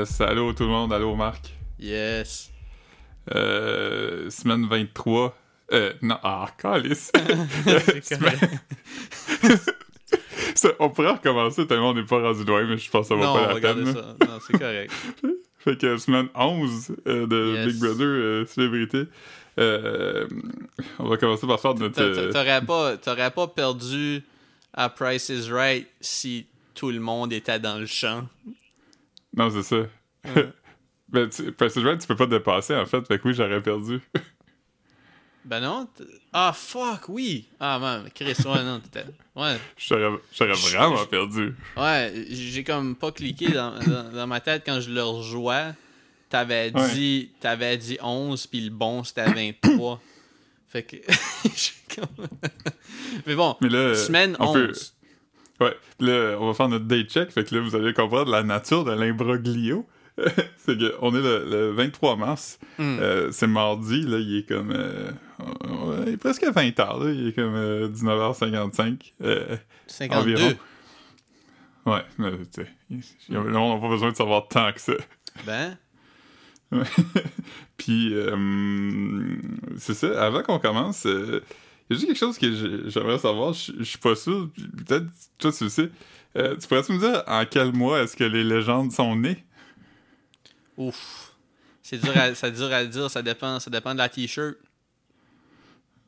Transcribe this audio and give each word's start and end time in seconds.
Yes, 0.00 0.18
allô 0.22 0.54
tout 0.54 0.62
le 0.62 0.70
monde, 0.70 0.92
allô 0.94 1.14
Marc. 1.14 1.52
Yes. 1.78 2.50
Euh, 3.34 4.30
semaine 4.30 4.66
23. 4.66 5.36
Euh, 5.72 5.92
non, 6.00 6.16
ah, 6.22 6.48
calice. 6.56 7.12
On 10.78 10.88
pourrait 10.88 11.10
recommencer 11.10 11.66
tellement 11.66 11.90
on 11.90 11.94
n'est 11.94 12.04
pas 12.04 12.20
rendu 12.20 12.44
loin, 12.44 12.64
mais 12.64 12.78
je 12.78 12.90
pense 12.90 13.08
que 13.08 13.14
ça 13.14 13.20
va 13.20 13.26
non, 13.26 13.34
pas 13.34 13.54
la 13.54 13.60
peine. 13.60 13.86
ça. 13.92 14.16
Non, 14.26 14.38
c'est 14.46 14.58
correct. 14.58 14.92
Fait 15.58 15.76
que 15.76 15.98
semaine 15.98 16.28
11 16.34 16.96
euh, 17.06 17.26
de 17.26 17.54
Yes. 17.56 17.66
Big 17.66 17.78
Brother 17.80 18.06
euh, 18.06 18.46
Célébrité. 18.46 19.02
Euh, 19.58 20.26
on 20.98 21.08
va 21.08 21.18
commencer 21.18 21.46
par 21.46 21.60
faire 21.60 21.74
notre. 21.74 21.94
T'a- 21.94 22.14
t'a- 22.14 22.20
euh, 22.20 22.32
T'aurais 22.32 22.64
pas, 22.64 22.96
t'aurais 22.96 23.30
pas 23.30 23.46
perdu 23.48 24.22
à 24.72 24.88
Price 24.88 25.28
is 25.28 25.50
Right 25.50 25.86
si 26.00 26.46
tout 26.74 26.90
le 26.90 27.00
monde 27.00 27.34
était 27.34 27.58
dans 27.60 27.76
le 27.78 27.84
champ? 27.84 28.26
Non, 29.36 29.50
c'est 29.50 29.62
ça. 29.62 29.86
ben, 31.08 31.28
tu, 31.28 31.52
Price 31.52 31.76
is 31.76 31.80
Right, 31.84 32.00
tu 32.00 32.06
peux 32.06 32.16
pas 32.16 32.26
te 32.26 32.30
dépasser 32.30 32.74
en 32.74 32.86
fait. 32.86 33.06
Fait 33.06 33.18
que 33.18 33.28
oui, 33.28 33.34
j'aurais 33.34 33.62
perdu. 33.62 34.00
Ben 35.42 35.58
non. 35.60 35.88
Ah, 36.34 36.52
fuck, 36.54 37.08
oui. 37.08 37.48
Ah, 37.58 37.78
man, 37.78 38.10
Chris, 38.14 38.34
ouais, 38.44 38.62
non, 38.62 38.78
t'étais... 38.78 39.06
Ouais, 39.34 39.56
J'aurais 39.78 40.52
vraiment 40.52 41.06
perdu. 41.06 41.54
ouais, 41.78 42.26
j'ai 42.28 42.62
comme 42.62 42.94
pas 42.94 43.10
cliqué 43.10 43.48
dans, 43.50 43.78
dans, 43.78 44.12
dans 44.12 44.26
ma 44.26 44.40
tête 44.40 44.62
quand 44.66 44.80
je 44.82 44.90
le 44.90 45.02
rejouais. 45.02 45.70
T'avais 46.28 46.70
Ouais. 46.74 46.92
dit, 46.92 47.30
t'avais 47.40 47.78
dit 47.78 47.96
11, 48.02 48.46
puis 48.48 48.60
le 48.60 48.70
bon, 48.70 49.02
c'était 49.02 49.24
23. 49.32 50.00
fait 50.68 50.82
que... 50.82 50.96
comme- 51.96 52.28
Mais 53.26 53.34
bon, 53.34 53.56
Mais 53.62 53.70
là, 53.70 53.94
semaine 53.94 54.36
on 54.40 54.48
11. 54.48 54.54
peut- 54.54 54.99
Ouais, 55.60 55.76
là, 56.00 56.36
on 56.40 56.46
va 56.46 56.54
faire 56.54 56.68
notre 56.68 56.86
date 56.86 57.10
check. 57.10 57.30
Fait 57.30 57.44
que 57.44 57.54
là, 57.54 57.60
vous 57.60 57.76
allez 57.76 57.92
comprendre 57.92 58.30
la 58.30 58.42
nature 58.42 58.84
de 58.84 58.92
l'imbroglio. 58.92 59.86
c'est 60.56 60.78
que 60.78 60.94
on 61.00 61.14
est 61.14 61.22
le, 61.22 61.44
le 61.48 61.70
23 61.72 62.16
mars. 62.16 62.58
Hmm. 62.78 62.98
Euh, 63.00 63.30
c'est 63.30 63.46
mardi, 63.46 64.02
là, 64.02 64.18
il 64.18 64.38
est 64.38 64.48
comme. 64.48 64.72
euh, 64.72 65.10
il 66.06 66.14
est 66.14 66.16
presque 66.16 66.44
20h, 66.44 67.04
là. 67.04 67.10
Il 67.12 67.28
est 67.28 67.32
comme 67.32 67.54
euh, 67.54 67.88
19h55. 67.88 69.12
Euh, 69.22 69.56
52. 69.86 70.16
environ. 70.34 70.56
ouais, 71.86 72.02
mais 72.18 72.32
tu 72.52 72.62
sais, 72.62 72.68
monde 73.28 73.74
n'a 73.74 73.80
pas 73.80 73.88
besoin 73.88 74.10
de 74.10 74.16
savoir 74.16 74.48
tant 74.48 74.72
que 74.72 74.80
ça. 74.80 74.94
Ben? 75.46 75.76
Puis, 77.76 78.10
euh, 78.12 79.36
c'est 79.78 79.94
ça, 79.94 80.24
avant 80.24 80.42
qu'on 80.42 80.58
commence, 80.58 81.06
il 81.90 81.94
y 81.94 81.96
a 81.96 81.98
juste 81.98 82.06
quelque 82.06 82.18
chose 82.18 82.38
que 82.38 82.52
j'ai- 82.52 82.90
j'aimerais 82.90 83.18
savoir, 83.18 83.52
je 83.52 83.72
je 83.78 83.82
suis 83.84 83.98
pas 83.98 84.14
sûr, 84.14 84.48
peut-être 84.86 85.06
toi 85.38 85.52
tu 85.52 85.64
le 85.64 85.70
sais. 85.70 85.90
Euh, 86.36 86.56
tu 86.56 86.68
pourrais-tu 86.68 86.92
me 86.92 86.98
dire 86.98 87.22
en 87.26 87.44
quel 87.44 87.72
mois 87.72 88.00
est-ce 88.02 88.16
que 88.16 88.24
les 88.24 88.44
légendes 88.44 88.92
sont 88.92 89.16
nées? 89.16 89.44
ouf. 90.76 91.34
C'est 91.82 91.98
dur, 91.98 92.12
à, 92.16 92.30
dur 92.50 92.72
à 92.72 92.84
dire, 92.84 93.10
ça 93.10 93.20
dépend, 93.22 93.58
ça 93.58 93.70
dépend 93.70 93.92
de 93.92 93.98
la 93.98 94.08
t-shirt. 94.08 94.54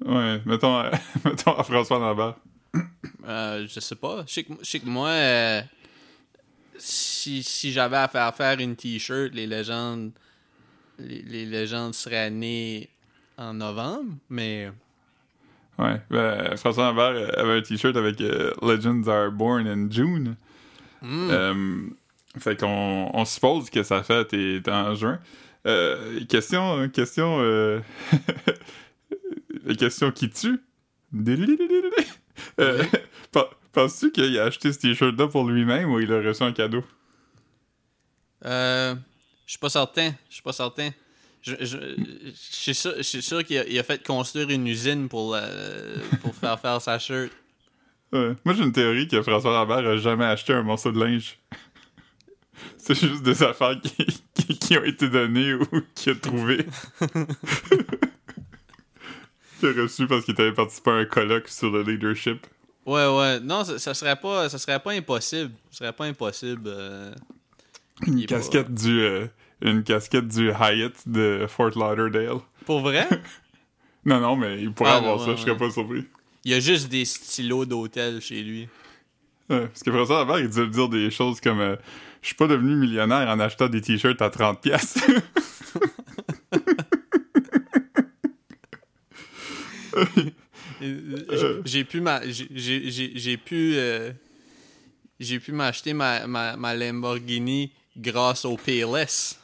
Ouais, 0.05 0.41
mettons, 0.47 0.77
à- 0.77 0.91
mettons 1.25 1.57
à 1.57 1.63
François 1.65 1.99
Lambert. 1.99 2.37
Euh, 3.27 3.67
je 3.69 3.81
sais 3.81 3.97
pas. 3.97 4.25
Je 4.27 4.33
sais 4.33 4.45
que, 4.45 4.53
je 4.61 4.65
sais 4.71 4.81
que 4.81 4.87
moi, 4.87 5.09
euh, 5.09 5.63
si, 6.79 7.43
si 7.43 7.73
j'avais 7.73 7.97
à 7.97 8.09
faire 8.09 8.35
faire 8.35 8.59
une 8.61 8.77
t-shirt, 8.77 9.33
les 9.35 9.47
légendes, 9.47 10.13
les, 10.99 11.23
les 11.23 11.47
légendes 11.47 11.95
seraient 11.95 12.31
nées 12.31 12.89
en 13.37 13.55
novembre, 13.55 14.15
mais 14.29 14.71
Ouais, 15.83 16.01
ben, 16.11 16.57
François 16.57 16.85
Lambert 16.85 17.13
euh, 17.15 17.31
avait 17.37 17.59
un 17.59 17.63
t-shirt 17.63 17.97
avec 17.97 18.21
euh, 18.21 18.53
Legends 18.63 19.07
are 19.09 19.33
born 19.33 19.67
in 19.67 19.91
June. 19.91 20.37
Hmm. 21.01 21.29
Euh, 21.31 21.83
fait 22.39 22.59
qu'on 22.59 23.11
on 23.13 23.25
suppose 23.25 23.69
que 23.71 23.83
sa 23.83 24.03
fête 24.03 24.33
est 24.33 24.69
en 24.69 24.95
juin. 24.95 25.19
Euh, 25.67 26.21
question, 26.29 26.89
question, 26.91 27.83
question 29.79 30.13
qui 30.13 30.31
tue. 30.31 30.61
Pen- 32.57 33.45
Penses-tu 33.73 34.13
qu'il 34.13 34.39
a 34.39 34.45
acheté 34.45 34.73
ce 34.73 34.79
t-shirt-là 34.81 35.29
pour 35.29 35.49
lui-même 35.49 35.91
ou 35.93 35.99
il 36.01 36.13
a 36.13 36.21
reçu 36.21 36.43
un 36.43 36.53
cadeau? 36.53 36.85
euh, 38.45 38.95
je 39.47 39.53
suis 39.53 39.59
pas 39.59 39.71
certain. 39.71 40.13
Je 40.29 40.35
suis 40.35 40.43
pas 40.43 40.53
certain. 40.53 40.91
Je, 41.43 41.55
je, 41.61 41.77
je 41.77 42.31
suis 42.35 42.75
sûr, 42.75 42.95
je 42.97 43.03
suis 43.03 43.21
sûr 43.23 43.45
qu'il 43.45 43.59
a, 43.79 43.83
fait 43.83 44.03
construire 44.07 44.49
une 44.51 44.67
usine 44.67 45.09
pour, 45.09 45.35
la- 45.35 45.49
pour 46.23 46.35
faire 46.35 46.59
faire 46.61 46.81
sa 46.81 46.99
shirt. 47.01 47.31
Ouais. 48.13 48.35
Moi, 48.45 48.55
j'ai 48.55 48.63
une 48.63 48.73
théorie 48.73 49.09
que 49.09 49.21
François 49.23 49.53
Lambert 49.53 49.79
a 49.89 49.97
jamais 49.97 50.25
acheté 50.27 50.53
un 50.53 50.63
morceau 50.63 50.93
de 50.93 51.01
linge. 51.05 51.39
C'est 52.79 52.95
juste 52.95 53.23
des 53.25 53.43
affaires 53.43 53.81
qui, 53.81 54.07
qui, 54.35 54.59
qui 54.59 54.77
ont 54.79 54.85
été 54.85 55.09
données 55.09 55.55
ou 55.55 55.67
qu'il 55.95 56.13
a 56.13 56.15
trouvées. 56.15 56.65
qu'il 59.61 59.69
a 59.69 59.83
reçu 59.83 60.07
parce 60.07 60.25
qu'il 60.25 60.41
avait 60.41 60.53
participé 60.53 60.91
à 60.91 60.95
un 60.95 61.05
colloque 61.05 61.49
sur 61.49 61.71
le 61.71 61.83
leadership. 61.83 62.47
Ouais, 62.85 63.07
ouais. 63.07 63.41
Non, 63.41 63.65
ça, 63.65 63.79
ça 63.79 63.95
serait 63.95 64.17
pas, 64.17 64.49
ça 64.49 64.59
serait 64.59 64.81
pas 64.81 64.93
impossible. 64.93 65.53
Ça 65.71 65.79
serait 65.79 65.93
pas 65.93 66.05
impossible. 66.07 66.63
euh, 66.67 67.13
Une 68.07 68.21
pas- 68.21 68.27
casquette 68.27 68.73
du 68.75 69.01
euh, 69.01 69.27
une 69.63 69.83
casquette 69.85 70.29
du 70.29 70.51
Hyatt 70.51 70.95
de 71.07 71.47
Fort 71.49 71.71
Lauderdale. 71.77 72.39
Pour 72.67 72.81
vrai? 72.81 73.07
Non, 74.05 74.19
non, 74.19 74.35
mais 74.35 74.61
il 74.61 74.73
pourrait 74.73 74.91
Ah, 74.91 74.97
avoir 74.97 75.17
non, 75.17 75.25
ça, 75.25 75.31
ouais, 75.31 75.37
je 75.37 75.43
serais 75.43 75.53
ouais. 75.53 75.59
pas 75.59 75.71
surpris. 75.71 76.05
Il 76.45 76.51
y 76.51 76.55
a 76.55 76.59
juste 76.61 76.89
des 76.89 77.05
stylos 77.05 77.67
d'hôtel 77.67 78.21
chez 78.21 78.43
lui. 78.43 78.69
Parce 79.47 79.85
que 79.85 79.93
François 79.93 80.19
Lambert, 80.21 80.41
il 80.41 80.49
disait 80.49 80.67
dire 80.67 80.89
des 80.89 81.09
choses 81.13 81.41
comme 81.41 81.61
euh, 81.61 81.77
Je 82.21 82.27
suis 82.27 82.35
pas 82.35 82.49
devenu 82.49 82.75
millionnaire 82.75 83.29
en 83.29 83.39
achetant 83.39 83.69
des 83.69 83.81
t-shirts 83.81 84.21
à 84.21 84.29
30$. 84.29 84.61
piastres. 84.61 84.99
Euh, 90.83 91.63
J'ai 91.65 91.85
pu 91.85 92.01
ma, 92.01 92.27
j'ai- 92.29 92.49
j'ai 92.51 92.91
j'ai- 92.91 93.13
j'ai 93.15 93.37
pu 93.37 93.75
euh, 93.77 94.11
j'ai 95.21 95.39
pu 95.39 95.53
m'acheter 95.53 95.93
ma, 95.95 96.27
ma, 96.27 96.57
ma 96.57 96.75
Lamborghini 96.75 97.71
grâce 97.97 98.45
au 98.45 98.57
PLS. 98.57 99.39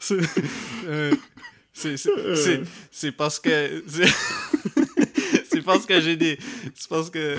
C'est 0.00 0.18
euh, 0.86 1.14
c'est- 1.72 3.12
parce 3.12 3.38
que 3.40 3.82
c'est 5.50 5.62
parce 5.62 5.86
que 5.86 6.00
j'ai 6.00 6.16
des 6.16 6.38
c'est 6.74 6.88
parce 6.88 7.10
que 7.10 7.36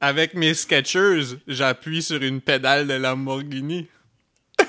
avec 0.00 0.34
mes 0.34 0.54
Skechers, 0.54 1.36
j'appuie 1.46 2.02
sur 2.02 2.22
une 2.22 2.40
pédale 2.40 2.86
de 2.86 2.94
Lamborghini. 2.94 3.88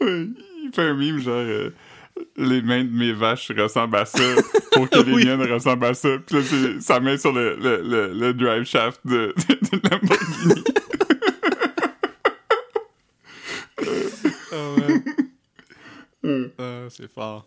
Il 0.00 0.70
fait 0.74 0.82
un 0.82 0.94
mime 0.94 1.20
genre 1.20 1.34
euh, 1.36 1.70
les 2.36 2.62
mains 2.62 2.84
de 2.84 2.90
mes 2.90 3.12
vaches 3.12 3.50
ressemblent 3.56 3.96
à 3.96 4.04
ça 4.04 4.22
pour 4.72 4.88
que 4.90 4.98
les 5.06 5.12
Oui. 5.12 5.24
miennes 5.24 5.42
ressemblent 5.52 5.86
à 5.86 5.94
ça. 5.94 6.08
Puis 6.26 6.36
là, 6.36 6.42
c'est 6.42 6.80
sa 6.80 7.00
main 7.00 7.16
sur 7.16 7.32
le, 7.32 7.56
le, 7.56 7.82
le, 7.82 8.12
le 8.12 8.34
drive 8.34 8.64
shaft 8.64 9.00
de, 9.04 9.32
de, 9.48 9.54
de 9.76 9.88
Lamborghini. 9.90 10.64
Ah, 16.58 16.86
c'est 16.90 17.10
fort. 17.12 17.46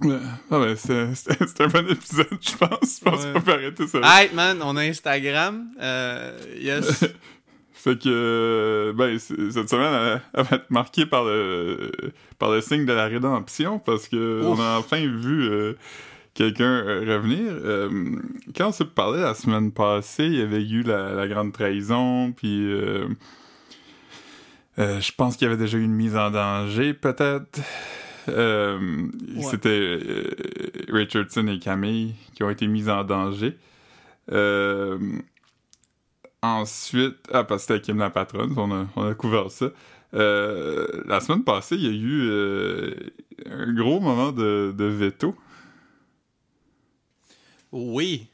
Ouais. 0.00 0.16
Ah 0.50 0.58
ben, 0.58 0.74
c'est 0.76 1.14
c'est- 1.14 1.46
c'est 1.46 1.60
un 1.60 1.66
bon 1.66 1.86
épisode, 1.90 2.26
je 2.40 2.56
pense. 2.56 2.98
Je 2.98 3.04
pense 3.04 3.22
Ouais. 3.24 3.32
qu'on 3.34 3.40
peut 3.42 3.52
arrêter 3.52 3.86
ça. 3.86 4.00
Hey 4.02 4.30
man, 4.32 4.58
on 4.62 4.74
a 4.78 4.82
Instagram. 4.82 5.68
Euh, 5.78 6.38
yes. 6.58 7.04
Fait 7.82 7.98
que, 7.98 8.92
ben, 8.94 9.18
cette 9.18 9.70
semaine, 9.70 9.94
elle, 9.94 10.20
elle 10.34 10.44
va 10.44 10.56
être 10.56 10.70
marquée 10.70 11.06
par 11.06 11.24
le, 11.24 11.90
par 12.38 12.50
le 12.50 12.60
signe 12.60 12.84
de 12.84 12.92
la 12.92 13.06
rédemption 13.06 13.78
parce 13.78 14.06
que 14.06 14.42
Ouf. 14.42 14.58
on 14.58 14.60
a 14.60 14.78
enfin 14.78 14.98
vu 14.98 15.48
euh, 15.48 15.72
quelqu'un 16.34 16.84
euh, 16.86 17.00
revenir. 17.16 17.40
Euh, 17.48 17.88
quand 18.54 18.68
on 18.68 18.72
s'est 18.72 18.84
parlé 18.84 19.22
la 19.22 19.32
semaine 19.32 19.72
passée, 19.72 20.26
il 20.26 20.34
y 20.34 20.42
avait 20.42 20.62
eu 20.62 20.82
la, 20.82 21.14
la 21.14 21.26
grande 21.26 21.54
trahison, 21.54 22.32
puis 22.32 22.70
euh, 22.70 23.08
je 24.76 25.12
pense 25.16 25.38
qu'il 25.38 25.46
y 25.46 25.50
avait 25.50 25.62
déjà 25.62 25.78
eu 25.78 25.82
une 25.82 25.94
mise 25.94 26.16
en 26.16 26.30
danger, 26.30 26.92
peut-être. 26.92 27.60
Ouais. 28.28 29.42
C'était 29.50 29.98
Richardson 30.88 31.46
et 31.48 31.58
Camille 31.58 32.14
qui 32.34 32.44
ont 32.44 32.50
été 32.50 32.66
mis 32.66 32.90
en 32.90 33.04
danger. 33.04 33.56
Euh, 34.32 34.98
Ensuite, 36.42 37.16
ah, 37.32 37.44
parce 37.44 37.66
que 37.66 37.74
c'était 37.74 37.84
Kim 37.84 37.98
la 37.98 38.10
patronne, 38.10 38.54
on 38.56 38.70
a, 38.72 38.86
on 38.96 39.08
a 39.10 39.14
couvert 39.14 39.50
ça. 39.50 39.66
Euh, 40.14 41.02
la 41.06 41.20
semaine 41.20 41.44
passée, 41.44 41.76
il 41.76 41.82
y 41.82 41.88
a 41.88 41.92
eu 41.92 42.28
euh, 42.30 42.94
un 43.46 43.72
gros 43.74 44.00
moment 44.00 44.32
de, 44.32 44.74
de 44.76 44.84
veto. 44.86 45.36
Oui. 47.72 48.26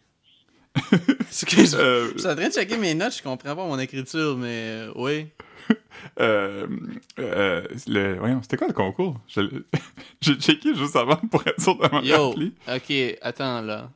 Excuse-moi. 1.20 1.81
Euh, 1.82 2.11
Je 2.14 2.19
suis 2.20 2.29
en 2.29 2.37
train 2.37 2.49
de 2.49 2.53
checker 2.53 2.76
mes 2.79 2.94
notes, 2.94 3.17
je 3.17 3.23
comprends 3.23 3.56
pas 3.56 3.67
mon 3.67 3.79
écriture, 3.79 4.37
mais 4.37 4.87
oui. 4.94 5.26
le, 6.19 8.17
voyons, 8.19 8.41
c'était 8.43 8.56
quoi 8.56 8.69
le 8.69 8.73
concours? 8.73 9.19
Je- 9.29 9.62
J'ai 10.20 10.35
checké 10.35 10.75
juste 10.75 10.97
avant 10.97 11.17
pour 11.17 11.47
être 11.47 11.61
sûr 11.61 11.76
de 11.76 11.88
m'en 11.88 12.02
Yo, 12.02 12.31
rappeler. 12.31 12.52
ok, 12.69 13.19
attends 13.23 13.61
là. 13.62 13.91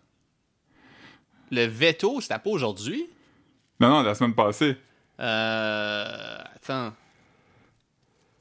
le 1.51 1.65
veto, 1.67 2.21
c'était 2.21 2.39
pas 2.39 2.51
aujourd'hui? 2.51 3.07
Non, 3.81 3.89
non, 3.89 4.03
la 4.03 4.15
semaine 4.15 4.35
passée. 4.35 4.77
Euh. 5.19 6.39
Attends. 6.55 6.93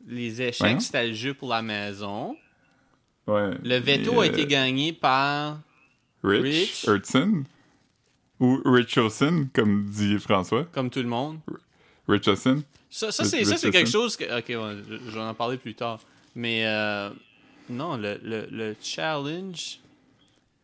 Les 0.07 0.41
échecs, 0.41 0.81
c'était 0.81 1.07
le 1.07 1.13
jeu 1.13 1.33
pour 1.33 1.49
la 1.49 1.61
maison. 1.61 2.35
Ouais. 3.27 3.51
Le 3.63 3.77
veto 3.77 4.13
Et, 4.23 4.27
a 4.27 4.29
euh, 4.29 4.33
été 4.33 4.45
gagné 4.47 4.91
par. 4.93 5.59
Rich, 6.23 6.43
Rich. 6.43 6.85
Hudson. 6.87 7.43
Ou 8.39 8.61
Richardson, 8.65 9.47
comme 9.53 9.85
dit 9.85 10.17
François. 10.19 10.65
Comme 10.71 10.89
tout 10.89 11.01
le 11.01 11.07
monde. 11.07 11.39
Richardson. 12.07 12.63
Ça, 12.89 13.11
ça 13.11 13.23
Rich- 13.23 13.29
c'est 13.31 13.43
ça, 13.45 13.57
c'est 13.57 13.67
Richardson. 13.67 13.71
quelque 13.71 13.91
chose 13.91 14.17
que. 14.17 14.23
Ok, 14.39 14.45
ouais, 14.49 14.83
je, 14.89 14.95
je 15.11 15.11
vais 15.11 15.21
en 15.21 15.33
parler 15.33 15.57
plus 15.57 15.75
tard. 15.75 15.99
Mais. 16.35 16.65
Euh, 16.65 17.09
non, 17.69 17.97
le, 17.97 18.19
le, 18.23 18.47
le 18.49 18.75
challenge. 18.81 19.79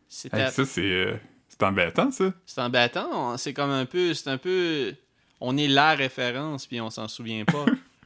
C'était. 0.08 0.40
Hey, 0.40 0.50
ça, 0.50 0.64
c'est 0.64 0.80
euh, 0.82 1.16
c'est 1.58 1.66
embêtant, 1.66 2.10
ça. 2.10 2.32
C'est 2.44 2.60
embêtant. 2.60 3.36
C'est 3.36 3.52
comme 3.52 3.70
un 3.70 3.86
peu. 3.86 4.14
C'est 4.14 4.30
un 4.30 4.38
peu. 4.38 4.94
On 5.40 5.56
est 5.56 5.68
la 5.68 5.94
référence, 5.94 6.66
puis 6.66 6.80
on 6.80 6.90
s'en 6.90 7.08
souvient 7.08 7.44
pas. 7.44 7.64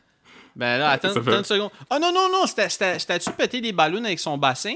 ben 0.57 0.79
là, 0.79 0.91
attends, 0.91 1.13
fait- 1.13 1.21
attends 1.21 1.39
une 1.39 1.45
seconde. 1.45 1.71
Ah 1.89 1.99
non, 1.99 2.13
non, 2.13 2.29
non, 2.33 2.47
c'était- 2.47 2.69
c'était-tu 2.69 3.31
péter 3.33 3.61
des 3.61 3.73
ballons 3.73 4.05
avec 4.05 4.19
son 4.19 4.37
bassin? 4.39 4.75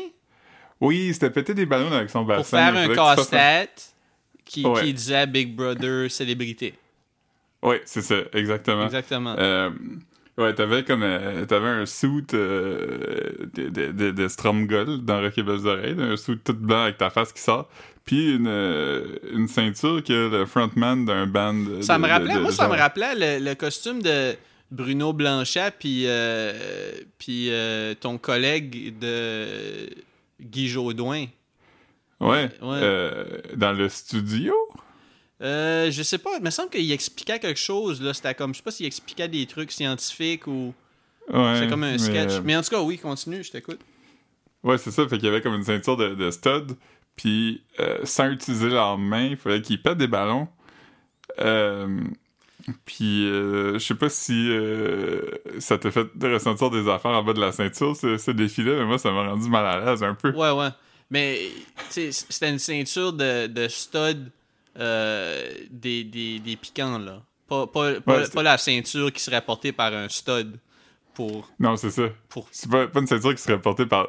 Oui, 0.81 1.13
c'était 1.15 1.31
péter 1.31 1.55
des 1.55 1.67
ballons 1.67 1.93
avec 1.93 2.11
son 2.11 2.23
bassin. 2.25 2.41
pour 2.43 2.47
faire 2.49 2.77
un 2.77 2.95
casse-tête 2.95 3.95
qui, 4.45 4.65
Ouais. 4.67 4.83
qui 4.83 4.95
disait 4.95 5.27
Big 5.27 5.55
Brother 5.55 6.11
célébrité. 6.11 6.75
Oui, 7.63 7.77
c'est 7.87 8.03
ça, 8.03 8.17
exactement. 8.33 8.85
Exactement. 8.85 9.35
Euh, 9.39 9.71
ouais, 10.39 10.55
t'avais 10.55 10.85
comme 10.85 11.03
euh, 11.03 11.45
t'avais 11.47 11.69
un 11.69 11.87
suit 11.87 12.25
euh, 12.35 13.31
de, 13.55 13.69
de, 13.69 13.93
de, 13.93 14.11
de 14.11 14.29
Stromgol 14.29 15.05
dans 15.05 15.21
Rocky 15.21 15.43
Belles 15.43 15.67
Oreilles, 15.67 15.97
un 15.99 16.17
suit 16.17 16.39
tout 16.39 16.55
blanc 16.55 16.83
avec 16.83 16.99
ta 16.99 17.11
face 17.11 17.33
qui 17.33 17.41
sort, 17.43 17.69
puis 18.05 18.35
une, 18.37 18.47
euh, 18.49 19.17
une 19.33 19.49
ceinture 19.49 20.03
que 20.03 20.31
le 20.31 20.47
frontman 20.47 21.05
d'un 21.05 21.27
band. 21.27 21.55
de- 21.55 21.81
ça 21.83 21.99
me 21.99 22.09
rappelait, 22.09 22.39
moi, 22.39 22.53
ça 22.53 22.69
me 22.69 22.77
rappelait 22.77 23.39
le, 23.39 23.45
le 23.45 23.55
costume 23.55 24.03
de 24.03 24.35
Bruno 24.71 25.13
Blanchet, 25.13 25.71
puis 25.79 26.05
euh, 26.07 26.53
puis 27.19 27.51
ton 28.01 28.19
collègue 28.19 28.99
de 28.99 29.47
Guy 30.41 30.69
Jodoin. 30.69 31.27
Ouais, 32.21 32.49
Ouais. 32.63 32.81
dans 33.57 33.73
le 33.73 33.89
studio? 33.89 34.55
Euh, 35.43 35.91
je 35.91 36.03
sais 36.03 36.19
pas, 36.19 36.31
il 36.39 36.43
me 36.45 36.51
semble 36.51 36.71
qu'il 36.71 36.91
expliquait 36.93 37.39
quelque 37.39 37.59
chose, 37.61 38.01
là. 38.01 38.15
C'était 38.15 38.35
comme, 38.35 38.53
je 38.55 38.59
sais 38.59 38.63
pas 38.63 38.71
s'il 38.71 38.87
expliquait 38.87 39.29
des 39.29 39.47
trucs 39.47 39.73
scientifiques 39.73 40.47
ou. 40.47 40.73
Ouais, 41.33 41.57
C'est 41.59 41.69
comme 41.69 41.85
un 41.85 41.99
sketch. 41.99 42.33
euh, 42.33 42.41
Mais 42.45 42.55
en 42.57 42.63
tout 42.63 42.71
cas, 42.71 42.81
oui, 42.81 42.99
continue, 42.99 43.43
je 43.43 43.51
t'écoute. 43.51 43.81
Ouais, 44.63 44.79
c'est 44.79 44.91
ça. 44.91 45.07
Fait 45.09 45.17
qu'il 45.17 45.25
y 45.27 45.29
avait 45.29 45.41
comme 45.41 45.55
une 45.55 45.65
ceinture 45.65 45.97
de, 45.97 46.15
de 46.15 46.31
stud. 46.31 46.77
Puis, 47.17 47.63
euh, 47.81 47.99
sans 48.05 48.29
utiliser 48.31 48.69
leurs 48.69 48.99
mains, 48.99 49.27
il 49.29 49.37
fallait 49.37 49.63
qu'ils 49.63 49.81
pètent 49.81 49.99
des 49.99 50.07
ballons. 50.07 50.49
Euh, 51.41 52.01
puis, 52.85 53.27
euh, 53.27 53.75
je 53.75 53.79
sais 53.79 53.95
pas 53.95 54.09
si 54.09 54.51
ça 55.61 55.79
t'a 55.79 55.91
fait 55.91 56.07
ressentir 56.23 56.71
des 56.71 56.89
affaires 56.89 57.13
en 57.13 57.23
bas 57.23 57.33
de 57.33 57.41
la 57.41 57.53
ceinture, 57.53 57.95
ce, 57.97 58.17
ce 58.17 58.31
défi-là, 58.31 58.77
mais 58.79 58.85
moi, 58.85 58.99
ça 58.99 59.11
m'a 59.11 59.29
rendu 59.29 59.49
mal 59.49 59.67
à 59.67 59.85
l'aise 59.85 60.03
un 60.03 60.15
peu. 60.15 60.31
Ouais, 60.31 60.51
ouais. 60.51 60.69
Mais, 61.11 61.49
c'était 61.91 62.49
une 62.51 62.59
ceinture 62.59 63.13
de, 63.13 63.47
de 63.47 63.69
stud 63.69 64.31
euh, 64.79 65.51
des, 65.71 66.05
des, 66.05 66.39
des 66.41 66.57
piquants, 66.57 66.99
là. 66.99 67.23
Pas, 67.49 67.67
pas, 67.67 68.01
pas, 68.01 68.13
Ouais, 68.17 68.25
c'était- 68.25 68.35
pas 68.35 68.43
la 68.43 68.59
ceinture 68.59 69.13
qui 69.13 69.21
serait 69.23 69.41
portée 69.43 69.73
par 69.73 69.93
un 69.93 70.09
stud 70.09 70.57
pour. 71.15 71.49
Non, 71.61 71.77
c'est 71.77 71.91
ça. 71.91 72.05
pour... 72.29 72.49
C'est 72.51 72.71
pas, 72.71 72.87
pas 72.89 73.01
une 73.01 73.07
ceinture 73.07 73.35
qui 73.35 73.43
serait 73.43 73.61
portée 73.61 73.87
par, 73.87 74.09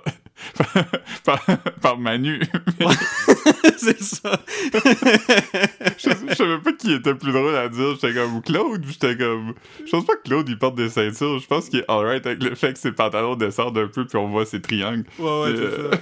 par, 1.24 1.46
par 1.82 1.98
Manu. 1.98 2.42
C'est 3.78 4.02
ça. 4.02 4.40
je, 4.74 6.10
je 6.30 6.34
savais 6.36 6.58
pas 6.60 6.74
qui 6.74 6.94
était 6.94 7.14
plus 7.14 7.32
drôle 7.32 7.56
à 7.56 7.68
dire. 7.70 7.94
J'étais 7.96 8.14
comme 8.14 8.42
Claude, 8.42 8.84
j'étais 8.88 9.18
comme. 9.18 9.54
Je 9.86 9.92
pense 9.92 10.06
pas 10.06 10.16
que 10.16 10.24
Claude 10.24 10.48
il 10.50 10.58
porte 10.58 10.76
des 10.76 10.90
ceintures. 10.90 11.40
Je 11.40 11.48
pense 11.48 11.70
qu'il 11.70 11.80
est 11.80 11.86
alright 11.92 12.26
avec 12.26 12.42
le 12.44 12.56
fait 12.56 12.74
que 12.74 12.80
ses 12.80 12.92
pantalons 12.92 13.36
descendent 13.36 13.78
un 13.78 13.88
peu 13.88 14.06
puis 14.08 14.18
on 14.18 14.30
voit 14.30 14.46
ses 14.46 14.62
triangles. 14.62 15.06
Ouais, 15.20 15.26
ouais, 15.42 15.52
Mais, 15.52 15.58
c'est 15.58 15.64
euh, 15.64 15.92
ça. 15.92 15.98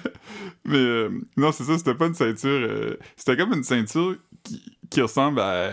mais 0.66 0.78
euh, 0.78 1.10
non, 1.38 1.52
c'est 1.52 1.64
ça, 1.64 1.78
c'était 1.78 1.96
pas 1.96 2.06
une 2.08 2.14
ceinture. 2.16 2.50
euh, 2.50 2.98
c'était 3.16 3.38
comme 3.38 3.54
une 3.54 3.64
ceinture 3.64 4.16
qui, 4.44 4.78
qui 4.90 5.02
ressemble 5.02 5.40
à. 5.40 5.72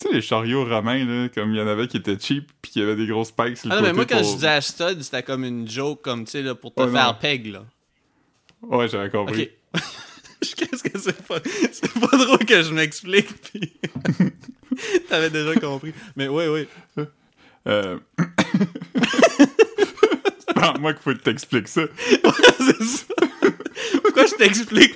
tu 0.00 0.08
sais, 0.08 0.14
les 0.14 0.20
chariots 0.22 0.64
romains, 0.64 1.04
là, 1.04 1.28
comme 1.28 1.52
il 1.52 1.58
y 1.58 1.62
en 1.62 1.66
avait 1.66 1.88
qui 1.88 1.96
étaient 1.96 2.18
cheap 2.18 2.50
puis 2.62 2.72
qui 2.72 2.82
avaient 2.82 2.96
des 2.96 3.06
grosses 3.06 3.28
spikes 3.28 3.56
sur 3.58 3.68
le 3.68 3.74
Ah 3.74 3.76
non, 3.80 3.82
mais 3.86 3.92
moi, 3.92 4.04
quand 4.06 4.18
pour- 4.20 4.28
je 4.30 4.34
disais 4.34 4.60
stud, 4.60 5.02
c'était 5.02 5.22
comme 5.22 5.44
une 5.44 5.68
joke, 5.68 6.02
comme, 6.02 6.24
tu 6.24 6.32
sais, 6.32 6.42
là, 6.42 6.54
pour 6.54 6.74
te 6.74 6.82
Ouais, 6.82 6.90
faire 6.92 7.06
non. 7.06 7.18
peg, 7.20 7.46
là. 7.46 7.64
Ouais, 8.62 8.88
j'avais 8.88 9.10
compris. 9.10 9.50
Ok. 9.74 9.80
Qu'est-ce 10.56 10.82
que 10.84 10.98
c'est 10.98 11.20
pas... 11.26 11.38
C'est 11.72 11.92
pas 12.00 12.16
drôle 12.16 12.38
que 12.44 12.62
je 12.62 12.72
m'explique, 12.72 13.28
puis... 13.42 13.72
T'avais 15.08 15.30
déjà 15.30 15.54
compris. 15.56 15.92
Mais 16.14 16.28
oui, 16.28 16.44
oui. 16.46 17.04
Euh... 17.66 17.98
non, 20.56 20.74
moi 20.80 20.92
qu'il 20.94 21.02
faut 21.02 21.12
que 21.12 21.18
t'expliques 21.22 21.68
ça. 21.68 21.82
c'est 22.58 22.82
ça. 22.84 23.04
Pourquoi 24.02 24.26
je 24.26 24.34
t'explique? 24.36 24.94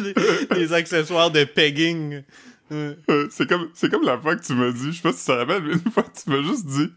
Les, 0.00 0.14
les 0.56 0.72
accessoires 0.72 1.30
de 1.30 1.44
pegging? 1.44 2.22
C'est 2.70 3.48
comme, 3.48 3.70
comme 3.90 4.04
la 4.04 4.18
fois 4.18 4.36
que 4.36 4.44
tu 4.44 4.54
m'as 4.54 4.70
dit, 4.70 4.92
je 4.92 4.96
sais 4.96 5.02
pas 5.02 5.12
si 5.12 5.20
tu 5.20 5.26
te 5.26 5.32
rappelles, 5.32 5.62
mais 5.62 5.72
une 5.72 5.90
fois 5.92 6.04
tu 6.04 6.30
m'as 6.30 6.42
juste 6.42 6.66
dit, 6.66 6.90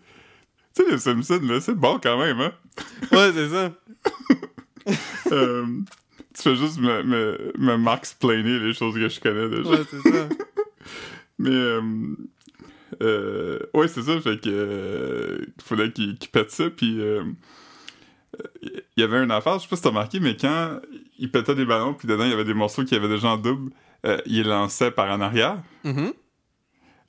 tu 0.76 0.84
sais, 0.84 0.92
les 0.92 0.98
Simpsons, 0.98 1.42
là, 1.44 1.62
c'est 1.62 1.76
bon 1.76 2.00
quand 2.02 2.18
même, 2.18 2.40
hein? 2.40 2.54
Ouais, 3.12 3.32
c'est 3.34 3.50
ça. 3.50 3.74
Euh, 5.32 5.66
tu 6.36 6.42
fais 6.42 6.56
juste 6.58 6.78
me, 6.78 7.04
me, 7.04 7.54
me 7.58 8.66
les 8.66 8.74
choses 8.74 8.96
que 8.96 9.08
je 9.08 9.20
connais 9.20 9.48
déjà. 9.48 9.70
Ouais, 9.70 9.86
c'est 9.90 10.12
ça. 10.12 10.30
Mais, 11.40 11.50
euh, 11.50 11.82
euh, 13.02 13.60
ouais, 13.74 13.88
c'est 13.88 14.02
ça, 14.04 14.20
fait 14.20 14.42
que, 14.42 14.50
euh, 14.50 15.46
il 15.58 15.64
fallait 15.64 15.92
qu'il 15.92 16.18
qu'il 16.18 16.30
pète 16.30 16.52
ça, 16.52 16.70
puis 16.70 17.00
il 18.62 18.80
y 18.98 19.04
avait 19.04 19.24
une 19.24 19.32
affaire, 19.32 19.58
je 19.58 19.64
sais 19.64 19.70
pas 19.70 19.78
si 19.78 19.82
t'as 19.82 19.90
remarqué, 19.90 20.20
mais 20.20 20.36
quand 20.36 20.80
il 21.24 21.31
pétait 21.31 21.56
des 21.56 21.64
ballons, 21.64 21.94
puis 21.94 22.06
dedans, 22.06 22.25
il 22.25 22.31
y 22.31 22.34
avait 22.34 22.44
des 22.44 22.54
morceaux 22.54 22.83
qui 22.83 22.94
avaient 22.95 23.07
déjà 23.07 23.30
en 23.30 23.38
double, 23.38 23.71
euh, 24.06 24.18
il 24.26 24.45
lançait 24.45 24.92
par 24.92 25.09
en 25.09 25.21
arrière. 25.21 25.64
Mhm. 25.86 26.12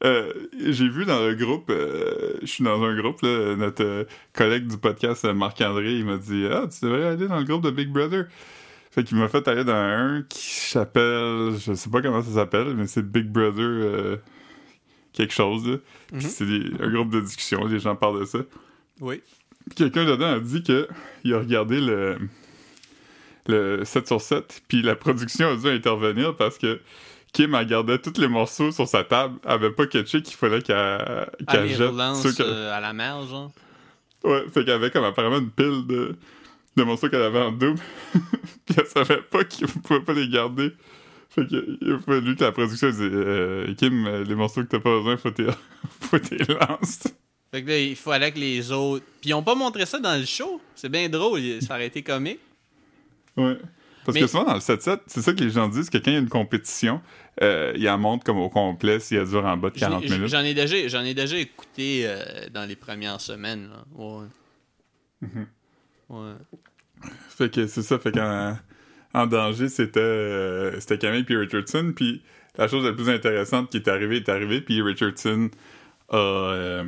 Euh, 0.04 0.32
j'ai 0.68 0.88
vu 0.88 1.04
dans 1.04 1.20
le 1.26 1.34
groupe, 1.34 1.68
euh, 1.70 2.34
je 2.42 2.46
suis 2.46 2.62
dans 2.62 2.80
un 2.84 2.94
groupe, 2.96 3.22
là, 3.22 3.56
notre 3.56 4.06
collègue 4.32 4.68
du 4.68 4.78
podcast, 4.78 5.24
Marc-André, 5.24 5.94
il 5.96 6.04
m'a 6.04 6.16
dit 6.16 6.46
Ah, 6.48 6.68
tu 6.68 6.84
devrais 6.84 7.06
aller 7.06 7.26
dans 7.26 7.38
le 7.38 7.44
groupe 7.44 7.64
de 7.64 7.70
Big 7.70 7.88
Brother. 7.88 8.26
Fait 8.92 9.02
qu'il 9.02 9.16
m'a 9.16 9.26
fait 9.26 9.48
aller 9.48 9.64
dans 9.64 9.72
un 9.72 10.22
qui 10.28 10.70
s'appelle, 10.70 11.54
je 11.58 11.74
sais 11.74 11.90
pas 11.90 12.00
comment 12.00 12.22
ça 12.22 12.30
s'appelle, 12.30 12.74
mais 12.76 12.86
c'est 12.86 13.02
Big 13.02 13.26
Brother 13.26 14.20
quelque 15.12 15.34
chose. 15.34 15.66
Là. 15.68 15.78
Puis 16.12 16.16
Mhm. 16.16 16.20
c'est 16.20 16.82
un 16.84 16.90
groupe 16.92 17.10
de 17.10 17.20
discussion, 17.20 17.64
les 17.66 17.80
gens 17.80 17.96
parlent 17.96 18.20
de 18.20 18.24
ça. 18.26 18.38
Oui. 19.00 19.22
Quelqu'un 19.74 20.04
dedans 20.04 20.34
a 20.34 20.38
dit 20.38 20.62
que 20.62 20.86
il 21.24 21.34
a 21.34 21.38
regardé 21.40 21.80
le, 21.80 22.18
le 23.46 23.84
7 23.84 24.06
sur 24.06 24.20
7, 24.20 24.62
puis 24.68 24.82
la 24.82 24.96
production 24.96 25.50
a 25.52 25.56
dû 25.56 25.68
intervenir 25.68 26.34
parce 26.36 26.58
que 26.58 26.80
Kim, 27.32 27.54
elle 27.54 27.66
gardait 27.66 27.98
tous 27.98 28.18
les 28.20 28.28
morceaux 28.28 28.70
sur 28.70 28.86
sa 28.86 29.02
table, 29.04 29.38
elle 29.44 29.50
avait 29.52 29.70
pas 29.72 29.86
catché 29.86 30.22
qu'il 30.22 30.36
fallait 30.36 30.62
qu'elle 30.62 30.76
Ah, 30.76 31.56
les 31.62 31.68
jette 31.74 31.90
ceux 32.22 32.32
que- 32.32 32.42
euh, 32.42 32.72
à 32.72 32.80
la 32.80 32.92
mer, 32.92 33.26
genre. 33.26 33.50
Ouais, 34.22 34.44
fait 34.52 34.64
qu'elle 34.64 34.74
avait 34.74 34.90
comme 34.90 35.04
apparemment 35.04 35.38
une 35.38 35.50
pile 35.50 35.86
de, 35.86 36.16
de 36.76 36.82
morceaux 36.84 37.08
qu'elle 37.08 37.22
avait 37.22 37.40
en 37.40 37.52
double, 37.52 37.80
puis 38.66 38.76
elle 38.78 38.86
savait 38.86 39.20
pas 39.22 39.44
qu'il 39.44 39.66
pouvait 39.66 40.00
pas 40.00 40.12
les 40.14 40.28
garder. 40.28 40.72
Fait 41.28 41.44
qu'il 41.46 41.78
il 41.82 41.92
a 41.92 41.98
fallu 41.98 42.36
que 42.36 42.44
la 42.44 42.52
production 42.52 42.88
dise 42.90 43.00
euh, 43.02 43.74
Kim, 43.74 44.08
les 44.22 44.34
morceaux 44.36 44.62
que 44.62 44.68
t'as 44.68 44.78
pas 44.78 44.96
besoin, 44.98 45.16
faut 45.16 45.30
t'es 45.32 45.46
faut 46.00 46.18
t'es 46.20 46.36
lances. 46.44 47.02
Fait 47.52 47.62
que 47.62 47.68
là, 47.68 47.78
il 47.78 47.96
fallait 47.96 48.32
que 48.32 48.38
les 48.38 48.70
autres... 48.72 49.04
Puis 49.20 49.30
ils 49.30 49.34
ont 49.34 49.42
pas 49.42 49.54
montré 49.56 49.84
ça 49.86 49.98
dans 49.98 50.18
le 50.18 50.24
show? 50.24 50.60
C'est 50.76 50.88
bien 50.88 51.08
drôle, 51.08 51.40
ça 51.60 51.74
aurait 51.74 51.86
été 51.88 52.02
comique. 52.02 52.38
Ouais. 53.36 53.56
Parce 54.04 54.14
Mais- 54.16 54.20
que 54.20 54.26
souvent 54.26 54.44
dans 54.44 54.54
le 54.54 54.60
7-7, 54.60 55.00
c'est 55.06 55.22
ça 55.22 55.32
que 55.32 55.42
les 55.42 55.48
gens 55.50 55.66
disent, 55.68 55.88
que 55.88 55.96
quand 55.96 56.10
il 56.10 56.12
y 56.12 56.16
a 56.16 56.20
une 56.20 56.28
compétition, 56.28 57.00
euh, 57.42 57.72
ils 57.74 57.88
en 57.88 57.96
montrent 57.98 58.22
comme 58.24 58.36
au 58.38 58.50
complet 58.50 59.00
si 59.00 59.14
elle 59.16 59.26
dure 59.26 59.44
en 59.46 59.56
bas 59.56 59.70
de 59.70 59.78
J'en 59.78 59.88
40 59.88 60.04
ai- 60.04 60.08
minutes. 60.10 60.28
J'en 60.28 60.40
ai 60.40 60.52
déjà, 60.52 60.88
j'en 60.88 61.02
ai 61.04 61.14
déjà 61.14 61.36
écouté 61.38 62.02
euh, 62.04 62.22
dans 62.52 62.68
les 62.68 62.76
premières 62.76 63.20
semaines. 63.20 63.70
Là. 63.70 63.84
Ouais. 63.94 64.26
Mhm. 65.22 65.46
Ouais. 66.10 66.32
Fait 67.30 67.50
que 67.50 67.66
c'est 67.66 67.82
ça, 67.82 67.98
fait 67.98 68.12
qu'en 68.12 68.58
en 69.14 69.26
danger, 69.26 69.68
c'était 69.70 70.00
euh, 70.00 70.78
c'était 70.80 70.98
Camille 70.98 71.24
puis 71.24 71.36
Richardson, 71.36 71.92
puis 71.96 72.22
la 72.58 72.68
chose 72.68 72.84
la 72.84 72.92
plus 72.92 73.08
intéressante 73.08 73.70
qui 73.70 73.78
est 73.78 73.88
arrivée 73.88 74.16
est 74.16 74.28
arrivée, 74.28 74.60
puis 74.60 74.82
Richardson 74.82 75.50
a, 76.10 76.16
euh, 76.16 76.84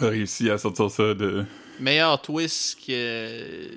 a 0.00 0.06
réussi 0.08 0.50
à 0.50 0.58
sortir 0.58 0.88
ça 0.90 1.14
de... 1.14 1.44
Meilleur 1.80 2.22
twist 2.22 2.78
que 2.86 3.70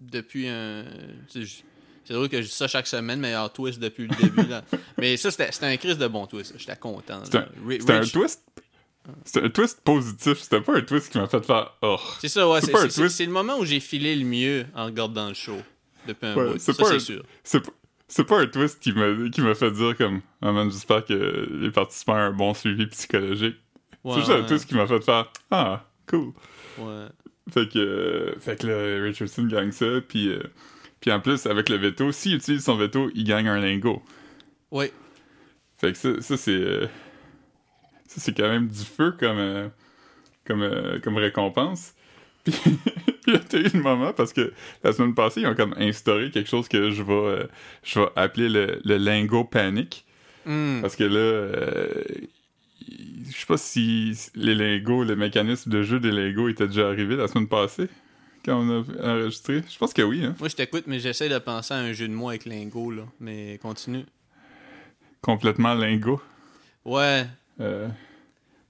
depuis 0.00 0.48
un. 0.48 0.84
C'est 1.28 2.14
drôle 2.14 2.28
que 2.28 2.40
je 2.42 2.46
dis 2.46 2.52
ça 2.52 2.66
chaque 2.66 2.86
semaine, 2.86 3.20
meilleur 3.20 3.52
twist 3.52 3.78
depuis 3.78 4.08
le 4.08 4.16
début. 4.16 4.48
là. 4.48 4.64
Mais 4.98 5.16
ça, 5.16 5.30
c'était 5.30 5.50
un 5.66 5.76
crise 5.76 5.98
de 5.98 6.08
bon 6.08 6.26
twist. 6.26 6.54
J'étais 6.58 6.76
content. 6.76 7.22
C'était 7.24 7.92
un 7.92 8.00
twist... 8.04 8.42
C'était 9.24 9.44
un 9.46 9.48
twist 9.48 9.80
positif, 9.82 10.38
c'était 10.40 10.60
pas 10.60 10.76
un 10.76 10.82
twist 10.82 11.10
qui 11.10 11.18
m'a 11.18 11.26
fait 11.26 11.44
faire 11.44 11.74
«Oh! 11.82 11.96
C'est 12.20 12.28
ça, 12.28 12.48
ouais. 12.48 12.60
C'est 12.60 13.24
le 13.26 13.32
moment 13.32 13.58
où 13.58 13.64
j'ai 13.64 13.80
filé 13.80 14.14
le 14.14 14.24
mieux 14.24 14.66
en 14.74 14.84
regardant 14.86 15.28
le 15.28 15.34
show. 15.34 15.56
Depuis 16.06 16.26
un 16.26 16.34
Ouais, 16.36 16.52
bout. 16.52 16.58
c'est 16.58 16.72
Ça, 16.74 16.98
sûr. 17.00 17.22
C'est 18.08 18.24
pas 18.24 18.40
un 18.40 18.46
twist 18.46 18.78
qui 18.80 18.92
m'a 18.92 19.54
fait 19.54 19.70
dire 19.70 19.96
comme 19.96 20.20
ah 20.42 20.50
man 20.52 20.70
j'espère 20.70 21.04
que 21.04 21.48
les 21.60 21.70
participants 21.70 22.14
ont 22.14 22.16
un 22.16 22.32
bon 22.32 22.54
suivi 22.54 22.86
psychologique 22.88 23.56
Ouais, 24.02 24.14
c'est 24.14 24.18
juste 24.20 24.30
un 24.30 24.42
twist 24.42 24.66
qui 24.66 24.74
m'a 24.74 24.86
fait 24.86 25.00
faire 25.00 25.30
ah 25.50 25.84
cool 26.08 26.32
ouais. 26.78 27.06
Fait 27.52 27.68
que 27.72 27.78
euh, 27.78 28.32
fait 28.40 28.60
que 28.60 28.66
là, 28.66 29.02
Richardson 29.04 29.44
gagne 29.46 29.72
ça 29.72 29.86
puis 30.06 30.28
euh, 30.28 30.42
puis 31.00 31.10
en 31.12 31.20
plus 31.20 31.46
avec 31.46 31.68
le 31.68 31.76
veto 31.76 32.12
s'il 32.12 32.34
utilise 32.36 32.64
son 32.64 32.76
veto 32.76 33.10
il 33.14 33.24
gagne 33.24 33.48
un 33.48 33.60
lingot 33.60 34.02
Ouais. 34.70 34.92
fait 35.78 35.92
que 35.92 35.98
ça, 35.98 36.20
ça 36.20 36.36
c'est 36.36 36.50
euh, 36.52 36.86
ça 38.06 38.20
c'est 38.20 38.36
quand 38.36 38.48
même 38.48 38.68
du 38.68 38.84
feu 38.84 39.12
comme 39.18 39.70
comme 40.46 41.00
comme 41.02 41.16
récompense 41.16 41.94
puis 42.44 42.52
puis 43.22 43.32
là, 43.32 43.40
eu 43.52 43.68
le 43.74 43.82
moment 43.82 44.12
parce 44.12 44.32
que 44.32 44.52
la 44.82 44.92
semaine 44.92 45.14
passée 45.14 45.42
ils 45.42 45.46
ont 45.46 45.54
comme 45.54 45.74
instauré 45.78 46.30
quelque 46.30 46.48
chose 46.48 46.68
que 46.68 46.90
je 46.90 47.02
vais 47.02 47.46
je 47.82 48.00
vais 48.00 48.08
appeler 48.16 48.48
le, 48.48 48.80
le 48.84 48.96
lingot 48.96 49.44
panic 49.44 50.04
Hmm. 50.46 50.80
Parce 50.80 50.96
que 50.96 51.04
là, 51.04 51.98
je 53.28 53.32
sais 53.36 53.46
pas 53.46 53.56
si 53.56 54.16
les 54.34 54.54
Legos, 54.54 55.04
le 55.04 55.16
mécanisme 55.16 55.70
de 55.70 55.82
jeu 55.82 56.00
des 56.00 56.10
Legos 56.10 56.48
était 56.48 56.66
déjà 56.66 56.88
arrivé 56.88 57.16
la 57.16 57.28
semaine 57.28 57.48
passée, 57.48 57.88
quand 58.44 58.58
on 58.60 58.82
a 58.82 59.12
enregistré. 59.14 59.62
Je 59.68 59.78
pense 59.78 59.92
que 59.92 60.02
oui, 60.02 60.24
hein. 60.24 60.34
Moi, 60.38 60.48
je 60.48 60.56
t'écoute, 60.56 60.84
mais 60.86 60.98
j'essaie 61.00 61.28
de 61.28 61.38
penser 61.38 61.74
à 61.74 61.78
un 61.78 61.92
jeu 61.92 62.08
de 62.08 62.12
mots 62.14 62.28
avec 62.30 62.44
Lingo, 62.46 62.90
là. 62.90 63.02
Mais 63.20 63.58
continue. 63.62 64.04
Complètement 65.22 65.74
Lingo. 65.74 66.20
Ouais. 66.84 67.26
Euh, 67.60 67.88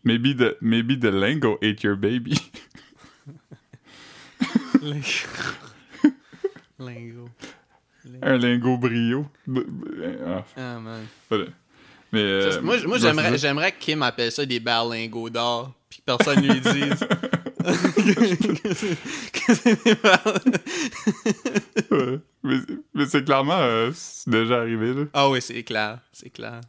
maybe, 0.04 0.36
the, 0.36 0.56
maybe 0.60 0.98
the 0.98 1.04
Lingo 1.12 1.58
ate 1.62 1.82
your 1.84 1.96
baby. 1.96 2.34
Lingo. 4.82 5.04
Lingo. 6.78 7.28
Un 8.22 8.36
Lingo 8.38 8.76
brio. 8.78 9.26
Ah, 10.26 10.44
Ah, 10.56 10.80
man. 10.80 11.06
voilà. 11.28 11.46
Mais, 12.12 12.20
euh, 12.20 12.60
moi, 12.62 12.76
moi 12.86 12.98
j'aimerais, 12.98 13.38
j'aimerais 13.38 13.72
que 13.72 13.78
Kim 13.78 14.02
appelle 14.02 14.32
ça 14.32 14.44
des 14.44 14.60
berlingots 14.60 15.30
d'or, 15.30 15.72
puis 15.88 16.00
que 16.00 16.04
personne 16.04 16.40
lui 16.42 16.60
dise. 16.60 17.06
Ouais. 21.90 22.18
Mais, 22.42 22.56
mais 22.94 23.06
c'est 23.06 23.24
clairement 23.24 23.58
euh, 23.58 23.90
c'est 23.94 24.30
déjà 24.30 24.60
arrivé, 24.60 24.94
là. 24.94 25.04
Ah 25.12 25.28
oui, 25.28 25.42
c'est 25.42 25.62
clair, 25.62 25.98
c'est 26.12 26.30
clair. 26.30 26.60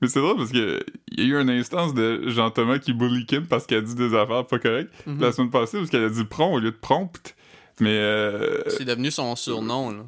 Mais 0.00 0.08
c'est 0.08 0.20
drôle 0.20 0.36
parce 0.36 0.50
que 0.52 0.84
il 1.12 1.20
y 1.20 1.22
a 1.22 1.38
eu 1.38 1.40
une 1.40 1.48
instance 1.50 1.94
de 1.94 2.28
Jean-Thomas 2.28 2.78
qui 2.78 2.92
bully 2.92 3.24
Kim 3.24 3.46
parce 3.46 3.66
qu'elle 3.66 3.78
a 3.78 3.82
dit 3.82 3.94
des 3.94 4.14
affaires 4.14 4.46
pas 4.46 4.58
correctes 4.58 4.92
Mhm. 5.06 5.20
la 5.20 5.32
semaine 5.32 5.50
passée 5.50 5.78
parce 5.78 5.90
qu'elle 5.90 6.04
a 6.04 6.10
dit 6.10 6.24
prompt 6.24 6.52
au 6.54 6.58
lieu 6.58 6.72
de 6.72 6.76
prompt. 6.76 7.34
Mais 7.80 7.96
euh, 7.96 8.62
C'est 8.68 8.84
devenu 8.84 9.10
son 9.10 9.34
surnom, 9.34 9.90
là. 9.92 10.02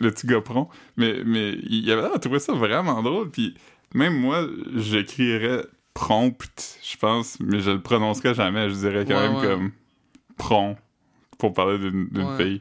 Le 0.00 0.10
petit 0.10 0.26
prompt. 0.42 0.68
Mais, 0.96 1.22
mais 1.24 1.56
il 1.68 1.90
avait 1.90 2.02
trouver 2.18 2.38
ça 2.38 2.52
vraiment 2.52 3.02
drôle. 3.02 3.30
Puis 3.30 3.54
même 3.94 4.18
moi, 4.18 4.46
j'écrirais 4.76 5.64
prompt, 5.94 6.78
je 6.82 6.96
pense, 6.96 7.38
mais 7.40 7.60
je 7.60 7.70
le 7.72 7.80
prononcerais 7.80 8.34
jamais. 8.34 8.68
Je 8.70 8.74
dirais 8.74 9.04
quand 9.06 9.14
Ouais, 9.16 9.28
même 9.28 9.36
ouais. 9.38 9.46
comme 9.46 9.72
prompt 10.36 10.76
pour 11.38 11.52
parler 11.54 11.78
d'une 11.78 12.08
d'une 12.08 12.24
Ouais. 12.26 12.36
fille. 12.44 12.60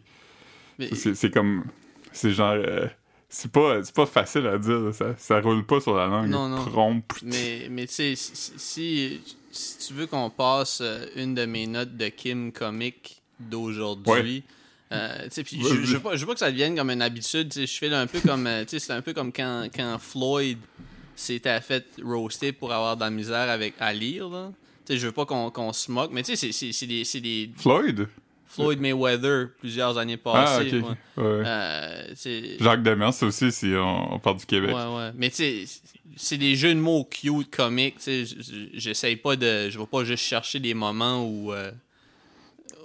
Mais, 0.79 0.89
C'est 0.93 1.31
comme. 1.31 1.65
C'est 2.12 2.31
genre. 2.31 2.53
euh, 2.53 2.88
c'est 3.29 3.51
pas, 3.51 3.84
c'est 3.84 3.93
pas 3.93 4.05
facile 4.05 4.48
à 4.48 4.57
dire, 4.57 4.93
ça, 4.93 5.13
ça 5.17 5.41
roule 5.41 5.65
pas 5.65 5.81
sur 5.81 5.96
la 5.98 6.07
langue. 6.07 6.29
Non, 6.29 6.48
non. 6.48 6.63
Prompt. 6.63 7.03
mais, 7.24 7.67
mais 7.69 7.86
tu 7.86 7.93
sais, 7.93 8.15
si, 8.15 8.53
si, 8.55 9.22
si 9.51 9.77
tu 9.88 9.93
veux 9.93 10.07
qu'on 10.07 10.29
passe 10.29 10.79
euh, 10.81 11.05
une 11.17 11.36
de 11.36 11.46
mes 11.46 11.67
notes 11.67 11.98
de 11.98 12.07
Kim 12.07 12.53
comique 12.53 13.22
d'aujourd'hui, 13.39 14.43
euh, 14.91 15.27
je, 15.29 15.94
veux 15.94 16.00
pas, 16.00 16.15
je 16.15 16.22
veux 16.22 16.27
pas 16.27 16.34
que 16.34 16.39
ça 16.39 16.51
devienne 16.51 16.75
comme 16.75 16.89
une 16.91 17.01
habitude, 17.01 17.51
je 17.53 17.65
fais 17.65 17.94
un 17.94 18.08
peu 18.08 18.20
comme, 18.22 18.48
euh, 18.48 18.63
c'est 18.67 18.91
un 18.91 19.01
peu 19.01 19.13
comme 19.13 19.32
quand, 19.34 19.67
quand 19.75 19.98
Floyd 20.00 20.58
s'était 21.15 21.60
fait 21.62 21.86
roaster 22.03 22.51
pour 22.51 22.72
avoir 22.72 22.96
de 22.96 23.01
la 23.01 23.10
misère 23.10 23.50
avec, 23.50 23.74
à 23.79 23.94
lire, 23.94 24.29
là. 24.29 24.51
Je 24.89 25.06
veux 25.08 25.12
pas 25.12 25.25
qu'on 25.25 25.74
se 25.74 25.91
moque, 25.91 26.12
mais 26.13 26.24
tu 26.24 26.38
sais, 26.38 26.51
c'est- 26.53 26.86
des, 26.88 27.03
des 27.20 27.50
Floyd? 27.58 28.08
Floyd 28.46 28.79
Mayweather 28.79 29.50
plusieurs 29.60 29.98
années 29.98 30.17
Ah, 30.25 30.32
passées. 30.32 30.72
ouais. 30.75 30.82
Ouais. 30.82 31.44
Euh, 31.46 32.03
sais, 32.15 32.56
Jacques 32.62 32.82
Demers 32.84 33.12
aussi, 33.22 33.51
si 33.51 33.74
on, 33.75 34.13
on 34.13 34.20
parle 34.20 34.38
du 34.38 34.46
Québec. 34.46 34.70
Ouais. 34.74 35.12
Mais 35.15 35.29
tu 35.29 35.36
sais, 35.36 35.65
c'est 36.15 36.38
des 36.38 36.56
jeux 36.56 36.74
de 36.74 36.79
mots 36.79 37.03
cute, 37.03 37.51
comiques. 37.53 37.98
J'essaye 38.74 39.17
pas 39.17 39.36
de. 39.36 39.70
Je 39.70 39.77
vais 39.77 39.86
pas 39.86 40.06
juste 40.06 40.24
chercher 40.24 40.60
des 40.60 40.74
moments 40.74 41.25
où. 41.29 41.51
euh, 41.51 41.72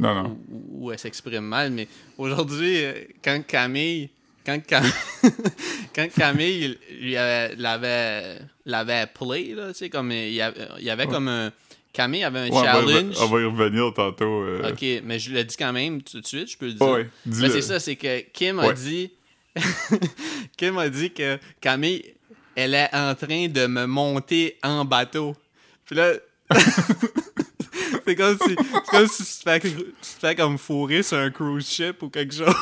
Non, 0.00 0.14
non. 0.22 0.38
où, 0.50 0.86
où 0.86 0.92
elle 0.92 0.98
s'exprime 0.98 1.44
mal. 1.44 1.70
Mais 1.70 1.88
aujourd'hui, 2.18 2.84
euh, 2.84 2.92
quand 3.22 3.44
Camille. 3.46 4.08
Quand, 4.44 4.58
Cam- 4.66 4.82
quand 5.94 6.08
Camille 6.12 6.76
l'avait 7.56 8.38
l'avait 8.66 9.06
play, 9.06 9.54
là, 9.54 9.68
tu 9.68 9.74
sais, 9.78 9.88
comme 9.90 10.10
il 10.10 10.32
y 10.32 10.40
avait, 10.40 10.66
il 10.80 10.90
avait 10.90 11.06
comme 11.06 11.28
un. 11.28 11.52
Camille 11.92 12.24
avait 12.24 12.38
un 12.40 12.48
Ouais, 12.48 12.64
challenge. 12.64 13.14
on 13.20 13.26
va 13.26 13.40
y 13.40 13.44
revenir 13.44 13.92
tantôt. 13.94 14.42
euh. 14.42 14.70
Ok, 14.72 14.84
mais 15.04 15.18
je 15.20 15.30
le 15.32 15.44
dis 15.44 15.56
quand 15.56 15.72
même 15.72 16.02
tout 16.02 16.20
de 16.20 16.26
suite, 16.26 16.50
je 16.50 16.56
peux 16.58 16.66
le 16.66 16.72
dire. 16.72 16.86
Ouais, 16.86 16.92
ouais, 16.92 17.08
dis-le. 17.26 17.50
c'est 17.50 17.62
ça, 17.62 17.78
c'est 17.78 17.94
que 17.96 18.20
Kim 18.32 18.58
a 18.58 18.72
dit. 18.72 19.12
Kim 20.56 20.76
a 20.78 20.88
dit 20.88 21.10
que 21.12 21.38
Camille, 21.60 22.02
elle 22.56 22.74
est 22.74 22.88
en 22.94 23.14
train 23.14 23.46
de 23.48 23.66
me 23.66 23.86
monter 23.86 24.56
en 24.64 24.84
bateau. 24.84 25.36
Puis 25.84 25.94
là. 25.94 26.14
c'est 28.06 28.16
comme 28.16 28.36
si. 28.38 28.56
C'est 28.72 28.90
comme 28.90 29.06
si 29.06 29.24
tu 29.24 29.44
te 29.44 29.50
fais, 29.50 29.60
tu 29.60 29.68
te 29.70 30.18
fais 30.20 30.34
comme 30.34 30.58
fourrer 30.58 31.02
sur 31.02 31.18
un 31.18 31.30
cruise 31.30 31.68
ship 31.68 32.02
ou 32.02 32.08
quelque 32.08 32.34
chose. 32.34 32.54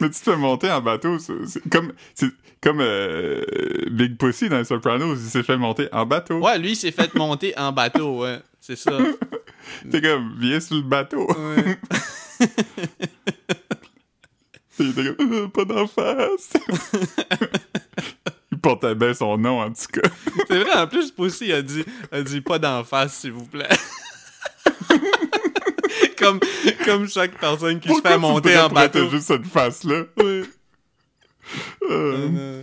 Mais 0.00 0.08
tu 0.08 0.20
te 0.20 0.30
fais 0.30 0.36
monter 0.36 0.70
en 0.70 0.80
bateau, 0.80 1.18
c'est 1.18 1.68
comme, 1.68 1.92
c'est 2.14 2.30
comme 2.62 2.80
euh, 2.80 3.42
Big 3.90 4.16
Pussy 4.16 4.48
dans 4.48 4.56
les 4.56 4.64
Sopranos, 4.64 5.16
il 5.16 5.28
s'est 5.28 5.42
fait 5.42 5.58
monter 5.58 5.88
en 5.92 6.06
bateau. 6.06 6.38
Ouais, 6.38 6.58
lui, 6.58 6.70
il 6.70 6.76
s'est 6.76 6.90
fait 6.90 7.14
monter 7.14 7.56
en 7.58 7.70
bateau, 7.72 8.22
ouais. 8.22 8.40
C'est 8.60 8.76
ça. 8.76 8.92
T'es 9.90 10.00
comme, 10.00 10.36
viens 10.38 10.60
sur 10.60 10.76
le 10.76 10.82
bateau. 10.82 11.26
Ouais. 11.26 11.78
il 14.78 14.90
était 14.90 15.14
comme, 15.14 15.50
pas 15.52 15.64
d'en 15.66 15.86
face. 15.86 16.52
Portait 18.60 18.94
bien 18.94 19.14
son 19.14 19.36
nom, 19.38 19.60
en 19.60 19.70
tout 19.72 19.86
cas. 20.00 20.08
C'est 20.48 20.58
vrai, 20.58 20.72
en 20.74 20.86
plus, 20.86 21.10
Pussy 21.10 21.46
il 21.46 21.52
a 21.52 21.62
dit, 21.62 21.84
a 22.12 22.22
dit 22.22 22.40
pas 22.40 22.58
d'en 22.58 22.84
face, 22.84 23.14
s'il 23.20 23.32
vous 23.32 23.46
plaît. 23.46 23.68
comme, 26.18 26.38
comme 26.84 27.08
chaque 27.08 27.38
personne 27.38 27.80
qui 27.80 27.88
se 27.94 28.00
fait 28.00 28.18
monter 28.18 28.56
en 28.58 28.68
bateau. 28.68 29.00
protéger 29.00 29.20
cette 29.22 29.46
face-là? 29.46 30.04
Ouais. 30.18 30.42
Euh, 31.90 32.62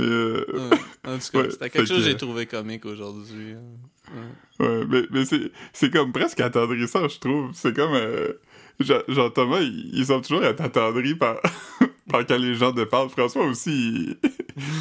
euh, 0.00 0.44
ouais. 0.70 0.78
En 1.06 1.18
tout 1.18 1.24
cas, 1.32 1.38
Ouais, 1.40 1.50
c'était 1.50 1.70
quelque 1.70 1.86
chose 1.86 1.98
que 1.98 2.04
j'ai 2.10 2.16
trouvé 2.16 2.46
comique 2.46 2.86
aujourd'hui. 2.86 3.52
hein. 3.52 4.22
Ouais, 4.58 4.84
mais, 4.88 5.02
mais 5.10 5.24
c'est, 5.72 5.90
comme 5.90 6.12
presque 6.12 6.40
attendrissant, 6.40 7.06
je 7.08 7.18
trouve. 7.18 7.50
C'est 7.54 7.74
comme... 7.76 7.94
Euh, 7.94 8.32
Jean-Thomas, 8.80 9.60
ils, 9.60 9.90
ils 9.92 10.06
semblent 10.06 10.24
toujours 10.26 10.44
être 10.44 10.60
attendris 10.60 11.14
par, 11.14 11.36
par 12.08 12.26
quand 12.26 12.36
les 12.38 12.54
gens 12.54 12.72
te 12.72 12.84
parlent. 12.84 13.10
François 13.10 13.44
aussi, 13.46 13.70
il, 13.70 14.16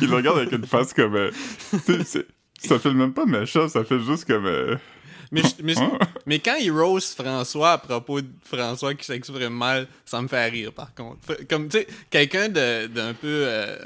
il 0.02 0.10
le 0.10 0.16
regarde 0.16 0.38
avec 0.40 0.52
une 0.52 0.66
face 0.66 0.94
comme... 0.94 1.16
euh, 1.16 1.32
ça 2.62 2.80
fait 2.80 2.94
même 2.94 3.14
pas 3.14 3.26
méchant, 3.26 3.68
ça 3.68 3.84
fait 3.84 4.00
juste 4.00 4.26
comme... 4.26 4.46
euh, 4.46 4.76
Mais, 5.32 5.42
je- 5.44 5.64
mais, 5.64 5.74
je- 5.74 5.80
Ah. 5.80 5.98
mais 6.26 6.40
quand 6.40 6.56
il 6.60 6.72
roast 6.72 7.22
François 7.22 7.74
à 7.74 7.78
propos 7.78 8.22
de 8.22 8.28
François 8.44 8.94
qui 8.96 9.06
s'exprime 9.06 9.50
mal, 9.54 9.88
ça 10.06 10.22
me 10.22 10.28
fait 10.28 10.48
rire 10.50 10.74
par 10.74 10.94
contre. 10.96 11.20
Comme, 11.48 11.68
tu 11.70 11.78
sais, 11.80 11.88
quelqu'un 12.10 12.50
de- 12.50 12.88
d'un 12.88 13.14
peu. 13.14 13.28
euh, 13.46 13.78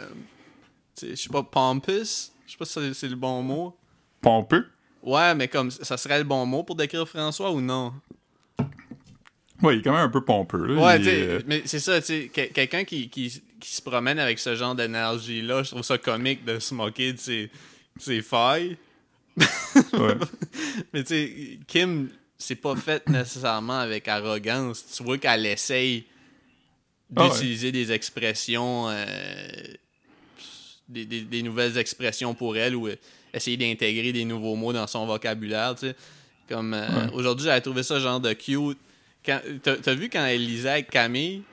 tu 0.96 1.08
sais, 1.08 1.10
je 1.12 1.22
sais 1.24 1.30
pas, 1.30 1.44
pompous. 1.44 2.32
Je 2.46 2.52
sais 2.52 2.58
pas 2.58 2.66
si 2.66 2.74
c'est- 2.74 2.94
c'est 2.94 3.08
le 3.10 3.16
bon 3.16 3.42
mot. 3.44 3.76
pompeux? 4.22 4.66
Ouais, 5.02 5.36
mais 5.36 5.50
comme 5.50 5.70
ça 5.70 5.98
serait 5.98 6.18
le 6.20 6.24
bon 6.24 6.46
mot 6.46 6.64
pour 6.64 6.76
décrire 6.78 7.06
François 7.08 7.52
ou 7.52 7.60
non? 7.60 7.94
Ouais, 9.64 9.76
il 9.76 9.80
est 9.80 9.82
quand 9.82 9.94
même 9.94 10.02
un 10.02 10.10
peu 10.10 10.24
pompeux, 10.24 10.66
là. 10.68 10.82
Ouais, 10.82 11.02
est, 11.02 11.08
euh, 11.08 11.40
mais 11.48 11.62
c'est 11.66 11.80
ça, 11.80 12.00
tu 12.02 12.08
sais, 12.08 12.28
que- 12.34 12.52
quelqu'un 12.52 12.84
qui, 12.84 13.10
qui, 13.10 13.42
qui 13.60 13.74
se 13.74 13.82
promène 13.82 14.20
avec 14.20 14.38
ce 14.40 14.56
genre 14.56 14.76
d'énergie-là, 14.76 15.64
je 15.64 15.72
trouve 15.72 15.84
ça 15.84 15.98
comique 15.98 16.44
de 16.46 16.60
se 16.60 16.74
moquer 16.74 17.14
de 17.14 17.18
ses, 17.20 17.50
ses 17.98 18.22
failles. 18.22 18.78
ouais. 19.38 20.16
Mais 20.94 21.04
tu 21.04 21.08
sais, 21.16 21.60
Kim, 21.66 22.10
c'est 22.38 22.56
pas 22.58 22.76
fait 22.76 23.08
nécessairement 23.08 23.80
avec 23.80 24.08
arrogance. 24.08 24.86
Tu 24.96 25.02
vois 25.04 25.18
qu'elle 25.18 25.46
essaye 25.46 26.04
Ah 27.16 27.24
ouais. 27.24 27.30
d'utiliser 27.32 27.72
des 27.72 27.92
expressions, 27.92 28.90
euh, 28.90 29.06
des, 30.90 31.06
des- 31.06 31.22
des 31.22 31.42
nouvelles 31.44 31.78
expressions 31.78 32.34
pour 32.34 32.58
elle 32.58 32.76
ou 32.76 32.88
euh, 32.88 32.96
essayer 33.34 33.58
d'intégrer 33.58 34.12
des 34.12 34.26
nouveaux 34.26 34.56
mots 34.56 34.74
dans 34.74 34.88
son 34.88 35.06
vocabulaire, 35.06 35.76
tu 35.76 35.88
sais. 35.88 35.96
Comme 36.50 36.74
euh, 36.74 36.86
Ouais. 36.88 37.14
aujourd'hui, 37.14 37.50
a 37.50 37.60
trouvé 37.62 37.84
ça 37.84 38.00
genre 38.00 38.20
de 38.20 38.34
cute. 38.34 38.78
Quand- 39.26 39.42
T'as 39.62 39.78
t'as 39.78 39.94
vu 39.94 40.10
quand 40.10 40.26
elle 40.26 40.46
lisait 40.46 40.70
avec 40.70 40.90
Camille? 40.90 41.44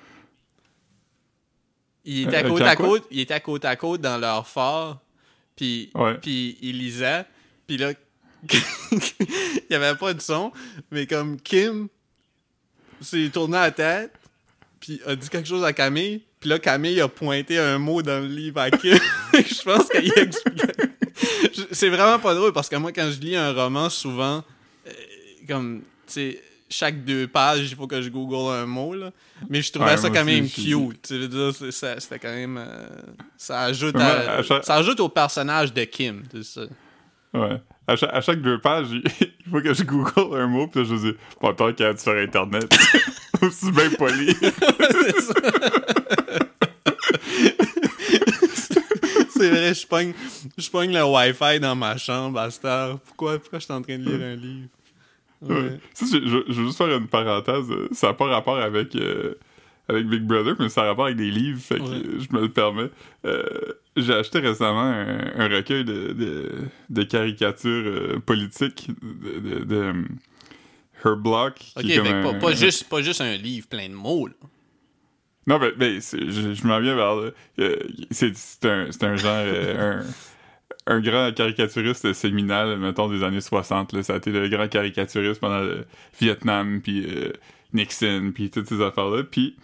Il 2.05 2.27
était, 2.27 2.37
à 2.39 2.45
Euh, 2.45 2.49
côte 2.49 2.63
à 2.63 2.77
côte, 2.77 3.07
il 3.11 3.21
était 3.21 3.35
à 3.35 3.41
côte 3.41 3.65
à 3.65 3.77
côte 3.77 4.01
dans 4.01 4.19
leur 4.19 4.47
phare, 4.49 5.01
puis 5.55 5.91
Ouais. 5.95 6.15
puis 6.15 6.57
il 6.63 6.79
lisait, 6.79 7.25
puis 7.67 7.77
là, 7.77 7.93
il 8.51 9.63
y 9.71 9.75
avait 9.75 9.95
pas 9.97 10.15
de 10.15 10.21
son, 10.21 10.51
mais 10.91 11.07
comme 11.07 11.39
Kim 11.41 11.89
s'est 13.03 13.29
tourné 13.31 13.59
la 13.59 13.71
tête, 13.71 14.13
puis 14.81 15.01
a 15.07 15.15
dit 15.15 15.29
quelque 15.29 15.47
chose 15.49 15.63
à 15.63 15.75
Camille, 15.75 16.23
puis 16.41 16.49
là, 16.49 16.59
Camille 16.59 17.01
a 17.03 17.09
pointé 17.09 17.59
un 17.59 17.79
mot 17.79 18.01
dans 18.03 18.21
le 18.21 18.29
livre 18.29 18.61
à 18.61 18.71
Kim. 18.71 18.97
je 19.35 19.63
pense 19.63 19.89
qu'il 19.91 20.11
expliquait. 20.19 20.73
C'est 21.71 21.91
vraiment 21.91 22.19
pas 22.19 22.35
drôle 22.35 22.55
parce 22.55 22.71
que 22.71 22.77
moi, 22.77 22.93
quand 22.93 23.11
je 23.11 23.21
lis 23.21 23.37
un 23.37 23.53
roman, 23.53 23.91
souvent, 23.91 24.43
euh, 24.87 24.91
comme, 25.47 25.83
tu 26.07 26.13
sais, 26.15 26.43
chaque 26.71 27.05
deux 27.05 27.27
pages, 27.27 27.71
il 27.71 27.77
faut 27.77 27.87
que 27.87 28.01
je 28.01 28.09
google 28.09 28.53
un 28.55 28.67
mot, 28.67 28.95
là. 28.95 29.11
Mais 29.49 29.61
je 29.61 29.73
trouvais 29.73 29.91
Ouais, 29.91 29.97
ça 29.97 30.09
quand 30.11 30.25
même 30.25 30.45
aussi, 30.45 30.71
cute. 30.73 31.03
Tu 31.03 31.19
veux 31.19 31.29
dire, 31.29 31.73
c'était 31.73 32.19
quand 32.19 32.33
même. 32.33 32.57
euh, 32.59 32.89
ça, 33.37 33.63
ajoute 33.63 33.95
Moi, 33.95 34.05
à- 34.05 34.37
à 34.39 34.43
chaque- 34.43 34.65
ça 34.65 34.77
ajoute 34.77 35.01
au 35.01 35.09
personnage 35.09 35.73
de 35.75 35.85
Kim, 35.85 36.23
ça. 36.43 36.63
Ouais. 37.35 37.61
À 37.87 37.97
chaque, 37.97 38.15
à 38.15 38.21
chaque 38.21 38.41
deux 38.43 38.61
pages, 38.61 38.87
il 39.21 39.51
faut 39.51 39.61
que 39.61 39.75
je 39.75 39.83
google 39.83 40.41
un 40.41 40.47
mot, 40.47 40.67
puis 40.69 40.83
là, 40.83 40.87
je 40.89 40.95
dis, 41.11 41.17
bon, 41.41 41.53
tant 41.55 41.73
qu'il 41.73 41.85
y 41.87 41.89
a 41.89 41.97
sur 41.97 42.13
Internet. 42.17 42.73
Aussi 43.43 43.71
bien 43.73 43.91
poli. 43.99 44.35
C'est 44.41 45.21
ça. 45.21 45.35
C'est 49.31 49.49
vrai, 49.51 49.73
je 49.75 49.87
pogne, 49.87 50.13
je 50.59 50.69
pogne 50.71 50.93
le 50.93 51.03
Wi-Fi 51.05 51.61
dans 51.61 51.75
ma 51.75 51.97
chambre 51.97 52.39
à 52.39 52.51
cette 52.51 52.65
heure. 52.65 52.99
Pourquoi, 53.01 53.39
pourquoi 53.39 53.59
je 53.59 53.65
suis 53.65 53.73
en 53.73 53.81
train 53.81 53.99
de 53.99 54.05
lire 54.05 54.21
un 54.23 54.35
livre? 54.37 54.69
Ouais. 55.43 55.79
Ça, 55.95 56.07
je, 56.07 56.19
je- 56.27 56.53
je 56.53 56.61
veux 56.61 56.67
juste 56.67 56.79
faire 56.79 56.95
une 56.97 57.07
parenthèse. 57.09 57.71
euh, 57.71 57.89
Ça 57.93 58.09
n'a 58.09 58.15
pas 58.15 58.27
rapport 58.27 58.59
avec, 58.59 58.95
euh, 58.97 59.35
avec 59.89 60.07
Big 60.07 60.23
Brother, 60.23 60.55
mais 60.59 60.69
ça 60.69 60.83
a 60.83 60.87
rapport 60.89 61.07
avec 61.07 61.17
des 61.17 61.31
livres, 61.31 61.61
fait 61.61 61.79
que 61.79 61.83
Ouais. 61.83 62.03
je 62.19 62.37
me 62.37 62.43
le 62.43 62.49
permets. 62.51 62.91
Euh, 63.25 63.43
J'ai 63.97 64.13
acheté 64.15 64.39
récemment 64.39 64.83
un, 64.83 65.33
un 65.37 65.49
recueil 65.49 65.85
de, 65.85 66.13
de, 66.13 66.53
de 66.91 67.03
caricatures 67.03 67.69
euh, 67.87 68.19
politiques 68.21 68.91
de, 69.03 69.65
de, 69.65 69.95
Her 71.05 71.17
Block. 71.17 71.55
qui 71.55 71.93
est 71.93 71.97
comme 71.97 72.07
pas, 72.07 72.29
un- 72.31 72.39
pas 72.39 72.53
juste, 72.53 72.89
pas 72.89 73.01
juste 73.03 73.21
un 73.23 73.37
livre 73.37 73.67
plein 73.69 73.89
de 73.89 73.95
mots, 73.95 74.27
là. 74.27 74.35
Non, 75.47 75.59
mais, 75.79 75.95
je, 76.01 76.53
je 76.55 76.67
m'en 76.67 76.79
viens 76.81 76.95
vers 76.95 77.15
là. 77.17 77.31
C'est 78.11 78.37
c'est 78.37 78.65
un, 78.67 78.87
c'est 78.93 79.03
un 79.05 79.17
genre. 79.17 80.05
Un, 80.91 81.01
grand 81.01 81.33
caricaturiste 81.33 82.13
séminal, 82.13 82.79
mettons, 82.79 83.09
des 83.09 83.23
années 83.23 83.41
60. 83.41 83.93
Là. 83.93 84.03
Ça 84.03 84.15
a 84.15 84.17
été 84.17 84.31
le 84.31 84.49
grand 84.49 84.69
caricaturiste 84.69 85.41
pendant 85.41 85.61
le 85.61 85.87
Vietnam, 86.21 86.81
puis 86.83 87.07
euh, 87.07 87.33
Nixon, 87.73 88.33
puis 88.35 88.51
toutes 88.51 88.69
ces 88.69 88.83
affaires-là. 88.83 89.23
Puis, 89.25 89.57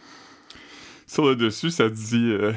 sur 1.06 1.26
le 1.26 1.36
dessus, 1.36 1.70
ça 1.70 1.88
dit. 1.88 2.32
euh, 2.32 2.52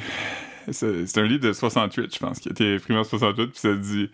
c'est 0.71 1.17
un 1.17 1.25
livre 1.25 1.47
de 1.47 1.53
68, 1.53 2.13
je 2.13 2.19
pense, 2.19 2.39
qui 2.39 2.49
a 2.49 2.51
été 2.51 2.75
imprimé 2.75 2.99
en 2.99 3.03
68, 3.03 3.47
puis 3.47 3.59
ça 3.59 3.73
dit. 3.73 4.09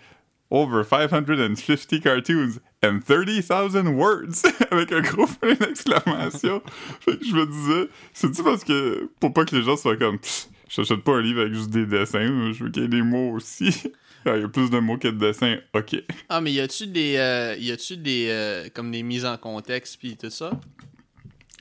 Over 0.52 0.84
550 0.84 2.02
cartoons 2.02 2.60
and 2.84 3.00
30,000 3.00 3.88
words 3.96 4.46
avec 4.72 4.92
un 4.92 5.02
gros 5.02 5.26
point 5.26 5.56
d'exclamation. 5.56 6.62
Fait 7.02 7.18
que 7.18 7.26
je 7.26 7.36
me 7.36 7.48
disais, 7.48 7.90
c'est-tu 8.14 8.44
parce 8.44 8.64
que 8.64 9.10
pour 9.20 9.34
pas 9.34 9.44
que 9.44 9.56
les 9.56 9.64
gens 9.64 9.76
soient 9.76 9.98
comme 9.98 10.20
Pff, 10.20 10.48
j'achète 10.70 11.04
pas 11.04 11.14
un 11.14 11.22
livre 11.22 11.42
avec 11.42 11.54
juste 11.54 11.72
des 11.72 11.88
dessins, 11.88 12.54
je 12.54 12.64
veux 12.64 12.70
qu'il 12.70 12.84
y 12.84 12.86
ait 12.86 12.90
des 12.90 13.02
mots 13.02 13.32
aussi. 13.32 13.72
Ah, 14.32 14.36
Il 14.38 14.42
y 14.42 14.44
a 14.44 14.48
plus 14.50 14.70
de 14.72 14.80
mots 14.80 14.98
que 14.98 15.08
de 15.08 15.18
dessins, 15.20 15.58
ok. 15.74 15.98
Ah, 16.30 16.42
mais 16.42 16.52
y 16.52 16.60
a-tu 16.60 16.88
des, 16.88 17.16
euh, 17.18 17.56
y 17.60 17.72
a-tu 17.72 17.96
des, 17.98 18.28
euh, 18.30 18.68
comme 18.74 18.92
des 18.92 19.04
mises 19.04 19.26
en 19.26 19.38
contexte 19.38 19.98
puis 20.00 20.18
tout 20.18 20.30
ça? 20.32 20.52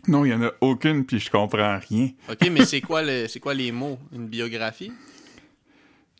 Non, 0.09 0.25
il 0.25 0.30
y 0.30 0.35
en 0.35 0.42
a 0.42 0.50
aucune, 0.61 1.04
puis 1.04 1.18
je 1.21 1.30
comprends 1.30 1.78
rien. 1.88 2.11
Ok, 2.30 2.49
mais 2.50 2.64
c'est 2.64 2.80
quoi 2.80 3.02
le, 3.02 3.26
c'est 3.28 3.40
quoi 3.40 3.54
les 3.54 3.71
mots? 3.73 3.99
Une 4.12 4.28
biographie? 4.28 4.92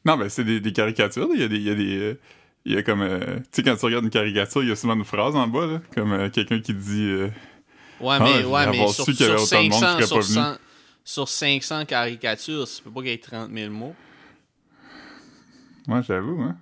Non, 0.05 0.17
mais 0.19 0.29
c'est 0.29 0.45
des, 0.45 0.61
des 0.61 0.73
caricatures, 0.73 1.29
il 1.35 1.41
y 1.41 1.45
a 1.45 1.49
des. 1.49 1.57
Il 1.57 1.63
y 1.63 1.71
a 1.71 1.75
des 1.75 1.99
euh, 1.99 2.19
y 2.67 2.77
a 2.77 2.83
comme. 2.83 3.03
euh, 3.03 3.37
tu 3.37 3.43
sais, 3.53 3.63
quand 3.63 3.77
tu 3.77 3.85
regardes 3.87 4.05
une 4.05 4.11
caricature, 4.11 4.63
il 4.63 4.69
y 4.69 4.73
a 4.73 4.77
souvent 4.77 4.95
une 4.97 5.05
phrase 5.05 5.35
en 5.37 5.47
bas, 5.47 5.67
là, 5.67 5.83
comme 5.95 6.31
quelqu'un 6.31 6.61
qui 6.61 6.75
dit. 6.75 7.11
Ouais, 8.01 8.17
Ah, 8.19 8.21
mais, 8.21 8.43
je 8.43 8.47
ouais, 8.47 8.67
mais 8.71 8.87
sur, 8.89 9.05
sur 9.05 9.13
autant 9.43 9.63
de 9.65 9.69
monde, 9.69 9.81
500, 9.81 9.87
je 10.01 10.05
serais 10.05 10.07
sur, 10.07 10.17
pas 10.17 10.23
venu. 10.23 10.35
100 10.35 10.59
sur 11.07 11.29
500 11.29 11.85
caricatures, 11.87 12.67
ça 12.69 12.83
peut 12.83 12.91
pas 12.91 13.01
qu'il 13.01 13.11
y 13.11 13.15
ait 13.15 13.19
30 13.19 13.51
000 13.53 13.71
mots. 13.73 13.95
Moi, 15.87 16.03
j'avoue, 16.03 16.41
hein. 16.43 16.57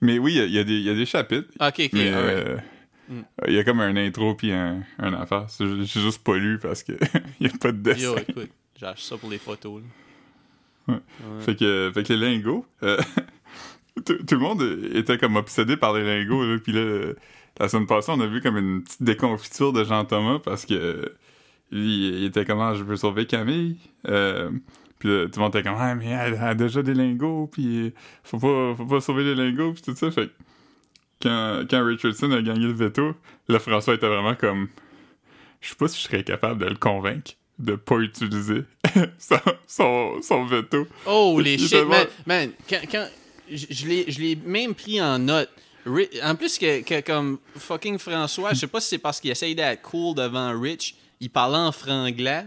Mais 0.00 0.18
oui, 0.18 0.34
il 0.36 0.44
y 0.50 0.52
y, 0.54 0.58
a 0.58 0.64
des- 0.64 0.74
il 0.76 0.82
y 0.82 0.90
a 0.90 0.94
des 0.94 1.06
chapitres. 1.06 1.48
Ok, 1.60 1.74
ok, 1.80 1.90
Mais 1.92 2.08
alright. 2.12 2.46
euh, 2.46 2.56
Mm. 3.06 3.20
il 3.48 3.52
y 3.54 3.58
a 3.58 3.64
comme 3.64 3.80
un 3.80 3.96
intro 3.96 4.34
puis 4.34 4.50
un, 4.50 4.82
un 4.98 5.12
affaire. 5.12 5.46
J'ai 5.58 5.84
juste 5.84 6.24
pas 6.24 6.36
lu 6.38 6.58
parce 6.58 6.82
que 6.82 6.92
il 7.40 7.46
y 7.48 7.50
a 7.50 7.58
pas 7.58 7.70
de 7.72 7.76
dessin. 7.78 8.02
Yo, 8.12 8.16
écoute, 8.16 8.50
j'ai 8.80 8.86
acheté 8.86 9.08
ça 9.08 9.16
pour 9.18 9.28
les 9.30 9.36
photos. 9.38 9.82
là. 9.82 10.94
Ouais. 10.94 11.00
Ouais. 11.00 11.40
Fait 11.42 11.54
que, 11.54 11.90
fait 11.92 12.02
que 12.02 12.12
les 12.14 12.18
lingots, 12.36 12.64
euh, 12.82 12.96
tout, 14.06 14.14
tout 14.26 14.34
le 14.34 14.40
monde 14.40 14.62
était 14.94 15.18
comme 15.18 15.36
obsédé 15.36 15.76
par 15.76 15.92
les 15.94 16.02
lingots. 16.04 16.44
Là, 16.44 16.58
puis 16.58 16.72
là, 16.72 17.12
la 17.60 17.68
semaine 17.68 17.86
passée, 17.86 18.10
on 18.14 18.20
a 18.20 18.26
vu 18.26 18.40
comme 18.40 18.56
une 18.56 18.82
petite 18.82 19.02
déconfiture 19.02 19.72
de 19.74 19.84
Jean-Thomas 19.84 20.38
parce 20.42 20.64
que 20.66 20.74
euh, 20.74 21.04
lui, 21.72 22.08
il 22.08 22.24
était 22.24 22.44
comment 22.46 22.74
je 22.74 22.84
veux 22.84 22.96
sauver 22.96 23.26
Camille. 23.26 23.76
Euh, 24.08 24.50
puis 25.04 25.12
là, 25.12 25.24
tout 25.26 25.32
le 25.36 25.40
monde 25.42 25.54
était 25.54 25.62
comme 25.68 25.76
ah 25.78 25.94
mais 25.94 26.06
elle 26.06 26.34
a 26.34 26.54
déjà 26.54 26.82
des 26.82 26.94
lingots 26.94 27.48
puis 27.52 27.92
faut 28.22 28.38
pas 28.38 28.74
faut 28.76 28.86
pas 28.86 29.00
sauver 29.00 29.22
les 29.24 29.34
lingots 29.34 29.72
puis 29.72 29.82
tout 29.82 29.94
ça. 29.94 30.10
Fait 30.10 30.28
que 30.28 30.32
quand, 31.22 31.64
quand 31.68 31.84
Richardson 31.84 32.30
a 32.32 32.40
gagné 32.42 32.66
le 32.66 32.72
veto, 32.72 33.14
là 33.48 33.58
François 33.58 33.94
était 33.94 34.08
vraiment 34.08 34.34
comme 34.34 34.68
je 35.60 35.68
sais 35.70 35.74
pas 35.76 35.88
si 35.88 35.98
je 35.98 36.02
serais 36.04 36.24
capable 36.24 36.60
de 36.60 36.66
le 36.70 36.76
convaincre 36.76 37.32
de 37.58 37.76
pas 37.76 37.98
utiliser 37.98 38.62
son, 39.18 39.36
son, 39.66 40.22
son 40.22 40.44
veto. 40.44 40.86
Oh, 41.06 41.38
les 41.40 41.56
shit, 41.56 41.76
man. 42.26 42.50
quand, 42.68 42.80
quand, 42.90 43.06
je, 43.50 43.86
l'ai- 43.86 44.36
même 44.44 44.74
pris 44.74 45.00
en 45.00 45.18
note. 45.20 45.50
En 46.24 46.34
plus, 46.34 46.58
que, 46.58 46.82
que 46.82 47.00
comme 47.02 47.38
fucking 47.56 47.98
François, 47.98 48.54
je 48.54 48.58
sais 48.60 48.66
pas 48.66 48.80
si 48.80 48.88
c'est 48.88 48.98
parce 48.98 49.20
qu'il 49.20 49.30
essaye 49.30 49.54
d'être 49.54 49.82
cool 49.82 50.14
devant 50.16 50.58
Rich, 50.58 50.96
il 51.20 51.30
parlait 51.30 51.58
en 51.58 51.70
franglais. 51.72 52.44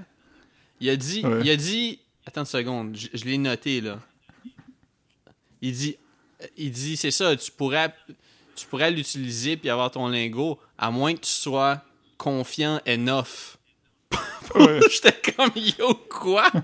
Il 0.82 0.90
a 0.90 0.96
dit, 0.96 1.22
Ouais. 1.26 1.40
il 1.44 1.50
a 1.52 1.56
dit, 1.56 2.00
attends 2.28 2.42
une 2.42 2.46
seconde, 2.46 2.96
je, 2.98 3.08
je 3.14 3.26
l'ai 3.26 3.38
noté 3.38 3.82
là. 3.82 4.00
Il 5.62 5.72
dit, 5.74 5.98
il 6.58 6.72
dit, 6.72 6.98
c'est 6.98 7.10
ça, 7.12 7.36
tu 7.36 7.50
pourrais, 7.52 7.94
tu 8.56 8.68
pourrais 8.68 8.92
l'utiliser 8.92 9.58
puis 9.58 9.70
avoir 9.70 9.90
ton 9.90 10.08
lingot, 10.08 10.60
à 10.78 10.92
moins 10.92 11.14
que 11.16 11.22
tu 11.22 11.30
sois 11.32 11.82
confiant 12.18 12.80
enough. 12.88 13.58
Ouais. 14.56 14.80
J'étais 14.92 15.34
comme 15.36 15.52
yo 15.56 15.96
quoi? 16.10 16.50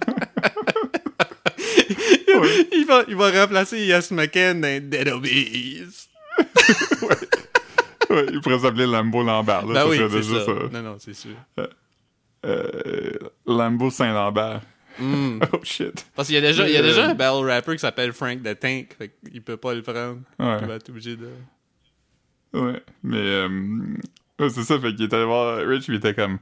Ouais. 2.35 2.67
il, 2.71 2.85
va, 2.87 3.03
il 3.07 3.15
va 3.15 3.29
remplacer 3.29 3.85
Yes 3.85 4.09
McCann 4.09 4.59
dans 4.59 4.89
Dead. 4.89 5.07
Ouais, 8.09 8.25
il 8.31 8.41
pourrait 8.41 8.59
s'appeler 8.59 8.87
Lambo 8.87 9.21
Lambert. 9.23 9.67
Là, 9.67 9.85
Ben 9.85 9.89
oui, 9.91 9.97
c'est 10.11 10.23
ça. 10.23 10.45
ça. 10.45 10.51
Non, 10.71 10.81
non, 10.81 10.97
c'est 10.99 11.13
sûr. 11.13 11.35
Euh, 12.45 13.11
Lambo 13.45 13.91
Saint-Lambert. 13.91 14.61
Mm. 14.99 15.39
Oh 15.53 15.59
shit. 15.63 16.05
Parce 16.15 16.27
qu'il 16.27 16.35
y 16.35 16.37
a 16.37 16.41
déjà, 16.41 16.67
il 16.67 16.73
y 16.73 16.77
a 16.77 16.79
Euh, 16.79 16.83
déjà 16.83 17.09
un 17.09 17.15
battle 17.15 17.45
rapper 17.47 17.73
qui 17.73 17.79
s'appelle 17.79 18.13
Frank 18.13 18.43
the 18.43 18.59
Tank. 18.59 18.95
Fait 18.97 19.11
qu'il 19.31 19.41
peut 19.41 19.57
pas 19.57 19.73
le 19.73 19.81
prendre. 19.81 20.19
Il 20.39 20.45
va 20.45 20.57
Ouais. 20.67 20.75
être 20.75 20.89
obligé 20.89 21.15
de. 21.15 21.29
Ouais. 22.53 22.81
Mais 23.01 23.17
euh, 23.17 23.49
ouais, 24.39 24.49
c'est 24.49 24.63
ça, 24.63 24.79
fait 24.79 24.93
qu'il 24.95 25.05
est 25.05 25.13
allé 25.13 25.25
voir 25.25 25.65
Rich, 25.65 25.85
il 25.87 25.95
était 25.95 26.13
comme 26.13 26.37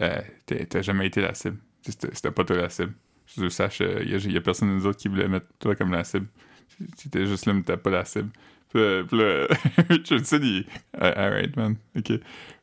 euh, 0.00 0.20
t'as 0.46 0.64
t'as 0.66 0.82
jamais 0.82 1.06
été 1.06 1.20
la 1.20 1.34
cible. 1.34 1.58
C'était 1.82 2.30
pas 2.32 2.44
toi 2.44 2.56
la 2.56 2.68
cible. 2.70 2.92
Je 3.36 3.42
le 3.42 3.50
sache, 3.50 3.80
il 3.80 4.10
y, 4.10 4.14
a- 4.14 4.18
y 4.18 4.36
a 4.36 4.40
personne 4.40 4.68
de 4.68 4.74
nous 4.74 4.86
autres 4.86 4.98
qui 4.98 5.08
voulait 5.08 5.28
mettre 5.28 5.46
toi 5.60 5.74
comme 5.76 5.92
la 5.92 6.02
cible. 6.04 6.26
C'était 6.96 7.24
juste 7.26 7.46
là, 7.46 7.52
mais 7.54 7.62
t'es 7.62 7.76
pas 7.76 7.90
la 7.90 8.04
cible. 8.04 8.30
Puis 8.72 8.80
là, 8.82 9.04
puis 9.04 9.18
là, 9.18 9.46
Richardson, 9.88 10.40
il. 10.42 10.66
Alright, 10.98 11.56
man. 11.56 11.76
Ok. 11.96 12.10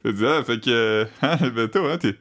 Il 0.03 0.13
dit, 0.13 0.25
ah, 0.25 0.43
fait 0.43 0.59
que. 0.59 0.69
euh, 0.69 1.05
Hein, 1.21 1.37
le 1.41 1.49
veto, 1.49 1.85
hein, 1.85 1.97
t'es. 1.97 2.15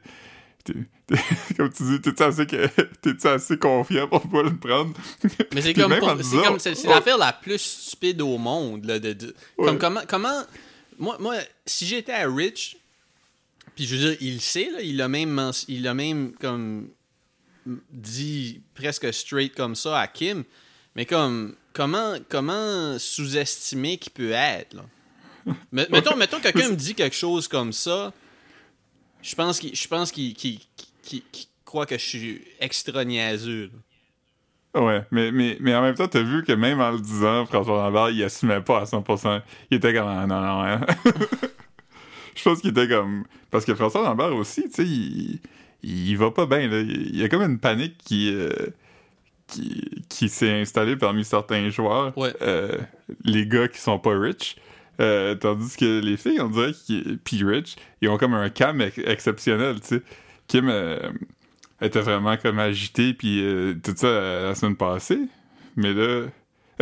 comme 1.57 1.71
tu 1.71 1.83
dis, 1.83 2.01
t'es-tu 2.01 2.23
assez, 2.23 3.27
assez 3.27 3.57
confiant 3.57 4.07
pour 4.07 4.21
pas 4.29 4.43
le 4.43 4.55
prendre? 4.55 4.93
Mais 5.53 5.61
c'est 5.61 5.73
comme, 5.75 5.93
c'est 6.23 6.37
comme, 6.37 6.57
l'affaire 6.89 7.17
la 7.17 7.33
plus 7.33 7.59
stupide 7.59 8.21
au 8.21 8.37
monde, 8.37 8.85
là, 8.85 8.99
de, 8.99 9.13
de- 9.13 9.35
Ouais. 9.57 9.65
comme 9.67 9.77
comment, 9.77 10.01
comment, 10.07 10.43
moi, 10.97 11.17
moi, 11.19 11.35
si 11.65 11.85
j'étais 11.85 12.13
à 12.13 12.29
Rich, 12.29 12.77
puis 13.75 13.85
je 13.85 13.95
veux 13.95 14.09
dire, 14.09 14.17
il 14.21 14.35
le 14.35 14.39
sait, 14.39 14.69
là, 14.71 14.81
il 14.81 15.01
a 15.01 15.07
même, 15.07 15.51
il 15.67 15.87
a 15.87 15.93
même, 15.93 16.33
comme, 16.39 16.89
dit 17.91 18.61
presque 18.73 19.13
straight 19.13 19.55
comme 19.55 19.75
ça 19.75 19.99
à 19.99 20.07
Kim, 20.07 20.43
mais 20.95 21.05
comme, 21.05 21.55
comment, 21.73 22.15
comment 22.29 22.97
sous-estimer 22.99 23.97
qu'il 23.97 24.11
peut 24.13 24.31
être, 24.31 24.73
là? 24.73 24.83
Mettons, 25.71 26.15
mettons 26.15 26.37
que 26.37 26.43
quelqu'un 26.43 26.69
me 26.69 26.75
dit 26.75 26.93
quelque 26.93 27.15
chose 27.15 27.47
comme 27.47 27.73
ça, 27.73 28.13
je 29.21 29.35
pense 29.35 29.59
qu'il, 29.59 29.75
je 29.75 29.87
pense 29.87 30.11
qu'il, 30.11 30.35
croit 31.65 31.85
que 31.85 31.97
je 31.97 32.05
suis 32.05 32.41
extra 32.59 33.05
niaiseux, 33.05 33.71
là. 33.73 33.79
Ouais, 34.73 35.03
mais, 35.11 35.33
mais, 35.33 35.57
mais 35.59 35.75
en 35.75 35.81
même 35.81 35.95
temps, 35.95 36.07
t'as 36.07 36.21
vu 36.21 36.43
que 36.43 36.53
même 36.53 36.79
en 36.79 36.91
le 36.91 36.99
disant, 36.99 37.45
François 37.45 37.75
Lambert, 37.75 38.09
il 38.11 38.23
assumait 38.23 38.61
pas 38.61 38.79
à 38.79 38.83
100%. 38.85 39.41
Il 39.69 39.77
était 39.77 39.93
comme, 39.93 40.07
ah, 40.07 40.25
non, 40.25 40.39
non, 40.39 40.61
hein. 40.63 40.79
Je 42.35 42.43
pense 42.43 42.61
qu'il 42.61 42.69
était 42.69 42.87
comme... 42.87 43.25
Parce 43.49 43.65
que 43.65 43.75
François 43.75 44.01
Lambert 44.01 44.33
aussi, 44.33 44.63
tu 44.69 44.71
sais, 44.71 44.85
il, 44.85 45.41
il 45.83 46.15
va 46.15 46.31
pas 46.31 46.45
bien. 46.45 46.61
Il 46.61 47.17
y 47.17 47.23
a 47.23 47.27
comme 47.27 47.41
une 47.41 47.59
panique 47.59 47.97
qui... 47.97 48.33
euh, 48.33 48.49
qui, 49.51 50.05
qui 50.07 50.29
s'est 50.29 50.61
installée 50.61 50.95
parmi 50.95 51.25
certains 51.25 51.69
joueurs. 51.69 52.17
Ouais. 52.17 52.33
Euh, 52.41 52.77
les 53.25 53.45
gars 53.45 53.67
qui 53.67 53.79
sont 53.79 53.99
pas 53.99 54.17
rich. 54.17 54.55
Euh, 54.99 55.35
tandis 55.35 55.75
que 55.77 55.99
les 55.99 56.17
filles, 56.17 56.39
on 56.41 56.49
dirait 56.49 56.73
qu'ils... 56.73 57.17
Puis 57.23 57.43
rich, 57.43 57.75
ils 58.01 58.09
ont 58.09 58.17
comme 58.17 58.33
un 58.33 58.49
cam 58.49 58.79
ex- 58.81 58.97
exceptionnel, 58.99 59.79
tu 59.81 59.87
sais. 59.87 60.01
Kim... 60.47 60.67
euh, 60.69 60.99
était 61.81 62.01
vraiment 62.01 62.37
comme 62.37 62.59
agitée, 62.59 63.13
puis 63.15 63.43
euh, 63.43 63.73
tout 63.83 63.93
ça 63.95 64.07
la 64.43 64.53
semaine 64.55 64.75
passée. 64.75 65.21
Mais 65.75 65.93
là, 65.93 66.27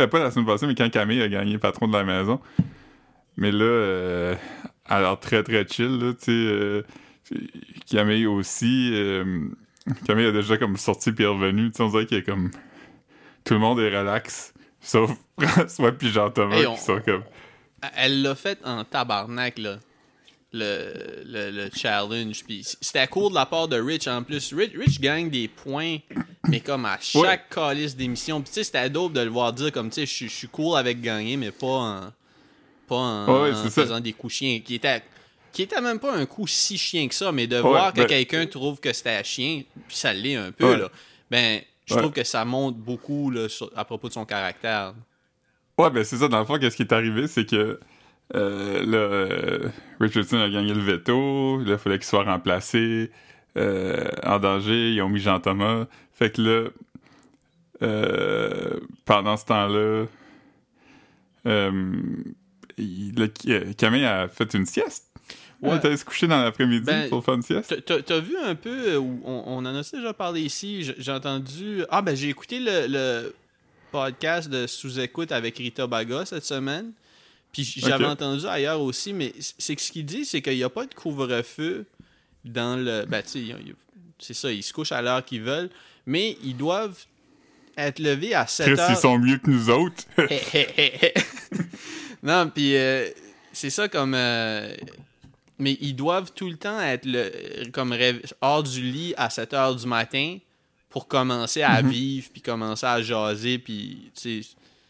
pas 0.08 0.18
la 0.18 0.30
semaine 0.30 0.44
passée, 0.46 0.66
mais 0.66 0.74
quand 0.74 0.90
Camille 0.90 1.22
a 1.22 1.28
gagné 1.28 1.56
patron 1.56 1.88
de 1.88 1.92
la 1.96 2.04
maison. 2.04 2.38
Mais 3.38 3.50
là, 3.52 3.64
euh, 3.64 4.34
elle 4.88 4.96
a 4.96 5.00
l'air 5.00 5.20
très 5.20 5.42
très 5.42 5.66
chill, 5.66 5.98
là, 5.98 6.12
tu 6.12 6.24
sais. 6.24 6.84
Camille 7.90 8.26
aussi. 8.26 8.92
Camille 10.06 10.26
a 10.26 10.32
déjà 10.32 10.58
comme 10.58 10.76
sorti 10.76 11.12
puis 11.12 11.24
est 11.24 11.28
revenue. 11.28 11.70
Tu 11.70 11.76
sais, 11.78 11.82
on 11.82 11.88
dirait 11.88 12.04
qu'il 12.06 12.18
y 12.18 12.20
a 12.20 12.24
comme. 12.24 12.50
Tout 13.44 13.54
le 13.54 13.60
monde 13.60 13.80
est 13.80 13.96
relax. 13.96 14.52
Sauf 14.80 15.12
François 15.40 15.92
puis 15.92 16.10
Jean-Thomas 16.10 16.56
Hey, 16.56 16.66
on- 16.66 16.74
qui 16.74 16.80
sont 16.82 17.00
comme. 17.00 17.22
Elle 17.96 18.22
l'a 18.22 18.34
fait 18.34 18.58
en 18.64 18.84
tabarnak, 18.84 19.58
là. 19.58 19.78
Le, 20.52 21.22
le, 21.26 21.50
le 21.52 21.70
challenge. 21.72 22.42
Puis 22.44 22.62
c'était 22.80 23.06
cool 23.06 23.30
de 23.30 23.36
la 23.36 23.46
part 23.46 23.68
de 23.68 23.80
Rich 23.80 24.08
en 24.08 24.22
plus. 24.24 24.52
Rich, 24.52 24.72
Rich 24.76 25.00
gagne 25.00 25.30
des 25.30 25.46
points, 25.46 25.98
mais 26.48 26.58
comme 26.60 26.84
à 26.86 26.98
chaque 27.00 27.48
calice 27.50 27.94
d'émission. 27.96 28.40
Puis 28.42 28.48
tu 28.48 28.54
sais, 28.54 28.64
c'était 28.64 28.90
dope 28.90 29.12
de 29.12 29.20
le 29.20 29.30
voir 29.30 29.52
dire 29.52 29.70
comme, 29.70 29.90
tu 29.90 30.04
sais, 30.04 30.26
je 30.26 30.28
suis- 30.28 30.48
cool 30.48 30.76
avec 30.76 31.00
gagner, 31.00 31.36
mais 31.36 31.52
pas 31.52 31.66
en, 31.68 32.00
pas 32.88 32.96
en, 32.96 33.42
Ouais, 33.44 33.52
en 33.52 33.62
c'est 33.62 33.70
ça. 33.70 33.82
faisant 33.82 34.00
des 34.00 34.12
coups 34.12 34.34
chiens. 34.34 34.58
Qui 34.64 34.74
était, 34.74 35.04
qui 35.52 35.62
était 35.62 35.80
même 35.80 36.00
pas 36.00 36.12
un 36.16 36.26
coup 36.26 36.48
si 36.48 36.76
chien 36.76 37.06
que 37.06 37.14
ça, 37.14 37.30
mais 37.30 37.46
de 37.46 37.58
voir 37.58 37.92
que 37.92 37.98
ben- 38.00 38.06
quelqu'un 38.08 38.44
trouve 38.46 38.80
que 38.80 38.92
c'était 38.92 39.22
chien, 39.22 39.62
puis 39.86 39.96
ça 39.96 40.12
l'est 40.12 40.34
un 40.34 40.50
peu, 40.50 40.72
Ouais. 40.72 40.78
là. 40.78 40.88
Ben, 41.30 41.60
je 41.86 41.94
Ouais. 41.94 42.00
trouve 42.00 42.12
que 42.12 42.24
ça 42.24 42.44
montre 42.44 42.76
beaucoup 42.76 43.30
là, 43.30 43.48
sur- 43.48 43.70
à 43.76 43.84
propos 43.84 44.08
de 44.08 44.14
son 44.14 44.24
caractère. 44.24 44.94
Ouais, 45.82 45.90
ben 45.90 46.04
c'est 46.04 46.16
ça. 46.16 46.28
Dans 46.28 46.38
le 46.40 46.44
fond, 46.44 46.58
qu'est-ce 46.58 46.76
qui 46.76 46.82
est 46.82 46.92
arrivé, 46.92 47.26
c'est 47.26 47.44
que 47.48 47.78
euh, 48.34 48.84
là, 48.86 48.96
euh, 48.98 49.68
Richardson 50.00 50.36
a 50.38 50.48
gagné 50.48 50.72
le 50.74 50.80
veto. 50.80 51.58
Là, 51.58 51.72
il 51.72 51.78
fallait 51.78 51.98
qu'il 51.98 52.06
soit 52.06 52.24
remplacé 52.24 53.10
euh, 53.56 54.08
en 54.24 54.38
danger. 54.38 54.92
Ils 54.92 55.02
ont 55.02 55.08
mis 55.08 55.20
Jean-Thomas. 55.20 55.86
Fait 56.12 56.30
que 56.30 56.42
là, 56.42 56.68
euh, 57.82 58.78
pendant 59.04 59.36
ce 59.36 59.44
temps-là, 59.46 60.06
il- 62.78 63.14
là, 63.18 63.26
Camille 63.76 64.04
a 64.04 64.28
fait 64.28 64.54
une 64.54 64.66
sieste. 64.66 65.06
Ouais. 65.62 65.78
Allée 65.84 65.96
se 65.98 66.04
coucher 66.06 66.26
dans 66.26 66.42
l'après-midi 66.42 66.86
Ben, 66.86 67.08
pour 67.10 67.22
faire 67.24 67.34
une 67.34 67.42
sieste? 67.42 67.84
T'as- 67.84 68.20
vu 68.20 68.34
un 68.42 68.54
peu, 68.54 68.96
on, 68.96 69.18
on 69.24 69.58
en 69.58 69.66
a 69.66 69.82
déjà 69.82 70.14
parlé 70.14 70.40
ici, 70.40 70.90
j'ai 70.96 71.12
entendu... 71.12 71.82
Ah 71.90 72.00
ben 72.00 72.16
j'ai 72.16 72.30
écouté 72.30 72.58
le, 72.60 72.86
le 72.88 73.34
podcast 73.90 74.48
de 74.48 74.66
Sous-Écoute 74.66 75.32
avec 75.32 75.58
Rita 75.58 75.86
Baga 75.86 76.24
cette 76.24 76.44
semaine, 76.44 76.92
puis 77.52 77.64
j'avais 77.76 78.06
entendu 78.06 78.46
ailleurs 78.46 78.80
aussi, 78.80 79.12
mais 79.12 79.32
c'est 79.58 79.76
que 79.76 79.82
ce 79.82 79.92
qu'il 79.92 80.04
dit, 80.06 80.24
c'est 80.24 80.40
qu'il 80.42 80.56
n'y 80.56 80.62
a 80.62 80.68
pas 80.70 80.86
de 80.86 80.94
couvre-feu 80.94 81.84
dans 82.44 82.76
le... 82.76 83.04
Ben 83.06 83.22
tu 83.22 83.52
c'est 84.18 84.34
ça, 84.34 84.52
ils 84.52 84.62
se 84.62 84.72
couchent 84.72 84.92
à 84.92 85.02
l'heure 85.02 85.24
qu'ils 85.24 85.42
veulent, 85.42 85.70
mais 86.06 86.36
ils 86.44 86.56
doivent 86.56 86.98
être 87.76 87.98
levés 87.98 88.34
à 88.34 88.46
7 88.46 88.66
Chris, 88.66 88.80
heures... 88.80 88.90
ils 88.90 88.96
sont 88.96 89.18
mieux 89.18 89.38
que 89.38 89.50
nous 89.50 89.70
autres. 89.70 90.04
non, 92.22 92.50
puis 92.54 92.76
euh, 92.76 93.08
c'est 93.52 93.70
ça 93.70 93.88
comme. 93.88 94.14
euh, 94.14 94.74
mais 95.58 95.76
ils 95.80 95.94
doivent 95.94 96.32
tout 96.34 96.48
le 96.48 96.56
temps 96.56 96.80
être 96.80 97.04
le, 97.06 97.68
comme 97.70 97.92
rêve- 97.92 98.22
hors 98.40 98.62
du 98.62 98.82
lit 98.82 99.14
à 99.16 99.30
7 99.30 99.54
heures 99.54 99.76
du 99.76 99.86
matin 99.86 100.38
pour 100.90 101.08
commencer 101.08 101.62
à 101.62 101.80
vivre, 101.82 102.28
puis 102.32 102.42
commencer 102.42 102.84
à 102.86 103.00
jaser, 103.00 103.58
puis 103.58 104.10
tu 104.20 104.42
sais. 104.42 104.48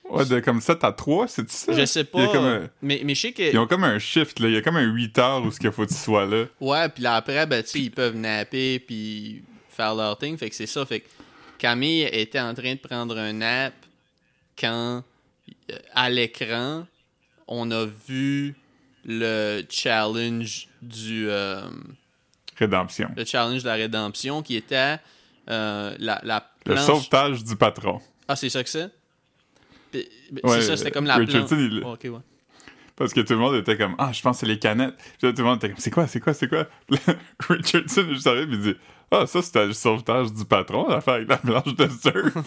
ouais, 0.09 0.25
de 0.27 0.41
comme 0.41 0.61
7 0.61 0.83
à 0.83 0.93
3, 0.93 1.29
c'est 1.29 1.49
ça? 1.51 1.73
Je 1.73 1.85
sais 1.85 2.05
pas. 2.05 2.27
comme 2.29 2.45
un- 2.45 2.69
mais, 2.83 3.03
mais 3.05 3.15
je 3.15 3.21
sais 3.21 3.33
que. 3.33 3.43
Ils 3.53 3.59
ont 3.59 3.67
comme 3.67 3.85
un 3.85 3.99
shift, 3.99 4.41
là. 4.41 4.49
Il 4.49 4.55
y 4.55 4.57
a 4.57 4.63
comme 4.63 4.77
un 4.77 4.83
8 4.93 5.17
heures 5.19 5.45
où 5.45 5.51
ce 5.53 5.61
qu'il 5.61 5.71
faut 5.71 5.85
que 5.85 5.91
tu 5.91 5.95
sois 5.99 6.25
là. 6.27 6.47
Ouais, 6.61 6.89
puis 6.89 7.03
là 7.03 7.17
après, 7.17 7.47
ben, 7.47 7.63
tu 7.63 7.79
ils 7.79 7.91
peuvent 7.91 8.17
napper 8.17 8.79
puis 8.81 9.43
faire 9.69 9.95
leur 9.95 10.17
thing. 10.19 10.37
Fait 10.39 10.49
que 10.51 10.57
c'est 10.57 10.67
ça. 10.67 10.85
Fait 10.87 11.01
que 11.01 11.09
Camille 11.59 12.03
était 12.13 12.41
en 12.41 12.55
train 12.55 12.73
de 12.75 12.79
prendre 12.81 13.17
un 13.19 13.35
nap 13.35 13.75
quand, 14.59 15.03
euh, 15.71 15.79
à 15.95 16.09
l'écran, 16.11 16.87
on 17.47 17.71
a 17.71 17.85
vu 18.09 18.55
le 19.05 19.63
challenge 19.69 20.69
du. 20.81 21.29
euh, 21.29 21.63
Rédemption. 22.57 23.11
le 23.17 23.25
challenge 23.25 23.63
de 23.63 23.69
la 23.69 23.75
rédemption 23.75 24.43
qui 24.43 24.57
était 24.57 24.99
euh, 25.51 25.95
la, 25.99 26.21
la 26.25 26.51
Le 26.67 26.77
sauvetage 26.77 27.45
du 27.45 27.57
patron. 27.57 28.01
Ah, 28.29 28.37
c'est 28.37 28.49
ça 28.49 28.63
que 28.63 28.71
c'est? 28.71 28.89
Puis- 29.93 30.09
Ouais, 30.45 30.61
c'est 30.61 30.67
ça, 30.69 30.77
c'était 30.77 30.91
comme 30.93 31.07
la 31.07 31.17
Richardson, 31.17 31.57
planche. 31.57 31.71
il- 31.73 31.83
Oh, 31.85 31.97
ouais. 32.17 32.21
Parce 32.97 33.13
que 33.13 33.21
tout 33.21 33.33
le 33.33 33.39
monde 33.39 33.57
était 33.57 33.77
comme 33.77 33.95
Ah, 33.99 34.13
je 34.13 34.21
pense 34.23 34.37
que 34.37 34.41
c'est 34.41 34.47
les 34.47 34.59
canettes. 34.59 34.95
Puis 35.19 35.27
là, 35.27 35.33
tout 35.33 35.39
le 35.39 35.45
monde 35.45 35.57
était 35.57 35.69
comme 35.71 35.79
C'est 35.79 35.91
quoi, 35.91 36.07
c'est 36.07 36.21
quoi, 36.21 36.33
c'est 36.35 36.49
quoi? 36.49 36.67
Richardson 37.49 38.07
juste 38.11 38.27
arrivé 38.27 38.53
et 38.53 38.57
il 38.57 38.61
dit 38.63 38.75
Ah, 39.11 39.27
ça 39.27 39.43
c'était 39.43 39.67
le 39.67 39.73
sauvetage 39.73 40.33
du 40.33 40.45
patron, 40.45 40.87
l'affaire 40.89 41.15
avec 41.15 41.29
la 41.29 41.39
planche 41.39 41.75
de 41.75 41.89
surf. 41.89 42.35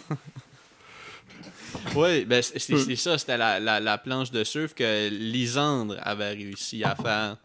Oui, 1.96 2.24
ben 2.26 2.42
c'est 2.42 2.96
ça, 2.96 3.18
c'était 3.18 3.38
la, 3.38 3.60
la, 3.60 3.80
la 3.80 3.98
planche 3.98 4.32
de 4.32 4.44
surf 4.44 4.74
que 4.74 5.10
Lisandre 5.10 5.96
avait 6.02 6.30
réussi 6.30 6.84
à 6.84 6.96
faire. 6.96 7.38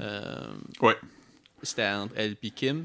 Euh, 0.00 0.46
ouais. 0.82 0.96
c'était 1.62 1.86
entre 1.88 2.12
elle 2.16 2.36
et 2.42 2.50
Kim. 2.50 2.84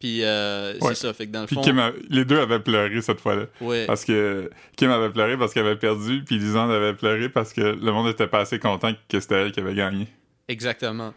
Puis 0.00 0.20
euh, 0.22 0.74
Ouais. 0.80 0.94
c'est 0.94 1.06
ça, 1.06 1.12
fait 1.12 1.26
que 1.26 1.32
dans 1.32 1.40
le 1.40 1.46
Puis 1.46 1.56
fond. 1.56 1.62
Kim 1.62 1.78
a- 1.78 1.92
les 2.08 2.24
deux 2.24 2.38
avaient 2.38 2.60
pleuré 2.60 3.00
cette 3.02 3.20
fois-là. 3.20 3.46
ouais, 3.60 3.84
Parce 3.86 4.04
que 4.04 4.48
Kim 4.76 4.90
avait 4.90 5.10
pleuré 5.10 5.36
parce 5.36 5.52
qu'elle 5.52 5.66
avait 5.66 5.76
perdu, 5.76 6.22
puis 6.24 6.38
Lisande 6.38 6.70
avait 6.70 6.94
pleuré 6.94 7.28
parce 7.28 7.52
que 7.52 7.60
le 7.60 7.92
monde 7.92 8.08
était 8.08 8.28
pas 8.28 8.40
assez 8.40 8.58
content 8.60 8.92
que 9.08 9.18
c'était 9.20 9.34
elle 9.42 9.52
qui 9.52 9.60
avait 9.60 9.74
gagné. 9.74 10.06
exactement. 10.48 11.12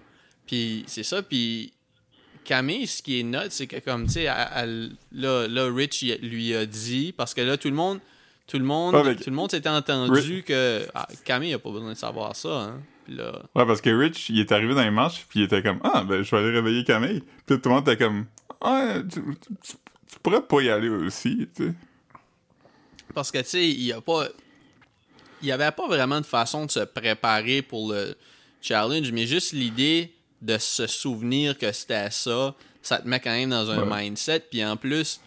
Puis 0.48 0.84
c'est 0.88 1.04
ça, 1.04 1.22
puis 1.22 1.72
Camille, 2.44 2.88
ce 2.88 3.02
qui 3.04 3.20
est 3.20 3.24
note, 3.24 3.52
c'est 3.52 3.68
que 3.68 3.78
comme, 3.80 4.08
tu 4.08 4.14
sais, 4.14 4.24
là, 4.26 4.66
là, 5.48 5.72
Rich 5.74 6.04
lui 6.24 6.56
a 6.56 6.66
dit, 6.66 7.14
parce 7.16 7.34
que 7.34 7.42
là, 7.42 7.58
tout 7.58 7.70
le 7.70 7.76
monde. 7.76 8.00
Tout 8.48 8.58
le 8.60 8.66
monde, 8.66 8.96
Ouais, 8.96 9.16
tout 9.16 9.30
le 9.30 9.36
monde 9.36 9.50
s'était 9.52 9.70
entendu 9.70 10.44
que 10.46 10.82
ah, 10.94 11.08
Camille 11.24 11.54
a 11.54 11.60
pas 11.60 11.72
besoin 11.72 11.94
de 11.94 11.98
savoir 11.98 12.36
ça. 12.36 12.50
Hein. 12.50 12.82
Là, 13.08 13.44
Ouais, 13.56 13.66
parce 13.66 13.80
que 13.80 13.90
Rich, 13.92 14.30
il 14.30 14.40
est 14.42 14.52
arrivé 14.52 14.74
dans 14.76 14.84
les 14.84 14.92
manches, 14.92 15.26
puis 15.30 15.40
il 15.40 15.44
était 15.44 15.62
comme 15.64 15.80
Ah, 15.86 16.04
ben, 16.06 16.22
je 16.22 16.32
vais 16.32 16.42
aller 16.42 16.52
réveiller 16.52 16.84
Camille. 16.84 17.22
Puis 17.46 17.62
tout 17.62 17.70
le 17.70 17.76
monde 17.76 17.88
était 17.88 18.04
comme 18.04 18.26
Tu, 19.10 19.22
tu- 19.22 19.36
tu- 19.62 19.74
tu 20.12 20.20
pourrais 20.22 20.42
pas 20.42 20.62
y 20.62 20.70
aller 20.70 20.90
aussi, 20.90 21.48
tu 21.56 21.68
sais. 21.68 21.74
Parce 23.14 23.32
que, 23.32 23.40
tu 23.40 23.46
sais, 23.46 23.68
il 23.70 23.82
y 23.84 23.92
a 23.94 24.02
pas. 24.02 24.28
Il 25.42 25.48
y 25.48 25.52
avait 25.52 25.72
pas 25.72 25.88
vraiment 25.88 26.22
de 26.22 26.26
façon 26.26 26.66
de 26.66 26.72
se 26.72 26.82
préparer 26.82 27.62
pour 27.62 27.92
le 27.92 28.16
challenge, 28.62 29.12
mais 29.12 29.26
juste 29.26 29.54
l'idée 29.54 30.14
de 30.42 30.58
se 30.58 30.86
souvenir 30.88 31.58
que 31.58 31.72
c'était 31.72 32.12
ça, 32.12 32.56
ça 32.82 33.00
te 33.00 33.08
met 33.08 33.20
quand 33.20 33.32
même 33.32 33.50
dans 33.50 33.70
un 33.72 33.88
Ouais. 33.90 34.04
mindset. 34.04 34.42
Puis 34.52 34.64
en 34.64 34.78
plus, 34.78 35.20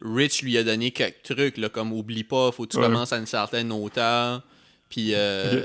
Rich 0.00 0.42
lui 0.42 0.56
a 0.56 0.62
donné 0.64 0.90
quelques 0.92 1.22
trucs, 1.22 1.56
là, 1.58 1.68
comme 1.68 1.92
oublie 1.92 2.24
pas, 2.24 2.50
faut 2.52 2.64
que 2.64 2.70
tu 2.70 2.78
Ouais. 2.78 2.84
commences 2.84 3.12
à 3.12 3.18
une 3.18 3.26
certaine 3.26 3.70
hauteur. 3.70 4.42
Puis, 4.88 5.12
euh, 5.14 5.62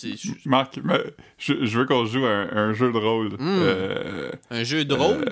je- 0.00 0.30
Marc, 0.44 0.78
je, 1.38 1.64
je 1.64 1.78
veux 1.78 1.86
qu'on 1.86 2.04
joue 2.06 2.24
à 2.24 2.30
un, 2.30 2.68
un 2.68 2.72
jeu 2.72 2.92
de 2.92 2.98
rôle. 2.98 3.32
Hmm. 3.34 3.58
Euh, 3.62 4.30
un 4.50 4.62
jeu 4.64 4.84
de 4.84 4.94
rôle? 4.94 5.24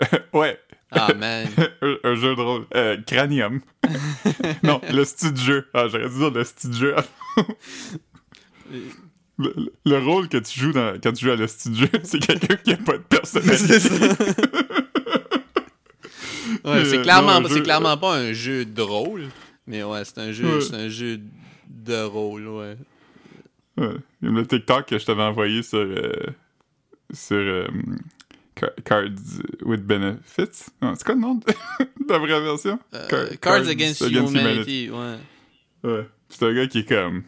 ouais, 0.32 0.58
Ah, 0.90 1.12
man. 1.14 1.46
un, 1.82 1.96
un 2.04 2.14
jeu 2.14 2.34
de 2.34 2.40
rôle. 2.40 2.66
Euh, 2.74 2.96
Cranium. 3.06 3.60
non, 4.62 4.80
le 4.92 5.04
style 5.04 5.32
de 5.32 5.38
jeu. 5.38 5.68
Ah, 5.74 5.86
j'aurais 5.88 6.08
dû 6.08 6.16
dire 6.18 6.30
le 6.30 6.44
style 6.44 6.70
de 6.70 6.76
jeu. 6.76 6.94
le, 9.38 9.52
le- 9.56 9.72
le 9.86 9.98
rôle 9.98 10.28
que 10.28 10.36
tu 10.38 10.58
joues 10.60 10.72
dans- 10.72 10.98
quand 11.02 11.12
tu 11.12 11.24
joues 11.24 11.30
à 11.32 11.36
le 11.36 11.46
style 11.46 11.72
de 11.72 11.76
jeu, 11.78 11.88
c'est 12.02 12.18
quelqu'un 12.18 12.56
qui 12.56 12.72
a 12.72 12.76
pas 12.76 12.98
de 12.98 13.02
personnalité. 13.02 13.78
Ouais, 16.64 16.84
c'est 16.84 17.02
clairement, 17.02 17.40
non, 17.40 17.48
jeu- 17.48 17.62
clairement 17.62 17.96
pas 17.96 18.16
un 18.16 18.32
jeu 18.32 18.64
de 18.64 18.82
rôle, 18.82 19.28
mais 19.66 19.82
ouais, 19.82 20.04
c'est 20.04 20.18
un 20.18 20.32
jeu, 20.32 20.56
Ouais. 20.56 20.60
c'est 20.60 20.74
un 20.74 20.88
jeu 20.88 21.20
de 21.68 22.02
rôle, 22.02 22.46
ouais. 22.48 22.76
Ouais. 23.78 23.94
Comme 24.22 24.36
le 24.36 24.46
TikTok 24.46 24.86
que 24.86 24.98
je 24.98 25.06
t'avais 25.06 25.22
envoyé 25.22 25.62
sur, 25.62 25.78
euh, 25.78 26.12
sur 27.14 27.36
euh, 27.36 27.66
Cards 28.84 29.42
with 29.62 29.82
Benefits. 29.82 30.70
C'est 30.80 31.04
quoi 31.04 31.14
le 31.14 31.20
nom 31.20 31.34
de 31.34 31.44
la 32.08 32.18
vraie 32.18 32.40
version? 32.40 32.78
Euh, 32.94 33.08
Car- 33.08 33.40
Cards, 33.40 33.68
Against, 33.68 34.00
Humanity, 34.02 34.90
ouais. 34.90 35.16
Ouais. 35.82 36.06
C'est 36.28 36.44
un 36.44 36.54
gars 36.54 36.66
qui 36.66 36.80
est 36.80 36.88
comme. 36.88 37.22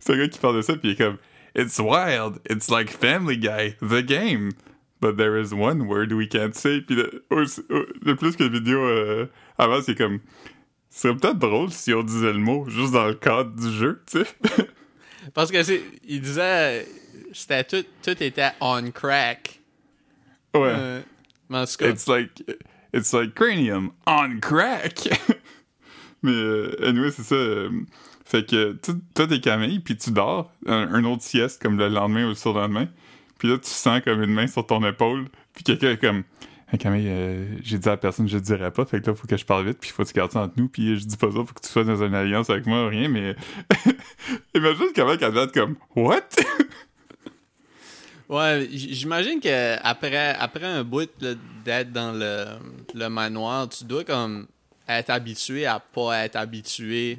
C'est 0.00 0.14
un 0.14 0.18
gars 0.18 0.28
qui 0.28 0.38
parle 0.38 0.56
de 0.56 0.62
ça, 0.62 0.74
puis 0.76 0.90
il 0.90 0.92
est 0.92 0.96
comme. 0.96 1.16
It's 1.56 1.78
wild. 1.78 2.38
It's 2.48 2.70
like 2.70 2.90
Family 2.90 3.36
Guy, 3.36 3.74
the 3.80 4.04
game. 4.04 4.50
But 5.00 5.16
there 5.16 5.36
is 5.36 5.52
one 5.54 5.86
word 5.86 6.12
we 6.12 6.28
can't 6.28 6.54
say. 6.54 6.80
Puis 6.80 6.96
le, 6.96 8.14
plus 8.16 8.36
que 8.36 8.44
la 8.44 8.48
vidéo 8.48 8.80
euh, 8.80 9.26
avant, 9.56 9.80
c'est 9.82 9.96
comme. 9.96 10.20
Ce 10.90 11.02
serait 11.02 11.16
peut-être 11.16 11.38
drôle 11.38 11.70
si 11.70 11.92
on 11.92 12.02
disait 12.02 12.32
le 12.32 12.38
mot 12.38 12.68
juste 12.68 12.92
dans 12.92 13.06
le 13.06 13.14
cadre 13.14 13.50
du 13.50 13.70
jeu, 13.70 14.02
tu 14.10 14.20
sais. 14.20 14.26
Parce 15.34 15.50
que 15.50 15.62
c'est, 15.62 15.82
il 16.06 16.20
disait, 16.20 16.86
c'était 17.32 17.64
tout, 17.64 17.84
tout 18.02 18.22
était 18.22 18.50
on 18.60 18.90
crack. 18.90 19.57
Ouais. 20.54 21.02
Mais 21.50 21.58
en 21.58 21.64
tout 21.64 21.76
cas, 21.78 21.88
It's 21.90 22.06
like 22.06 22.44
it's 22.92 23.12
like 23.12 23.34
cranium 23.34 23.90
on 24.06 24.38
crack. 24.40 25.08
Mais 26.22 26.32
euh, 26.32 26.74
anyway, 26.86 27.10
c'est 27.10 27.22
ça. 27.22 27.34
euh, 27.34 27.70
fait 28.24 28.44
que 28.48 28.72
toi 29.14 29.26
t'es 29.26 29.40
Camille, 29.40 29.80
puis 29.80 29.96
tu 29.96 30.10
dors, 30.10 30.52
un, 30.66 30.92
un 30.92 31.04
autre 31.04 31.22
sieste 31.22 31.62
comme 31.62 31.78
le 31.78 31.88
lendemain 31.88 32.24
ou 32.26 32.28
le 32.30 32.34
surlendemain. 32.34 32.88
Puis 33.38 33.48
là 33.48 33.56
tu 33.58 33.70
sens 33.70 34.00
comme 34.04 34.22
une 34.22 34.32
main 34.34 34.46
sur 34.46 34.66
ton 34.66 34.84
épaule, 34.86 35.26
puis 35.54 35.64
quelqu'un 35.64 35.92
est 35.92 35.98
comme 35.98 36.24
Hey, 36.70 36.78
Camille, 36.78 37.08
euh, 37.08 37.46
j'ai 37.62 37.78
dit 37.78 37.88
à 37.88 37.92
la 37.92 37.96
personne, 37.96 38.28
je 38.28 38.36
te 38.36 38.42
dirais 38.42 38.70
pas, 38.70 38.84
fait 38.84 39.00
que 39.00 39.06
là, 39.08 39.16
faut 39.16 39.26
que 39.26 39.38
je 39.38 39.44
parle 39.46 39.64
vite, 39.64 39.78
puis 39.80 39.88
faut 39.88 40.02
que 40.02 40.08
tu 40.08 40.12
gardes 40.12 40.32
ça 40.32 40.42
entre 40.42 40.52
nous, 40.58 40.68
puis 40.68 40.98
je 40.98 41.06
dis 41.06 41.16
pas 41.16 41.28
ça, 41.28 41.36
faut 41.38 41.44
que 41.54 41.62
tu 41.62 41.68
sois 41.70 41.84
dans 41.84 42.04
une 42.04 42.14
alliance 42.14 42.50
avec 42.50 42.66
moi, 42.66 42.86
rien, 42.90 43.08
mais. 43.08 43.34
Imagine 44.54 44.88
comment 44.94 45.12
elle 45.18 45.32
doit 45.32 45.44
être 45.44 45.54
comme, 45.54 45.76
What? 45.96 46.28
Ouais, 48.28 48.68
j'imagine 48.70 49.40
que 49.40 49.76
après, 49.82 50.34
après 50.38 50.64
un 50.66 50.84
bout 50.84 51.08
d'être 51.64 51.92
dans 51.92 52.12
le, 52.12 52.44
le 52.94 53.08
manoir, 53.08 53.68
tu 53.68 53.84
dois 53.84 54.04
comme 54.04 54.46
être 54.86 55.10
habitué 55.10 55.64
à 55.66 55.80
pas 55.80 56.24
être 56.24 56.36
habitué. 56.36 57.18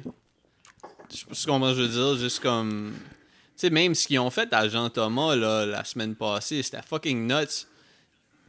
Je 1.12 1.16
sais 1.16 1.24
pas 1.26 1.34
ce 1.34 1.46
qu'on 1.46 1.74
je 1.74 1.82
veux 1.82 1.88
dire, 1.88 2.16
juste 2.16 2.40
comme. 2.40 2.92
Tu 3.56 3.66
sais, 3.66 3.70
même 3.70 3.94
ce 3.96 4.06
qu'ils 4.06 4.20
ont 4.20 4.30
fait 4.30 4.52
à 4.54 4.68
Jean-Thomas 4.68 5.34
là, 5.34 5.66
la 5.66 5.84
semaine 5.84 6.14
passée, 6.14 6.62
c'était 6.62 6.80
fucking 6.82 7.26
nuts. 7.26 7.46
Tu 7.46 7.66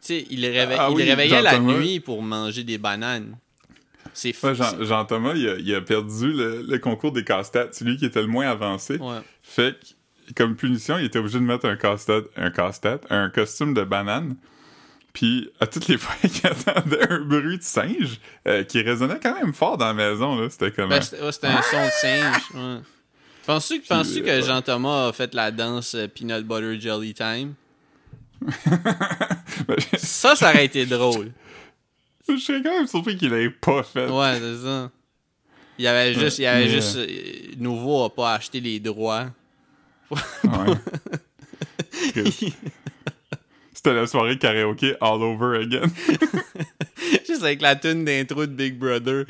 sais, 0.02 0.26
il, 0.30 0.42
les 0.42 0.50
réveille- 0.50 0.78
Ah 0.80 0.88
il 0.92 0.96
oui, 0.96 1.04
réveillait 1.04 1.42
la 1.42 1.60
nuit 1.60 2.00
pour 2.00 2.22
manger 2.22 2.64
des 2.64 2.78
bananes. 2.78 3.36
C'est 4.14 4.34
fou. 4.34 4.48
Ouais, 4.48 4.56
Jean- 4.56 4.84
Jean-Thomas, 4.84 5.34
il, 5.36 5.50
a- 5.50 5.58
il 5.58 5.74
a 5.76 5.82
perdu 5.82 6.32
le, 6.32 6.62
le 6.62 6.80
concours 6.80 7.12
des 7.12 7.24
casse-têtes. 7.24 7.70
C'est 7.74 7.86
lui 7.86 7.98
qui 7.98 8.06
était 8.06 8.22
le 8.22 8.28
moins 8.28 8.50
avancé. 8.50 8.98
Ouais. 8.98 9.20
Fait 9.42 9.74
que, 9.80 9.86
comme 10.34 10.56
punition, 10.56 10.98
il 10.98 11.06
était 11.06 11.20
obligé 11.20 11.40
de 11.40 11.44
mettre 11.44 11.66
un 11.68 11.76
casse-tête, 11.76 12.26
un 12.36 12.52
casse-tête, 12.52 13.04
un 13.10 13.30
costume 13.30 13.74
de 13.74 13.84
banane. 13.84 14.36
Puis, 15.14 15.50
à 15.60 15.68
toutes 15.68 15.88
les 15.90 15.98
fois 16.00 16.16
qu'il 16.28 16.50
entendait 16.50 17.12
un 17.12 17.20
bruit 17.20 17.58
de 17.58 17.64
singe, 17.64 18.20
euh, 18.48 18.64
qui 18.64 18.82
résonnait 18.82 19.20
quand 19.22 19.36
même 19.36 19.54
fort 19.54 19.78
dans 19.78 19.88
la 19.88 19.94
maison, 19.94 20.36
là, 20.40 20.50
c'était 20.50 20.72
comme... 20.72 20.90
Ben, 20.90 20.98
un- 20.98 21.02
c'était 21.02 21.22
ouais, 21.24 21.32
c'était 21.32 21.48
un 21.48 21.62
son 21.62 21.86
de 21.86 21.92
singe. 21.92 22.44
Ouais. 22.54 22.82
Penses-tu, 23.46 23.80
penses-tu 23.82 24.22
euh, 24.22 24.40
que. 24.40 24.46
Jean-Thomas 24.46 25.08
a 25.10 25.14
fait 25.14 25.34
la 25.34 25.52
danse 25.52 25.96
euh, 25.96 26.08
Peanut 26.08 26.46
Butter 26.46 26.80
Jelly 26.80 27.14
Time? 27.14 27.54
Ben, 29.68 29.76
Ça, 29.98 30.36
ça 30.36 30.50
aurait 30.50 30.66
été 30.66 30.86
drôle. 30.86 31.32
je 32.28 32.38
serais 32.38 32.62
quand 32.64 32.72
même 32.72 32.88
surpris 32.88 33.18
qu'il 33.18 33.30
l'ait 33.32 33.50
pas 33.50 33.84
fait. 33.84 34.08
Ouais, 34.08 34.40
c'est 34.40 34.64
ça. 34.64 34.90
Il 35.78 35.86
y 35.86 35.88
avait 35.88 36.14
juste, 36.14 36.40
il 36.40 36.46
avait 36.46 36.70
juste 36.70 36.98
Nouveau 37.58 38.06
a 38.06 38.14
pas 38.14 38.34
acheté 38.36 38.60
les 38.60 38.80
droits. 38.80 39.28
Ouais. 40.12 40.76
C'était 43.74 43.94
la 43.94 44.06
soirée 44.06 44.38
karaoké 44.38 44.96
all 45.02 45.24
over 45.24 45.60
again. 45.60 45.88
juste 47.28 47.44
avec 47.44 47.62
la 47.62 47.76
tune 47.76 48.06
d'intro 48.06 48.46
de 48.46 48.52
Big 48.52 48.78
Brother. 48.78 49.26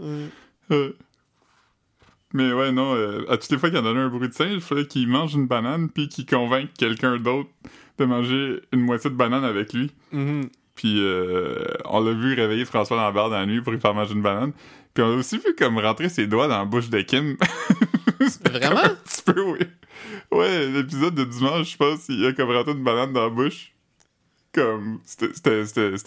Euh. 0.00 0.92
Mais 2.34 2.52
ouais, 2.52 2.72
non, 2.72 2.94
euh, 2.94 3.24
à 3.30 3.38
toutes 3.38 3.52
les 3.52 3.58
fois 3.58 3.70
qu'il 3.70 3.78
en 3.78 3.82
donnait 3.82 4.00
un 4.00 4.08
bruit 4.08 4.28
de 4.28 4.34
singe, 4.34 4.52
il 4.52 4.60
fallait 4.60 4.86
qu'il 4.86 5.08
mange 5.08 5.34
une 5.34 5.46
banane 5.46 5.88
puis 5.88 6.08
qu'il 6.08 6.26
convainque 6.26 6.70
quelqu'un 6.78 7.16
d'autre 7.16 7.48
de 7.98 8.04
manger 8.04 8.60
une 8.72 8.80
moitié 8.80 9.08
de 9.08 9.14
banane 9.14 9.44
avec 9.44 9.72
lui. 9.72 9.90
Mhm. 10.12 10.50
Puis 10.74 11.00
euh, 11.00 11.64
on 11.86 12.00
l'a 12.00 12.12
vu 12.12 12.34
réveiller 12.34 12.66
François 12.66 12.98
Lambert 12.98 13.30
dans 13.30 13.38
la 13.38 13.46
nuit 13.46 13.62
pour 13.62 13.72
lui 13.72 13.80
faire 13.80 13.94
manger 13.94 14.12
une 14.12 14.22
banane. 14.22 14.52
Puis 14.92 15.02
on 15.02 15.12
a 15.12 15.14
aussi 15.14 15.38
vu 15.38 15.54
comme 15.56 15.78
rentrer 15.78 16.10
ses 16.10 16.26
doigts 16.26 16.48
dans 16.48 16.58
la 16.58 16.64
bouche 16.64 16.90
de 16.90 17.00
Kim. 17.00 17.36
Vraiment? 18.44 18.80
Un 18.84 18.94
petit 18.94 19.22
peu, 19.22 19.42
oui. 19.42 19.58
Ouais, 20.30 20.66
l'épisode 20.68 21.14
de 21.14 21.24
dimanche, 21.24 21.72
je 21.72 21.76
pense, 21.76 22.08
il 22.08 22.24
a 22.26 22.32
comme 22.32 22.50
rentré 22.50 22.72
une 22.72 22.84
banane 22.84 23.12
dans 23.12 23.24
la 23.24 23.30
bouche. 23.30 23.72
Comme, 24.52 25.00
c'était- 25.04 25.32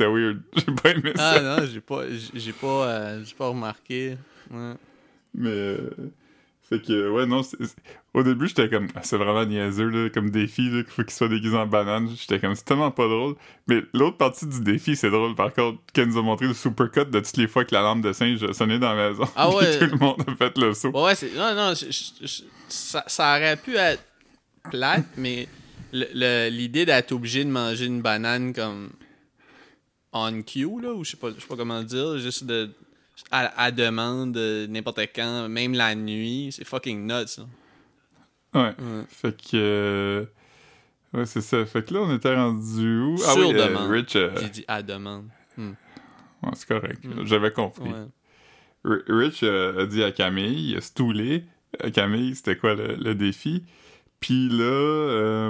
weird. 0.07 0.41
J'ai 0.55 0.73
pas 0.75 0.89
aimé 0.91 1.11
ça. 1.15 1.29
Ah 1.35 1.41
non, 1.61 1.67
j'ai 1.71 1.81
pas, 1.81 2.01
j'ai 2.33 2.53
pas, 2.53 2.87
euh, 2.89 3.23
j'ai 3.23 3.35
pas 3.35 3.47
remarqué. 3.49 4.17
Ouais. 4.51 4.73
Mais. 5.35 5.49
euh, 5.49 5.89
fait 6.69 6.79
que, 6.81 7.09
ouais, 7.09 7.25
non, 7.25 7.41
c'est- 7.43 7.57
c'est- 7.61 7.75
au 8.13 8.23
début, 8.23 8.47
j'étais 8.47 8.69
comme, 8.69 8.87
ah, 8.95 8.99
c'est 9.03 9.17
vraiment 9.17 9.45
niaiseux, 9.45 9.89
là, 9.89 10.09
comme 10.09 10.29
défi, 10.29 10.69
là, 10.69 10.83
qu'il 10.83 10.91
faut 10.91 11.03
qu'il 11.03 11.11
soit 11.11 11.27
déguisé 11.27 11.55
en 11.57 11.65
banane. 11.65 12.09
J'étais 12.15 12.39
comme, 12.39 12.53
c'est 12.55 12.63
tellement 12.65 12.91
pas 12.91 13.07
drôle. 13.07 13.35
Mais 13.67 13.81
l'autre 13.93 14.17
partie 14.17 14.45
du 14.47 14.61
défi, 14.61 14.95
c'est 14.95 15.09
drôle, 15.09 15.35
par 15.35 15.53
contre, 15.53 15.79
qu'elle 15.93 16.07
nous 16.07 16.17
a 16.17 16.21
montré 16.21 16.47
le 16.47 16.53
supercut 16.53 17.05
de 17.05 17.19
toutes 17.19 17.37
les 17.37 17.47
fois 17.47 17.65
que 17.65 17.73
la 17.73 17.81
lampe 17.81 18.01
de 18.01 18.13
singe 18.13 18.51
sonnait 18.51 18.79
dans 18.79 18.93
la 18.93 19.09
maison. 19.09 19.23
Ah 19.35 19.49
ouais. 19.55 19.79
tout 19.79 19.85
le 19.85 19.97
monde 19.97 20.21
a 20.27 20.35
fait 20.35 20.57
le 20.57 20.73
saut. 20.73 20.91
Ouais, 20.91 21.15
c'est. 21.15 21.33
Non, 21.35 21.53
non, 21.55 21.73
je- 21.73 21.91
je- 21.91 22.25
je- 22.27 22.43
ça, 22.67 23.03
ça 23.07 23.35
aurait 23.37 23.57
pu 23.57 23.75
être 23.75 24.03
plate, 24.69 25.05
mais 25.17 25.47
le- 25.91 26.07
le- 26.13 26.49
l'idée 26.49 26.85
d'être 26.85 27.11
obligé 27.11 27.43
de 27.43 27.49
manger 27.49 27.85
une 27.85 28.01
banane 28.01 28.53
comme 28.53 28.89
on 30.11 30.41
cue, 30.41 30.67
là, 30.81 30.93
ou 30.93 31.03
je 31.03 31.11
sais 31.11 31.17
pas, 31.17 31.29
je 31.35 31.39
sais 31.41 31.47
pas 31.47 31.55
comment 31.55 31.81
dire, 31.83 32.17
juste 32.17 32.43
de. 32.45 32.69
À, 33.31 33.61
à 33.63 33.71
demande, 33.71 34.37
n'importe 34.69 34.99
quand, 35.15 35.47
même 35.49 35.73
la 35.73 35.93
nuit, 35.95 36.49
c'est 36.51 36.65
fucking 36.65 37.01
nuts. 37.05 37.37
là. 37.37 37.45
Ouais. 38.53 38.61
Ouais. 38.69 39.03
Fait 39.09 39.35
que. 39.35 39.49
euh, 39.55 40.25
Ouais, 41.11 41.25
c'est 41.25 41.41
ça. 41.41 41.65
Fait 41.65 41.83
que 41.83 41.93
là, 41.95 42.01
on 42.01 42.15
était 42.15 42.35
rendu 42.35 42.99
où? 43.01 43.15
ah 43.25 43.33
Sur 43.33 43.47
oui, 43.49 43.55
euh, 43.55 43.67
demande. 43.67 43.89
Rich. 43.89 44.15
euh, 44.15 44.29
J'ai 44.39 44.49
dit 44.49 44.65
à 44.67 44.83
demande. 44.83 45.25
ouais, 45.57 45.65
c'est 46.53 46.67
correct. 46.67 47.03
Mm. 47.03 47.25
J'avais 47.25 47.51
compris. 47.51 47.89
Ouais. 47.89 48.97
Rich 49.07 49.41
euh, 49.43 49.83
a 49.83 49.85
dit 49.87 50.03
à 50.03 50.11
Camille, 50.11 50.69
il 50.71 50.77
a 50.77 50.81
stoulé. 50.81 51.45
Camille, 51.93 52.35
c'était 52.35 52.57
quoi 52.57 52.75
le, 52.75 52.95
le 52.95 53.15
défi? 53.15 53.63
Puis 54.19 54.49
là, 54.49 55.49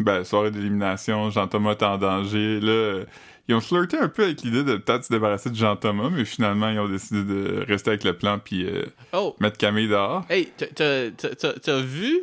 ben, 0.00 0.24
soirée 0.24 0.50
d'élimination, 0.50 1.30
Jean-Thomas 1.30 1.72
est 1.72 1.82
en 1.82 1.98
danger. 1.98 2.58
Là, 2.60 3.04
ils 3.50 3.54
ont 3.54 3.60
flirté 3.60 3.98
un 3.98 4.08
peu 4.08 4.24
avec 4.24 4.42
l'idée 4.42 4.64
de 4.64 4.76
peut-être 4.76 5.04
se 5.04 5.12
débarrasser 5.12 5.50
de 5.50 5.54
Jean-Thomas, 5.56 6.08
mais 6.10 6.24
finalement, 6.24 6.70
ils 6.70 6.78
ont 6.78 6.88
décidé 6.88 7.22
de 7.24 7.64
rester 7.66 7.90
avec 7.90 8.04
le 8.04 8.16
plan 8.16 8.38
puis 8.38 8.64
euh, 8.64 8.84
Oh, 9.12 9.36
mettre 9.40 9.58
Camille 9.58 9.88
dehors. 9.88 10.24
hey, 10.30 10.48
t'as- 10.56 11.80
vu 11.80 12.22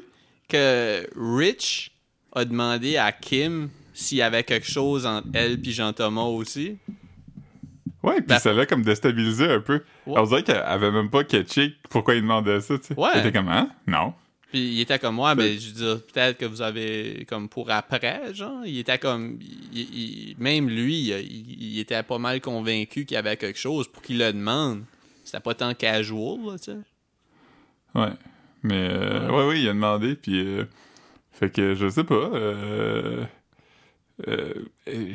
que 0.49 1.07
Rich 1.17 1.91
a 2.33 2.45
demandé 2.45 2.97
à 2.97 3.11
Kim 3.11 3.69
s'il 3.93 4.17
y 4.19 4.21
avait 4.21 4.43
quelque 4.43 4.67
chose 4.69 5.05
entre 5.05 5.27
elle 5.33 5.59
et 5.65 5.71
Jean-Thomas 5.71 6.21
aussi? 6.23 6.77
Ouais, 8.03 8.17
puis 8.17 8.25
Ben- 8.27 8.39
ça 8.39 8.53
l'a 8.53 8.65
comme 8.65 8.83
déstabilisé 8.83 9.45
un 9.51 9.59
peu. 9.59 9.81
Ouais. 10.05 10.19
On 10.19 10.23
dirait 10.23 10.43
qu'elle 10.43 10.55
avait 10.57 10.91
même 10.91 11.09
pas 11.09 11.23
catché 11.23 11.73
pourquoi 11.89 12.15
il 12.15 12.21
demandait 12.21 12.61
ça, 12.61 12.77
tu 12.77 12.85
sais. 12.87 12.95
Ouais. 12.99 13.31
Comme, 13.33 13.49
hein? 13.49 13.69
Non. 13.87 14.13
Puis 14.49 14.60
il 14.60 14.79
était 14.81 14.97
comme 14.97 15.15
moi, 15.15 15.36
Ben- 15.36 15.43
mais 15.43 15.57
je 15.60 15.67
veux 15.67 15.73
dire, 15.73 16.05
peut-être 16.05 16.38
que 16.38 16.45
vous 16.45 16.62
avez 16.62 17.25
comme 17.27 17.49
pour 17.49 17.69
après, 17.69 18.33
genre, 18.33 18.65
il 18.65 18.79
était 18.79 18.97
comme, 18.97 19.38
il- 19.73 19.79
il- 19.81 20.36
même 20.39 20.69
lui, 20.69 21.10
il, 21.10 21.73
il 21.73 21.79
était 21.79 22.01
pas 22.03 22.17
mal 22.17 22.39
convaincu 22.39 23.05
qu'il 23.05 23.15
y 23.15 23.17
avait 23.17 23.36
quelque 23.36 23.60
chose 23.60 23.88
pour 23.89 24.01
qu'il 24.01 24.19
le 24.19 24.31
demande. 24.31 24.83
C'était 25.25 25.41
pas 25.41 25.53
tant 25.53 25.73
casual, 25.73 26.39
là, 26.45 26.57
tu 26.57 26.71
sais. 26.71 26.77
Ouais. 27.93 28.13
Mais, 28.63 28.88
euh, 28.89 29.29
ouais, 29.29 29.47
ouais, 29.47 29.60
il 29.62 29.67
a 29.69 29.73
demandé, 29.73 30.15
puis. 30.15 30.39
euh, 30.39 30.63
fait 31.33 31.51
que, 31.51 31.75
je 31.75 31.89
sais 31.89 32.03
pas. 32.05 32.15
Euh, 32.15 33.23
euh, 34.27 34.53
euh, 34.88 35.13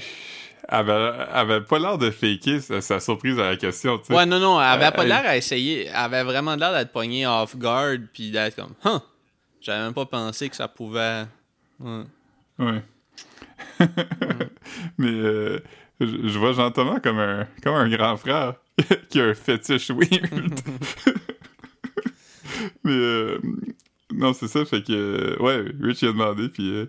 elle 0.68 0.78
avait, 0.78 0.92
avait 1.32 1.60
pas 1.62 1.78
l'air 1.78 1.98
de 1.98 2.10
faker 2.10 2.60
sa, 2.60 2.80
sa 2.80 3.00
surprise 3.00 3.38
à 3.40 3.50
la 3.50 3.56
question, 3.56 3.98
tu 3.98 4.04
sais. 4.06 4.14
Ouais, 4.14 4.26
non, 4.26 4.38
non, 4.38 4.60
elle 4.60 4.66
avait 4.66 4.94
pas 4.94 5.04
l'air 5.04 5.22
à 5.26 5.36
essayer, 5.36 5.86
elle 5.86 5.94
avait 5.96 6.22
vraiment 6.22 6.54
l'air 6.54 6.72
d'être 6.72 6.92
pognée 6.92 7.26
off 7.26 7.56
guard, 7.56 7.96
puis 8.12 8.30
d'être 8.30 8.54
comme, 8.56 8.74
huh, 8.84 8.98
j'avais 9.62 9.84
même 9.84 9.94
pas 9.94 10.06
pensé 10.06 10.48
que 10.48 10.56
ça 10.56 10.68
pouvait. 10.68 11.24
Ouais. 11.80 12.02
Ouais. 12.58 12.82
Mais, 14.98 15.08
euh, 15.10 15.58
je, 16.00 16.38
vois 16.38 16.52
Jean-Thomas 16.52 17.00
comme 17.00 17.18
un, 17.18 17.46
comme 17.62 17.74
un 17.74 17.88
grand 17.88 18.16
frère 18.16 18.54
qui 19.10 19.20
a 19.20 19.24
un 19.26 19.34
fétiche 19.34 19.90
weird. 19.90 20.60
Mais, 22.84 22.92
euh, 22.92 23.38
non, 24.12 24.32
c'est 24.32 24.48
ça, 24.48 24.64
fait 24.64 24.82
que, 24.82 25.40
ouais, 25.40 25.64
Rich 25.80 26.02
il 26.02 26.08
a 26.08 26.12
demandé, 26.12 26.48
puis. 26.48 26.70
euh, 26.70 26.86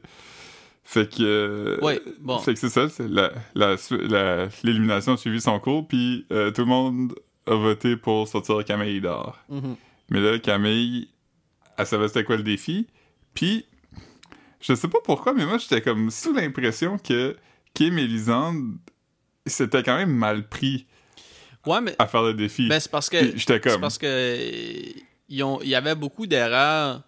fait 0.83 1.09
que. 1.09 1.79
Ouais, 1.81 2.01
bon. 2.19 2.39
Fait 2.39 2.53
que 2.53 2.59
c'est 2.59 2.69
ça, 2.69 2.89
c'est 2.89 3.07
la, 3.07 3.31
la, 3.55 3.77
su- 3.77 3.97
la- 4.07 4.49
l'élimination 4.63 5.13
a 5.13 5.17
suivi 5.17 5.39
son 5.39 5.59
cours, 5.59 5.87
puis 5.87 6.25
tout 6.29 6.61
le 6.61 6.65
monde 6.65 7.15
a 7.47 7.55
voté 7.55 7.95
pour 7.95 8.27
sortir 8.27 8.63
Camille 8.65 8.99
dehors. 9.01 9.37
Mhm. 9.49 9.75
Mais 10.09 10.19
là, 10.19 10.37
Camille, 10.39 11.07
elle 11.77 11.85
savait 11.85 12.07
c'était 12.07 12.23
quoi 12.23 12.37
le 12.37 12.43
défi, 12.43 12.87
puis 13.33 13.65
je 14.59 14.73
sais 14.73 14.87
pas 14.87 14.99
pourquoi, 15.03 15.33
mais 15.33 15.45
moi 15.45 15.57
j'étais 15.57 15.81
comme 15.81 16.09
sous 16.09 16.33
l'impression 16.33 16.97
que 16.97 17.35
Kim 17.73 17.97
et 17.97 18.07
Lisande 18.07 18.77
s'étaient 19.45 19.83
quand 19.83 19.97
même 19.97 20.13
mal 20.13 20.47
pris 20.47 20.85
Ouais, 21.65 21.79
mais 21.79 21.95
à 21.97 22.07
faire 22.07 22.23
le 22.23 22.33
défi. 22.33 22.67
ben, 22.67 22.79
c'est 22.79 22.91
parce 22.91 23.09
que. 23.09 23.37
J'étais 23.37 23.59
comme. 23.59 23.79
parce 23.79 23.97
que 23.97 24.37
il 25.29 25.45
y 25.63 25.75
avait 25.75 25.95
beaucoup 25.95 26.27
d'erreurs 26.27 27.01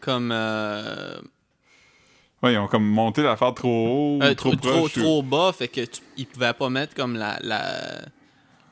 comme 0.00 0.30
euh, 0.32 1.20
Ouais, 2.42 2.54
ils 2.54 2.58
ont 2.58 2.66
comme 2.66 2.86
monté 2.86 3.22
l'affaire 3.22 3.54
trop 3.54 4.18
haut, 4.18 4.22
euh, 4.22 4.34
trop, 4.34 4.54
trop, 4.56 4.88
trop, 4.88 5.22
bas, 5.22 5.52
fait 5.56 5.68
que 5.68 5.82
tu, 5.82 6.02
ils 6.16 6.26
pouvaient 6.26 6.52
pas 6.52 6.68
mettre 6.68 6.94
comme 6.94 7.16
la, 7.16 7.38
la, 7.42 8.02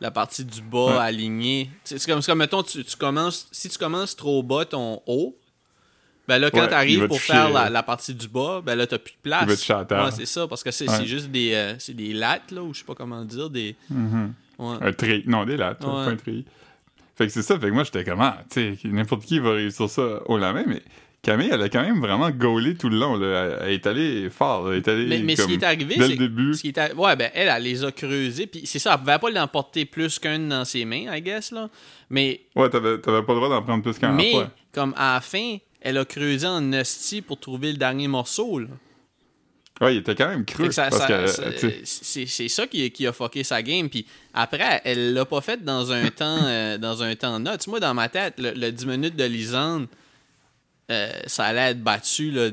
la 0.02 0.10
partie 0.10 0.44
du 0.44 0.60
bas 0.60 0.86
Ouais. 0.86 0.96
alignée. 0.98 1.70
C'est 1.84 2.04
comme, 2.06 2.20
comme 2.22 2.38
mettons, 2.38 2.62
tu, 2.62 2.84
tu 2.84 2.96
commences, 2.96 3.46
si 3.52 3.68
tu 3.70 3.78
commences 3.78 4.14
trop 4.16 4.42
bas 4.42 4.64
ton 4.64 5.00
haut, 5.06 5.38
ben 6.28 6.38
là, 6.38 6.50
quand 6.50 6.60
Ouais, 6.60 6.68
t'arrives 6.68 7.06
pour 7.08 7.20
faire 7.20 7.50
la, 7.50 7.70
la 7.70 7.82
partie 7.82 8.14
du 8.14 8.28
bas, 8.28 8.60
ben 8.64 8.74
là, 8.76 8.86
t'as 8.86 8.98
plus 8.98 9.12
de 9.14 9.18
place. 9.22 9.48
Ouais, 9.48 10.10
c'est 10.12 10.26
ça, 10.26 10.46
parce 10.46 10.62
que 10.62 10.70
c'est 10.70 10.88
Ouais. 10.88 11.04
juste 11.06 11.28
des, 11.30 11.52
euh, 11.54 11.74
c'est 11.78 11.94
des 11.94 12.12
lattes, 12.12 12.50
là, 12.50 12.62
ou 12.62 12.74
je 12.74 12.80
sais 12.80 12.84
pas 12.84 12.94
comment 12.94 13.24
dire, 13.24 13.48
des... 13.48 13.74
Mhm. 13.90 14.34
Ouais. 14.58 14.76
Un 14.80 14.92
tri. 14.92 15.22
Non, 15.26 15.44
des 15.44 15.56
lattes, 15.56 15.80
pas 15.80 15.88
un 15.88 16.16
tri. 16.16 16.44
Fait 17.16 17.26
que 17.26 17.32
c'est 17.32 17.42
ça, 17.42 17.58
fait 17.58 17.68
que 17.68 17.72
moi 17.72 17.84
j'étais 17.84 18.04
comme, 18.04 18.20
ah, 18.20 18.38
tu 18.50 18.76
sais, 18.76 18.88
n'importe 18.88 19.24
qui 19.24 19.38
va 19.38 19.52
réussir 19.52 19.88
ça 19.88 20.20
au 20.26 20.38
la 20.38 20.52
main, 20.52 20.64
mais 20.66 20.82
Camille, 21.22 21.50
elle 21.52 21.62
a 21.62 21.68
quand 21.68 21.82
même 21.82 22.00
vraiment 22.00 22.30
gaulé 22.30 22.74
tout 22.76 22.88
le 22.88 22.98
long. 22.98 23.14
Là. 23.16 23.58
Elle, 23.62 23.74
est 23.74 23.86
allée 23.86 24.28
fort. 24.28 24.72
Elle 24.72 24.78
est 24.78 24.88
allée 24.88 25.06
Mais, 25.06 25.18
mais 25.20 25.36
ce 25.36 25.44
qui 25.46 25.52
est 25.54 25.62
arrivé, 25.62 25.94
dès 25.96 26.02
c'est 26.02 26.08
le 26.10 26.16
début. 26.16 26.52
ce 26.54 26.62
qui 26.62 26.68
est 26.68 26.76
arri- 26.78 26.94
Ouais, 26.96 27.14
ben 27.14 27.30
elle, 27.32 27.48
elle 27.48 27.62
les 27.62 27.84
a 27.84 27.92
creusés. 27.92 28.48
Puis 28.48 28.62
c'est 28.64 28.80
ça, 28.80 28.94
elle 28.94 29.00
pouvait 29.00 29.18
pas 29.20 29.30
l'emporter 29.30 29.84
plus 29.84 30.18
qu'une 30.18 30.48
dans 30.48 30.64
ses 30.64 30.84
mains, 30.84 31.14
I 31.16 31.22
guess, 31.22 31.52
là. 31.52 31.70
Mais, 32.10 32.40
Ouais, 32.56 32.68
t'avais, 32.68 32.98
t'avais 32.98 33.22
pas 33.22 33.34
le 33.34 33.38
droit 33.38 33.48
d'en 33.48 33.62
prendre 33.62 33.84
plus 33.84 33.96
qu'un 34.00 34.10
mais 34.12 34.32
fois. 34.32 34.50
comme 34.72 34.94
à 34.96 35.14
la 35.14 35.20
fin, 35.20 35.58
elle 35.80 35.98
a 35.98 36.04
creusé 36.04 36.44
en 36.46 36.72
hostie 36.72 37.22
pour 37.22 37.38
trouver 37.38 37.70
le 37.70 37.78
dernier 37.78 38.08
morceau, 38.08 38.58
là. 38.58 38.66
Ouais, 39.80 39.94
il 39.94 39.98
était 39.98 40.16
quand 40.16 40.28
même 40.28 40.44
creux. 40.44 40.72
Ça- 40.72 40.90
parce 40.90 41.02
ça- 41.02 41.06
que, 41.52 41.70
c'est 41.84 42.26
c'est 42.26 42.48
ça 42.48 42.66
qui, 42.66 42.90
qui 42.90 43.06
a 43.06 43.12
fucké 43.12 43.44
sa 43.44 43.62
game. 43.62 43.88
Puis 43.88 44.06
après, 44.34 44.80
elle 44.84 45.12
l'a 45.14 45.24
pas 45.24 45.40
fait 45.40 45.64
dans 45.64 45.90
un 45.92 46.08
temps 46.08 46.38
euh, 46.46 46.78
dans 46.78 47.02
un 47.02 47.14
temps 47.14 47.38
note. 47.38 47.64
Moi, 47.68 47.78
dans 47.80 47.94
ma 47.94 48.08
tête, 48.08 48.34
le, 48.38 48.52
le 48.52 48.70
10 48.72 48.86
minutes 48.86 49.16
de 49.16 49.24
Lisande, 49.24 49.86
euh, 50.92 51.10
ça 51.26 51.44
allait 51.46 51.70
être 51.72 51.82
battu 51.82 52.30
là, 52.30 52.50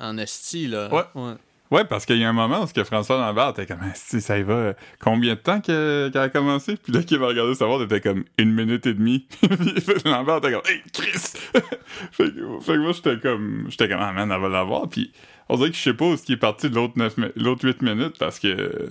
en 0.00 0.16
esti. 0.18 0.66
Là. 0.68 0.88
Ouais. 0.92 1.34
Ouais, 1.72 1.84
parce 1.84 2.06
qu'il 2.06 2.18
y 2.18 2.24
a 2.24 2.28
un 2.28 2.32
moment 2.32 2.62
où 2.62 2.66
que 2.68 2.84
François 2.84 3.18
Lambert 3.18 3.48
était 3.48 3.66
comme, 3.66 3.80
si 3.94 4.20
ça 4.20 4.38
y 4.38 4.44
va, 4.44 4.52
euh, 4.54 4.72
combien 5.00 5.34
de 5.34 5.40
temps 5.40 5.60
que- 5.60 6.08
qu'elle 6.12 6.22
a 6.22 6.28
commencé? 6.28 6.76
Puis 6.76 6.92
là, 6.92 7.02
qu'il 7.02 7.18
va 7.18 7.26
regarder 7.26 7.56
sa 7.56 7.66
montre, 7.66 7.84
était 7.86 8.00
comme 8.00 8.22
une 8.38 8.52
minute 8.54 8.86
et 8.86 8.94
demie. 8.94 9.26
Lambert 10.04 10.36
était 10.36 10.52
comme, 10.52 10.62
hey, 10.68 10.80
Chris! 10.92 11.32
fait, 12.12 12.30
que, 12.32 12.60
fait 12.60 12.72
que 12.72 12.78
moi, 12.78 12.92
j'étais 12.92 13.18
comme, 13.18 13.66
j'étais 13.68 13.88
comme, 13.88 13.98
ah 14.00 14.12
man, 14.12 14.30
elle 14.30 14.40
va 14.40 14.48
l'avoir. 14.48 14.88
Puis 14.88 15.10
on 15.48 15.56
dirait 15.56 15.70
que 15.70 15.76
je 15.76 15.82
sais 15.82 15.94
pas 15.94 16.04
où 16.04 16.16
ce 16.16 16.22
qui 16.22 16.34
est 16.34 16.36
parti 16.36 16.70
de 16.70 16.76
l'autre 16.76 16.94
neuf 16.96 17.16
mi- 17.16 17.32
l'autre 17.34 17.64
8 17.64 17.82
minutes 17.82 18.16
parce 18.18 18.38
que 18.38 18.88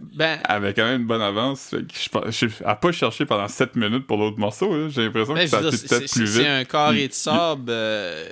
Ben, 0.00 0.38
avait 0.44 0.74
quand 0.74 0.84
même 0.84 1.00
une 1.02 1.06
bonne 1.06 1.22
avance. 1.22 1.70
Fait 1.70 1.78
que 1.86 1.92
je, 2.32 2.46
je, 2.48 2.62
pas 2.74 2.92
cherché 2.92 3.24
pendant 3.26 3.48
7 3.48 3.76
minutes 3.76 4.06
pour 4.06 4.16
l'autre 4.16 4.38
morceau. 4.38 4.88
J'ai 4.88 5.04
l'impression 5.04 5.34
ben, 5.34 5.42
que 5.44 5.48
ça 5.48 5.58
a 5.58 5.60
peut-être 5.62 5.74
c'est- 5.88 6.12
plus 6.12 6.24
vite. 6.24 6.42
c'est 6.42 6.48
un 6.48 6.64
carré 6.64 7.02
Il- 7.04 7.08
de 7.08 7.12
sable. 7.14 7.66
euh, 7.70 8.24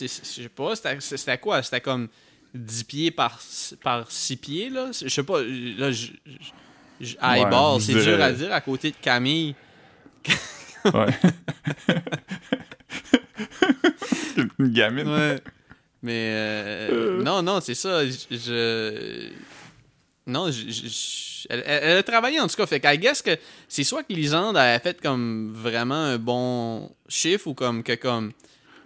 je 0.00 0.06
sais 0.06 0.48
pas, 0.48 0.74
c'était 1.00 1.38
quoi? 1.38 1.62
C'était 1.62 1.80
comme 1.80 2.08
10 2.54 2.84
pieds 2.84 3.10
par, 3.10 3.40
par 3.82 4.10
6 4.10 4.36
pieds, 4.36 4.70
là? 4.70 4.90
Je 4.92 5.08
sais 5.08 5.22
pas, 5.22 5.40
là, 5.42 5.90
je... 5.90 6.08
eyeball, 7.00 7.80
je 7.80 7.84
c'est 7.86 7.94
dur 8.04 8.20
à 8.22 8.32
dire 8.32 8.52
à 8.52 8.60
côté 8.60 8.90
de 8.90 8.96
Camille. 9.00 9.54
Ouais. 10.92 11.06
une 14.58 14.68
gamine. 14.68 15.08
Ouais. 15.08 15.40
Mais 16.02 16.28
euh, 16.34 16.88
Euh. 16.92 17.22
non, 17.22 17.42
non, 17.42 17.60
c'est 17.62 17.74
ça. 17.74 18.04
Je, 18.06 18.12
je- 18.30 19.28
non, 20.26 20.50
je, 20.50 21.46
elle, 21.50 21.98
a 21.98 22.02
travaillé 22.02 22.40
en 22.40 22.46
tout 22.46 22.56
cas. 22.56 22.66
Fait 22.66 22.80
qu'elle 22.80 22.98
guess 22.98 23.20
que 23.22 23.36
c'est 23.68 23.84
soit 23.84 24.02
que 24.04 24.12
Lisande 24.12 24.56
avait 24.56 24.78
fait 24.82 25.00
comme 25.00 25.52
vraiment 25.54 25.94
un 25.94 26.18
bon 26.18 26.90
chiffre 27.08 27.48
ou 27.48 27.54
comme 27.54 27.82
que 27.82 27.94
comme 27.94 28.32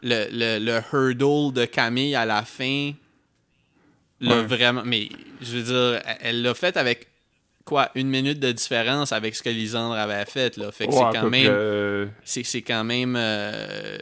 le, 0.02 0.26
le, 0.32 0.58
le 0.64 0.80
hurdle 0.92 1.52
de 1.52 1.64
Camille 1.64 2.14
à 2.16 2.24
la 2.26 2.42
fin 2.44 2.92
l'a 4.20 4.38
Ouais. 4.40 4.46
vraiment. 4.46 4.82
Mais 4.84 5.08
je 5.40 5.58
veux 5.58 5.62
dire, 5.62 6.02
elle- 6.20 6.42
l'a 6.42 6.54
fait 6.54 6.76
avec 6.76 7.06
quoi 7.64 7.90
une 7.94 8.08
minute 8.08 8.40
de 8.40 8.50
différence 8.50 9.12
avec 9.12 9.36
ce 9.36 9.42
que 9.42 9.50
Lisandre 9.50 9.94
avait 9.94 10.24
fait 10.24 10.56
là. 10.56 10.72
Fait 10.72 10.86
que 10.86 10.92
Ouais, 10.92 10.98
c'est 11.12 11.20
quand 11.20 11.30
même 11.30 11.46
euh, 11.48 12.06
c'est 12.24 12.62
quand 12.62 12.84
même. 12.84 13.14
euh, 13.16 13.98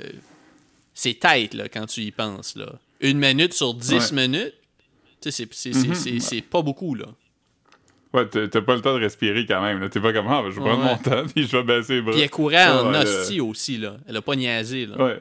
c'est 0.94 1.14
tête, 1.20 1.52
là, 1.52 1.68
quand 1.68 1.84
tu 1.86 2.00
y 2.00 2.10
penses, 2.10 2.56
là. 2.56 2.72
Une 3.00 3.18
minute 3.18 3.52
sur 3.52 3.74
dix 3.74 4.12
Ouais. 4.12 4.26
minutes, 4.28 4.54
c'est- 5.20 5.74
Mhm. 5.74 5.94
c'est- 5.94 6.20
c'est 6.20 6.40
pas 6.40 6.62
beaucoup, 6.62 6.94
là. 6.94 7.04
Ouais, 8.14 8.26
t'as 8.26 8.60
pas 8.62 8.74
le 8.76 8.80
temps 8.80 8.94
de 8.94 9.00
respirer 9.00 9.44
quand 9.46 9.60
même. 9.62 9.80
là. 9.80 9.88
T'es 9.88 10.00
pas 10.00 10.12
comme, 10.12 10.26
ah, 10.28 10.42
ben, 10.42 10.50
je 10.50 10.56
vais 10.56 10.60
prendre 10.66 10.82
Ouais. 10.84 10.90
mon 10.90 10.96
temps, 10.98 11.22
puis 11.34 11.46
je 11.46 11.56
vais 11.56 11.62
baisser 11.64 11.94
les 11.96 12.02
bras. 12.02 12.12
Puis 12.12 12.22
elle 12.22 12.30
courait 12.30 12.66
en 12.66 12.90
Ouais, 12.90 12.98
hostie 12.98 13.40
aussi, 13.40 13.76
là. 13.78 13.96
Elle 14.08 14.16
a 14.16 14.22
pas 14.22 14.34
niaisé, 14.36 14.86
là. 14.86 14.96
Ouais. 15.04 15.18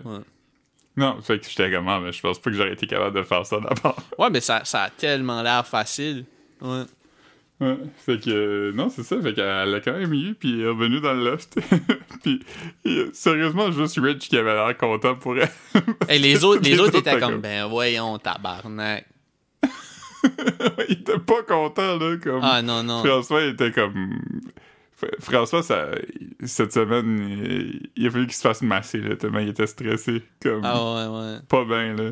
Non, 0.97 1.17
fait 1.21 1.39
que 1.39 1.45
j'étais 1.49 1.69
comme, 1.71 1.87
ah, 1.89 1.99
mais 2.01 2.13
je 2.13 2.21
pense 2.21 2.39
pas 2.39 2.49
que 2.51 2.55
j'aurais 2.55 2.71
été 2.73 2.87
capable 2.87 3.17
de 3.17 3.23
faire 3.23 3.45
ça 3.45 3.57
d'abord. 3.59 3.97
Ouais, 4.19 4.29
mais 4.29 4.39
ça, 4.39 4.61
ça 4.63 4.83
a 4.83 4.89
tellement 4.89 5.41
l'air 5.41 5.65
facile. 5.67 6.23
Ouais. 6.61 6.83
Ouais, 7.61 7.77
fait 8.05 8.19
que, 8.21 8.29
euh, 8.29 8.71
non, 8.73 8.89
c'est 8.89 9.03
ça, 9.03 9.15
fait 9.21 9.33
qu'elle 9.33 9.69
l'a 9.71 9.79
quand 9.79 9.93
même 9.93 10.13
eu, 10.13 10.33
puis 10.37 10.53
elle 10.59 10.65
est 10.65 10.67
revenue 10.67 10.99
dans 11.01 11.13
le 11.13 11.23
loft. 11.31 11.57
puis, 12.23 12.41
euh, 12.85 13.09
sérieusement, 13.13 13.71
juste 13.71 13.97
Rich 13.97 14.27
qui 14.29 14.37
avait 14.37 14.53
l'air 14.53 14.75
content 14.77 15.15
pour 15.15 15.37
elle. 15.37 15.49
Et 16.09 16.19
les 16.19 16.43
autres, 16.43 16.61
les 16.63 16.71
Les 16.71 16.79
autres 16.79 16.97
autres, 16.97 17.07
étaient 17.07 17.17
comme- 17.19 17.39
ben 17.39 17.65
voyons, 17.67 18.17
tabarnak. 18.19 19.05
il 20.89 20.99
était 20.99 21.19
pas 21.19 21.43
content, 21.47 21.97
là, 21.97 22.15
comme... 22.21 22.39
Ah 22.43 22.61
non, 22.61 22.83
non. 22.83 23.03
François 23.03 23.41
il 23.43 23.49
était 23.49 23.71
comme. 23.71 24.19
Fr- 25.01 25.19
François, 25.19 25.61
ça, 25.63 25.89
cette 26.45 26.73
semaine, 26.73 27.27
il, 27.29 27.89
il 27.95 28.07
a 28.07 28.11
fallu 28.11 28.25
qu'il 28.27 28.35
se 28.35 28.41
fasse 28.41 28.61
masser, 28.61 28.99
là, 28.99 29.15
tellement 29.15 29.39
il 29.39 29.49
était 29.49 29.67
stressé. 29.67 30.21
Comme, 30.41 30.61
Ah 30.63 31.09
ouais, 31.09 31.19
ouais. 31.19 31.37
pas 31.49 31.65
bien, 31.65 31.95
là. 31.95 32.11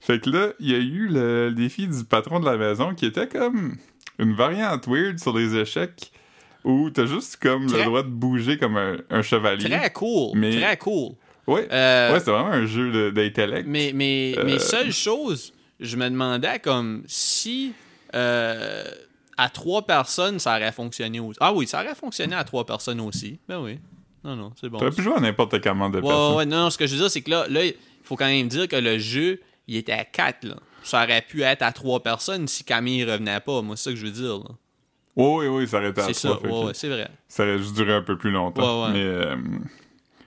Fait 0.00 0.20
que 0.22 0.28
là, 0.28 0.48
il 0.60 0.70
y 0.70 0.74
a 0.74 0.78
eu 0.78 1.08
le 1.08 1.50
défi 1.52 1.86
du 1.88 2.04
patron 2.04 2.38
de 2.40 2.44
la 2.44 2.56
maison 2.58 2.94
qui 2.94 3.06
était 3.06 3.26
comme 3.26 3.76
une 4.18 4.34
variante 4.34 4.86
weird 4.86 5.18
sur 5.18 5.34
les 5.36 5.56
échecs 5.56 6.12
où 6.62 6.90
t'as 6.90 7.06
juste 7.06 7.38
comme 7.42 7.66
Très- 7.66 7.78
le 7.78 7.84
droit 7.86 8.02
de 8.02 8.08
bouger 8.08 8.58
comme 8.58 8.76
un, 8.76 8.96
un 9.08 9.22
chevalier. 9.22 9.68
Très 9.68 9.90
cool. 9.92 10.36
Mais- 10.38 10.60
Très 10.60 10.76
cool. 10.76 11.12
Ouais, 11.46 11.66
Euh, 11.72 12.12
ouais 12.12 12.20
c'est 12.20 12.30
vraiment 12.30 12.48
un 12.50 12.66
jeu 12.66 13.12
d'intellect. 13.12 13.66
Mais, 13.66 13.92
mais, 13.94 14.34
Euh. 14.36 14.42
mais 14.44 14.58
seule 14.58 14.92
chose, 14.92 15.52
je 15.84 15.96
me 15.96 16.08
demandais 16.08 16.58
comme 16.58 17.02
si 17.06 17.72
euh, 18.14 18.84
à 19.36 19.48
trois 19.48 19.82
personnes, 19.82 20.38
ça 20.38 20.56
aurait 20.56 20.72
fonctionné 20.72 21.20
aussi. 21.20 21.38
Ah 21.40 21.52
oui, 21.52 21.66
ça 21.66 21.82
aurait 21.82 21.94
fonctionné 21.94 22.34
à 22.36 22.44
trois 22.44 22.64
personnes 22.64 23.00
aussi. 23.00 23.38
Ben 23.48 23.60
oui. 23.60 23.78
Non, 24.22 24.36
non, 24.36 24.52
c'est 24.60 24.68
bon. 24.68 24.78
T'aurais 24.78 24.90
pu 24.90 25.02
jouer 25.02 25.14
à 25.16 25.20
n'importe 25.20 25.60
comment 25.62 25.90
de 25.90 25.96
Ouais, 25.96 26.02
personnes. 26.02 26.30
ouais, 26.30 26.36
ouais, 26.38 26.46
non, 26.46 26.56
non, 26.64 26.70
ce 26.70 26.78
que 26.78 26.86
je 26.86 26.92
veux 26.94 27.00
dire, 27.00 27.10
c'est 27.10 27.20
que 27.20 27.30
là, 27.30 27.46
là, 27.48 27.64
il 27.64 27.74
faut 28.02 28.16
quand 28.16 28.26
même 28.26 28.48
dire 28.48 28.68
que 28.68 28.76
le 28.76 28.98
jeu, 28.98 29.40
il 29.68 29.76
était 29.76 29.92
à 29.92 30.04
quatre, 30.04 30.44
là. 30.44 30.54
Ça 30.82 31.02
aurait 31.02 31.22
pu 31.22 31.42
être 31.42 31.62
à 31.62 31.72
trois 31.72 32.02
personnes 32.02 32.46
si 32.46 32.62
Camille 32.64 33.04
revenait 33.04 33.40
pas. 33.40 33.62
Moi, 33.62 33.76
c'est 33.76 33.84
ça 33.84 33.90
que 33.90 33.96
je 33.96 34.04
veux 34.06 34.12
dire, 34.12 34.38
là. 34.38 34.50
Oui, 35.16 35.46
oui, 35.46 35.46
oui, 35.48 35.68
ça 35.68 35.78
aurait 35.78 35.90
été 35.90 36.00
à 36.00 36.04
C'est 36.06 36.14
ça, 36.14 36.28
trois, 36.30 36.40
ouais, 36.42 36.48
que 36.62 36.66
ouais, 36.68 36.74
c'est 36.74 36.88
vrai. 36.88 37.08
Ça 37.28 37.42
aurait 37.44 37.58
juste 37.58 37.74
duré 37.74 37.92
un 37.94 38.02
peu 38.02 38.16
plus 38.18 38.30
longtemps. 38.30 38.82
Ouais, 38.82 38.86
ouais. 38.86 38.92
Mais, 38.94 39.04
euh, 39.04 39.36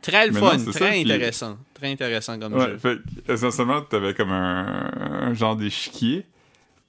Très 0.07 0.27
le 0.27 0.33
Mais 0.33 0.39
fun, 0.39 0.57
non, 0.57 0.71
très 0.71 0.79
ça, 0.79 0.89
puis- 0.89 1.01
intéressant. 1.01 1.57
Très 1.73 1.91
intéressant 1.91 2.39
comme 2.39 2.53
Ouais, 2.53 2.65
jeu. 2.65 2.77
fait 2.77 2.97
essentiellement, 3.31 3.81
t'avais 3.81 4.13
comme 4.13 4.31
un, 4.31 4.89
un 5.29 5.33
genre 5.33 5.55
d'échiquier, 5.55 6.25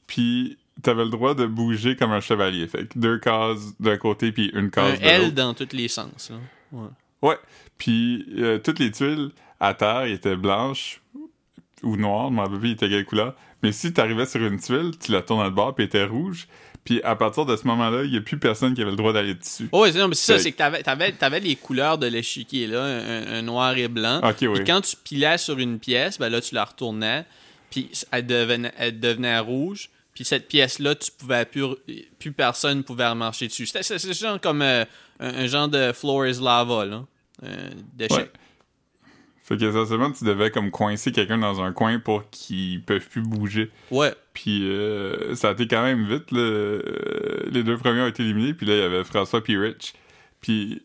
puis 0.07 0.57
t'avais 0.83 1.05
le 1.05 1.11
droit 1.11 1.35
de 1.35 1.47
bouger 1.47 1.97
comme 1.97 2.13
un 2.13 2.21
chevalier. 2.21 2.67
Fait 2.69 2.87
que 2.87 2.99
deux 2.99 3.19
cases 3.19 3.75
d'un 3.81 3.97
côté, 3.97 4.33
puis 4.33 4.51
une 4.55 4.67
Un 4.67 4.71
case 4.71 5.01
de 5.01 5.05
L 5.05 5.35
dans 5.35 5.55
tous 5.55 5.69
les 5.73 5.89
sens, 5.89 6.31
là. 6.31 6.37
Ouais. 6.73 6.89
Ouais, 7.23 7.37
puis 7.79 8.27
euh, 8.39 8.59
toutes 8.59 8.79
les 8.79 8.91
tuiles 8.93 9.31
à 9.61 9.75
terre 9.75 10.05
étaient 10.05 10.37
blanches 10.37 11.01
ou 11.83 11.97
noires, 11.97 12.29
je 12.29 12.35
m'en 12.35 12.43
rappelle 12.43 12.59
plus, 12.61 12.69
ils 12.71 12.73
étaient 12.73 12.89
quelle 12.89 13.05
couleur. 13.05 13.35
Mais 13.63 13.73
si 13.73 13.93
t'arrivais 13.93 14.27
sur 14.27 14.41
une 14.45 14.59
tuile, 14.61 14.93
tu 15.01 15.11
la 15.11 15.23
tournais 15.23 15.51
de 15.51 15.55
bord, 15.55 15.75
puis 15.75 15.83
elle 15.85 15.89
était 15.89 16.05
rouge. 16.05 16.47
Puis 16.89 17.03
à 17.03 17.17
partir 17.17 17.45
de 17.45 17.55
ce 17.55 17.67
moment-là, 17.67 18.05
il 18.05 18.15
y 18.15 18.17
a 18.17 18.23
plus 18.23 18.39
personne 18.39 18.73
qui 18.73 18.81
avait 18.81 18.93
le 18.93 18.97
droit 18.97 19.13
d'aller 19.13 19.35
dessus. 19.35 19.69
Oh, 19.73 19.87
non, 19.89 20.09
mais 20.09 20.15
c'est 20.15 20.33
ça, 20.33 20.39
c'est 20.39 20.53
que 20.53 20.57
t'avais, 20.57 20.83
t'avais, 20.83 21.13
t'avais 21.13 21.39
les 21.39 21.55
couleurs 21.55 21.99
de 21.99 22.07
l'échiquier, 22.07 22.67
là, 22.67 22.83
un, 22.83 23.27
un 23.27 23.43
noir 23.43 23.77
et 23.77 23.89
blanc. 23.89 24.21
Ok, 24.25 24.37
oui. 24.41 24.49
Puis 24.55 24.65
quand 24.65 24.81
tu 24.81 24.97
pilais 24.97 25.37
sur 25.37 25.59
une 25.59 25.79
pièce, 25.79 26.19
ben 26.19 26.31
là, 26.31 26.41
tu 26.41 26.55
la 26.55 26.65
retournais, 26.65 27.27
puis 27.71 27.91
elle 28.11 28.25
devenait, 28.25 28.73
elle 28.79 28.99
devenait 28.99 29.39
rouge. 29.39 29.91
Puis 30.15 30.25
cette 30.25 30.49
pièce-là, 30.49 30.95
tu 30.95 31.11
pouvais 31.11 31.45
plus, 31.45 31.67
plus 32.19 32.33
personne 32.33 32.83
pouvait 32.83 33.09
remarcher 33.09 33.49
dessus. 33.49 33.67
C'était, 33.67 33.83
c'est, 33.83 33.99
c'est 33.99 34.15
genre 34.15 34.41
comme 34.41 34.63
euh, 34.63 34.87
un, 35.21 35.29
un 35.29 35.47
genre 35.47 35.69
de 35.69 35.93
floor 35.93 36.27
is 36.27 36.41
lava, 36.43 36.87
là. 36.87 37.05
Euh, 37.45 37.71
d'échec. 37.93 38.17
Ouais. 38.17 38.31
Fait 39.45 39.59
qu'essentiellement, 39.59 40.11
tu 40.11 40.25
devais 40.25 40.51
comme 40.51 40.71
coincer 40.71 41.13
quelqu'un 41.13 41.37
dans 41.37 41.61
un 41.61 41.73
coin 41.73 41.99
pour 41.99 42.29
qu'il 42.31 42.83
peut 42.83 42.99
plus 42.99 43.21
bouger. 43.21 43.71
Ouais. 43.91 44.15
Puis 44.41 44.71
euh, 44.71 45.35
ça 45.35 45.49
a 45.49 45.53
été 45.53 45.67
quand 45.67 45.83
même 45.83 46.07
vite. 46.07 46.31
là. 46.31 46.39
Euh, 46.39 47.43
les 47.51 47.65
deux 47.65 47.77
premiers 47.77 48.03
ont 48.03 48.07
été 48.07 48.23
éliminés. 48.23 48.55
Puis 48.55 48.67
là, 48.67 48.75
il 48.77 48.79
y 48.79 48.83
avait 48.85 49.03
François 49.03 49.43
puis 49.43 49.57
Rich. 49.59 49.95
Puis... 50.41 50.81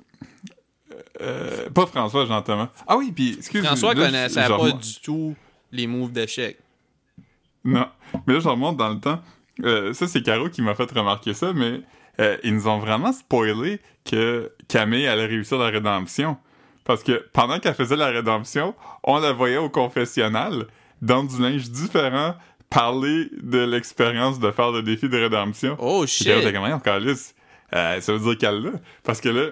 euh, 1.21 1.69
pas 1.69 1.85
François, 1.85 2.25
Jean-Thomas. 2.25 2.69
Ah 2.87 2.97
oui, 2.97 3.11
puis 3.11 3.35
excuse-moi. 3.37 3.67
François 3.67 3.93
là, 3.93 4.05
connaissait 4.07 4.47
pas 4.47 4.57
remonte- 4.57 4.79
du 4.81 4.99
tout 5.01 5.35
les 5.71 5.85
moves 5.85 6.11
d'échec. 6.11 6.57
Non. 7.63 7.85
Mais 8.25 8.33
là, 8.33 8.39
je 8.39 8.47
remonte 8.49 8.77
dans 8.77 8.89
le 8.89 8.99
temps. 8.99 9.21
Euh, 9.63 9.93
ça, 9.93 10.07
c'est 10.07 10.23
Caro 10.23 10.49
qui 10.49 10.63
m'a 10.63 10.73
fait 10.73 10.89
remarquer 10.91 11.35
ça, 11.35 11.53
mais 11.53 11.81
euh, 12.19 12.37
ils 12.43 12.55
nous 12.55 12.67
ont 12.67 12.79
vraiment 12.79 13.11
spoilé 13.13 13.79
que 14.03 14.51
Camille 14.67 15.05
allait 15.05 15.27
réussir 15.27 15.59
la 15.59 15.67
rédemption. 15.69 16.37
Parce 16.85 17.03
que 17.03 17.23
pendant 17.33 17.59
qu'elle 17.59 17.75
faisait 17.75 17.95
la 17.95 18.07
rédemption, 18.07 18.73
on 19.03 19.19
la 19.19 19.31
voyait 19.31 19.57
au 19.57 19.69
confessionnal, 19.69 20.65
dans 21.03 21.23
du 21.23 21.39
linge 21.41 21.69
différent, 21.69 22.35
parler 22.73 23.29
de 23.41 23.59
l'expérience 23.59 24.39
de 24.39 24.51
faire 24.51 24.71
le 24.71 24.81
défi 24.81 25.07
de 25.07 25.17
rédemption. 25.17 25.75
Oh 25.79 26.01
Puis 26.01 26.11
shit! 26.11 26.27
était 26.27 26.51
comme, 26.51 26.61
Voyons, 26.61 26.79
Calice, 26.79 27.35
euh, 27.73 28.01
ça 28.01 28.13
veut 28.13 28.19
dire 28.19 28.37
qu'elle 28.37 28.61
l'a. 28.61 28.71
Parce 29.03 29.21
que 29.21 29.29
là, 29.29 29.49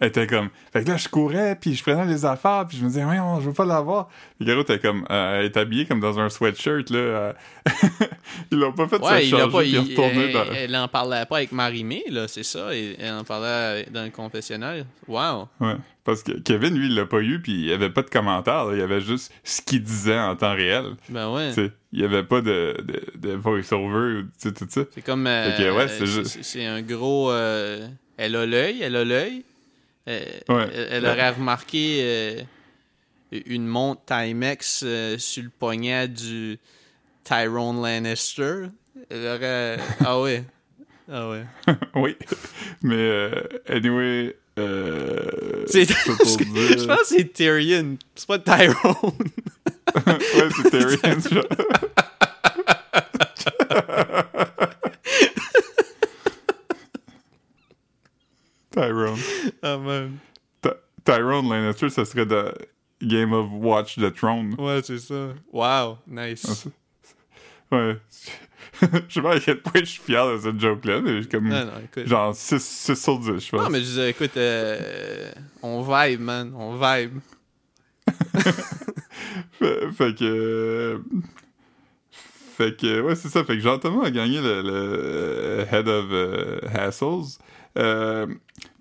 était 0.00 0.26
comme. 0.26 0.48
Fait 0.72 0.82
que 0.84 0.88
là, 0.90 0.96
je 0.96 1.08
courais, 1.08 1.56
puis 1.60 1.74
je 1.74 1.82
prenais 1.82 2.06
les 2.06 2.24
affaires, 2.24 2.64
puis 2.68 2.76
je 2.78 2.82
me 2.84 2.88
disais, 2.88 3.04
ouais, 3.04 3.16
je 3.40 3.46
veux 3.48 3.52
pas 3.52 3.64
l'avoir. 3.64 4.08
Puis 4.38 4.46
Caro 4.46 4.62
était 4.62 4.78
comme. 4.78 5.04
euh, 5.10 5.40
elle 5.40 5.46
est 5.46 5.56
habillée 5.56 5.86
comme 5.86 6.00
dans 6.00 6.18
un 6.18 6.28
sweatshirt, 6.28 6.90
là. 6.90 6.98
euh. 6.98 7.32
Ils 8.52 8.58
l'ont 8.58 8.72
pas 8.72 8.88
fait 8.88 9.00
Ouais, 9.02 9.20
se 9.22 9.26
il 9.26 9.34
a 9.34 9.38
changer, 9.40 9.52
pas. 9.52 9.58
puis 9.60 9.70
il- 9.70 9.78
retourner 9.78 10.24
elle, 10.26 10.32
dans. 10.32 10.44
elle 10.54 10.76
en 10.76 10.88
parlait 10.88 11.24
pas 11.26 11.36
avec 11.38 11.52
Marie-Mé, 11.52 12.04
là, 12.10 12.28
c'est 12.28 12.42
ça. 12.42 12.68
Elle 12.74 13.12
en 13.12 13.24
parlait 13.24 13.86
dans 13.92 14.04
le 14.04 14.10
confessionnal. 14.10 14.86
Wow. 15.08 15.48
Ouais. 15.60 15.74
Parce 16.04 16.22
que 16.22 16.32
Kevin, 16.32 16.74
lui, 16.76 16.86
il 16.86 16.94
l'a 16.94 17.04
pas 17.06 17.20
eu, 17.20 17.40
puis 17.40 17.52
il 17.52 17.66
y 17.66 17.72
avait 17.72 17.90
pas 17.90 18.02
de 18.02 18.08
commentaires, 18.10 18.64
là. 18.64 18.72
Il 18.74 18.78
y 18.78 18.82
avait 18.82 19.00
juste 19.02 19.32
ce 19.44 19.60
qu'il 19.60 19.82
disait 19.82 20.18
en 20.18 20.34
temps 20.34 20.54
réel. 20.54 20.84
Ben 21.08 21.30
ouais. 21.30 21.50
Il 21.92 22.00
y 22.00 22.04
avait 22.04 22.22
pas 22.22 22.40
de, 22.40 22.76
de, 22.82 23.28
de 23.28 23.34
voice-over, 23.34 24.22
tout 24.42 24.54
ça. 24.68 24.80
C'est 24.94 25.02
comme. 25.02 25.26
euh, 25.26 25.76
ouais, 25.76 25.88
c'est 25.88 26.06
c'est- 26.06 26.38
juste- 26.42 26.56
un 26.56 26.82
gros. 26.82 27.30
euh, 27.30 27.86
elle 28.16 28.36
a 28.36 28.46
l'œil, 28.46 28.80
elle 28.82 28.96
a 28.96 29.04
l'œil. 29.04 29.44
Euh, 30.10 30.24
Ouais. 30.48 30.68
Elle, 30.90 31.06
aurait 31.06 31.30
remarqué 31.30 32.00
euh, 32.02 32.42
une 33.46 33.66
montre 33.66 34.02
Timex 34.06 34.82
euh, 34.84 35.16
sur 35.18 35.42
le 35.44 35.50
poignet 35.50 36.08
du 36.08 36.58
Tyrone 37.24 37.80
Lannister. 37.82 38.66
Elle 39.08 39.26
aurait. 39.26 39.78
Ah 40.04 40.20
ouais. 40.20 40.44
Ah 41.12 41.28
ouais. 41.28 41.44
oui. 41.94 42.16
Mais, 42.82 42.94
euh, 42.96 43.30
anyway. 43.68 44.36
Euh, 44.58 45.64
C'est- 45.68 45.84
Je 45.88 46.86
pense 46.86 46.98
que 47.02 47.04
c'est 47.06 47.32
Tyrion. 47.32 47.96
C'est 48.14 48.26
pas 48.26 48.38
Tyrone. 48.38 49.12
ouais, 50.06 50.48
c'est 50.56 50.70
Tyrion. 50.70 51.20
genre. 51.30 51.44
Tyrone. 58.70 59.18
Ah 59.62 59.78
man. 59.78 60.18
Ty- 60.62 60.70
Tyrone 61.04 61.48
Lannister, 61.48 61.88
ça 61.90 62.04
serait 62.04 62.26
de 62.26 62.52
Game 63.02 63.32
of 63.32 63.48
Watch 63.52 63.96
the 63.96 64.14
Throne. 64.14 64.54
Ouais, 64.58 64.80
c'est 64.84 64.98
ça. 64.98 65.28
Wow. 65.52 65.98
Nice. 66.06 66.66
Ouais. 67.72 67.96
je 68.82 68.86
sais 69.14 69.22
pas 69.22 69.34
à 69.36 69.40
quel 69.40 69.60
point 69.62 69.80
je 69.80 69.84
suis 69.86 70.02
fier 70.02 70.26
de 70.32 70.38
cette 70.38 70.60
joke-là, 70.60 71.00
mais 71.00 71.24
comme. 71.26 71.48
Non, 71.48 71.64
non, 71.64 71.72
écoute. 71.84 72.06
Genre 72.06 72.34
6, 72.34 72.94
sur 72.94 73.18
10, 73.18 73.26
je 73.26 73.50
pense. 73.50 73.62
Non, 73.62 73.70
mais 73.70 73.78
je 73.78 73.84
disais, 73.84 74.10
écoute, 74.10 74.36
euh, 74.36 75.30
on 75.62 75.82
vibe, 75.82 76.20
man. 76.20 76.52
On 76.56 76.74
vibe. 76.74 77.18
Fait, 79.58 79.92
fait 79.92 80.14
que. 80.18 80.24
euh, 80.24 80.98
Fait 82.56 82.76
que, 82.76 83.00
ouais, 83.02 83.14
c'est 83.14 83.28
ça. 83.28 83.44
Fait 83.44 83.54
que 83.56 83.60
Jean-Thomas 83.62 84.06
a 84.06 84.10
gagné 84.10 84.40
le, 84.40 84.62
le 84.62 85.66
Head 85.70 85.88
of 85.88 86.06
euh, 86.10 86.60
Hassles. 86.74 87.38
Euh, 87.78 88.26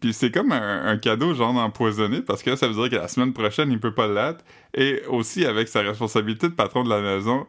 Puis 0.02 0.14
c'est 0.14 0.32
comme 0.32 0.52
un, 0.52 0.86
un 0.88 0.98
cadeau, 0.98 1.34
genre 1.34 1.56
empoisonné, 1.56 2.22
parce 2.22 2.42
que 2.44 2.56
ça 2.56 2.68
veut 2.68 2.74
dire 2.74 2.90
que 2.90 2.96
la 2.96 3.08
semaine 3.08 3.34
prochaine, 3.34 3.72
il 3.72 3.80
peut 3.80 3.94
pas 3.94 4.08
l'être. 4.08 4.44
Et 4.74 5.04
aussi, 5.08 5.46
avec 5.46 5.68
sa 5.68 5.82
responsabilité 5.82 6.50
de 6.50 6.54
patron 6.54 6.84
de 6.84 6.90
la 6.90 7.02
maison, 7.02 7.46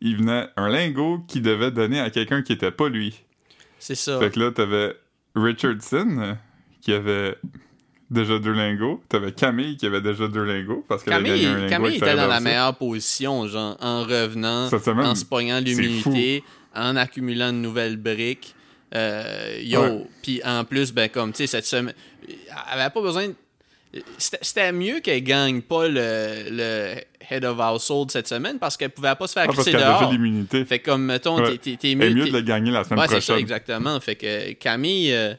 il 0.00 0.16
venait 0.16 0.48
un 0.56 0.68
lingot 0.68 1.24
qu'il 1.28 1.42
devait 1.42 1.70
donner 1.70 2.00
à 2.00 2.10
quelqu'un 2.10 2.42
qui 2.42 2.52
était 2.52 2.70
pas 2.70 2.88
lui. 2.88 3.22
C'est 3.78 3.94
ça. 3.94 4.18
Fait 4.18 4.30
que 4.30 4.40
là, 4.40 4.50
t'avais 4.50 4.94
Richardson, 5.34 6.36
qui 6.80 6.92
avait 6.92 7.36
déjà 8.10 8.38
deux 8.38 8.52
lingots. 8.52 9.02
T'avais 9.08 9.32
Camille, 9.32 9.76
qui 9.76 9.86
avait 9.86 10.00
déjà 10.00 10.28
deux 10.28 10.44
lingots, 10.44 10.84
parce 10.88 11.06
a 11.06 11.12
Camille, 11.12 11.46
un 11.46 11.84
était 11.84 12.16
dans 12.16 12.26
la 12.26 12.40
meilleure 12.40 12.76
position, 12.76 13.46
genre, 13.46 13.76
en 13.80 14.02
revenant, 14.02 14.68
semaine, 14.68 15.06
en 15.06 15.14
se 15.14 15.24
pognant 15.24 15.60
l'humilité, 15.60 16.42
en 16.74 16.96
accumulant 16.96 17.52
de 17.52 17.58
nouvelles 17.58 17.96
briques. 17.96 18.54
Euh, 18.94 19.58
yo, 19.62 19.80
Ouais. 19.82 20.06
puis 20.22 20.40
en 20.44 20.64
plus, 20.64 20.92
ben, 20.92 21.08
comme, 21.08 21.32
tu 21.32 21.38
sais, 21.38 21.46
cette 21.46 21.66
semaine, 21.66 21.94
elle 22.28 22.80
avait 22.80 22.90
pas 22.90 23.00
besoin 23.00 23.28
de... 23.28 23.34
C'était 24.18 24.70
mieux 24.72 25.00
qu'elle 25.00 25.22
gagne 25.24 25.62
pas 25.62 25.88
le, 25.88 26.44
le 26.50 26.94
Head 27.28 27.44
of 27.44 27.58
Household 27.58 28.10
cette 28.10 28.28
semaine 28.28 28.58
parce 28.60 28.76
qu'elle 28.76 28.90
pouvait 28.90 29.14
pas 29.16 29.26
se 29.26 29.32
faire 29.32 29.42
Ah, 29.44 29.46
parce 29.46 29.58
crisser 29.58 29.72
déjà 29.72 29.98
dehors. 29.98 30.12
l'immunité. 30.12 30.64
Fait 30.64 30.78
comme, 30.78 31.04
mettons, 31.04 31.40
Ouais. 31.42 31.58
t'es- 31.58 31.94
mieux... 31.96 32.10
mieux 32.10 32.26
de 32.26 32.32
le 32.32 32.40
gagner 32.42 32.70
la 32.70 32.84
semaine 32.84 33.00
Ouais, 33.00 33.06
c'est 33.08 33.20
ça, 33.20 33.32
prochaine. 33.32 33.38
exactement. 33.40 33.98
Fait 34.00 34.14
que 34.14 34.52
Camille, 34.52 35.12
euh, 35.12 35.34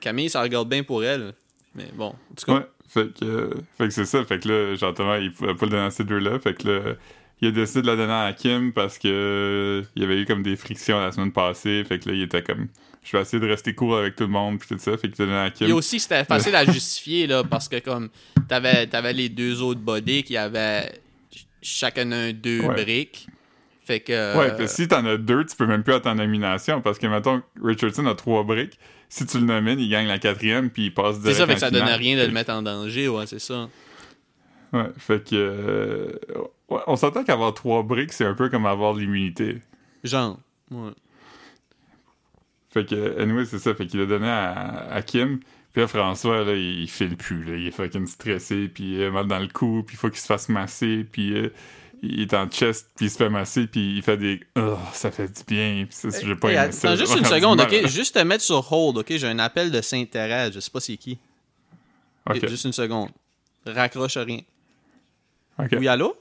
Camille, 0.00 0.30
ça 0.30 0.42
regarde 0.42 0.68
bien 0.68 0.82
pour 0.84 1.04
elle. 1.04 1.32
Mais 1.74 1.86
bon, 1.94 2.06
en 2.10 2.34
tout 2.36 2.44
cas, 2.46 2.52
Ouais, 2.52 2.66
fait 2.88 3.18
que, 3.18 3.24
euh, 3.24 3.50
fait 3.78 3.84
que 3.88 3.94
c'est 3.94 4.04
ça. 4.04 4.24
Fait 4.24 4.38
que 4.38 4.48
là, 4.48 4.74
Jean-Thomas, 4.76 5.18
il 5.18 5.32
pouvait 5.32 5.54
pas 5.54 5.66
le 5.66 5.70
donner 5.70 5.84
à 5.86 5.90
ces 5.90 6.04
deux-là. 6.04 6.38
Fait 6.38 6.54
que 6.54 6.68
là, 6.68 6.94
il 7.42 7.48
a 7.48 7.50
décidé 7.50 7.82
de 7.82 7.86
la 7.88 7.96
donner 7.96 8.12
à 8.12 8.32
Kim 8.32 8.72
parce 8.72 8.98
que 8.98 9.08
euh, 9.08 9.82
il 9.96 10.02
y 10.02 10.04
avait 10.04 10.18
eu 10.20 10.24
comme 10.24 10.42
des 10.42 10.56
frictions 10.56 10.98
la 10.98 11.12
semaine 11.12 11.32
passée. 11.32 11.84
Fait 11.84 11.98
que 11.98 12.08
là, 12.08 12.14
il 12.14 12.22
était 12.22 12.42
comme, 12.42 12.68
je 13.02 13.14
vais 13.16 13.20
essayer 13.22 13.40
de 13.40 13.48
rester 13.48 13.74
cool 13.74 13.98
avec 13.98 14.14
tout 14.16 14.22
le 14.24 14.30
monde, 14.30 14.58
puis 14.60 14.68
tout 14.68 14.78
ça. 14.78 14.96
Fait 14.96 15.08
donné 15.08 15.34
à 15.36 15.50
Kim. 15.50 15.68
Et 15.68 15.72
aussi, 15.72 16.00
c'était 16.00 16.24
facile 16.24 16.54
à 16.54 16.64
justifier, 16.72 17.26
là, 17.26 17.42
parce 17.44 17.68
que 17.68 17.78
comme 17.80 18.08
t'avais 18.48 18.88
avais 18.94 19.12
les 19.12 19.28
deux 19.28 19.60
autres 19.60 19.80
bodies 19.80 20.22
qui 20.22 20.36
avaient 20.36 20.92
ch- 21.30 21.46
chacun 21.60 22.10
un 22.12 22.32
deux 22.32 22.60
Ouais. 22.60 22.82
briques. 22.82 23.26
Fait 23.84 23.98
que. 23.98 24.38
Ouais, 24.38 24.54
puis 24.56 24.68
si 24.68 24.86
t'en 24.86 25.04
as 25.04 25.16
deux, 25.16 25.44
tu 25.44 25.56
peux 25.56 25.66
même 25.66 25.82
plus 25.82 25.94
être 25.94 26.06
en 26.06 26.14
nomination 26.14 26.80
parce 26.80 27.00
que, 27.00 27.08
mettons, 27.08 27.42
Richardson 27.62 28.06
a 28.06 28.14
trois 28.14 28.44
briques. 28.44 28.78
Si 29.08 29.26
tu 29.26 29.38
le 29.38 29.44
nomines, 29.44 29.80
il 29.80 29.88
gagne 29.90 30.06
la 30.06 30.18
quatrième, 30.20 30.70
puis 30.70 30.84
il 30.86 30.94
passe 30.94 31.16
c'est 31.16 31.22
direct 31.22 31.38
ça, 31.38 31.46
fait 31.48 31.54
que 31.54 31.60
ça 31.60 31.66
finale. 31.66 31.82
donnait 31.82 31.96
rien 31.96 32.16
de 32.16 32.22
le 32.22 32.28
que- 32.28 32.32
mettre 32.32 32.52
en 32.52 32.62
danger, 32.62 33.08
ouais, 33.08 33.26
c'est 33.26 33.40
ça. 33.40 33.68
Ouais, 34.72 34.90
fait 34.96 35.22
que. 35.28 35.34
euh, 35.34 36.12
ouais, 36.70 36.80
on 36.86 36.96
s'entend 36.96 37.24
qu'avoir 37.24 37.52
trois 37.54 37.82
briques, 37.82 38.12
c'est 38.12 38.24
un 38.24 38.34
peu 38.34 38.48
comme 38.48 38.66
avoir 38.66 38.94
l'immunité. 38.94 39.58
Genre. 40.04 40.38
Ouais. 40.70 40.90
Fait 42.70 42.86
que, 42.88 43.20
anyway, 43.20 43.44
c'est 43.44 43.58
ça. 43.58 43.74
Fait 43.74 43.86
qu'il 43.86 44.00
a 44.00 44.06
donné 44.06 44.28
à, 44.28 44.90
à 44.90 45.02
Kim. 45.02 45.40
Puis 45.72 45.82
là, 45.82 45.88
François, 45.88 46.44
là, 46.44 46.54
il 46.54 46.88
file 46.88 47.16
plus. 47.16 47.44
Là. 47.44 47.56
Il 47.56 47.66
est 47.66 47.70
fucking 47.70 48.06
stressé, 48.06 48.68
puis 48.68 48.94
il 48.96 49.04
a 49.04 49.10
mal 49.10 49.26
dans 49.26 49.38
le 49.38 49.48
cou, 49.48 49.82
puis 49.86 49.96
il 49.96 49.98
faut 49.98 50.08
qu'il 50.10 50.18
se 50.20 50.26
fasse 50.26 50.48
masser, 50.50 51.06
puis 51.10 51.32
euh, 51.34 51.48
il 52.02 52.20
est 52.20 52.34
en 52.34 52.46
chest, 52.48 52.90
puis 52.96 53.06
il 53.06 53.10
se 53.10 53.16
fait 53.16 53.30
masser, 53.30 53.66
puis 53.66 53.96
il 53.96 54.02
fait 54.02 54.16
des 54.18 54.40
«Oh, 54.56 54.76
ça 54.92 55.10
fait 55.10 55.28
du 55.28 55.44
bien». 55.46 55.86
Puis 55.88 55.94
ça, 55.94 56.08
j'ai 56.22 56.34
pas 56.36 56.50
Hey, 56.50 56.56
aimé 56.56 56.72
ça. 56.72 56.94
juste 56.96 57.16
une 57.18 57.24
seconde, 57.24 57.60
ok? 57.60 57.86
Juste 57.88 58.14
te 58.16 58.20
mettre 58.22 58.44
sur 58.44 58.70
hold, 58.72 58.98
ok? 58.98 59.06
J'ai 59.16 59.26
un 59.28 59.38
appel 59.38 59.70
de 59.70 59.80
Saint-Thérèse, 59.80 60.52
je 60.54 60.60
sais 60.60 60.70
pas 60.70 60.80
c'est 60.80 60.96
qui. 60.98 61.18
Ok, 62.28 62.46
Juste 62.48 62.64
une 62.66 62.72
seconde. 62.72 63.08
Raccroche 63.66 64.16
rien. 64.18 64.40
Oui, 65.58 65.88
allô? 65.88 66.16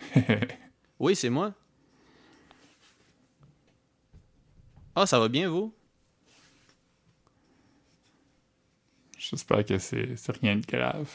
Oui, 0.98 1.14
c'est 1.14 1.30
moi. 1.30 1.54
Ah, 4.94 5.06
ça 5.06 5.18
va 5.18 5.28
bien, 5.28 5.48
vous? 5.48 5.72
J'espère 9.18 9.64
que 9.66 9.78
c'est 9.78 10.16
c'est 10.16 10.32
rien 10.38 10.56
de 10.56 10.64
grave. 10.66 11.08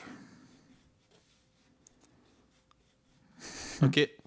OK. 3.81 4.22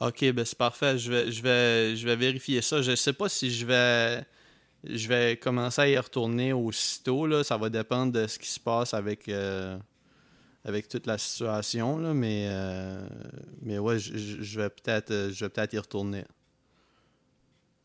OK, 0.00 0.32
ben 0.32 0.44
c'est 0.44 0.58
parfait. 0.58 0.96
Je 0.98 1.10
vais, 1.10 1.32
je, 1.32 1.42
vais, 1.42 1.96
je 1.96 2.06
vais 2.06 2.16
vérifier 2.16 2.62
ça. 2.62 2.82
Je 2.82 2.94
sais 2.94 3.12
pas 3.12 3.28
si 3.28 3.50
je 3.50 3.66
vais 3.66 4.24
je 4.84 5.08
vais 5.08 5.36
commencer 5.36 5.80
à 5.82 5.88
y 5.88 5.98
retourner 5.98 6.52
aussitôt. 6.52 7.26
Là. 7.26 7.44
Ça 7.44 7.56
va 7.56 7.68
dépendre 7.70 8.12
de 8.12 8.26
ce 8.26 8.38
qui 8.38 8.48
se 8.48 8.60
passe 8.60 8.94
avec, 8.94 9.28
euh, 9.28 9.78
avec 10.64 10.88
toute 10.88 11.06
la 11.06 11.18
situation. 11.18 11.98
Là. 11.98 12.14
Mais, 12.14 12.46
euh, 12.50 13.06
mais 13.62 13.78
ouais, 13.78 13.98
je, 13.98 14.60
vais 14.60 14.70
peut-être 14.70 15.10
euh, 15.10 15.30
je 15.32 15.44
vais 15.44 15.48
peut-être 15.50 15.72
y 15.74 15.78
retourner. 15.78 16.24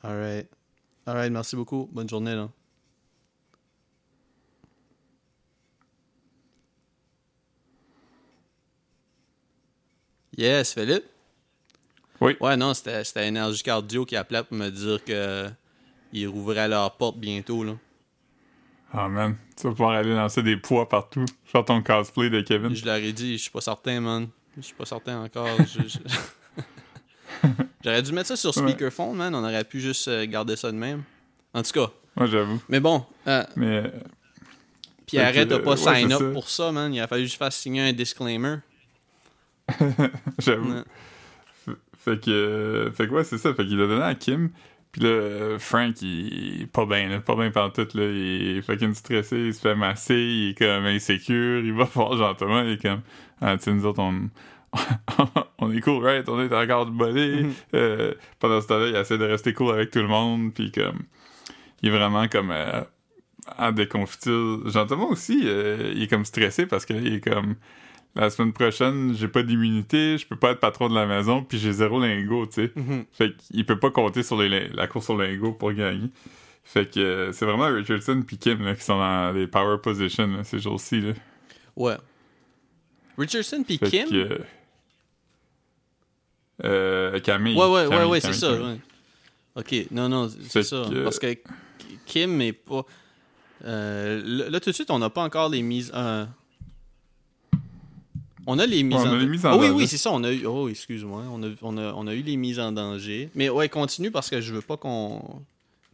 Alright. 0.04 0.50
Alright, 1.06 1.32
merci 1.32 1.56
beaucoup. 1.56 1.90
Bonne 1.92 2.10
journée 2.10 2.36
là. 2.36 2.50
Yes, 10.38 10.74
Philippe? 10.74 11.13
Oui. 12.24 12.38
Ouais, 12.40 12.56
non, 12.58 12.74
c'était 12.74 13.28
Énergie 13.28 13.62
Cardio 13.64 14.06
qui 14.06 14.16
appelait 14.16 14.44
pour 14.44 14.58
me 14.58 14.70
dire 14.70 15.04
que 15.04 15.50
ils 16.12 16.28
rouvraient 16.28 16.68
leur 16.68 16.96
porte 16.96 17.18
bientôt, 17.18 17.64
là. 17.64 17.74
Oh 18.96 19.10
man, 19.10 19.36
tu 19.58 19.64
vas 19.64 19.72
pouvoir 19.72 19.92
aller 19.92 20.14
lancer 20.14 20.44
des 20.44 20.56
poids 20.56 20.88
partout. 20.88 21.26
Faire 21.46 21.66
ton 21.66 21.82
cosplay 21.82 22.30
de 22.30 22.42
Kevin. 22.42 22.76
Je 22.76 22.86
leur 22.86 22.96
ai 22.98 23.12
dit, 23.12 23.38
je 23.38 23.42
suis 23.44 23.52
pas 23.52 23.62
certain, 23.62 24.00
man. 24.00 24.28
Je 24.56 24.62
suis 24.62 24.76
pas 24.76 24.86
certain 24.86 25.24
encore. 25.24 25.48
J'aurais 27.84 28.02
dû 28.04 28.14
mettre 28.14 28.28
ça 28.28 28.36
sur 28.36 28.56
Ouais. 28.56 28.70
speakerphone, 28.70 29.16
man. 29.18 29.34
On 29.34 29.44
aurait 29.44 29.64
pu 29.64 29.82
juste 29.82 30.08
euh, 30.08 30.26
garder 30.28 30.56
ça 30.56 30.72
de 30.72 30.78
même. 30.78 31.04
En 31.54 31.64
tout 31.64 31.72
cas. 31.72 31.90
Moi, 32.16 32.28
j'avoue. 32.28 32.62
Mais 32.70 32.80
bon, 32.80 33.04
euh, 33.28 33.44
Mais 33.56 33.92
Pierre 35.08 35.34
Fait 35.34 35.44
que, 35.46 35.50
t'as 35.50 35.60
pas 35.60 35.72
ouais, 35.72 35.78
sign 35.78 36.14
up 36.14 36.20
ça. 36.20 36.30
pour 36.32 36.50
ça, 36.50 36.72
man. 36.72 36.94
Il 36.94 37.02
a 37.02 37.08
fallu 37.08 37.24
que 37.26 37.32
je 37.32 37.38
fasse 37.38 37.58
signer 37.58 37.82
un 37.82 37.94
disclaimer. 37.94 38.58
j'avoue. 40.40 40.84
Fait 42.04 42.20
que, 42.20 42.32
euh, 42.32 42.92
fait 42.92 43.08
que 43.08 43.14
ouais, 43.14 43.24
c'est 43.24 43.38
ça. 43.38 43.54
Fait 43.54 43.66
qu'il 43.66 43.82
a 43.82 43.88
donné 43.88 44.04
à 44.04 44.16
Kim. 44.16 44.50
Puis 44.92 45.02
là, 45.02 45.58
Frank, 45.58 46.02
il 46.04 46.62
est 46.64 46.68
pas 46.68 46.86
bien, 46.86 47.20
pas 47.20 47.36
bien 47.36 47.50
pantoute, 47.50 47.96
là. 47.96 48.04
Il 48.04 48.58
est 48.58 48.62
fucking 48.62 48.94
stressé, 48.94 49.38
il 49.38 49.54
se 49.54 49.60
fait 49.60 49.74
masser, 49.74 50.16
il 50.16 50.50
est 50.52 50.58
comme 50.58 50.86
insécure, 50.86 51.62
il 51.66 51.74
va 51.74 51.86
voir 51.96 52.16
Jean-Thomas, 52.16 52.64
il 52.64 52.74
est 52.74 52.82
comme, 52.82 53.02
ah, 53.42 53.58
tu 53.58 53.64
sais, 53.64 53.74
nous 53.74 53.86
autres, 53.88 54.02
on, 54.02 54.30
on 55.60 55.72
est 55.72 55.82
cool, 55.82 56.04
right? 56.04 56.28
On 56.30 56.40
est 56.40 56.54
encore 56.54 56.86
du 56.86 56.92
body. 56.92 57.44
Mhm. 57.44 57.54
Euh, 57.74 58.14
pendant 58.40 58.62
ce 58.62 58.68
temps-là, 58.68 58.88
il 58.90 58.96
essaie 58.96 59.18
de 59.18 59.26
rester 59.26 59.54
cool 59.54 59.74
avec 59.74 59.90
tout 59.90 60.00
le 60.00 60.08
monde, 60.08 60.54
puis 60.54 60.72
comme, 60.72 61.04
il 61.82 61.90
est 61.90 61.92
vraiment 61.92 62.28
comme 62.28 62.52
euh, 62.52 62.82
en 63.58 63.72
déconfiture. 63.72 64.70
Jean-Thomas 64.70 65.06
aussi, 65.06 65.42
euh, 65.46 65.92
il 65.96 66.04
est 66.04 66.08
comme 66.08 66.26
stressé 66.26 66.68
parce 66.68 66.86
que 66.86 66.94
il 66.94 67.16
est 67.16 67.22
comme, 67.24 67.56
la 68.16 68.30
semaine 68.30 68.54
prochaine, 68.54 69.14
j'ai 69.16 69.28
pas 69.28 69.42
d'immunité, 69.44 70.18
je 70.18 70.28
peux 70.28 70.36
pas 70.36 70.52
être 70.52 70.60
patron 70.60 70.88
de 70.90 70.96
la 70.96 71.06
maison, 71.08 71.44
puis 71.44 71.58
j'ai 71.58 71.72
zéro 71.74 72.00
lingot, 72.00 72.46
tu 72.48 72.54
sais. 72.54 72.72
Mhm. 72.76 73.06
Fait 73.12 73.36
qu'il 73.36 73.66
peut 73.66 73.80
pas 73.80 73.90
compter 73.92 74.22
sur 74.24 74.40
les, 74.42 74.68
la 74.70 74.88
course 74.88 75.10
au 75.10 75.18
lingot 75.20 75.54
pour 75.54 75.72
gagner. 75.74 76.10
Fait 76.64 76.90
que 76.90 77.00
euh, 77.00 77.32
c'est 77.34 77.46
vraiment 77.46 77.66
Richardson 77.68 78.24
puis 78.26 78.38
Kim 78.38 78.64
là, 78.64 78.74
qui 78.76 78.84
sont 78.84 78.98
dans 78.98 79.32
les 79.34 79.48
power 79.48 79.78
positions 79.82 80.28
là, 80.28 80.44
ces 80.44 80.60
jours-ci. 80.60 81.02
Là. 81.02 81.14
Ouais. 81.76 81.98
Richardson 83.18 83.64
puis 83.68 83.78
Kim? 83.80 84.08
que, 84.10 84.16
euh, 84.16 84.38
euh, 86.64 87.20
Camille. 87.20 87.56
Ouais, 87.56 87.66
ouais, 87.66 87.86
ouais, 87.86 87.90
Camille, 87.90 88.06
ouais, 88.12 88.20
c'est 88.22 88.28
Camille, 88.28 88.40
ça. 88.40 88.64
Ouais. 88.64 88.78
Ok, 89.56 89.76
non, 89.92 90.10
non, 90.10 90.30
c'est 90.50 90.64
ça. 90.64 90.86
que- 90.90 91.04
Parce 91.04 91.20
que 91.20 91.36
Kim 92.06 92.42
est 92.42 92.54
pas. 92.54 92.86
Euh, 93.66 94.22
là, 94.26 94.50
là, 94.50 94.60
tout 94.60 94.70
de 94.70 94.76
suite, 94.76 94.90
on 94.92 95.00
n'a 95.00 95.10
pas 95.10 95.24
encore 95.24 95.50
les 95.50 95.62
mises. 95.62 95.92
Euh, 98.44 98.48
On 98.48 98.60
a 98.60 98.66
les 98.66 98.84
mises 98.84 98.98
Ouais, 99.02 99.08
en 99.08 99.14
a 99.14 99.18
les 99.18 99.26
mises 99.26 99.46
en 99.46 99.54
Oh, 99.54 99.60
oui, 99.60 99.68
danger. 99.68 99.78
oui, 99.84 99.88
c'est 99.88 99.98
ça. 99.98 100.12
On 100.12 100.24
a 100.24 100.32
eu. 100.32 100.46
Oh, 100.46 100.68
excuse-moi. 100.70 101.24
On 101.32 101.44
a, 101.44 101.48
on, 101.62 101.78
a, 101.78 101.94
on 101.94 102.08
a 102.08 102.14
eu 102.14 102.22
les 102.22 102.36
mises 102.38 102.60
en 102.60 102.72
danger. 102.72 103.30
Mais 103.36 103.50
ouais, 103.50 103.70
continue 103.70 104.12
parce 104.12 104.30
que 104.30 104.42
je 104.42 104.54
veux 104.54 104.62
pas 104.62 104.78
qu'on. 104.78 105.42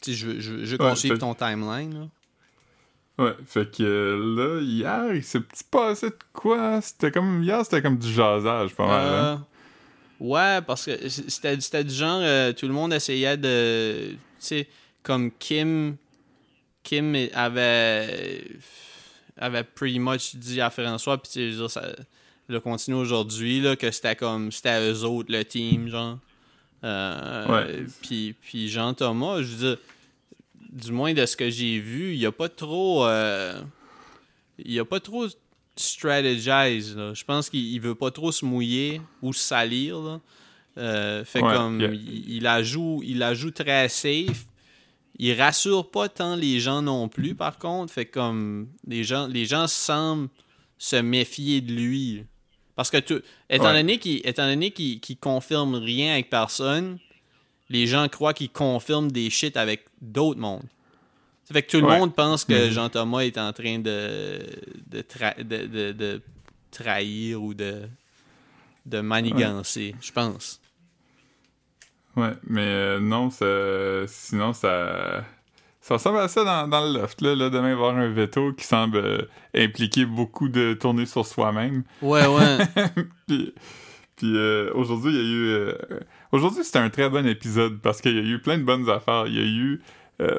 Tu 0.01 0.11
sais, 0.11 0.17
je 0.17 0.27
veux, 0.27 0.39
je 0.39 0.51
veux, 0.53 0.65
je 0.65 0.71
veux 0.71 0.77
qu'on 0.77 0.85
Ouais, 0.89 0.95
suive 0.95 1.13
fait- 1.13 1.19
ton 1.19 1.33
timeline. 1.35 1.93
Là. 1.93 3.25
Ouais, 3.25 3.33
fait 3.45 3.69
que 3.69 3.83
euh, 3.83 4.35
là, 4.35 4.61
hier, 4.61 5.13
il 5.15 5.23
s'est 5.23 5.41
petit 5.41 5.63
passé 5.69 6.09
de 6.09 6.15
quoi? 6.31 6.79
C'était 6.81 7.11
comme, 7.11 7.43
hier, 7.43 7.61
c'était 7.65 7.81
comme 7.81 7.97
du 7.97 8.09
jasage, 8.13 8.73
pas 8.73 8.87
mal. 8.87 9.05
Euh, 9.07 9.33
hein? 9.33 9.45
ouais, 10.21 10.61
parce 10.65 10.85
que 10.85 11.09
c'était 11.09 11.83
du 11.83 11.93
genre, 11.93 12.21
euh, 12.21 12.53
tout 12.53 12.65
le 12.67 12.73
monde 12.73 12.93
essayait 12.93 13.35
de. 13.35 14.11
Tu 14.11 14.17
sais, 14.39 14.67
comme 15.03 15.31
Kim. 15.37 15.97
Kim 16.81 17.13
avait. 17.33 18.41
avait 19.37 19.63
pretty 19.63 19.99
much 19.99 20.35
dit 20.35 20.61
à 20.61 20.69
François, 20.69 21.17
puis 21.21 21.57
ça. 21.67 21.81
Le 22.49 22.59
continue 22.59 22.97
aujourd'hui, 22.97 23.61
là, 23.61 23.75
que 23.75 23.91
c'était 23.91 24.15
comme. 24.15 24.51
C'était 24.51 24.91
eux 24.91 25.03
autres, 25.03 25.31
le 25.31 25.45
team, 25.45 25.87
genre. 25.87 26.17
Euh. 26.83 27.85
Puis, 28.01 28.33
puis 28.41 28.69
Jean-Thomas, 28.69 29.41
je 29.41 29.55
veux 29.55 29.69
dire, 29.69 29.77
du 30.71 30.91
moins 30.91 31.13
de 31.13 31.25
ce 31.25 31.37
que 31.37 31.49
j'ai 31.49 31.79
vu, 31.79 32.13
il 32.13 32.19
n'y 32.19 32.25
a 32.25 32.31
pas 32.31 32.49
trop. 32.49 33.05
euh, 33.05 33.61
il 34.57 34.77
a 34.79 34.85
pas 34.85 34.99
trop 34.99 35.27
strategize. 35.75 36.95
Là. 36.97 37.13
Je 37.13 37.23
pense 37.23 37.49
qu'il 37.49 37.65
il 37.65 37.79
veut 37.79 37.95
pas 37.95 38.11
trop 38.11 38.31
se 38.31 38.43
mouiller 38.43 38.99
ou 39.21 39.31
se 39.31 39.41
salir. 39.41 39.99
Là. 39.99 40.19
Euh, 40.77 41.25
fait 41.25 41.41
Ouais, 41.41 41.53
comme 41.53 41.79
yeah. 41.81 41.91
il, 41.91 42.29
il 42.37 42.43
la 42.43 42.63
joue, 42.63 43.01
il 43.05 43.19
la 43.19 43.33
joue 43.33 43.51
très 43.51 43.89
safe. 43.89 44.45
Il 45.17 45.39
rassure 45.39 45.91
pas 45.91 46.07
tant 46.09 46.35
les 46.35 46.59
gens 46.59 46.81
non 46.81 47.09
plus, 47.09 47.35
par 47.35 47.57
contre. 47.57 47.93
Fait 47.93 48.05
comme 48.05 48.69
les 48.87 49.03
gens, 49.03 49.27
les 49.27 49.45
gens 49.45 49.67
semblent 49.67 50.29
se 50.77 50.95
méfier 50.95 51.59
de 51.61 51.73
lui. 51.73 52.23
Parce 52.79 52.91
que 52.91 52.97
étant 53.49 53.65
Ouais. 53.65 53.73
donné 53.73 53.97
qu'il 53.97 54.21
étant 54.25 54.47
donné 54.47 54.71
rien 55.75 56.13
avec 56.13 56.29
personne, 56.29 56.97
les 57.69 57.87
gens 57.87 58.07
croient 58.07 58.33
qu'il 58.33 58.49
confirme 58.49 59.11
des 59.11 59.29
shit 59.29 59.57
avec 59.57 59.83
d'autres 60.01 60.39
mondes. 60.39 60.63
Ça 61.43 61.53
fait 61.53 61.63
que 61.63 61.71
tout 61.71 61.81
le 61.81 61.87
Ouais. 61.87 61.99
monde 61.99 62.15
pense 62.15 62.45
que 62.45 62.67
Mhm. 62.67 62.71
Jean-Thomas 62.71 63.19
est 63.25 63.37
en 63.37 63.51
train 63.51 63.79
de, 63.79 64.39
de, 64.87 65.01
tra- 65.01 65.35
de, 65.43 65.65
de- 65.65 65.91
de 65.91 66.21
trahir 66.71 67.43
ou 67.43 67.53
de, 67.53 67.81
de 68.85 69.01
manigancer, 69.01 69.93
je 69.99 70.13
pense. 70.13 70.61
Ouais, 72.15 72.31
mais 72.47 72.61
euh, 72.65 72.99
non, 73.01 73.29
ça, 73.29 74.07
sinon, 74.07 74.53
ça, 74.53 75.25
ça 75.89 75.95
ressemble 75.95 76.19
à 76.19 76.27
ça 76.27 76.43
dans, 76.43 76.67
dans 76.67 76.85
le 76.85 76.99
loft. 76.99 77.19
Là, 77.21 77.35
là, 77.35 77.49
demain, 77.49 77.69
il 77.71 77.75
va 77.75 77.81
y 77.81 77.89
avoir 77.89 77.97
un 77.97 78.09
veto 78.09 78.53
qui 78.53 78.63
semble 78.63 78.97
euh, 78.97 79.17
impliquer 79.55 80.05
beaucoup 80.05 80.47
de 80.47 80.73
tourner 80.73 81.05
sur 81.07 81.25
soi-même. 81.25 81.83
Ouais, 82.03 82.25
ouais. 82.27 82.57
puis 83.27 83.53
puis, 84.15 84.33
euh, 84.35 84.69
aujourd'hui, 84.75 85.11
il 85.13 85.17
y 85.17 85.19
a 85.19 85.23
eu. 85.23 85.47
euh, 85.47 85.73
aujourd'hui, 86.31 86.63
c'était 86.63 86.79
un 86.79 86.89
très 86.89 87.09
bon 87.09 87.25
épisode 87.25 87.79
parce 87.81 88.01
qu'il 88.01 88.13
y 88.15 88.19
a 88.19 88.21
eu 88.21 88.39
plein 88.39 88.57
de 88.57 88.63
bonnes 88.63 88.89
affaires. 88.89 89.25
Il 89.27 89.33
y 89.35 89.39
a 89.39 89.45
eu 89.45 89.81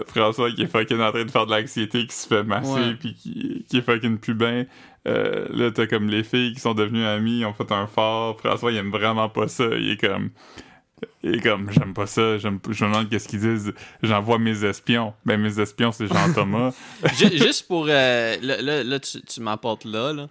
François 0.06 0.50
qui 0.52 0.62
est 0.62 0.66
fucking 0.66 1.00
en 1.00 1.10
train 1.10 1.24
de 1.24 1.30
faire 1.30 1.46
de 1.46 1.52
l'anxiété, 1.52 2.06
qui 2.06 2.14
se 2.14 2.28
fait 2.28 2.42
masser, 2.44 2.70
Ouais. 2.72 2.94
puis 3.00 3.14
qui, 3.14 3.64
qui 3.66 3.78
est 3.78 3.82
fucking 3.82 4.18
plus 4.18 4.34
bien. 4.34 4.66
Là, 5.06 5.70
t'as 5.74 5.86
comme 5.86 6.08
les 6.10 6.22
filles 6.22 6.52
qui 6.52 6.60
sont 6.60 6.74
devenues 6.74 7.04
amies, 7.06 7.44
ont 7.46 7.54
fait 7.54 7.72
un 7.72 7.86
fort. 7.86 8.38
François, 8.38 8.70
il 8.70 8.76
aime 8.76 8.90
vraiment 8.90 9.30
pas 9.30 9.48
ça. 9.48 9.64
Il 9.78 9.90
est 9.92 9.96
comme. 9.96 10.30
Est 11.22 11.42
comme, 11.42 11.70
j'aime 11.70 11.92
pas 11.94 12.06
ça, 12.06 12.38
je 12.38 12.48
me 12.48 12.58
demande 12.58 13.08
qu'est-ce 13.10 13.28
qu'ils 13.28 13.40
disent. 13.40 13.72
J'envoie 14.02 14.38
mes 14.38 14.64
espions. 14.64 15.12
Ben, 15.24 15.38
mes 15.40 15.58
espions, 15.60 15.92
c'est 15.92 16.06
Jean-Thomas. 16.06 16.72
Ju- 17.18 17.36
Juste 17.38 17.66
pour. 17.68 17.86
euh, 17.88 18.36
là, 18.40 18.98
tu, 19.00 19.20
tu 19.22 19.40
m'apportes 19.40 19.84
là, 19.84 20.12
là. 20.12 20.28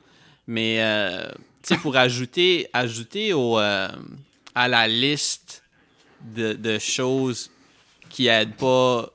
Mais, 0.47 0.77
euh, 0.79 1.27
tu 1.63 1.75
sais, 1.75 1.77
pour 1.77 1.95
ajouter, 1.95 2.67
ajouter 2.73 3.33
au, 3.33 3.59
euh, 3.59 3.87
à 4.55 4.67
la 4.67 4.87
liste 4.87 5.63
de, 6.35 6.53
de 6.53 6.79
choses 6.79 7.51
qui 8.09 8.27
aident 8.27 8.55
pas 8.55 9.09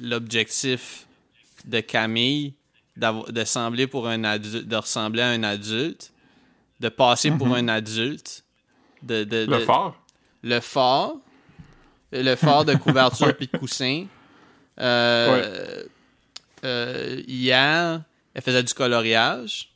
l'objectif 0.00 1.06
de 1.64 1.80
Camille 1.80 2.54
de 2.96 3.44
sembler 3.44 3.86
pour 3.86 4.06
un 4.06 4.22
adulte, 4.24 4.68
de 4.68 4.76
ressembler 4.76 5.22
à 5.22 5.28
un 5.28 5.42
adulte, 5.42 6.12
de 6.80 6.88
passer 6.90 7.30
pour 7.30 7.54
un 7.54 7.68
adulte, 7.68 8.44
de, 9.02 9.24
de, 9.24 9.46
le 9.48 9.60
fort. 9.60 9.96
Le 10.42 10.60
fort, 10.60 11.16
le 12.12 12.34
fort 12.34 12.64
de 12.64 12.74
couverture 12.74 13.34
puis 13.36 13.48
de 13.52 13.58
coussin. 13.58 14.06
Euh, 14.80 15.84
euh, 16.64 17.22
hier, 17.26 18.02
elle 18.34 18.42
faisait 18.42 18.62
du 18.62 18.74
coloriage. 18.74 19.68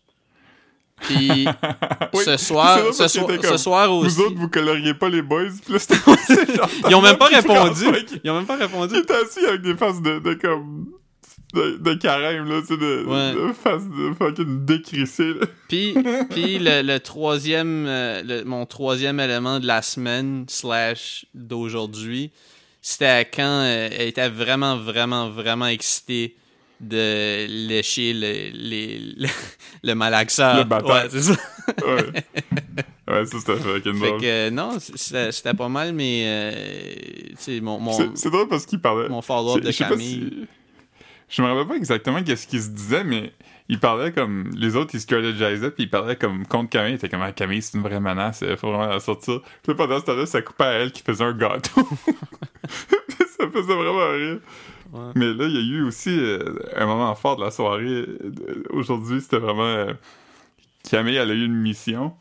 Puis 1.00 1.46
Oui, 2.14 2.24
ce 2.24 2.36
soir, 2.36 2.78
ce, 2.92 3.08
soir, 3.08 3.28
ce 3.28 3.90
aussi. 3.90 4.14
Vous 4.16 4.20
autres, 4.22 4.36
vous 4.36 4.48
coloriez 4.48 4.94
pas 4.94 5.08
les 5.08 5.22
boys. 5.22 5.50
Puis 5.64 5.74
là, 5.74 5.78
Ils 6.88 6.94
ont 6.94 7.02
même 7.02 7.18
pas 7.18 7.26
répondu. 7.26 7.84
Ils 8.24 8.30
ont 8.30 8.36
même 8.36 8.46
pas 8.46 8.56
répondu. 8.56 8.94
qui 8.94 9.00
était 9.00 9.14
assis 9.14 9.44
avec 9.46 9.62
des 9.62 9.76
faces 9.76 10.00
de, 10.00 10.18
de 10.18 10.34
comme. 10.34 10.92
De, 11.56 11.76
de 11.78 11.94
carême, 11.94 12.48
là, 12.48 12.60
tu 12.60 12.68
sais, 12.68 12.76
de, 12.76 13.04
Ouais. 13.06 13.34
de 13.48 13.52
faces 13.52 13.84
de 13.88 14.12
fucking 14.18 14.64
décrissées, 14.64 15.34
là. 15.34 15.46
Puis, 15.68 15.94
puis 16.30 16.58
le, 16.58 16.82
le 16.82 17.00
troisième, 17.00 17.86
euh, 17.88 18.22
le- 18.22 18.44
mon 18.44 18.66
troisième 18.66 19.18
élément 19.20 19.58
de 19.60 19.66
la 19.66 19.82
semaine 19.82 20.44
slash 20.48 21.26
d'aujourd'hui, 21.34 22.30
c'était 22.82 23.24
quand 23.24 23.62
euh, 23.64 23.88
elle 23.92 24.08
était 24.08 24.28
vraiment, 24.28 24.76
vraiment, 24.76 25.28
vraiment 25.30 25.66
excitée 25.66 26.36
de 26.80 27.46
lécher 27.68 28.12
le, 28.12 28.50
les, 28.52 28.98
le, 29.16 29.28
le 29.82 29.94
malaxeur. 29.94 30.58
Le 30.58 30.64
bâtard. 30.64 31.04
Ouais, 31.04 31.08
c'est 31.10 31.22
ça. 31.22 31.32
Ouais. 31.86 32.12
ouais, 33.14 33.26
ça, 33.26 33.38
c'était 33.38 33.56
fucking 33.56 33.94
Fait 33.94 34.06
drôle. 34.08 34.20
que 34.20 34.26
euh, 34.26 34.50
non, 34.50 34.76
c'était 34.78 35.54
pas 35.54 35.68
mal, 35.70 35.94
mais 35.94 36.22
euh, 36.26 36.52
tu 37.30 37.36
sais, 37.38 37.60
mon, 37.60 37.80
mon, 37.80 38.14
C'est- 38.14 38.28
drôle 38.28 38.46
parce 38.48 38.66
qu'il 38.66 38.78
parlait. 38.78 39.08
mon 39.08 39.22
follow-up 39.22 39.62
de 39.64 39.72
Camille. 39.72 40.46
Je 41.28 41.42
me 41.42 41.48
rappelle 41.48 41.66
pas 41.66 41.74
exactement 41.76 42.22
qu'est-ce 42.22 42.46
qu'il 42.46 42.62
se 42.62 42.68
disait, 42.68 43.02
mais 43.04 43.32
il 43.68 43.80
parlait 43.80 44.12
comme. 44.12 44.50
Les 44.54 44.76
autres, 44.76 44.94
ils 44.94 45.00
strategisaient, 45.00 45.70
puis 45.72 45.84
il 45.84 45.90
parlait 45.90 46.16
comme 46.16 46.46
contre 46.46 46.70
Camille. 46.70 46.92
Il 46.92 46.94
était 46.96 47.08
comme 47.08 47.22
ah, 47.22 47.32
Camille, 47.32 47.62
c'est 47.62 47.76
une 47.76 47.82
vraie 47.82 47.98
menace, 48.00 48.44
il 48.48 48.56
faut 48.56 48.68
vraiment 48.68 48.86
la 48.86 49.00
sortir. 49.00 49.40
Puis 49.62 49.72
là, 49.72 49.74
pendant 49.74 49.98
ce 49.98 50.04
temps-là, 50.04 50.26
ça 50.26 50.40
coupait 50.42 50.64
à 50.64 50.72
elle 50.74 50.92
qui 50.92 51.02
faisait 51.02 51.24
un 51.24 51.32
gâteau. 51.32 51.82
ça 52.68 53.50
faisait 53.52 53.74
vraiment 53.74 54.10
rire. 54.12 54.38
Ouais. 54.92 55.12
Mais 55.16 55.32
là, 55.34 55.46
il 55.46 55.54
y 55.54 55.58
a 55.58 55.78
eu 55.78 55.82
aussi 55.82 56.16
euh, 56.16 56.54
un 56.76 56.86
moment 56.86 57.12
fort 57.16 57.36
de 57.36 57.42
la 57.44 57.50
soirée. 57.50 57.82
euh, 57.84 58.62
Aujourd'hui, 58.70 59.20
c'était 59.20 59.38
vraiment. 59.38 59.64
euh, 59.64 59.92
Camille, 60.88 61.16
elle 61.16 61.30
a 61.32 61.34
eu 61.34 61.44
une 61.44 61.56
mission. 61.56 62.14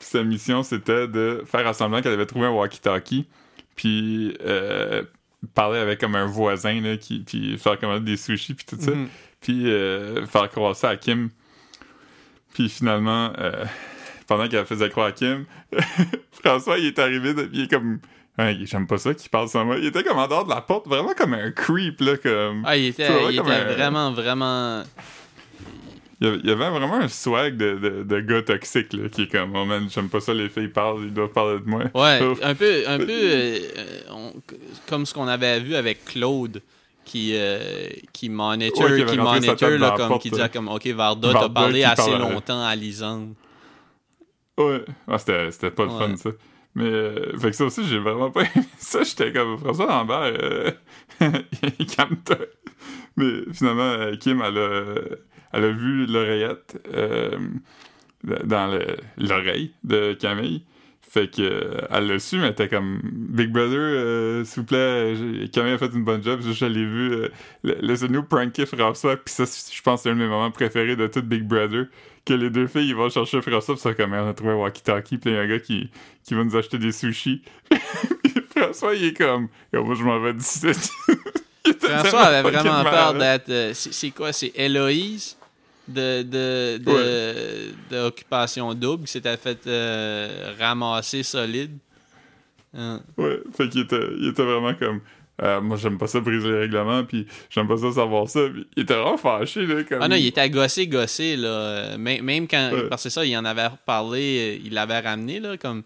Puis 0.00 0.08
sa 0.08 0.24
mission, 0.24 0.62
c'était 0.64 1.06
de 1.06 1.44
faire 1.46 1.72
semblant 1.74 2.02
qu'elle 2.02 2.14
avait 2.14 2.26
trouvé 2.26 2.46
un 2.46 2.50
walkie-talkie. 2.50 3.26
Puis 3.76 4.36
euh, 4.44 5.04
parler 5.54 5.78
avec 5.78 6.00
comme 6.00 6.14
un 6.14 6.26
voisin, 6.26 6.80
là, 6.80 6.96
qui, 6.96 7.20
puis 7.20 7.56
faire 7.58 7.78
commander 7.78 8.12
des 8.12 8.16
sushis, 8.16 8.54
puis 8.54 8.64
tout 8.68 8.76
ça. 8.80 8.90
Mhm. 8.92 9.08
Puis 9.40 9.70
euh, 9.70 10.26
faire 10.26 10.48
croire 10.50 10.76
ça 10.76 10.90
à 10.90 10.96
Kim. 10.96 11.30
Puis 12.54 12.68
finalement, 12.68 13.32
euh, 13.38 13.64
pendant 14.26 14.48
qu'elle 14.48 14.66
faisait 14.66 14.90
croire 14.90 15.06
à 15.08 15.12
Kim, 15.12 15.44
François, 16.32 16.78
il 16.78 16.86
est 16.86 16.98
arrivé, 16.98 17.34
de- 17.34 17.48
il 17.52 17.62
est 17.62 17.70
comme. 17.70 18.00
Ouais, 18.38 18.56
J'aime 18.62 18.86
pas 18.86 18.96
ça 18.98 19.12
qu'il 19.12 19.28
parle 19.28 19.48
sans 19.48 19.64
moi. 19.64 19.76
Il 19.78 19.86
était 19.86 20.02
comme 20.02 20.18
en 20.18 20.26
dehors 20.26 20.44
de 20.44 20.50
la 20.50 20.60
porte, 20.62 20.86
vraiment 20.86 21.12
comme 21.16 21.34
un 21.34 21.50
creep, 21.50 22.00
là, 22.00 22.16
comme. 22.16 22.62
Ah, 22.66 22.76
il 22.76 22.86
était, 22.86 23.08
il 23.32 23.38
un- 23.40 23.42
vraiment, 23.42 24.12
vraiment. 24.12 24.82
Il 26.22 26.26
y 26.44 26.50
avait, 26.50 26.68
vraiment 26.68 26.96
un 26.96 27.08
swag 27.08 27.56
de, 27.56 27.76
de, 27.76 28.02
de 28.02 28.20
gars 28.20 28.42
toxique, 28.42 28.92
là, 28.92 29.08
qui 29.08 29.22
est 29.22 29.26
comme, 29.32 29.56
oh 29.56 29.64
man, 29.64 29.88
j'aime 29.88 30.10
pas 30.10 30.20
ça, 30.20 30.34
les 30.34 30.50
filles 30.50 30.68
parlent, 30.68 31.04
ils 31.04 31.14
doivent 31.14 31.32
parler 31.32 31.60
de 31.60 31.64
moi. 31.64 31.84
Ouais, 31.94 32.20
un 32.42 32.54
peu, 32.54 32.82
un 32.86 32.98
peu 32.98 33.06
euh, 33.08 33.58
on- 34.10 34.34
comme 34.86 35.06
ce 35.06 35.14
qu'on 35.14 35.28
avait 35.28 35.60
vu 35.60 35.74
avec 35.74 36.04
Claude 36.04 36.60
qui 37.06 37.32
euh, 37.34 37.88
qui 38.12 38.28
monitor, 38.28 38.90
Ouais, 38.90 39.04
qui 39.06 39.16
monitor 39.16 39.70
là, 39.70 39.92
comme 39.96 40.08
porte, 40.08 40.22
qui 40.22 40.30
disait 40.30 40.48
comme 40.50 40.68
OK 40.68 40.86
Varda, 40.88 41.32
t'as 41.32 41.48
parlé 41.48 41.84
assez 41.84 42.10
parle, 42.10 42.20
longtemps 42.20 42.62
à 42.62 42.76
Lisande. 42.76 43.34
Ouais. 44.58 44.84
Ah, 45.08 45.18
c'était, 45.18 45.50
c'était 45.50 45.70
pas 45.70 45.84
le 45.84 45.90
fun, 45.90 46.16
ça. 46.16 46.30
Mais, 46.74 46.84
euh, 46.84 47.36
fait 47.38 47.50
que 47.50 47.56
ça 47.56 47.64
aussi, 47.64 47.84
j'ai 47.86 47.98
vraiment 47.98 48.30
pas 48.30 48.42
aimé 48.54 48.64
ça. 48.78 49.02
J'étais 49.02 49.32
comme, 49.32 49.58
François 49.58 49.86
Lambert, 49.86 50.34
euh, 50.40 50.70
calme-toi. 51.96 52.36
Mais 53.16 53.42
finalement, 53.52 53.82
euh, 53.82 54.16
Kim, 54.16 54.42
elle 54.42 54.58
a, 54.58 54.94
elle 55.52 55.64
a 55.64 55.70
vu 55.70 56.06
l'oreillette 56.06 56.80
euh, 56.94 57.30
dans 58.44 58.66
le- 58.72 58.96
l'oreille 59.18 59.72
de 59.84 60.12
Camille. 60.14 60.62
Fait 61.12 61.28
que 61.28 61.42
euh, 61.42 61.80
elle 61.90 62.06
l'a 62.06 62.18
su, 62.20 62.36
mais 62.36 62.44
elle 62.46 62.52
était 62.52 62.68
comme 62.68 63.00
Big 63.02 63.50
Brother, 63.50 63.76
euh, 63.80 64.44
s'il 64.44 64.60
vous 64.60 64.66
plaît, 64.66 65.14
Camille 65.52 65.72
a 65.72 65.78
fait 65.78 65.90
une 65.92 66.04
bonne 66.04 66.22
job. 66.22 66.40
Je 66.40 66.64
l'ai 66.66 66.84
vu. 66.84 67.12
Euh, 67.14 67.28
la- 67.64 67.74
Laissez-nous 67.80 68.22
pranker 68.22 68.64
François. 68.66 69.16
Puis 69.16 69.34
ça, 69.34 69.42
je 69.44 69.82
pense 69.82 70.00
que 70.00 70.02
c'est 70.04 70.10
un 70.10 70.14
de 70.14 70.20
mes 70.20 70.28
moments 70.28 70.52
préférés 70.52 70.94
de 70.94 71.08
tout 71.08 71.22
Big 71.22 71.42
Brother. 71.42 71.86
Que 72.24 72.34
les 72.34 72.48
deux 72.50 72.68
filles, 72.68 72.90
ils 72.90 72.94
vont 72.94 73.08
chercher 73.08 73.40
François, 73.40 73.74
puis 73.74 73.80
ça, 73.82 73.94
comme 73.94 74.12
on 74.12 74.28
a 74.28 74.34
trouvé 74.34 74.52
un 74.52 74.56
walkie-talkie, 74.56 75.16
puis 75.18 75.30
il 75.30 75.34
y 75.34 75.36
a 75.36 75.40
un 75.40 75.48
gars 75.48 75.58
qui, 75.58 75.90
qui 76.22 76.34
va 76.34 76.44
nous 76.44 76.54
acheter 76.54 76.78
des 76.78 76.92
sushis. 76.92 77.42
François, 78.56 78.94
il 78.94 79.06
est 79.06 79.16
comme, 79.16 79.48
Yo, 79.72 79.82
moi, 79.82 79.94
je 79.96 80.04
m'en 80.04 80.20
vais 80.20 80.34
d'ici. 80.34 80.66
François 81.80 82.20
avait 82.20 82.42
vraiment 82.50 82.84
peur 82.84 83.14
d'être. 83.14 83.48
euh, 83.48 83.70
c'est 83.74 83.92
c'est 83.92 84.10
quoi 84.10 84.32
C'est 84.32 84.52
Héloïse? 84.54 85.36
De, 85.92 86.22
de, 86.22 86.78
de, 86.78 87.72
de 87.90 87.96
Occupation 88.06 88.72
Double 88.74 89.04
qui 89.04 89.12
s'était 89.12 89.36
fait 89.36 89.66
euh, 89.66 90.52
ramasser 90.58 91.22
solide. 91.22 91.76
Hein. 92.76 93.00
Ouais, 93.16 93.40
fait 93.56 93.68
qu'il 93.68 93.80
était, 93.82 94.00
il 94.18 94.28
était 94.28 94.44
vraiment 94.44 94.74
comme. 94.74 95.00
euh, 95.42 95.60
moi, 95.60 95.76
j'aime 95.76 95.98
pas 95.98 96.06
ça 96.06 96.20
briser 96.20 96.48
les 96.48 96.58
règlements, 96.60 97.02
puis 97.04 97.26
j'aime 97.50 97.66
pas 97.66 97.76
ça 97.78 97.90
savoir 97.92 98.28
ça. 98.28 98.40
Puis 98.52 98.66
il 98.76 98.82
était 98.84 98.94
vraiment 98.94 99.16
fâché, 99.16 99.66
là. 99.66 99.82
Comme... 99.84 100.02
Ah 100.02 100.08
non, 100.08 100.16
il 100.16 100.26
était 100.26 100.48
gossé, 100.50 100.86
gossé, 100.86 101.36
là. 101.36 101.48
Euh, 101.48 101.98
Même, 101.98 102.46
quand. 102.46 102.70
Ouais. 102.72 102.88
Parce 102.88 103.02
que 103.04 103.10
ça, 103.10 103.24
il 103.24 103.36
en 103.36 103.44
avait 103.44 103.68
parlé, 103.84 104.58
euh, 104.58 104.62
il 104.64 104.72
l'avait 104.74 105.00
ramené, 105.00 105.40
là, 105.40 105.56
comme. 105.56 105.82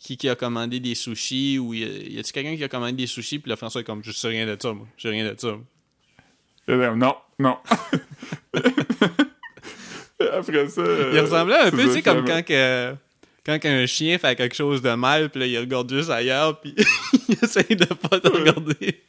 Qui, 0.00 0.16
qui 0.16 0.28
a 0.28 0.36
commandé 0.36 0.78
des 0.78 0.94
sushis 0.94 1.58
ou 1.58 1.74
y 1.74 1.82
a- 1.82 1.88
y 1.88 2.18
a-tu 2.20 2.32
quelqu'un 2.32 2.54
qui 2.54 2.62
a 2.62 2.68
commandé 2.68 2.92
des 2.92 3.08
sushis 3.08 3.40
puis 3.40 3.50
là 3.50 3.56
François 3.56 3.80
est 3.80 3.84
comme 3.84 4.04
je 4.04 4.12
sais 4.12 4.28
rien 4.28 4.46
de 4.46 4.56
ça 4.56 4.72
moi 4.72 4.86
je 4.96 5.02
sais 5.02 5.08
rien 5.08 5.28
de 5.28 5.34
ça 5.36 5.56
Il 6.68 6.76
comme, 6.78 6.98
non, 7.00 7.16
non. 7.40 7.56
Après 10.20 10.68
ça. 10.68 10.82
il 11.12 11.20
ressemblait 11.20 11.56
un 11.58 11.70
peu 11.70 11.82
tu 11.84 11.90
sais 11.92 12.02
comme 12.02 12.24
quand 12.24 12.42
que 12.44 12.92
quand 13.46 13.58
qu'un 13.58 13.86
chien 13.86 14.18
fait 14.18 14.34
quelque 14.36 14.54
chose 14.56 14.82
de 14.82 14.90
mal 14.94 15.30
puis 15.30 15.40
là 15.40 15.46
il 15.46 15.58
regarde 15.58 15.92
juste 15.92 16.10
ailleurs 16.10 16.60
puis 16.60 16.74
il 17.28 17.36
essaye 17.42 17.76
de 17.76 17.84
pas 17.86 18.18
te 18.20 18.28
regarder 18.28 19.00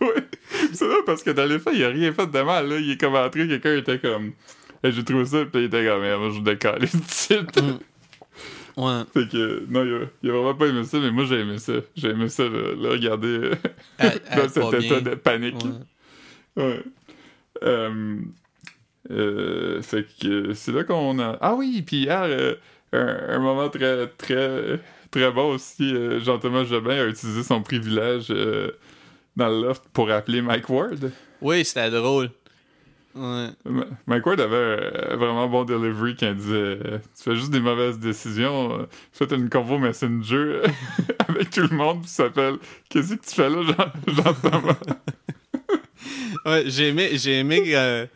Ouais. 0.00 0.14
C'est 0.72 0.86
là 0.88 0.96
parce 1.06 1.22
que 1.22 1.30
dans 1.30 1.46
les 1.46 1.58
faits, 1.58 1.72
il 1.74 1.84
a 1.84 1.88
rien 1.88 2.12
fait 2.12 2.26
de 2.26 2.40
mal. 2.42 2.68
Là. 2.68 2.76
Il 2.78 2.90
est 2.90 3.00
comme 3.00 3.14
entré, 3.14 3.48
quelqu'un 3.48 3.76
était 3.76 3.98
comme. 3.98 4.32
Hey, 4.84 4.92
J'ai 4.92 5.02
trouvé 5.04 5.24
ça, 5.24 5.44
puis 5.46 5.62
il 5.62 5.64
était 5.64 5.86
comme, 5.86 6.04
Eh, 6.04 6.16
moi 6.16 6.30
je 6.34 6.40
décale 6.40 6.84
ici. 7.08 7.34
ouais 8.76 9.02
Fait 9.14 9.28
que, 9.28 9.64
non, 9.70 9.84
il 9.84 9.94
a, 9.94 9.98
il 10.22 10.30
a 10.30 10.32
vraiment 10.34 10.54
pas 10.54 10.66
aimé 10.66 10.84
ça, 10.84 10.98
mais 10.98 11.10
moi 11.10 11.24
j'ai 11.24 11.40
aimé 11.40 11.58
ça. 11.58 11.72
J'ai 11.96 12.08
aimé 12.10 12.28
ça, 12.28 12.44
le, 12.44 12.74
le 12.74 12.88
regarder 12.90 13.26
euh, 14.02 14.10
dans 14.36 14.48
cet 14.48 14.64
état 14.64 14.78
bien. 14.78 15.00
de 15.00 15.14
panique. 15.14 15.64
Ouais. 16.56 16.62
Ouais. 16.64 16.82
Euh, 17.64 18.16
euh, 19.10 19.82
fait 19.82 20.06
que 20.20 20.52
c'est 20.54 20.72
là 20.72 20.84
qu'on 20.84 21.18
a. 21.18 21.38
Ah 21.40 21.54
oui, 21.54 21.82
puis 21.86 21.98
hier, 22.04 22.22
euh, 22.24 22.54
un, 22.92 23.34
un 23.36 23.38
moment 23.38 23.68
très, 23.68 24.06
très, 24.08 24.80
très 25.10 25.30
bon 25.30 25.54
aussi, 25.54 25.94
euh, 25.94 26.20
Jean-Thomas 26.20 26.64
Jobin 26.64 26.94
a 26.96 27.06
utilisé 27.06 27.42
son 27.42 27.62
privilège 27.62 28.26
euh, 28.30 28.70
dans 29.36 29.48
le 29.48 29.62
loft 29.68 29.84
pour 29.92 30.10
appeler 30.10 30.40
Mike 30.42 30.68
Ward. 30.68 31.10
oui 31.42 31.64
c'était 31.64 31.90
drôle 31.90 32.30
ouais 33.14 33.48
Mike 34.06 34.26
Ward 34.26 34.40
avait 34.40 34.90
un 35.12 35.16
vraiment 35.16 35.48
bon 35.48 35.64
delivery 35.64 36.16
quand 36.18 36.26
il 36.28 36.34
disait 36.36 36.54
euh, 36.54 36.98
Tu 37.16 37.22
fais 37.22 37.34
juste 37.34 37.50
des 37.50 37.60
mauvaises 37.60 37.98
décisions, 37.98 38.80
euh, 38.80 38.86
faites 39.12 39.32
une 39.32 39.48
convo 39.50 39.78
Messenger 39.78 40.36
euh, 40.36 40.66
avec 41.28 41.50
tout 41.50 41.62
le 41.70 41.76
monde, 41.76 42.00
puis 42.02 42.08
s'appelle 42.10 42.56
Qu'est-ce 42.88 43.14
que 43.14 43.26
tu 43.26 43.34
fais 43.34 43.48
là, 43.50 43.62
Jean- 43.62 44.12
Jean-Thomas? 44.14 44.76
Ouais, 46.44 46.64
j'ai 46.66 46.88
aimé, 46.90 47.10
j'ai 47.14 47.40
aimé 47.40 47.60
euh, 47.74 48.06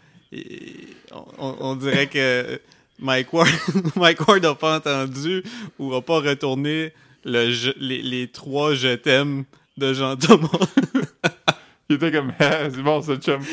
on, 1.39 1.77
dirait 1.77 2.07
que 2.09 2.61
Mike 2.99 3.33
Ward, 3.33 3.49
Mike 3.97 4.27
Ward 4.29 4.45
a 4.45 4.55
pas 4.55 4.77
entendu 4.79 5.43
ou 5.79 5.95
a 5.95 6.03
pas 6.03 6.21
retourné 6.21 6.93
le 7.25 7.51
je- 7.51 7.73
les, 7.79 8.03
les 8.03 8.29
trois 8.29 8.75
je 8.75 8.95
t'aime 8.95 9.45
de 9.77 9.93
Jean 9.93 10.17
Thomas. 10.17 10.49
Il 11.91 11.97
était 11.97 12.13
comme 12.13 12.33
Ah, 12.39 12.71
C'est 12.71 12.83
bon, 12.83 13.03
ça, 13.03 13.17
chum. 13.17 13.41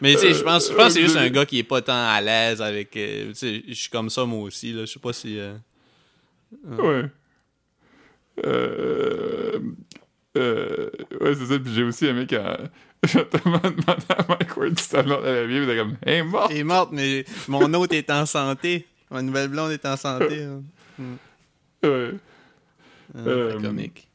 Mais 0.00 0.12
tu 0.14 0.20
sais, 0.20 0.32
je 0.34 0.42
pense, 0.44 0.68
je 0.70 0.74
pense 0.74 0.86
que 0.88 0.92
c'est 0.92 1.02
juste 1.02 1.16
Euh, 1.16 1.22
un 1.26 1.28
gars 1.30 1.44
qui 1.44 1.58
est 1.58 1.64
pas 1.64 1.82
tant 1.82 1.92
à 2.08 2.20
l'aise 2.20 2.62
avec. 2.62 2.96
euh, 2.96 3.30
tu 3.30 3.34
sais, 3.34 3.64
je 3.66 3.74
suis 3.74 3.90
comme 3.90 4.08
ça 4.10 4.24
moi 4.24 4.42
aussi 4.44 4.72
là. 4.72 4.82
Je 4.84 4.92
sais 4.92 5.00
pas 5.00 5.12
si. 5.12 5.38
euh, 5.40 5.54
Ouais. 6.78 7.04
Euh, 8.46 9.58
euh, 10.36 10.90
ouais, 11.20 11.34
c'est 11.34 11.46
ça. 11.46 11.58
Puis 11.58 11.74
j'ai 11.74 11.82
aussi 11.82 12.06
aimé 12.06 12.26
quand 12.30 12.56
Jean-Thomas 13.04 13.58
demandé 13.60 14.04
à 14.08 14.26
Mike 14.28 14.56
Ward 14.56 14.78
si 14.78 14.84
sa 14.88 15.02
blonde 15.02 15.24
allait 15.24 15.46
bien, 15.46 15.62
il 15.62 15.70
était 15.70 15.76
comme 15.78 15.96
Hey, 16.04 16.18
est 16.18 16.22
morte. 16.22 16.50
Elle 16.50 16.56
est 16.58 16.64
morte, 16.64 16.90
mais 16.92 17.24
mon 17.46 17.72
hôte 17.74 17.92
est 17.92 18.10
en 18.10 18.26
santé. 18.26 18.86
Ma 19.10 19.22
nouvelle 19.22 19.48
blonde 19.48 19.70
est 19.72 19.86
en 19.86 19.96
santé. 19.96 20.42
hein. 20.44 20.62
Ouais. 21.84 22.10
Ah, 23.14 23.18
Euh, 23.26 23.52
c'est 23.56 23.66
comique. 23.66 24.08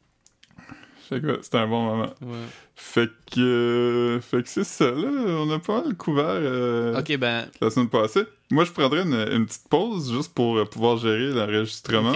Ouais, 1.12 1.22
C'était 1.42 1.58
un 1.58 1.68
bon 1.68 1.84
moment. 1.84 2.14
Ouais. 2.22 2.38
Fait 2.76 3.10
que, 3.32 3.40
euh, 3.40 4.22
fait 4.22 4.44
que 4.44 4.50
c'est 4.50 4.64
ça, 4.64 4.86
là. 4.92 5.08
On 5.28 5.50
a 5.52 5.60
pas 5.60 5.84
mal 5.84 5.96
couvert 5.96 6.26
euh, 6.28 7.02
ben. 7.18 7.48
la 7.62 7.70
semaine 7.70 7.90
passée. 7.90 8.24
Moi, 8.52 8.66
je 8.66 8.72
prendrais 8.72 9.04
une, 9.04 9.14
une 9.14 9.46
petite 9.46 9.68
pause 9.70 10.12
juste 10.12 10.34
pour 10.34 10.58
euh, 10.58 10.66
pouvoir 10.66 10.98
gérer 10.98 11.28
l'enregistrement. 11.32 12.14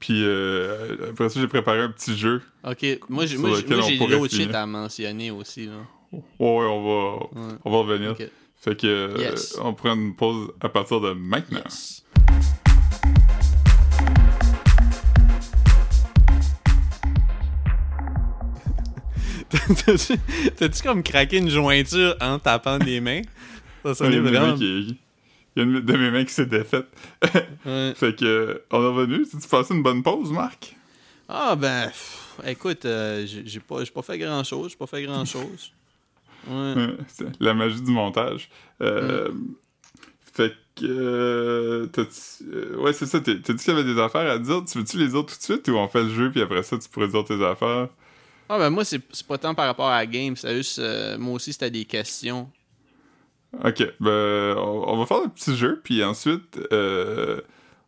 Puis 0.00 0.22
euh, 0.24 1.10
après 1.10 1.28
ça, 1.28 1.40
j'ai 1.40 1.48
préparé 1.48 1.80
un 1.80 1.90
petit 1.90 2.16
jeu. 2.16 2.42
Ok, 2.64 2.84
moi 3.08 3.26
j'ai 3.26 3.36
d'autres 3.38 4.28
shit 4.34 4.54
à 4.54 4.66
mentionner 4.66 5.30
aussi. 5.30 5.66
Là. 5.66 5.72
Ouais, 6.12 6.20
ouais, 6.40 6.66
on 6.66 6.82
va, 6.82 7.16
Ouais. 7.40 7.54
on 7.64 7.70
va 7.70 7.76
revenir. 7.78 8.10
Ok. 8.12 8.28
Fait 8.60 8.76
que, 8.76 8.86
euh, 8.86 9.14
Yes. 9.18 9.56
on 9.62 9.72
prend 9.74 9.94
une 9.94 10.16
pause 10.16 10.50
à 10.60 10.68
partir 10.68 11.00
de 11.00 11.12
maintenant. 11.12 11.60
Yes. 11.64 12.04
T'as-tu 20.56 20.82
comme 20.82 21.02
craqué 21.02 21.38
une 21.38 21.48
jointure 21.50 22.16
en 22.20 22.38
tapant 22.38 22.78
des 22.78 23.00
mains? 23.00 23.22
Ça 23.84 23.90
Il 23.90 23.90
y 23.90 23.94
sonnait 23.94 24.16
a 24.16 24.18
une 24.18 24.24
de 24.24 24.30
mes 24.30 24.32
mains 24.32 24.40
vraiment. 24.54 24.56
qui- 24.58 24.98
il 25.56 25.62
y 25.62 25.62
a 25.62 25.68
une 25.68 25.80
de 25.80 25.96
mes 25.96 26.10
mains 26.10 26.24
qui 26.24 26.32
s'est 26.32 26.46
défaite. 26.46 26.86
Ouais. 27.66 27.92
Fait 27.94 28.16
que, 28.16 28.62
on 28.70 28.82
est 28.82 28.86
revenu. 28.86 29.26
Tu 29.28 29.48
passé 29.48 29.74
une 29.74 29.82
bonne 29.82 30.02
pause, 30.02 30.30
Marc? 30.30 30.74
Ah 31.28 31.54
ben, 31.56 31.88
pff, 31.88 32.40
écoute, 32.46 32.84
euh, 32.86 33.26
j'ai 33.26 33.60
pas, 33.60 33.84
pas 33.84 34.02
fait 34.02 34.18
grand-chose, 34.18 34.70
j'ai 34.70 34.76
pas 34.76 34.86
fait 34.86 35.02
grand-chose. 35.02 35.72
Ouais. 36.48 36.96
La 37.40 37.52
magie 37.52 37.82
du 37.82 37.90
montage. 37.90 38.48
Euh, 38.80 39.28
Fait 40.32 40.52
que. 40.76 40.84
euh, 40.86 41.86
euh, 41.98 42.76
ouais, 42.78 42.92
c'est 42.94 43.04
ça. 43.06 43.20
T'as 43.20 43.34
dit 43.34 43.42
qu'il 43.42 43.74
y 43.74 43.76
avait 43.76 43.84
des 43.84 44.00
affaires 44.00 44.30
à 44.30 44.38
dire. 44.38 44.64
Tu 44.64 44.78
veux-tu 44.78 44.96
les 44.98 45.14
autres 45.14 45.34
tout 45.34 45.38
de 45.38 45.42
suite 45.42 45.68
ou 45.68 45.72
on 45.76 45.88
fait 45.88 46.04
le 46.04 46.08
jeu 46.10 46.30
puis 46.30 46.40
après 46.40 46.62
ça, 46.62 46.78
tu 46.78 46.88
pourrais 46.88 47.08
dire 47.08 47.24
tes 47.24 47.44
affaires? 47.44 47.88
Ah 48.48 48.56
ben 48.58 48.70
moi, 48.70 48.84
c'est 48.84 49.02
pas 49.26 49.36
tant 49.36 49.54
par 49.54 49.66
rapport 49.66 49.88
à 49.88 49.98
la 49.98 50.06
game, 50.06 50.36
c'est 50.36 50.56
juste, 50.56 50.80
moi 51.18 51.34
aussi, 51.34 51.52
c'était 51.52 51.70
des 51.72 51.84
questions. 51.84 52.48
Ok, 53.64 53.82
ben, 54.00 54.56
on, 54.58 54.98
va 54.98 55.06
faire 55.06 55.22
le 55.22 55.28
petit 55.28 55.56
jeu 55.56 55.80
puis 55.82 56.04
ensuite, 56.04 56.58
euh, 56.72 57.40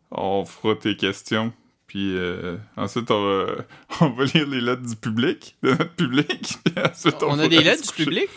on 0.09 0.43
fera 0.45 0.75
tes 0.75 0.95
questions. 0.95 1.53
Puis 1.87 2.15
euh, 2.17 2.57
ensuite, 2.77 3.11
on 3.11 3.21
va, 3.21 3.53
on 4.01 4.09
va 4.11 4.23
lire 4.23 4.47
les 4.47 4.61
lettres 4.61 4.81
du 4.81 4.95
public, 4.95 5.57
de 5.61 5.71
notre 5.71 5.93
public. 5.93 6.57
ensuite, 6.89 7.21
On, 7.21 7.37
a 7.37 7.47
des 7.47 7.61
lettres 7.61 7.83
du 7.85 8.03
public? 8.05 8.29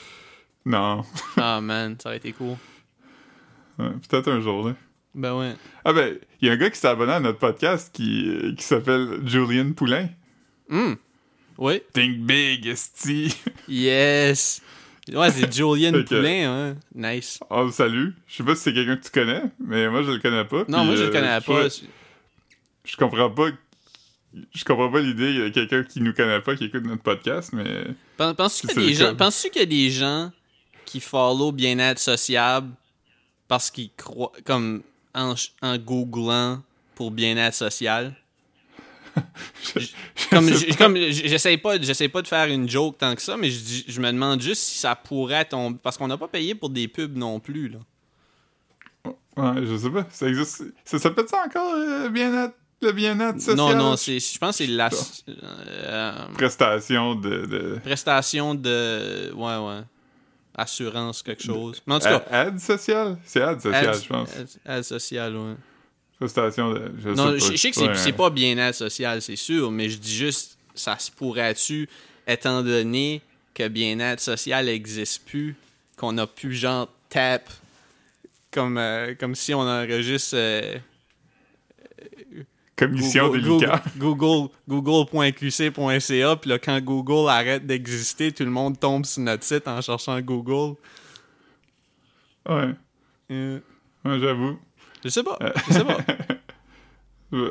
Non. 0.67 1.05
Ah 1.37 1.61
man, 1.61 1.97
ça 2.01 2.09
aurait 2.09 2.19
été 2.19 2.33
cool. 2.33 2.57
Ouais, 3.77 3.91
Peut-être 4.09 4.31
un 4.31 4.41
jour, 4.41 4.69
là. 4.69 4.77
Ben 5.17 5.37
ouais. 5.37 5.55
Ah 5.85 5.93
ben, 5.93 6.17
il 6.41 6.47
y 6.47 6.51
a 6.51 6.55
un 6.55 6.57
gars 6.57 6.71
qui 6.71 6.79
s'est 6.79 6.87
abonné 6.87 7.13
à 7.13 7.19
notre 7.19 7.41
podcast 7.41 7.93
qui, 7.93 8.29
euh, 8.29 8.55
qui 8.55 8.63
s'appelle 8.63 9.21
Julian 9.25 9.73
Poulain. 9.73 10.09
Hum. 10.71 10.97
Oui. 11.59 11.83
Think 11.93 12.19
big, 12.19 12.67
esti. 12.69 13.37
Yes. 13.69 14.63
Ouais, 15.13 15.31
c'est 15.31 15.43
que- 16.03 16.17
Poulain, 16.21 16.71
hein. 16.71 16.77
Nice. 16.95 17.39
On 17.51 17.65
le 17.65 17.71
salue. 17.73 18.11
Je 18.27 18.37
sais 18.37 18.43
pas 18.45 18.55
si 18.55 18.63
c'est 18.63 18.73
quelqu'un 18.73 18.97
que 18.97 19.05
tu 19.05 19.11
connais, 19.11 19.43
mais 19.59 19.89
moi 19.91 20.03
je 20.03 20.11
le 20.13 20.19
connais 20.19 20.45
pas. 20.45 20.65
Non, 20.69 20.85
moi, 20.85 20.97
je 20.97 21.03
le 21.03 21.09
euh, 21.09 21.13
connais 21.13 21.41
pas. 21.41 21.69
Je 22.85 22.97
comprends 22.97 23.31
pas. 23.31 23.49
Je 24.53 24.65
comprends 24.65 24.91
pas 24.91 25.01
l'idée 25.01 25.27
qu'il 25.33 25.41
y 25.41 25.43
a 25.47 25.51
quelqu'un 25.51 25.85
qui 25.85 26.01
nous 26.01 26.13
connaît 26.13 26.41
pas 26.41 26.57
qui 26.57 26.65
écoute 26.65 26.85
notre 26.85 27.03
podcast, 27.03 27.51
mais. 27.53 27.85
Pen- 28.17 28.35
Penses-tu 28.35 28.67
qu'il 28.69 28.83
y 28.91 28.95
gens, 28.95 29.15
y 29.61 29.63
a 29.63 29.67
des 29.67 29.91
gens 29.91 30.33
qui 30.85 31.01
follow 31.01 31.53
bien-être 31.53 31.99
sociable 31.99 32.71
parce 33.47 33.71
qu'ils 33.71 33.91
croient, 33.97 34.33
comme 34.45 34.83
en, 35.15 35.35
en 35.63 35.79
googlant 35.79 36.63
pour 36.95 37.11
bien-être 37.11 37.55
social? 37.55 38.15
Je- 39.77 40.77
Comme, 40.77 40.97
j'essaie 41.11 41.57
pas, 41.57 41.81
j'essaie 41.81 42.09
pas 42.09 42.23
de 42.23 42.27
faire 42.29 42.47
une 42.49 42.69
joke 42.69 42.99
tant 42.99 43.15
que 43.15 43.23
ça, 43.23 43.37
mais 43.37 43.51
je, 43.51 44.01
me 44.01 44.07
demande 44.11 44.41
juste 44.41 44.63
si 44.63 44.79
ça 44.79 44.95
pourrait 44.97 45.45
tomber. 45.45 45.79
Parce 45.83 45.97
qu'on 45.97 46.09
n'a 46.09 46.17
pas 46.19 46.29
payé 46.29 46.55
pour 46.55 46.71
des 46.71 46.89
pubs 46.89 47.17
non 47.17 47.39
plus, 47.41 47.69
là. 47.69 47.79
Ouais, 49.37 49.65
je 49.67 49.77
sais 49.77 49.91
pas. 49.91 50.07
Ça 50.11 50.29
existe. 50.29 50.65
Ça 50.85 50.99
s'appelle 50.99 51.27
ça 51.29 51.45
encore 51.47 51.75
euh, 51.75 52.09
bien-être, 52.09 52.55
le 52.83 52.93
bien-être 52.93 53.41
social? 53.41 53.57
Non, 53.57 53.75
non, 53.75 53.97
c'est, 53.97 54.19
je 54.21 54.39
pense 54.39 54.59
que 54.59 54.65
c'est 54.65 54.71
la 54.71 54.91
euh, 55.29 56.13
Prestation 56.35 57.15
de. 57.17 57.47
de... 57.47 57.79
prestation 57.83 58.55
de. 58.55 59.33
Ouais, 59.35 59.57
ouais. 59.57 59.83
Assurance, 60.57 61.23
quelque 61.25 61.43
chose. 61.43 61.83
Mais 61.87 61.95
en 61.95 61.99
tout 61.99 62.05
cas, 62.07 62.23
A- 62.31 62.47
Aide 62.47 62.61
sociale? 62.61 63.19
C'est 63.25 63.41
aide 63.41 63.61
sociale, 63.61 63.95
aide, 63.97 64.03
je 64.03 64.09
pense. 64.09 64.37
aide- 64.37 64.61
aide 64.67 64.83
sociale, 64.85 65.37
ouais. 65.37 65.55
De. 66.27 66.93
Je 67.03 67.09
Non, 67.11 67.33
sais 67.33 67.39
je 67.39 67.45
pas. 67.47 67.53
je 67.53 67.57
sais 67.57 67.71
que 67.71 67.77
c'est, 67.97 68.07
Ouais. 68.07 68.13
pas 68.13 68.31
bien-être 68.31 68.75
social, 68.75 69.21
c'est 69.23 69.37
sûr, 69.37 69.71
mais 69.71 69.89
je 69.89 69.99
dis 69.99 70.15
juste, 70.15 70.59
ça 70.75 70.99
se 70.99 71.11
pourrait-tu, 71.11 71.89
étant 72.27 72.63
donné 72.63 73.21
que 73.55 73.69
bien-être 73.69 74.21
social 74.21 74.67
n'existe 74.67 75.25
plus, 75.27 75.55
qu'on 75.97 76.17
a 76.19 76.27
plus 76.27 76.55
genre 76.55 76.89
tap, 77.09 77.49
comme, 78.51 78.79
euh, 78.79 79.15
comme 79.15 79.35
si 79.35 79.53
on 79.55 79.61
enregistre 79.61 80.35
euh, 80.37 80.79
Commission 82.77 83.29
Google. 83.29 83.67
Google, 83.99 84.49
Google- 84.69 85.05
Google.qc.ca, 85.13 86.37
puis 86.37 86.51
là, 86.51 86.59
quand 86.59 86.81
Google 86.81 87.29
arrête 87.29 87.65
d'exister, 87.67 88.33
tout 88.33 88.45
le 88.45 88.51
monde 88.51 88.79
tombe 88.81 89.05
sur 89.07 89.23
notre 89.23 89.45
site 89.45 89.69
en 89.69 89.81
cherchant 89.81 90.21
Google. 90.21 90.75
Ouais. 92.49 92.71
Euh, 93.31 93.61
Ouais, 94.05 94.19
j'avoue. 94.21 94.59
Je 95.05 95.09
sais 95.11 95.23
pas, 95.23 95.39
je 95.69 95.73
sais 95.73 95.85
pas. 95.85 95.99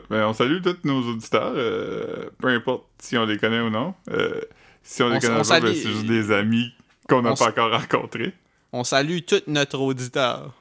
Ben, 0.10 0.26
on 0.28 0.34
salue 0.34 0.62
tous 0.62 0.78
nos 0.86 1.02
auditeurs, 1.02 1.52
euh, 1.56 2.30
peu 2.38 2.48
importe 2.48 2.86
si 3.00 3.18
on 3.18 3.26
les 3.26 3.38
connaît 3.38 3.60
ou 3.60 3.70
non. 3.70 3.94
Euh, 4.12 4.40
si 4.82 5.04
on 5.04 5.10
les 5.10 5.18
On 5.18 5.20
connaît 5.20 5.42
on 5.42 5.44
pas, 5.44 5.60
ben, 5.60 5.76
c'est 5.76 5.90
juste 5.90 6.06
des 6.06 6.32
amis 6.32 6.72
qu'on 7.10 7.22
n'a 7.22 7.34
pas 7.34 7.50
encore 7.50 7.72
rencontrés. 7.72 8.34
On 8.72 8.86
salue 8.86 9.20
tout 9.28 9.42
notre 9.48 9.80
auditeur. 9.80 10.54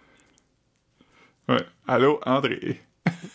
Ouais. 1.48 1.64
Allô, 1.86 2.20
André. 2.26 2.82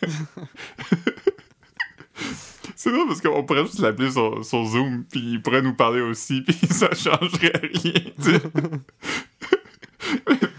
c'est 2.75 2.91
drôle 2.91 3.07
parce 3.07 3.21
qu'on 3.21 3.43
pourrait 3.43 3.65
juste 3.65 3.79
l'appeler 3.79 4.11
sur, 4.11 4.43
sur 4.43 4.65
Zoom, 4.65 5.05
puis 5.05 5.19
il 5.19 5.41
pourrait 5.41 5.61
nous 5.61 5.73
parler 5.73 6.01
aussi, 6.01 6.41
puis 6.47 6.53
ça 6.67 6.89
changerait 6.93 7.61
rien. 7.63 7.93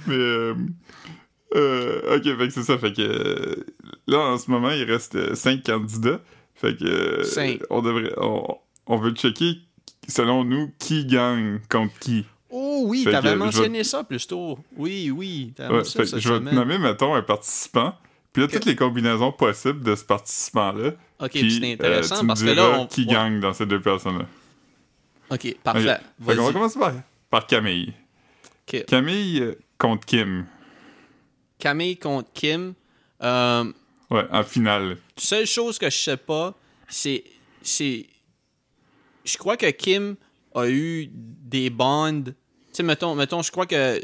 Mais, 0.07 0.15
euh, 0.15 0.55
euh, 1.55 2.17
ok, 2.17 2.25
fait 2.25 2.49
que 2.49 2.51
c'est 2.51 2.63
ça. 2.63 2.79
Fait 2.79 2.93
que 2.93 3.03
euh, 3.03 3.67
là, 4.07 4.19
en 4.19 4.39
ce 4.39 4.51
moment, 4.51 4.71
il 4.71 4.85
reste 4.85 5.35
5 5.35 5.63
candidats. 5.65 6.21
Fait 6.55 6.77
que 6.77 6.85
euh, 6.85 7.25
Cinq. 7.25 7.61
on 7.71 7.83
devrait. 7.83 8.13
On, 8.17 8.57
on 8.87 8.97
veut 8.97 9.13
checker, 9.13 9.59
selon 10.09 10.45
nous, 10.45 10.71
qui 10.79 11.07
gagne 11.07 11.61
contre 11.71 11.97
qui. 12.01 12.25
Oh 12.51 12.85
oui, 12.87 13.05
t'avais 13.05 13.37
mentionné 13.37 13.85
ça 13.85 14.05
plus 14.05 14.27
tôt. 14.27 14.59
Oui, 14.77 15.11
oui, 15.11 15.53
Ouais, 15.59 15.85
fait 15.85 16.07
ça 16.07 16.19
je 16.19 16.33
vais 16.33 16.51
te 16.51 16.55
nommer, 16.55 16.79
mettons, 16.79 17.15
un 17.15 17.23
participant. 17.23 17.95
Puis 18.33 18.43
là, 18.43 18.49
toutes 18.49 18.65
les 18.65 18.77
combinaisons 18.77 19.33
possibles 19.33 19.83
de 19.83 19.95
ce 19.95 20.05
participant-là. 20.05 20.93
Ok, 21.21 21.33
c'est 21.33 21.73
intéressant 21.73 22.17
euh, 22.17 22.19
tu 22.19 22.25
me 22.25 22.29
parce 22.29 22.43
que 22.43 22.51
là, 22.51 22.81
on... 22.81 22.87
qui 22.87 23.01
ouais. 23.03 23.13
gagne 23.13 23.41
dans 23.41 23.53
ces 23.53 23.67
deux 23.67 23.81
personnes-là. 23.81 24.27
Ok, 25.31 25.57
parfait. 25.63 25.99
Fait 26.25 26.37
qu'on 26.37 26.45
va 26.45 26.53
commencer 26.53 26.79
par, 26.79 26.93
par 27.31 27.47
Camille. 27.47 27.93
Camille 28.87 29.41
euh, 29.41 29.59
contre 29.79 30.07
Kim. 30.07 30.47
Camille 31.59 31.97
contre 31.97 32.31
Kim. 32.33 32.75
Euh, 33.23 33.65
Ouais, 34.11 34.25
en 34.33 34.43
finale. 34.43 34.97
seule 35.19 35.45
chose 35.47 35.79
que 35.79 35.91
je 35.91 35.97
sais 35.99 36.17
pas, 36.17 36.55
c'est. 36.89 37.25
c'est 37.61 38.07
je 39.23 39.37
crois 39.37 39.59
que 39.59 39.71
Kim 39.71 40.17
a 40.55 40.67
eu 40.67 41.11
des 41.13 41.69
bonds. 41.69 42.23
Tu 42.25 42.33
sais, 42.73 42.83
mettons, 42.83 43.15
mettons, 43.15 43.43
je 43.43 43.51
crois 43.51 43.67
que 43.67 44.01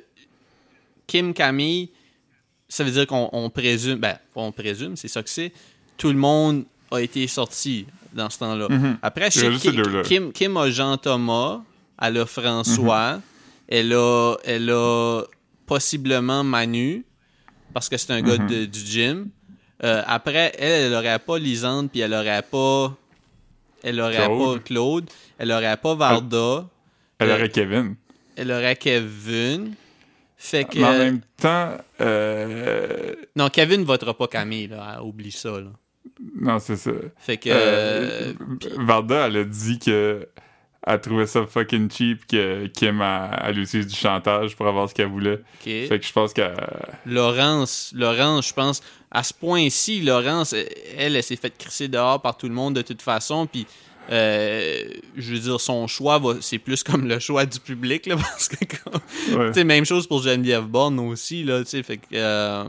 Kim 1.07 1.33
Camille, 1.33 1.91
ça 2.69 2.85
veut 2.85 2.91
dire 2.91 3.07
qu'on 3.07 3.31
on 3.33 3.49
présume. 3.49 3.99
Ben, 3.99 4.19
on 4.35 4.53
présume, 4.53 4.97
c'est 4.97 5.09
ça 5.09 5.23
que 5.23 5.31
c'est. 5.31 5.53
Tout 5.97 6.09
le 6.09 6.19
monde 6.19 6.65
a 6.91 7.01
été 7.01 7.27
sorti 7.27 7.87
dans 8.13 8.29
ce 8.29 8.39
temps-là. 8.41 8.69
Mhm. 8.69 8.99
Après, 9.01 9.31
je 9.31 9.57
sais. 9.57 9.73
Kim, 10.05 10.33
Kim 10.33 10.57
a 10.59 10.69
Jean-Thomas, 10.71 11.63
elle 12.01 12.19
a 12.19 12.27
François, 12.27 13.23
elle, 13.69 13.95
a, 13.95 14.37
elle 14.45 14.69
a 14.71 15.23
possiblement 15.67 16.45
Manu, 16.45 17.05
parce 17.75 17.89
que 17.91 17.97
c'est 17.99 18.13
un 18.13 18.23
gars 18.23 18.39
Mhm. 18.39 18.47
de- 18.49 18.65
du 18.65 18.81
gym. 18.81 19.29
Euh, 19.83 20.03
après, 20.07 20.53
elle, 20.59 20.87
elle 20.87 20.95
aurait 20.95 21.19
pas 21.19 21.39
Lisande, 21.39 21.91
puis 21.91 22.01
elle 22.01 22.15
aurait 22.15 22.43
pas. 22.43 22.97
Elle 23.83 24.01
aurait 24.01 24.25
Claude. 24.25 24.55
pas 24.59 24.65
Claude, 24.65 25.11
elle 25.37 25.53
aurait 25.53 25.77
pas 25.77 25.95
Varda, 25.95 26.67
Elle 27.19 27.31
Euh, 27.31 27.35
aurait 27.35 27.49
Kevin. 27.51 27.97
elle 28.37 28.51
aurait 28.53 28.77
Kevin. 28.77 29.75
Fait 30.39 30.65
que. 30.65 30.79
Mais 30.79 30.85
en 30.85 30.93
même 30.99 31.21
temps, 31.37 31.73
euh, 32.01 33.15
Non, 33.37 33.49
Kevin 33.49 33.85
votera 33.85 34.15
pas 34.17 34.27
Camille, 34.29 34.69
là. 34.69 35.03
Oublie 35.03 35.33
ça, 35.33 35.51
là. 35.61 35.71
non, 36.41 36.59
c'est 36.61 36.77
ça. 36.77 36.91
Fait 37.19 37.37
que. 37.37 37.49
Euh, 37.53 38.33
Varda, 38.79 39.27
elle 39.27 39.37
a 39.39 39.45
dit 39.45 39.79
que 39.79 40.27
elle 40.87 41.01
trouvait 41.01 41.27
ça 41.27 41.47
fucking 41.47 41.91
cheap 41.91 42.27
que 42.27 42.67
Kim 42.67 43.01
a, 43.01 43.31
elle 43.45 43.55
du 43.65 43.95
chantage 43.95 44.55
pour 44.57 44.67
avoir 44.67 44.89
ce 44.89 44.95
qu'elle 44.95 45.09
voulait. 45.09 45.41
Fait 45.61 45.99
que 45.99 46.07
je 46.07 46.13
pense 46.13 46.33
qu'elle. 46.33 46.55
Laurence, 47.07 47.93
Laurence, 47.97 48.49
je 48.49 48.55
pense, 48.55 48.83
à 49.11 49.23
ce 49.23 49.33
point-ci, 49.33 50.03
Laurence, 50.03 50.53
elle, 50.53 50.69
elle, 50.97 51.17
elle 51.17 51.23
s'est 51.23 51.37
fait 51.37 51.57
crisser 51.57 51.89
dehors 51.89 52.21
par 52.21 52.37
tout 52.37 52.49
le 52.49 52.55
monde 52.55 52.75
de 52.75 52.83
toute 52.83 53.03
façon, 53.03 53.47
puis 53.47 53.67
euh, 54.11 54.83
je 55.17 55.33
veux 55.33 55.39
dire, 55.39 55.61
son 55.61 55.87
choix, 55.87 56.21
c'est 56.41 56.59
plus 56.59 56.83
comme 56.83 57.09
le 57.09 57.19
choix 57.19 57.47
du 57.47 57.59
public, 57.61 58.05
là, 58.07 58.17
parce 58.19 58.49
que, 58.49 58.57
comme- 58.65 59.01
Ouais. 59.55 59.65
même 59.65 59.87
chose 59.87 60.07
pour 60.07 60.23
Geneviève 60.23 60.65
Borne 60.65 60.99
aussi, 61.01 61.43
là, 61.45 61.61
tu 61.65 61.71
sais, 61.71 61.83
fait 61.83 61.97
que... 61.97 62.05
euh, 62.15 62.65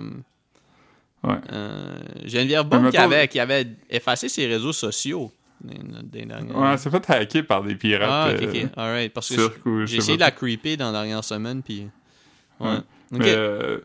Ouais. 1.24 1.36
euh, 1.51 1.97
Geneviève 2.24 2.66
Borne 2.66 2.91
qui 2.91 2.97
avait, 2.97 3.28
qui 3.28 3.39
avait 3.39 3.66
effacé 3.89 4.30
ses 4.30 4.45
réseaux 4.45 4.74
sociaux 4.74 5.32
des, 5.62 5.76
des 6.03 6.26
dernières- 6.26 6.56
Ouais, 6.58 6.78
s'est 6.78 6.89
fait 6.89 7.10
hacker 7.10 7.45
par 7.45 7.64
des 7.64 7.76
pirates. 7.76 8.10
Ah, 8.12 8.30
ok, 8.34 8.56
euh, 8.56 8.68
alright, 8.78 9.14
parce 9.14 9.30
que 9.30 9.86
j'ai 9.86 9.97
essayé 9.97 10.18
de 10.18 10.22
la 10.22 10.32
creeper 10.32 10.78
dans 10.78 10.91
la 10.91 10.99
dernière 10.99 11.24
semaine, 11.24 11.62
puis... 11.64 11.88
Ouais. 12.60 12.68
Ouais. 12.70 12.78
Ok. 12.78 13.20
Mais, 13.20 13.34
euh, 13.36 13.80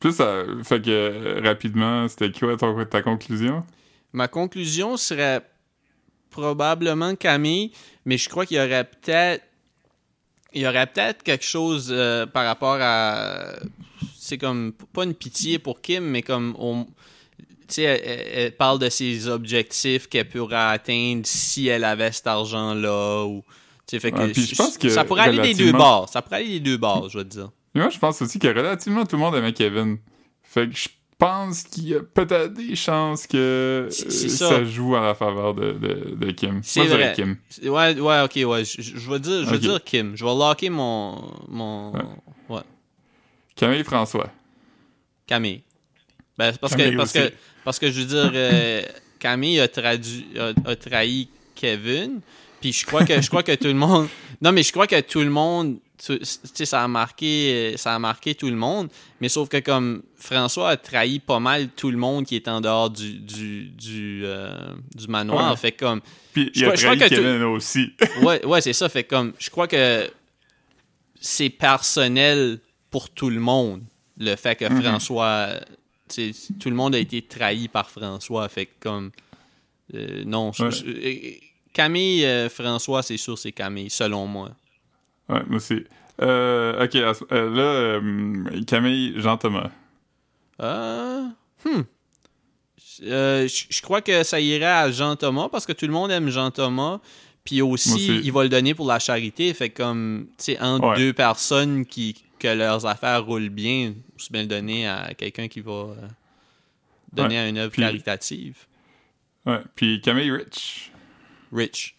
plus, 0.00 0.12
ça- 0.12 0.44
fait 0.64 0.80
que 0.82 0.90
euh, 0.90 1.40
rapidement, 1.44 2.06
c'était 2.08 2.30
quoi 2.32 2.56
ton- 2.56 2.84
ta 2.84 3.02
conclusion? 3.02 3.64
Ma 4.12 4.28
conclusion 4.28 4.96
serait 4.96 5.42
probablement 6.30 7.14
Camille, 7.14 7.72
mais 8.04 8.18
je 8.18 8.28
crois 8.28 8.46
qu'il 8.46 8.56
y 8.56 8.60
aurait 8.60 8.84
peut-être 8.84 9.44
il 10.54 10.62
y 10.62 10.66
aurait 10.66 10.86
peut-être 10.86 11.22
quelque 11.22 11.44
chose 11.44 11.88
euh, 11.94 12.24
par 12.26 12.46
rapport 12.46 12.78
à 12.80 13.52
c'est 14.16 14.38
comme 14.38 14.72
pas 14.92 15.04
une 15.04 15.14
pitié 15.14 15.58
pour 15.58 15.80
Kim, 15.80 16.04
mais 16.04 16.22
comme 16.22 16.54
on 16.58 16.86
sais, 17.74 17.82
elle, 17.82 18.52
parle 18.56 18.78
de 18.78 18.88
ses 18.88 19.28
objectifs 19.28 20.08
qu'elle 20.08 20.28
pourrait 20.28 20.56
atteindre 20.56 21.22
si 21.24 21.68
elle 21.68 21.84
avait 21.84 22.12
cet 22.12 22.26
argent-là 22.26 23.24
ou 23.24 23.44
fait 23.90 24.12
que 24.12 24.18
Ouais, 24.18 24.32
puis 24.32 24.42
je 24.42 24.54
pense 24.54 24.76
que 24.76 24.88
ça 24.90 25.04
pourrait 25.04 25.22
aller 25.22 25.40
des 25.40 25.54
deux 25.54 25.72
bords, 25.72 26.08
ça 26.10 26.20
pourrait 26.20 26.36
aller 26.36 26.48
des 26.48 26.60
deux 26.60 26.76
bords, 26.76 27.08
je 27.08 27.18
veux 27.18 27.24
dire. 27.24 27.50
Mais 27.74 27.80
moi, 27.80 27.90
je 27.90 27.98
pense 27.98 28.20
aussi 28.20 28.38
que 28.38 28.48
relativement 28.48 29.06
tout 29.06 29.16
le 29.16 29.22
monde 29.22 29.34
aimait 29.36 29.52
Kevin. 29.52 29.98
Fait 30.42 30.68
que 30.68 30.76
je 30.76 30.88
pense 31.16 31.62
qu'il 31.62 31.88
y 31.88 31.94
a 31.94 32.00
peut-être 32.00 32.52
des 32.54 32.76
chances 32.76 33.26
que 33.26 33.88
euh, 33.88 33.90
ça. 33.90 34.48
ça. 34.48 34.64
joue 34.64 34.94
en 34.94 35.00
la 35.00 35.14
faveur 35.14 35.54
de, 35.54 35.72
de, 35.72 36.14
de 36.16 36.30
Kim. 36.32 36.60
C'est 36.62 36.84
vrai. 36.84 37.12
Kim. 37.16 37.36
Ouais, 37.64 37.98
ouais, 37.98 38.20
ok, 38.22 38.48
ouais, 38.48 38.64
je, 38.64 39.10
vais 39.10 39.18
dire, 39.20 39.44
je 39.44 39.50
vais 39.50 39.56
Ok. 39.56 39.62
dire 39.62 39.84
Kim, 39.84 40.16
je 40.16 40.24
vais 40.24 40.34
locker 40.34 40.70
mon 40.70 41.32
mon 41.48 41.92
Ouais. 41.92 42.02
ouais. 42.50 42.62
Camille 43.56 43.84
François. 43.84 44.30
Camille. 45.26 45.62
Ben, 46.36 46.52
c'est 46.52 46.60
parce 46.60 46.76
Camille 46.76 46.92
que 46.92 46.96
parce 46.98 47.16
aussi. 47.16 47.28
que 47.28 47.34
parce 47.68 47.78
que 47.78 47.90
je 47.90 48.00
veux 48.00 48.06
dire 48.06 48.30
euh, 48.34 48.82
Camille 49.18 49.60
a, 49.60 49.68
traduit, 49.68 50.26
a, 50.38 50.52
a 50.70 50.74
trahi 50.76 51.28
Kevin, 51.54 52.20
puis 52.62 52.72
je 52.72 52.86
crois 52.86 53.04
que 53.04 53.20
je 53.20 53.28
crois 53.28 53.42
que 53.42 53.54
tout 53.54 53.66
le 53.68 53.74
monde 53.74 54.08
Non, 54.40 54.52
mais 54.52 54.62
je 54.62 54.72
crois 54.72 54.86
que 54.86 54.98
tout 55.02 55.20
le 55.20 55.28
monde 55.30 55.76
tu 56.02 56.16
sais 56.22 56.64
ça 56.64 56.84
a 56.84 56.88
marqué 56.88 57.74
ça 57.76 57.92
a 57.94 57.98
marqué 57.98 58.34
tout 58.34 58.48
le 58.48 58.54
monde, 58.56 58.88
mais 59.20 59.28
sauf 59.28 59.48
que 59.48 59.58
comme 59.58 60.02
François 60.16 60.70
a 60.70 60.76
trahi 60.76 61.18
pas 61.18 61.40
mal 61.40 61.68
tout 61.70 61.90
le 61.90 61.98
monde 61.98 62.24
qui 62.24 62.36
est 62.36 62.46
en 62.48 62.60
dehors 62.60 62.88
du 62.88 63.14
du 63.14 63.64
du, 63.70 64.22
euh, 64.24 64.54
du 64.94 65.08
manoir, 65.08 65.50
Ouais. 65.50 65.56
fait 65.56 65.72
comme 65.72 66.00
Puis 66.32 66.50
Je 66.54 66.60
il 66.60 66.64
a 66.68 66.72
crois- 66.72 66.96
trahi 66.96 66.98
que 67.00 67.14
Kevin 67.16 67.42
aussi. 67.42 67.92
ouais, 68.22 68.44
ouais, 68.46 68.60
c'est 68.60 68.72
ça. 68.72 68.88
Fait 68.88 69.02
comme, 69.04 69.32
je 69.40 69.50
crois 69.50 69.66
que 69.66 70.08
c'est 71.20 71.50
personnel 71.50 72.60
pour 72.90 73.10
tout 73.10 73.28
le 73.30 73.40
monde, 73.40 73.82
le 74.18 74.36
fait 74.36 74.54
que 74.56 74.64
Mhm. 74.66 74.82
François, 74.82 75.48
tout 76.08 76.68
le 76.70 76.74
monde 76.76 76.94
a 76.94 76.98
été 76.98 77.22
trahi 77.22 77.68
par 77.68 77.90
François. 77.90 78.48
Fait 78.48 78.68
comme, 78.80 79.10
euh, 79.94 80.22
non, 80.24 80.52
je- 80.52 80.64
Ouais. 80.64 80.70
je- 80.70 80.84
euh, 80.86 81.32
Camille, 81.72 82.24
euh, 82.24 82.48
François, 82.48 83.02
c'est 83.02 83.16
sûr, 83.16 83.38
c'est 83.38 83.52
Camille, 83.52 83.90
selon 83.90 84.26
moi. 84.26 84.50
Ouais, 85.28 85.42
moi 85.46 85.56
aussi. 85.56 85.84
Euh, 86.20 86.84
ok, 86.84 86.94
là, 87.30 88.00
Camille 88.66 89.14
Jean-Thomas. 89.20 89.70
Euh, 90.60 91.24
hmm. 91.64 91.82
Je 93.00 93.82
crois 93.82 94.00
que 94.02 94.22
ça 94.24 94.40
irait 94.40 94.64
à 94.64 94.90
Jean 94.90 95.14
Thomas 95.16 95.48
parce 95.48 95.66
que 95.66 95.72
tout 95.72 95.86
le 95.86 95.92
monde 95.92 96.10
aime 96.10 96.30
Jean 96.30 96.50
Thomas. 96.50 97.00
Puis 97.44 97.62
aussi, 97.62 98.20
il 98.24 98.32
va 98.32 98.42
le 98.42 98.48
donner 98.50 98.74
pour 98.74 98.86
la 98.86 98.98
charité. 98.98 99.54
Fait 99.54 99.70
que 99.70 99.82
comme, 99.82 100.26
tu 100.36 100.44
sais, 100.44 100.60
entre 100.60 100.88
Ouais. 100.88 100.96
deux 100.96 101.12
personnes 101.12 101.86
qui 101.86 102.16
que 102.38 102.48
leurs 102.48 102.84
affaires 102.86 103.24
roulent 103.24 103.48
bien, 103.48 103.94
bien 104.30 104.42
le 104.42 104.48
donner 104.48 104.86
à 104.86 105.12
quelqu'un 105.16 105.48
qui 105.48 105.60
va 105.60 105.72
euh, 105.72 105.94
donner 107.12 107.36
Ouais. 107.36 107.40
à 107.42 107.48
une 107.48 107.58
œuvre 107.58 107.72
Puis- 107.72 107.82
caritative. 107.82 108.56
Ouais. 109.46 109.60
Puis 109.74 110.00
Camille 110.00 110.30
Rich. 110.30 110.90
Rich. 111.52 111.94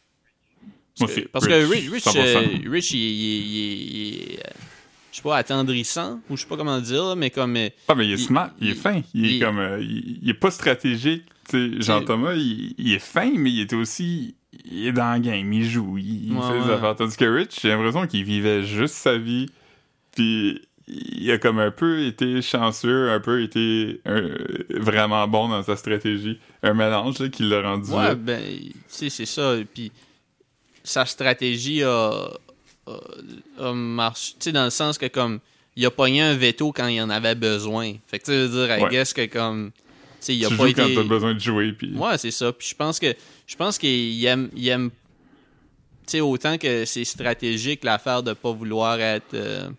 Moi 0.99 1.09
Parce 1.31 1.47
que, 1.47 1.53
Rich, 1.53 1.89
Rich, 1.89 1.91
Rich, 1.91 2.03
100%. 2.03 2.17
euh, 2.65 2.69
Rich, 2.71 2.91
il, 2.91 2.99
il- 2.99 3.01
il- 3.01 3.95
il 3.95 4.13
est, 4.33 4.39
euh, 4.39 4.49
je 5.11 5.15
sais 5.17 5.21
pas, 5.23 5.37
attendrissant, 5.37 6.19
ou 6.29 6.35
je 6.35 6.41
sais 6.41 6.47
pas 6.47 6.57
comment 6.57 6.79
dire, 6.81 7.15
mais 7.15 7.29
comme... 7.29 7.57
Ah, 7.87 7.95
mais 7.95 8.05
il 8.05 8.11
est 8.11 8.15
Il- 8.15 8.19
smart, 8.19 8.51
il, 8.59 8.69
est 8.71 8.75
fin. 8.75 9.01
Il, 9.13 9.25
est 9.25 9.35
il- 9.35 9.39
comme. 9.41 9.59
euh, 9.59 9.81
il, 9.81 10.29
est 10.29 10.33
pas 10.33 10.51
stratégique. 10.51 11.23
Tu 11.49 11.75
sais, 11.77 11.81
Jean-Thomas, 11.81 12.33
il, 12.35 12.75
il 12.77 12.93
est 12.93 12.99
fin, 12.99 13.31
mais 13.35 13.49
il 13.51 13.61
est 13.61 13.73
aussi. 13.73 14.35
Il 14.65 14.87
est 14.87 14.91
dans 14.91 15.13
le 15.13 15.19
game, 15.21 15.51
il 15.53 15.63
joue, 15.67 15.97
il, 15.97 16.27
il 16.27 16.33
Ouais, 16.33 16.41
fait 16.47 16.59
des 16.59 16.65
ouais. 16.67 16.73
affaires. 16.73 16.95
Tandis 16.95 17.15
que 17.15 17.25
Rich, 17.25 17.59
j'ai 17.61 17.69
l'impression 17.69 18.05
qu'il 18.05 18.23
vivait 18.25 18.63
juste 18.63 18.95
sa 18.95 19.17
vie. 19.17 19.47
Puis 20.15 20.61
il 20.89 21.31
a 21.31 21.37
comme 21.37 21.59
un 21.59 21.71
peu 21.71 22.05
été 22.05 22.41
chanceux, 22.41 23.09
un 23.11 23.19
peu 23.19 23.41
été 23.41 24.01
vraiment 24.69 25.27
bon 25.27 25.47
dans 25.49 25.63
sa 25.63 25.75
stratégie. 25.75 26.39
Un 26.63 26.73
mélange 26.73 27.19
là, 27.19 27.29
qui 27.29 27.43
l'a 27.43 27.61
rendu. 27.61 27.91
Ouais, 27.91 28.15
ben, 28.15 28.41
tu 28.41 28.73
sais, 28.87 29.09
c'est 29.09 29.25
ça. 29.25 29.55
Puis 29.73 29.91
sa 30.83 31.05
stratégie 31.05 31.83
a, 31.83 32.29
a, 32.87 32.93
a 33.59 33.73
marché, 33.73 34.33
tu 34.33 34.45
sais, 34.45 34.51
dans 34.51 34.65
le 34.65 34.69
sens 34.69 34.97
que, 34.97 35.05
comme, 35.05 35.39
il 35.75 35.85
a 35.85 35.91
pogné 35.91 36.21
un 36.21 36.35
veto 36.35 36.71
quand 36.71 36.87
il 36.87 36.99
en 37.01 37.09
avait 37.09 37.35
besoin. 37.35 37.93
Fait 38.07 38.19
que, 38.19 38.25
tu 38.25 38.31
veux 38.31 38.47
dire, 38.49 38.77
I 38.77 38.81
Ouais. 38.83 38.89
guess 38.89 39.13
que, 39.13 39.25
comme, 39.27 39.71
il 40.27 40.45
a 40.45 40.49
tu 40.49 40.55
pas 40.57 40.63
joues 40.63 40.69
été... 40.71 40.81
quand 40.81 41.01
t'as 41.01 41.07
besoin 41.07 41.33
de 41.33 41.39
jouer. 41.39 41.71
Puis... 41.71 41.93
Ouais, 41.95 42.17
c'est 42.17 42.31
ça. 42.31 42.51
Puis 42.51 42.69
je 42.69 42.75
pense 42.75 42.99
que 42.99 43.13
je 43.47 43.55
pense 43.55 43.77
qu'il 43.77 44.25
aime, 44.25 44.49
il 44.55 44.67
aime 44.67 44.89
tu 46.05 46.13
sais, 46.17 46.21
autant 46.21 46.57
que 46.57 46.85
c'est 46.85 47.03
stratégique 47.05 47.83
l'affaire 47.83 48.23
de 48.23 48.33
pas 48.33 48.51
vouloir 48.51 48.99
être 48.99 49.35
euh, 49.35 49.69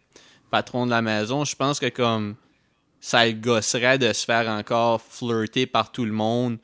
patron 0.51 0.85
de 0.87 0.91
la 0.91 1.03
maison, 1.03 1.45
je 1.45 1.55
pense 1.57 1.79
que 1.81 1.89
comme 1.89 2.35
ça 3.01 3.27
le 3.27 3.33
gosserait 3.33 3.99
de 3.99 4.13
se 4.13 4.25
faire 4.25 4.49
encore 4.49 5.01
flirter 5.01 5.67
par 5.67 5.91
tout 5.93 6.05
le 6.05 6.13
monde. 6.13 6.59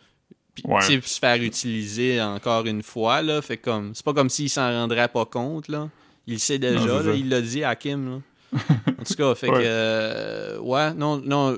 Puis, 0.54 0.64
Ouais. 0.66 0.80
se 1.02 1.18
faire 1.18 1.42
utiliser 1.42 2.20
encore 2.22 2.64
une 2.66 2.82
fois, 2.82 3.20
là. 3.22 3.42
Fait 3.42 3.58
comme, 3.58 3.94
c'est 3.94 4.04
pas 4.04 4.14
comme 4.14 4.30
s'il 4.30 4.48
s'en 4.48 4.70
rendrait 4.70 5.08
pas 5.08 5.26
compte, 5.26 5.68
là. 5.68 5.88
Il 6.26 6.34
le 6.34 6.38
sait 6.40 6.58
déjà, 6.58 6.78
Non, 6.80 7.00
là, 7.00 7.12
il 7.14 7.28
l'a 7.28 7.40
dit 7.42 7.62
à 7.62 7.76
Kim, 7.76 8.10
là. 8.10 8.20
En 8.98 9.04
tout 9.04 9.14
cas, 9.14 9.34
fait 9.34 9.48
Ouais. 9.50 9.58
que, 9.58 9.66
euh, 9.66 10.58
ouais, 10.60 10.94
non, 10.94 11.18
non, 11.24 11.56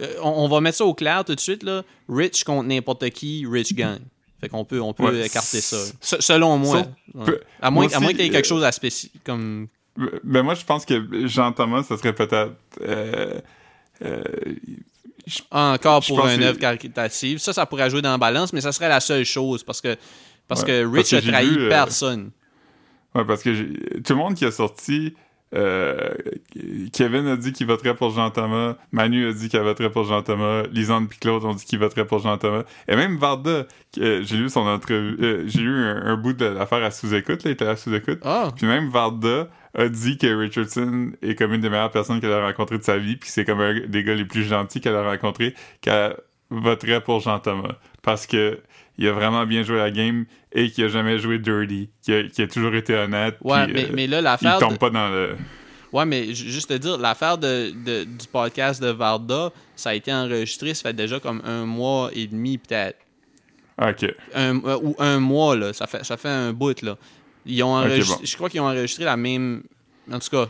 euh, 0.00 0.06
on, 0.22 0.28
on 0.44 0.48
va 0.48 0.60
mettre 0.60 0.78
ça 0.78 0.84
au 0.84 0.94
clair 0.94 1.24
tout 1.24 1.34
de 1.34 1.40
suite, 1.40 1.62
là. 1.64 1.82
Rich 2.08 2.44
contre 2.44 2.68
n'importe 2.68 3.10
qui, 3.10 3.44
Rich 3.50 3.74
gang. 3.74 3.98
Fait 4.40 4.48
qu'on 4.48 4.64
peut, 4.64 4.80
on 4.80 4.92
peut 4.92 5.04
Ouais. 5.04 5.26
écarter 5.26 5.60
ça. 5.60 5.78
Se- 6.00 6.20
selon 6.20 6.56
moi. 6.58 6.86
Ouais. 7.14 7.40
À 7.60 7.70
moins, 7.70 7.86
moi 7.86 7.96
à 7.96 8.00
moins 8.00 8.08
aussi, 8.08 8.16
qu'il 8.16 8.24
y 8.26 8.28
ait 8.28 8.30
quelque 8.30 8.46
euh, 8.46 8.48
chose 8.48 8.64
à 8.64 8.70
spécifier, 8.70 9.18
comme... 9.24 9.66
Ben 10.24 10.42
moi, 10.42 10.54
je 10.54 10.64
pense 10.64 10.84
que 10.84 11.26
Jean-Thomas, 11.26 11.82
ça 11.84 11.96
serait 11.96 12.14
peut-être. 12.14 12.52
euh, 12.82 13.40
euh, 14.02 14.22
encore 15.50 16.02
Je 16.02 16.08
pour 16.08 16.26
une 16.28 16.38
que- 16.38 16.44
œuvre 16.44 16.58
caritative. 16.58 17.38
Ça, 17.38 17.52
ça 17.52 17.66
pourrait 17.66 17.90
jouer 17.90 18.02
dans 18.02 18.12
la 18.12 18.18
balance, 18.18 18.52
mais 18.52 18.60
ça 18.60 18.72
serait 18.72 18.88
la 18.88 19.00
seule 19.00 19.24
chose 19.24 19.62
parce 19.64 19.80
que, 19.80 19.96
parce 20.48 20.62
Ouais, 20.62 20.66
que 20.68 20.82
parce 20.84 20.94
Rich 20.96 21.10
que 21.10 21.16
a 21.28 21.30
trahi 21.32 21.48
vu, 21.48 21.64
euh, 21.64 21.68
personne. 21.68 22.30
Ouais, 23.14 23.24
parce 23.24 23.42
que 23.42 23.98
tout 24.02 24.12
le 24.12 24.18
monde 24.18 24.34
qui 24.34 24.44
a 24.44 24.52
sorti, 24.52 25.14
euh, 25.54 26.10
Kevin 26.92 27.26
a 27.28 27.36
dit 27.36 27.52
qu'il 27.52 27.66
voterait 27.66 27.94
pour 27.96 28.10
Jean-Thomas, 28.10 28.76
Manu 28.92 29.28
a 29.28 29.32
dit 29.32 29.48
qu'il 29.48 29.58
voterait 29.60 29.90
pour 29.90 30.04
Jean-Thomas, 30.04 30.64
Lisande 30.70 31.08
puis 31.08 31.18
Claude 31.18 31.44
ont 31.44 31.54
dit 31.54 31.64
qu'ils 31.64 31.78
voteraient 31.78 32.06
pour 32.06 32.18
Jean-Thomas, 32.20 32.64
et 32.88 32.94
même 32.96 33.16
Varda, 33.16 33.66
euh, 33.98 34.22
j'ai 34.22 34.36
lu 34.36 34.48
son 34.50 34.60
entrevue, 34.66 35.16
euh, 35.22 35.44
j'ai 35.46 35.60
lu 35.60 35.74
un, 35.84 36.02
un 36.06 36.16
bout 36.16 36.34
de 36.34 36.44
l'affaire 36.44 36.82
à 36.84 36.90
sous-écoute, 36.90 37.44
là, 37.44 37.50
il 37.50 37.54
était 37.54 37.66
à 37.66 37.76
sous-écoute, 37.76 38.18
Ah, 38.22 38.50
puis 38.54 38.66
même 38.66 38.90
Varda 38.90 39.48
a 39.76 39.88
dit 39.88 40.16
que 40.18 40.26
Richardson 40.34 41.12
est 41.22 41.34
comme 41.36 41.52
une 41.52 41.60
des 41.60 41.68
meilleures 41.70 41.90
personnes 41.90 42.20
qu'elle 42.20 42.32
a 42.32 42.44
rencontrées 42.44 42.78
de 42.78 42.82
sa 42.82 42.96
vie, 42.98 43.16
puis 43.16 43.28
c'est 43.30 43.44
comme 43.44 43.60
un 43.60 43.86
des 43.86 44.02
gars 44.02 44.14
les 44.14 44.24
plus 44.24 44.42
gentils 44.44 44.80
qu'elle 44.80 44.96
a 44.96 45.02
rencontrés, 45.08 45.54
qu'elle 45.80 46.16
voterait 46.50 47.00
pour 47.02 47.20
Jean-Thomas, 47.20 47.74
parce 48.02 48.26
que 48.26 48.58
il 48.98 49.06
a 49.06 49.12
vraiment 49.12 49.44
bien 49.44 49.62
joué 49.62 49.76
la 49.76 49.90
game 49.90 50.24
et 50.52 50.70
qu'il 50.70 50.84
a 50.84 50.88
jamais 50.88 51.18
joué 51.18 51.38
dirty, 51.38 51.90
qu'il 52.02 52.30
a, 52.42 52.46
toujours 52.46 52.74
été 52.74 52.94
honnête. 52.94 53.36
ouais, 53.42 53.66
mais, 53.66 53.84
euh, 53.84 53.88
mais 53.92 54.06
là, 54.06 54.18
il 54.20 54.24
l'affaire... 54.24 54.58
tombe 54.58 54.72
de- 54.72 54.78
pas 54.78 54.88
dans 54.90 55.08
le. 55.10 55.36
Ouais, 55.92 56.06
mais 56.06 56.32
ju- 56.34 56.50
juste 56.50 56.68
te 56.70 56.74
dire, 56.74 56.96
l'affaire 56.98 57.36
de, 57.38 57.70
de- 57.70 58.04
du 58.04 58.26
podcast 58.32 58.82
de 58.82 58.88
Varda, 58.88 59.50
ça 59.76 59.90
a 59.90 59.94
été 59.94 60.12
enregistré, 60.12 60.72
ça 60.74 60.88
fait 60.88 60.94
déjà 60.94 61.20
comme 61.20 61.42
un 61.44 61.64
mois 61.66 62.10
et 62.14 62.26
demi, 62.26 62.56
peut-être. 62.58 62.98
Ok. 63.80 64.06
Un- 64.34 64.56
euh, 64.64 64.78
ou 64.82 64.96
un 64.98 65.18
mois, 65.20 65.54
là. 65.56 65.72
Ça 65.74 65.86
fait, 65.86 66.02
ça 66.04 66.16
fait 66.16 66.28
un 66.30 66.52
bout, 66.54 66.80
là. 66.82 66.96
Ils 67.46 67.62
ont 67.62 67.80
bon. 67.80 67.88
Je 68.22 68.36
crois 68.36 68.50
qu'ils 68.50 68.60
ont 68.60 68.68
enregistré 68.68 69.04
la 69.04 69.16
même. 69.16 69.62
En 70.10 70.18
tout 70.18 70.30
cas, 70.30 70.48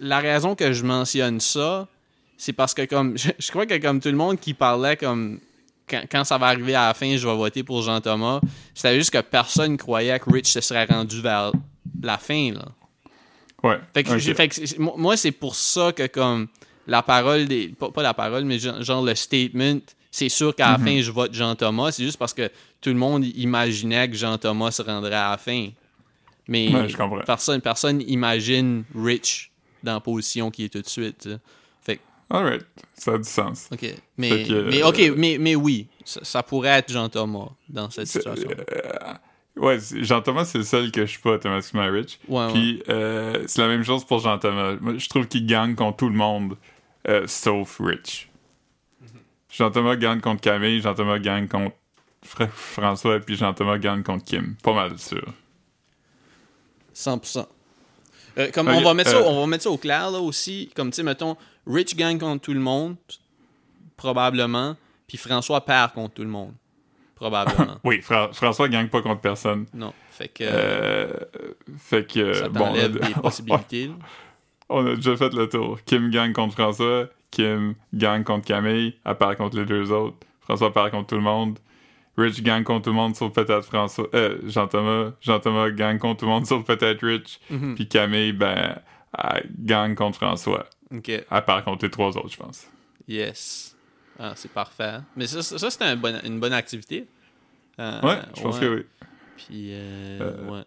la 0.00 0.18
raison 0.18 0.54
que 0.54 0.72
je 0.72 0.84
mentionne 0.84 1.40
ça, 1.40 1.88
c'est 2.36 2.52
parce 2.52 2.74
que, 2.74 2.84
comme. 2.84 3.16
Je, 3.18 3.30
je 3.38 3.50
crois 3.50 3.66
que, 3.66 3.78
comme 3.78 4.00
tout 4.00 4.08
le 4.08 4.16
monde 4.16 4.38
qui 4.38 4.54
parlait, 4.54 4.96
comme. 4.96 5.40
Quand, 5.88 6.02
quand 6.10 6.24
ça 6.24 6.36
va 6.36 6.48
arriver 6.48 6.74
à 6.74 6.88
la 6.88 6.94
fin, 6.94 7.16
je 7.16 7.24
vais 7.24 7.36
voter 7.36 7.62
pour 7.62 7.80
Jean-Thomas. 7.80 8.40
C'était 8.74 8.96
juste 8.96 9.10
que 9.10 9.20
personne 9.20 9.76
croyait 9.76 10.18
que 10.18 10.28
Rich 10.28 10.48
se 10.48 10.60
serait 10.60 10.84
rendu 10.84 11.20
vers 11.20 11.52
la 12.02 12.18
fin, 12.18 12.52
là. 12.54 12.64
Ouais. 13.62 13.78
Fait 13.94 14.02
que, 14.02 14.18
fait 14.18 14.48
que 14.48 14.80
moi, 14.80 14.94
moi, 14.96 15.16
c'est 15.16 15.30
pour 15.30 15.54
ça 15.54 15.92
que 15.92 16.06
comme 16.08 16.48
la 16.86 17.02
parole 17.02 17.46
des 17.46 17.68
pas, 17.68 17.90
pas 17.90 18.02
la 18.02 18.14
parole 18.14 18.44
mais 18.44 18.58
genre, 18.58 18.82
genre 18.82 19.04
le 19.04 19.14
statement 19.14 19.80
c'est 20.18 20.30
sûr 20.30 20.54
qu'à 20.54 20.72
la 20.72 20.78
Mhm. 20.78 20.84
fin 20.86 21.00
je 21.02 21.10
vote 21.10 21.34
Jean 21.34 21.54
Thomas 21.56 21.92
c'est 21.92 22.04
juste 22.04 22.18
parce 22.18 22.32
que 22.32 22.50
tout 22.80 22.88
le 22.90 22.96
monde 22.96 23.24
imaginait 23.24 24.08
que 24.08 24.16
Jean 24.16 24.38
Thomas 24.38 24.70
se 24.70 24.82
rendrait 24.82 25.14
à 25.14 25.30
la 25.32 25.36
fin 25.36 25.68
mais 26.48 26.72
Ouais, 26.74 26.88
je 26.88 26.96
comprends. 26.96 27.20
personne 27.26 27.60
personne 27.60 28.00
imagine 28.06 28.84
Rich 28.94 29.50
dans 29.82 29.94
la 29.94 30.00
position 30.00 30.50
qui 30.50 30.64
est 30.64 30.68
tout 30.68 30.80
de 30.80 30.88
suite 30.88 31.28
fait 31.82 32.00
Alright. 32.30 32.64
Ça 32.94 33.12
a 33.14 33.18
du 33.18 33.24
sens. 33.28 33.68
ok 33.72 33.84
mais, 34.16 34.44
que, 34.44 34.70
mais 34.70 34.82
euh, 34.82 34.88
ok 34.88 35.12
mais, 35.16 35.36
mais 35.38 35.54
oui 35.54 35.86
ça, 36.04 36.20
ça 36.22 36.42
pourrait 36.42 36.78
être 36.80 36.90
Jean 36.90 37.08
Thomas 37.10 37.50
dans 37.68 37.90
cette 37.90 38.06
situation 38.06 38.48
euh, 38.50 39.14
ouais, 39.56 39.78
Jean-Thomas, 40.02 40.44
c'est 40.46 40.58
le 40.58 40.64
seul 40.64 40.90
que 40.92 41.04
je 41.04 41.10
suis 41.12 41.20
pas 41.20 41.32
automatiquement 41.32 41.90
rich. 41.90 42.18
ouais, 42.28 42.46
ouais. 42.46 42.52
Puis 42.52 42.82
euh, 42.88 43.42
c'est 43.46 43.60
la 43.60 43.68
même 43.68 43.82
chose 43.84 44.04
pour 44.04 44.20
Jean-Thomas. 44.20 44.76
Je 44.98 45.08
trouve 45.08 45.26
qu'il 45.28 45.44
gagne 45.46 45.74
contre 45.74 45.96
tout 45.98 46.08
le 46.08 46.14
monde, 46.16 46.56
euh, 47.08 47.24
sauf 47.26 47.80
Rich. 47.80 48.28
Jean-Thomas 49.50 49.96
gagne 49.96 50.20
contre 50.20 50.40
Camille, 50.42 50.80
Jean-Thomas 50.80 51.18
gagne 51.18 51.48
contre 51.48 51.74
Fra- 52.24 52.48
François, 52.48 53.16
et 53.16 53.20
puis 53.20 53.36
Jean-Thomas 53.36 53.78
gagne 53.78 54.02
contre 54.02 54.24
Kim. 54.24 54.56
Pas 54.62 54.74
mal 54.74 54.98
sûr. 54.98 55.24
100%. 56.94 57.46
Euh, 58.38 58.50
comme 58.52 58.68
Ok, 58.68 58.74
on, 58.76 58.82
va 58.82 58.94
mettre 58.94 59.10
ça, 59.10 59.16
euh, 59.18 59.22
on 59.26 59.40
va 59.40 59.46
mettre 59.46 59.64
ça 59.64 59.70
au 59.70 59.78
clair 59.78 60.10
là 60.10 60.18
aussi. 60.18 60.70
Comme 60.74 60.90
tu 60.90 60.96
sais, 60.96 61.02
mettons, 61.02 61.36
Rich 61.66 61.96
gagne 61.96 62.18
contre 62.18 62.42
tout 62.42 62.52
le 62.52 62.60
monde, 62.60 62.96
probablement. 63.96 64.76
Puis 65.06 65.16
François 65.18 65.64
perd 65.64 65.92
contre 65.92 66.14
tout 66.14 66.22
le 66.22 66.28
monde, 66.28 66.52
probablement. 67.14 67.78
Oui, 67.84 68.00
Fra- 68.02 68.32
François 68.32 68.68
gagne 68.68 68.88
pas 68.88 69.00
contre 69.02 69.20
personne. 69.20 69.66
non. 69.72 69.92
Fait 70.10 70.28
que 70.28 70.44
Euh, 70.46 71.12
fait 71.78 72.06
que 72.10 72.32
ça 72.32 72.48
bon, 72.48 72.72
des 72.72 72.88
possibilités. 73.22 73.90
On 74.68 74.84
a 74.86 74.96
déjà 74.96 75.16
fait 75.16 75.32
le 75.34 75.48
tour. 75.48 75.78
Kim 75.84 76.10
gagne 76.10 76.32
contre 76.32 76.54
François, 76.54 77.06
Kim 77.36 77.74
gagne 77.92 78.24
contre 78.24 78.46
Camille, 78.46 78.94
elle 79.04 79.14
perd 79.16 79.36
contre 79.36 79.56
les 79.58 79.66
deux 79.66 79.90
autres. 79.92 80.16
François 80.40 80.72
perd 80.72 80.90
contre 80.90 81.08
tout 81.08 81.16
le 81.16 81.20
monde. 81.22 81.58
Rich 82.16 82.42
gagne 82.42 82.64
contre 82.64 82.84
tout 82.84 82.90
le 82.90 82.96
monde 82.96 83.14
sauf 83.14 83.32
peut-être 83.32 83.64
François. 83.66 84.08
Euh, 84.14 84.38
Jean-Thomas. 84.46 85.12
Jean-Thomas 85.20 85.68
gagne 85.70 85.98
contre 85.98 86.20
tout 86.20 86.24
le 86.26 86.30
monde 86.32 86.46
sauf 86.46 86.64
peut-être 86.64 87.04
Rich. 87.06 87.40
Mhm. 87.50 87.74
Puis 87.74 87.88
Camille, 87.88 88.32
ben, 88.32 88.78
elle 89.18 89.50
gagne 89.60 89.94
contre 89.94 90.16
François. 90.16 90.64
Ok. 90.94 91.08
Elle 91.10 91.24
perd 91.44 91.64
contre 91.64 91.84
les 91.84 91.90
trois 91.90 92.16
autres, 92.16 92.30
je 92.30 92.36
pense. 92.38 92.66
Yes. 93.06 93.76
Ah, 94.18 94.32
c'est 94.34 94.50
parfait. 94.50 94.98
Mais 95.14 95.26
ça, 95.26 95.42
ça, 95.42 95.70
c'était 95.70 95.84
un 95.84 95.96
bon- 95.96 96.20
une 96.24 96.40
bonne 96.40 96.54
activité. 96.54 97.06
Euh, 97.78 98.00
ouais, 98.00 98.18
je 98.34 98.40
pense 98.42 98.54
ouais. 98.54 98.60
que 98.66 98.74
oui. 98.76 98.82
Puis, 99.36 99.68
euh, 99.72 100.18
Euh, 100.22 100.50
ouais. 100.50 100.64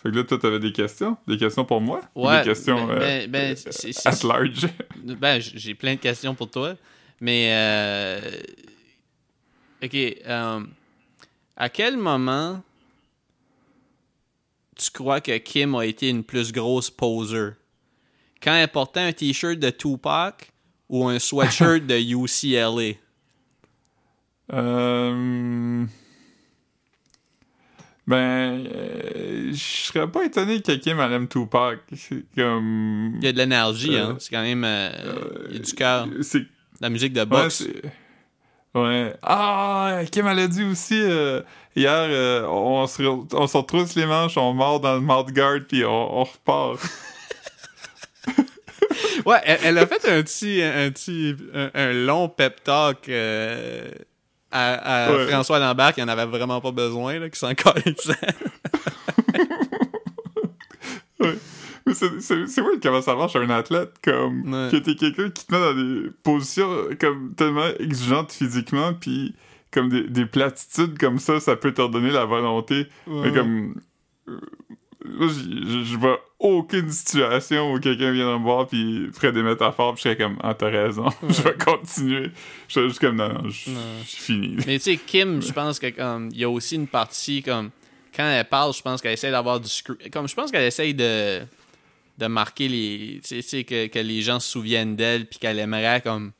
Fait 0.00 0.10
que 0.10 0.16
là, 0.16 0.24
toi, 0.24 0.38
t'avais 0.38 0.60
des 0.60 0.72
questions? 0.72 1.16
Des 1.26 1.36
questions 1.36 1.64
pour 1.64 1.80
moi? 1.80 2.00
Ou 2.14 2.26
Ouais, 2.28 2.38
Des 2.38 2.44
questions 2.50 2.86
ben- 2.86 2.92
euh, 3.00 3.26
ben- 3.26 3.30
ben, 3.30 3.56
euh, 3.66 3.92
at 4.04 4.22
large? 4.26 4.66
Ben, 4.96 5.40
j'ai 5.40 5.74
plein 5.74 5.94
de 5.94 6.00
questions 6.00 6.34
pour 6.34 6.48
toi. 6.50 6.74
Mais, 7.20 7.50
euh, 7.52 8.20
OK. 9.82 9.94
euh, 9.94 10.60
à 11.56 11.68
quel 11.68 11.96
moment 11.96 12.62
tu 14.76 14.90
crois 14.92 15.20
que 15.20 15.36
Kim 15.38 15.74
a 15.74 15.84
été 15.84 16.08
une 16.08 16.22
plus 16.22 16.52
grosse 16.52 16.90
poser? 16.90 17.50
Quand 18.40 18.54
elle 18.54 18.68
portait 18.68 19.00
un 19.00 19.12
t-shirt 19.12 19.58
de 19.58 19.70
Tupac 19.70 20.52
ou 20.88 21.08
un 21.08 21.18
sweatshirt 21.18 21.80
de 21.86 21.96
UCLA? 21.98 22.96
Euh... 24.52 25.12
Ben, 28.08 28.64
euh, 28.74 29.50
je 29.52 29.56
serais 29.58 30.10
pas 30.10 30.24
étonné 30.24 30.62
que 30.62 30.72
Kim 30.72 30.98
elle 30.98 31.12
aime 31.12 31.28
Tupac. 31.28 31.80
C'est 31.94 32.24
comme. 32.34 33.12
Il 33.20 33.24
y 33.24 33.28
a 33.28 33.32
de 33.32 33.36
l'énergie, 33.36 33.94
Euh, 33.96 34.06
hein? 34.12 34.16
C'est 34.18 34.30
quand 34.30 34.40
même... 34.42 34.64
euh, 34.64 34.90
il 35.50 35.56
y 35.56 35.58
a 35.58 35.62
du 35.62 35.72
cœur. 35.74 36.08
C'est 36.22 36.44
La 36.80 36.88
musique 36.88 37.12
de 37.12 37.24
boxe. 37.24 37.64
Ouais. 38.74 39.12
Ah, 39.22 40.00
Kim 40.10 40.26
elle 40.26 40.38
a 40.38 40.48
dit 40.48 40.64
aussi 40.64 40.98
hier, 41.76 42.44
on, 42.50 42.86
se, 42.86 43.02
re- 43.02 43.26
on 43.34 43.46
se 43.46 43.56
retrousse 43.58 43.94
les 43.94 44.06
manches, 44.06 44.38
on 44.38 44.54
mord 44.54 44.80
dans 44.80 44.94
le 44.94 45.00
mouth 45.00 45.30
guard, 45.30 45.60
puis 45.68 45.84
on, 45.84 46.20
on 46.20 46.24
repart. 46.24 46.80
Ouais, 49.26 49.40
elle, 49.44 49.58
elle 49.64 49.78
a 49.78 49.86
fait 49.86 50.08
un 50.08 50.22
petit, 50.22 50.62
un 50.62 50.90
petit, 50.90 51.34
un, 51.54 51.70
un 51.74 51.92
long 51.92 52.28
pep 52.28 52.62
talk 52.64 53.08
à, 54.50 55.06
à 55.06 55.12
Ouais. 55.12 55.26
François 55.28 55.58
Lambert 55.58 55.94
qui 55.94 56.02
en 56.02 56.08
avait 56.08 56.26
vraiment 56.26 56.60
pas 56.60 56.72
besoin, 56.72 57.18
là, 57.18 57.28
qui 57.30 57.38
s'en 57.38 57.54
calissait. 57.54 58.14
Ouais. 61.20 61.34
Mais 61.86 61.94
c'est- 61.94 62.60
weird 62.60 62.80
comment 62.82 63.02
ça 63.02 63.14
marche 63.16 63.34
un 63.36 63.48
athlète, 63.50 63.92
comme 64.04 64.42
Ouais. 64.52 64.68
que 64.70 64.76
t'es 64.76 64.94
quelqu'un 64.94 65.30
qui 65.30 65.46
te 65.46 65.52
met 65.54 65.60
dans 65.60 65.74
des 65.74 66.10
positions 66.22 66.70
euh, 66.70 66.94
comme 67.00 67.34
tellement 67.34 67.66
exigeantes 67.80 68.30
physiquement, 68.30 68.92
puis 68.94 69.34
comme 69.72 69.88
des, 69.88 70.02
des 70.08 70.26
platitudes 70.26 70.96
comme 70.98 71.18
ça, 71.18 71.40
ça 71.40 71.56
peut 71.56 71.72
te 71.72 71.80
redonner 71.80 72.10
la 72.10 72.24
volonté. 72.24 72.86
Mais 73.06 73.32
comme. 73.32 73.74
Euh, 75.08 75.16
moi, 75.18 75.28
j- 75.28 75.62
j- 75.66 75.84
je 75.86 75.96
vois 75.96 76.20
aucune 76.38 76.90
situation 76.90 77.72
où 77.72 77.80
quelqu'un 77.80 78.12
viendrait 78.12 78.38
me 78.38 78.42
voir 78.44 78.66
puis 78.68 79.08
ferait 79.12 79.32
des 79.32 79.42
métaphores 79.42 79.94
puis 79.94 80.02
je 80.04 80.08
serais 80.10 80.16
comme 80.16 80.36
ah 80.42 80.54
t'as 80.54 80.68
raison 80.70 81.06
je 81.28 81.42
vais 81.42 81.54
continuer. 81.54 82.30
Je 82.68 82.74
serais 82.74 82.88
juste 82.88 83.00
comme 83.00 83.16
non, 83.16 83.28
non 83.32 83.48
je 83.48 83.70
je 84.04 84.08
suis 84.08 84.22
fini. 84.22 84.56
Mais 84.66 84.78
tu 84.78 84.84
sais, 84.84 84.96
Kim, 84.96 85.42
je 85.42 85.52
pense 85.52 85.78
que 85.78 85.90
comme 85.90 86.28
il 86.32 86.38
y 86.38 86.44
a 86.44 86.50
aussi 86.50 86.76
une 86.76 86.86
partie 86.86 87.42
comme 87.42 87.70
quand 88.14 88.28
elle 88.28 88.44
parle, 88.44 88.72
je 88.74 88.82
pense 88.82 89.00
qu'elle 89.02 89.12
essaie 89.14 89.30
d'avoir 89.30 89.60
du 89.60 89.68
comme 90.12 90.28
je 90.28 90.34
pense 90.34 90.50
qu'elle 90.50 90.64
essaie 90.64 90.92
de 90.92 91.40
de 92.18 92.26
marquer 92.26 92.66
les 92.68 93.20
tu 93.24 93.40
sais, 93.42 93.64
que, 93.64 93.86
que 93.86 93.98
les 94.00 94.22
gens 94.22 94.40
se 94.40 94.48
souviennent 94.50 94.96
d'elle 94.96 95.26
puis 95.26 95.38
qu'elle 95.38 95.58
aimerait 95.58 96.00
comme 96.00 96.32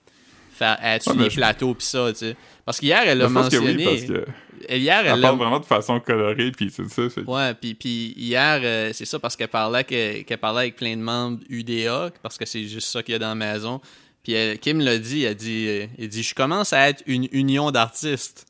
faire 0.52 0.76
être 0.82 1.06
Ouais, 1.14 1.24
les 1.24 1.30
je- 1.30 1.36
plateaux 1.36 1.74
puis 1.74 1.86
ça, 1.86 2.08
tu 2.12 2.18
sais. 2.18 2.36
Parce 2.64 2.80
qu'hier 2.80 3.02
elle 3.06 3.18
je 3.20 3.24
a 3.24 3.26
que 3.28 3.32
mentionné 3.32 3.76
oui 3.76 3.84
parce 3.84 4.02
que 4.02 4.12
elle- 4.12 4.34
hier 4.68 5.06
elle 5.06 5.20
parle 5.20 5.36
vraiment 5.38 5.60
de 5.60 5.64
façon 5.64 6.00
colorée 6.00 6.50
puis 6.52 6.70
c'est 6.70 6.88
ça 6.88 7.02
Ouais, 7.26 7.54
puis, 7.54 7.74
puis 7.74 8.14
hier, 8.16 8.60
euh, 8.62 8.90
c'est 8.92 9.04
ça 9.04 9.18
parce 9.18 9.36
qu'elle 9.36 9.48
parlait, 9.48 9.84
que- 9.84 10.22
qu'elle 10.22 10.38
parlait 10.38 10.60
avec 10.62 10.76
plein 10.76 10.96
de 10.96 11.02
membres 11.02 11.38
UDA, 11.48 12.10
parce 12.22 12.36
que 12.38 12.44
c'est 12.46 12.64
juste 12.64 12.88
ça 12.88 13.02
qu'il 13.02 13.12
y 13.12 13.16
a 13.16 13.18
dans 13.18 13.28
la 13.28 13.34
maison. 13.34 13.80
Puis 14.22 14.32
elle- 14.32 14.58
Kim 14.58 14.80
l'a 14.80 14.98
dit, 14.98 15.24
elle 15.24 15.34
dit, 15.36 15.66
euh, 15.68 15.86
elle 15.98 16.08
dit, 16.08 16.22
je 16.22 16.34
commence 16.34 16.72
à 16.72 16.88
être 16.88 17.02
une 17.06 17.28
union 17.32 17.70
d'artistes. 17.70 18.46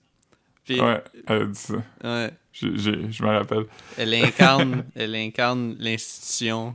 Puis, 0.65 0.81
ouais 0.81 1.03
elle 1.27 1.43
a 1.43 1.45
dit 1.47 1.59
ça 1.59 1.75
ouais, 2.05 2.31
J'ai- 2.53 2.77
j'ai- 2.77 3.11
je 3.11 3.23
me 3.23 3.29
rappelle 3.31 3.65
elle 3.97 4.13
incarne, 4.15 4.85
elle 4.97 5.15
incarne 5.15 5.77
l'institution. 5.79 6.75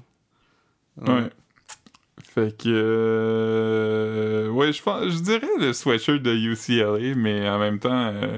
ouais 1.02 1.30
fait 2.34 2.58
que 2.58 2.70
euh, 2.70 4.50
ouais 4.50 4.74
je 4.74 4.82
pense 4.82 5.04
je 5.12 5.20
dirais 5.20 5.48
le 5.60 5.74
sweatshirt 5.74 6.22
de 6.22 6.34
UCLA 6.34 7.16
mais 7.16 7.48
en 7.48 7.60
même 7.60 7.80
temps 7.80 7.92
euh, 8.08 8.22
euh, 8.24 8.38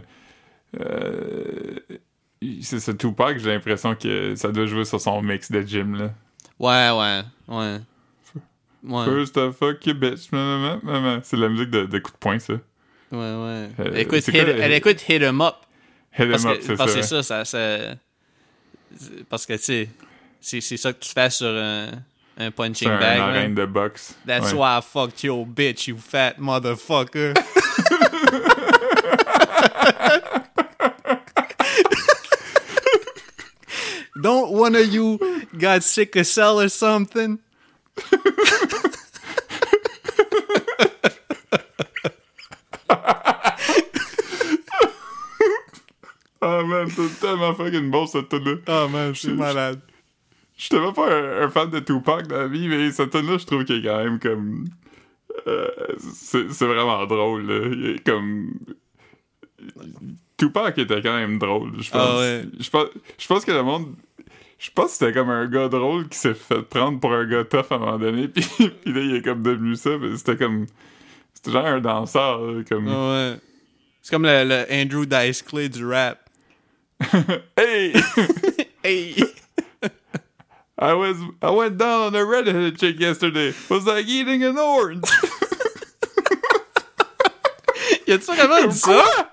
c'est 2.62 2.80
ce 2.80 2.92
Tupac 2.92 3.38
j'ai 3.40 3.54
l'impression 3.54 3.96
que 3.96 4.36
ça 4.36 4.52
doit 4.52 4.66
jouer 4.66 4.86
sur 4.86 5.00
son 5.02 5.22
mix 5.22 5.52
de 5.52 5.62
gym 5.62 5.96
là 5.96 6.12
Ouais, 6.60 6.90
ouais, 6.92 7.22
ouais. 7.50 7.78
Ouais, 8.84 9.06
First 9.06 9.34
the 9.36 9.52
fuck 9.52 9.86
you 9.88 9.94
bitch. 9.96 10.30
C'est 11.24 11.38
la 11.38 11.50
musique 11.50 11.72
de, 11.72 11.86
de 11.86 12.00
coup 12.00 12.12
de 12.12 12.18
poing, 12.18 12.38
ça. 12.40 12.54
ouais, 12.54 12.60
ouais. 13.12 13.18
Euh, 13.18 13.68
elle 13.80 13.98
écoute, 13.98 14.28
hit, 14.28 14.36
elle 14.36 14.72
euh, 14.72 14.76
écoute 14.76 15.10
Hit 15.10 15.24
'em 15.24 15.42
Up. 15.42 15.56
Hit 16.18 16.26
em 16.28 16.46
up, 16.48 16.58
c'est 16.62 16.76
parce 16.78 16.94
que 16.96 17.02
ça. 17.02 17.24
ça, 17.24 17.44
ça, 17.44 17.46
ça- 17.46 17.96
Parce 19.28 19.46
que, 19.46 19.54
tu 19.54 19.60
sais, 19.64 19.90
c'est 20.40 20.62
c'est 20.62 20.78
ça 20.78 20.94
que 20.94 21.00
tu 21.00 21.10
fais 21.10 21.30
sur 21.32 21.48
un, 21.48 21.88
un 22.38 22.52
punching 22.52 22.88
un 22.90 23.00
bag. 23.00 23.18
man. 23.20 23.30
arène 23.30 23.56
de 23.56 23.66
boxe. 23.66 24.16
That's 24.26 24.54
Ouais. 24.54 24.60
why 24.60 24.78
I 24.78 24.82
fucked 24.82 25.24
your 25.24 25.46
bitch, 25.46 25.88
you 25.88 25.98
fat 25.98 26.36
motherfucker. 26.38 27.34
one 34.56 34.76
of 34.76 34.88
you 34.94 35.20
got 35.58 35.84
sick 35.84 36.16
of 36.16 36.26
cell 36.26 36.60
or 36.60 36.70
something? 36.70 37.40
Ah 46.42 46.62
man, 46.64 46.88
c'est 46.90 47.20
tellement 47.20 47.56
fucking 47.56 47.90
bon 47.90 48.06
cette 48.06 48.30
tune-là. 48.30 48.56
Oh 48.68 48.88
man, 48.88 49.16
c'est 49.16 49.34
malade. 49.34 49.80
Je 50.56 50.62
suis 50.62 50.70
tellement 50.70 50.94
pas 50.94 51.12
un, 51.12 51.44
un 51.44 51.50
fan 51.50 51.70
de 51.70 51.80
Tupac 51.80 52.28
dans 52.28 52.38
la 52.38 52.48
vie, 52.48 52.68
mais 52.68 52.92
cette 52.92 53.12
tune-là, 53.12 53.38
je 53.38 53.46
trouve 53.46 53.66
qu'il 53.66 53.78
est 53.78 53.84
quand 53.84 54.04
même 54.04 54.20
comme. 54.20 54.66
euh, 55.48 55.68
c'est 56.14 56.52
c'est 56.52 56.66
vraiment 56.66 57.06
drôle, 57.08 57.48
là. 57.48 57.68
Il 57.72 57.86
est 57.96 58.06
comme. 58.06 58.54
Tupac 60.38 60.78
était 60.78 61.02
quand 61.02 61.16
même 61.16 61.40
drôle, 61.40 61.72
je 61.82 61.90
pense. 61.90 62.10
Ah 62.10 62.18
ouais. 62.20 62.46
Je 62.60 62.70
pense, 62.70 62.88
je 63.18 63.28
pense 63.28 63.44
que 63.46 63.52
le 63.52 63.64
monde. 63.64 63.96
Je 64.58 64.70
pense 64.72 64.92
que 64.92 64.98
c'était 64.98 65.14
comme 65.14 65.30
un 65.30 65.48
gars 65.48 65.68
drôle 65.68 66.08
qui 66.08 66.18
s'est 66.18 66.34
fait 66.34 66.62
prendre 66.62 67.00
pour 67.00 67.12
un 67.14 67.26
gars 67.26 67.44
tough 67.44 67.72
à 67.72 67.76
un 67.76 67.80
moment 67.80 67.98
donné, 68.00 68.28
puis, 68.30 68.44
puis 68.44 68.94
là, 68.94 69.02
il 69.02 69.16
est 69.16 69.22
comme 69.22 69.44
devenu 69.44 69.76
ça, 69.76 69.92
mais 70.00 70.16
c'était 70.18 70.38
comme. 70.38 70.66
C'était 71.34 71.52
genre 71.52 71.66
un 71.66 71.80
danseur, 71.82 72.40
là, 72.42 72.64
comme. 72.68 72.88
Ouais. 72.88 73.38
C'est 74.02 74.12
comme 74.12 74.24
le, 74.26 74.44
le 74.44 74.66
Andrew 74.72 75.06
Dice 75.06 75.42
Clay 75.42 75.70
du 75.70 75.86
rap. 75.86 76.30
Hey! 77.58 77.94
Hey! 78.84 79.16
I 80.78 80.94
was 80.94 81.18
I 81.42 81.50
went 81.50 81.78
down 81.78 82.14
on 82.14 82.16
a 82.16 82.24
redheaded 82.24 82.78
chick 82.78 83.00
yesterday. 83.00 83.52
Was 83.70 83.86
like 83.88 84.06
eating 84.08 84.44
an 84.44 84.60
orange. 84.60 85.10
Y 88.08 88.14
a-tu 88.14 88.26
vraiment 88.36 88.68
dit 88.68 88.78
ça? 88.78 89.32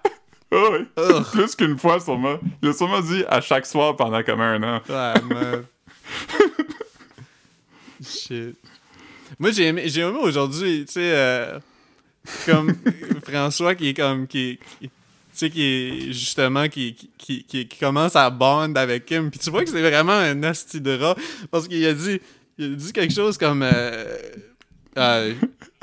Ah 0.52 0.68
oui. 0.72 0.78
Ugh. 0.98 1.24
Plus 1.32 1.54
qu'une 1.56 1.78
fois 1.78 1.98
sûrement. 2.00 2.38
Il 2.62 2.68
a 2.68 2.72
sûrement 2.72 3.00
dit 3.00 3.24
à 3.28 3.40
chaque 3.40 3.64
soir 3.66 3.96
pendant 3.96 4.22
comme 4.22 4.40
un 4.40 4.62
an. 4.62 4.80
Ouais, 4.88 5.34
man. 5.34 5.64
Shit. 8.04 8.56
Moi, 9.38 9.50
j'ai 9.52 9.66
aimé, 9.68 9.84
j'ai 9.86 10.00
aimé 10.02 10.18
aujourd'hui, 10.20 10.84
tu 10.86 10.92
sais, 10.94 11.12
euh, 11.14 11.58
comme 12.46 12.74
François 13.26 13.74
qui 13.74 13.88
est 13.88 13.94
comme, 13.94 14.26
qui, 14.26 14.58
qui- 14.80 14.88
tu 14.88 15.38
sais, 15.38 15.50
qui 15.50 15.62
est 15.62 16.12
justement, 16.12 16.68
qui, 16.68 16.94
qui, 17.16 17.44
qui, 17.44 17.66
qui 17.66 17.78
commence 17.78 18.14
à 18.16 18.28
bond 18.28 18.74
avec 18.74 19.06
Kim. 19.06 19.30
Puis 19.30 19.40
tu 19.40 19.50
vois 19.50 19.64
que 19.64 19.70
c'est 19.70 19.80
vraiment 19.80 20.12
un 20.12 20.42
asti 20.42 20.80
de 20.80 20.98
rat, 20.98 21.16
parce 21.50 21.66
qu'il 21.68 21.84
a 21.86 21.94
dit, 21.94 22.20
il 22.58 22.72
a 22.72 22.76
dit 22.76 22.92
quelque 22.92 23.14
chose 23.14 23.38
comme, 23.38 23.62
euh, 23.62 24.18
euh, 24.98 25.32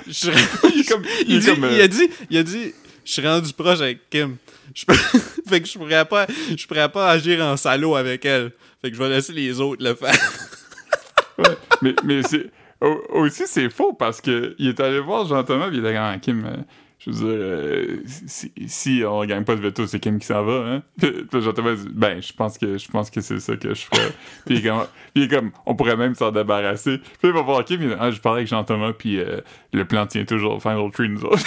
je 0.05 0.11
suis- 0.11 0.29
Il 0.75 0.81
est 0.81 0.87
comme. 0.89 1.03
Il, 1.27 1.31
il, 1.31 1.35
est 1.35 1.39
dit- 1.39 1.45
comme, 1.47 1.63
euh, 1.63 1.73
il 1.73 1.81
a 1.81 1.87
dit, 1.87 2.09
il 2.29 2.37
a 2.37 2.43
dit, 2.43 2.73
je 3.05 3.11
suis 3.11 3.27
rendu 3.27 3.51
proche 3.53 3.79
avec 3.81 4.07
Kim. 4.11 4.35
Je 4.75 4.85
fait 5.47 5.61
que 5.61 5.67
je 5.67 5.77
pourrais 5.77 6.05
pas, 6.05 6.25
je 6.55 6.65
pourrais 6.67 6.89
pas 6.89 7.09
agir 7.11 7.41
en 7.43 7.57
salaud 7.57 7.95
avec 7.95 8.25
elle. 8.25 8.51
Fait 8.81 8.89
que 8.91 8.97
je 8.97 9.01
vais 9.01 9.09
laisser 9.09 9.33
les 9.33 9.59
autres 9.61 9.83
le 9.83 9.93
faire. 9.95 10.13
ouais. 11.37 11.55
Mais, 11.81 11.95
mais 12.03 12.23
c'est. 12.23 12.49
au- 12.81 13.01
Aussi, 13.19 13.43
c'est 13.47 13.69
faux 13.69 13.93
parce 13.93 14.21
que 14.21 14.55
il 14.59 14.69
est 14.69 14.79
allé 14.79 14.99
voir 14.99 15.25
Jean-Thomas 15.25 15.67
et 15.67 15.73
il 15.73 15.79
était 15.79 15.93
comme 15.93 16.01
Ah, 16.03 16.17
Kim. 16.21 16.45
euh, 16.45 16.57
je 16.99 17.11
veux 17.11 17.15
dire, 17.15 17.25
euh, 17.27 17.97
si, 18.27 18.51
si 18.67 19.03
on 19.07 19.23
gagne 19.25 19.45
pas 19.45 19.55
de 19.55 19.61
veto, 19.61 19.87
c'est 19.87 19.99
Kim 20.01 20.19
qui 20.19 20.25
s'en 20.27 20.43
va, 20.43 20.65
hein? 20.67 20.83
Puis 20.99 21.11
puis 21.31 21.41
Jean-Thomas 21.41 21.75
dit 21.75 21.87
Ben, 21.93 22.21
je 22.21 22.33
pense 22.33 22.57
que 22.57 22.77
je 22.77 22.87
pense 22.89 23.09
que 23.09 23.21
c'est 23.21 23.39
ça 23.39 23.55
que 23.55 23.69
je 23.73 23.81
ferais. 23.81 24.11
puis, 24.45 24.55
il 24.55 24.65
est 24.65 24.69
comme, 24.69 24.85
il 25.15 25.23
est 25.23 25.27
comme 25.29 25.51
On 25.65 25.75
pourrait 25.75 25.95
même 25.97 26.13
s'en 26.15 26.31
débarrasser. 26.31 26.97
Puis 26.97 27.29
il 27.29 27.31
va 27.31 27.41
voir 27.41 27.63
Kim, 27.63 27.81
il 27.81 27.89
dit 27.89 27.95
Ah, 27.99 28.11
je 28.11 28.19
parlais 28.19 28.39
avec 28.39 28.49
Jean-Thomas, 28.49 28.91
puis 28.93 29.19
euh, 29.19 29.39
le 29.73 29.85
plan 29.85 30.05
tient 30.07 30.25
toujours 30.25 30.61
Final 30.61 30.91
Tree, 30.91 31.07
nous 31.09 31.23
autres. 31.23 31.41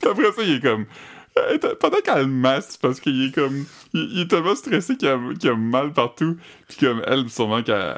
puis 0.00 0.10
après 0.10 0.32
ça, 0.32 0.42
il 0.42 0.52
est 0.56 0.60
comme. 0.60 0.84
Euh, 1.38 1.58
Pendant 1.80 2.00
qu'elle 2.00 2.26
masse, 2.28 2.76
parce 2.76 3.00
qu'il 3.00 3.24
est 3.26 3.34
comme. 3.34 3.64
Il, 3.92 4.08
il 4.12 4.20
est 4.20 4.28
tellement 4.28 4.54
stressé 4.54 4.96
qu'il 4.96 5.08
a, 5.08 5.14
a 5.14 5.54
mal 5.56 5.92
partout. 5.92 6.36
Puis 6.68 6.78
comme 6.78 7.02
elle, 7.06 7.28
sûrement 7.28 7.62
qu'elle 7.62 7.96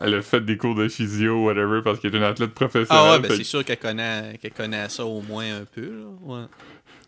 elle 0.00 0.14
a 0.14 0.22
fait 0.22 0.40
des 0.44 0.56
cours 0.56 0.74
de 0.74 0.88
physio, 0.88 1.44
whatever, 1.44 1.80
parce 1.82 1.98
qu'elle 2.00 2.14
est 2.14 2.18
une 2.18 2.24
athlète 2.24 2.52
professionnelle. 2.54 3.04
Ah 3.06 3.12
ouais, 3.12 3.20
ben 3.20 3.30
c'est 3.36 3.44
sûr 3.44 3.64
qu'elle 3.64 3.78
connaît, 3.78 4.38
connaît 4.56 4.88
ça 4.88 5.04
au 5.04 5.20
moins 5.22 5.44
un 5.60 5.64
peu, 5.64 5.82
là. 5.82 6.06
Ouais. 6.22 6.44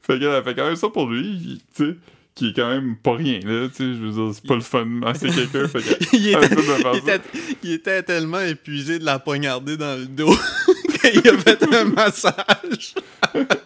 fait 0.03 0.19
qu'elle 0.19 0.29
a 0.31 0.43
fait 0.43 0.55
quand 0.55 0.67
même 0.67 0.77
ça 0.77 0.89
pour 0.89 1.09
lui, 1.09 1.61
tu 1.75 1.85
sais, 1.87 1.97
qui 2.35 2.49
est 2.51 2.53
quand 2.55 2.69
même 2.69 2.97
pas 2.97 3.15
rien, 3.17 3.41
là, 3.45 3.69
tu 3.69 3.75
sais, 3.77 3.85
je 3.95 3.99
veux 4.05 4.11
dire, 4.13 4.35
c'est 4.35 4.47
pas 4.47 4.55
le 4.55 4.61
fun 4.61 4.83
de 4.83 4.91
masser 4.91 5.29
quelqu'un, 5.31 5.67
fait 5.69 5.81
que- 5.81 6.05
il, 6.17 6.29
elle 6.29 6.45
était, 6.45 6.47
essaie 6.47 6.57
de 6.57 6.61
faire 6.63 6.93
il, 6.95 7.01
ça. 7.03 7.15
était, 7.17 7.21
il 7.63 7.73
était 7.73 8.03
tellement 8.03 8.41
épuisé 8.41 8.99
de 8.99 9.05
la 9.05 9.19
poignarder 9.19 9.77
dans 9.77 9.99
le 9.99 10.07
dos 10.07 10.35
qu'il 11.01 11.29
a 11.29 11.39
fait 11.39 11.63
un 11.75 11.85
massage. 11.85 12.95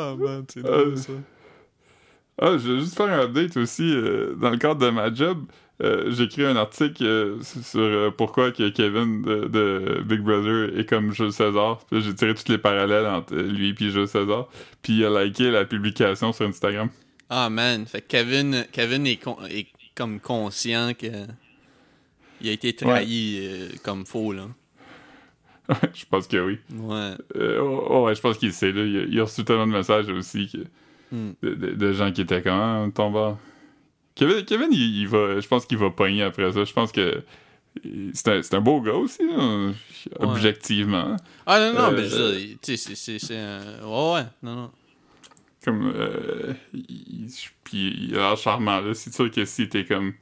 Ah 0.00 0.14
man, 0.16 0.44
c'est 0.48 0.64
Euh, 0.64 0.84
drôle 0.84 0.96
ça. 0.98 1.12
Ah, 2.40 2.52
je 2.56 2.72
vais 2.72 2.80
juste 2.80 2.96
faire 2.96 3.06
un 3.08 3.24
update 3.24 3.56
aussi. 3.56 3.82
euh, 3.92 4.34
dans 4.36 4.50
le 4.50 4.58
cadre 4.58 4.80
de 4.86 4.90
ma 4.90 5.12
job, 5.12 5.44
euh, 5.82 6.10
j'ai 6.12 6.24
écrit 6.24 6.44
un 6.44 6.54
article 6.56 7.04
euh, 7.04 7.42
sur 7.42 7.80
euh, 7.80 8.10
pourquoi 8.16 8.52
que 8.52 8.68
Kevin 8.68 9.22
de, 9.22 9.46
de 9.48 10.02
Big 10.04 10.20
Brother 10.20 10.78
est 10.78 10.88
comme 10.88 11.12
Jules 11.12 11.32
César. 11.32 11.80
J'ai 11.90 12.14
tiré 12.14 12.34
tous 12.34 12.48
les 12.48 12.58
parallèles 12.58 13.06
entre 13.06 13.34
lui 13.34 13.70
et 13.70 13.90
Jules 13.90 14.06
César. 14.06 14.48
Puis 14.82 14.98
il 14.98 15.04
a 15.04 15.24
liké 15.24 15.50
la 15.50 15.64
publication 15.64 16.32
sur 16.32 16.46
Instagram. 16.46 16.88
Ah 17.30 17.50
man, 17.50 17.86
fait 17.86 18.02
que 18.02 18.06
Kevin, 18.08 18.64
Kevin 18.72 19.06
est, 19.06 19.16
con- 19.16 19.38
est 19.50 19.66
comme 19.96 20.20
conscient 20.20 20.92
que 20.94 21.08
il 22.40 22.48
a 22.48 22.52
été 22.52 22.72
trahi 22.72 23.40
euh, 23.42 23.68
comme 23.82 24.06
faux 24.06 24.32
là. 24.32 24.46
Je 25.94 26.04
pense 26.10 26.26
que 26.26 26.36
oui. 26.38 26.58
Ouais. 26.74 27.12
Euh, 27.36 27.58
oh, 27.60 27.86
oh, 27.90 28.04
ouais, 28.06 28.14
je 28.14 28.20
pense 28.20 28.38
qu'il 28.38 28.52
sait. 28.52 28.72
Là. 28.72 28.82
Il, 28.84 28.96
a, 28.98 29.02
il 29.02 29.20
a 29.20 29.24
reçu 29.24 29.44
tellement 29.44 29.66
de 29.66 29.72
messages 29.72 30.08
aussi 30.08 30.48
que, 30.50 30.58
Hmm. 31.10 31.32
de, 31.42 31.54
de- 31.54 31.70
de 31.74 31.92
gens 31.92 32.12
qui 32.12 32.20
étaient 32.20 32.42
comme 32.42 32.52
ah, 32.52 32.86
ton 32.94 33.10
bar. 33.10 33.38
Kevin, 34.14 34.44
Kevin 34.44 34.68
il, 34.72 35.00
il 35.00 35.08
va, 35.08 35.40
je 35.40 35.48
pense 35.48 35.64
qu'il 35.64 35.78
va 35.78 35.88
pogner 35.90 36.22
après 36.22 36.52
ça. 36.52 36.64
Je 36.64 36.72
pense 36.74 36.92
que 36.92 37.22
c'est 38.12 38.28
un, 38.28 38.58
un 38.58 38.60
beau 38.60 38.80
gars 38.82 38.92
aussi, 38.94 39.22
là, 39.26 39.70
objectivement. 40.20 41.16
Ah 41.46 41.58
non, 41.60 41.72
non, 41.72 41.88
Euh, 41.88 41.96
mais 41.96 42.08
je 42.08 42.56
tu 42.60 42.76
sais, 42.76 43.18
c'est- 43.18 43.36
un. 43.36 43.60
Ouais, 43.86 44.12
ouais, 44.14 44.26
non, 44.42 44.54
non. 44.56 44.70
Comme, 45.64 45.92
euh, 45.94 46.52
il, 46.74 47.26
puis 47.64 48.08
il 48.08 48.14
a 48.16 48.28
l'air 48.28 48.36
charmant, 48.36 48.80
là. 48.80 48.92
C'est 48.94 49.12
sûr 49.14 49.30
que 49.30 49.44
si 49.44 49.68
t'es 49.68 49.84
comme 49.84 50.12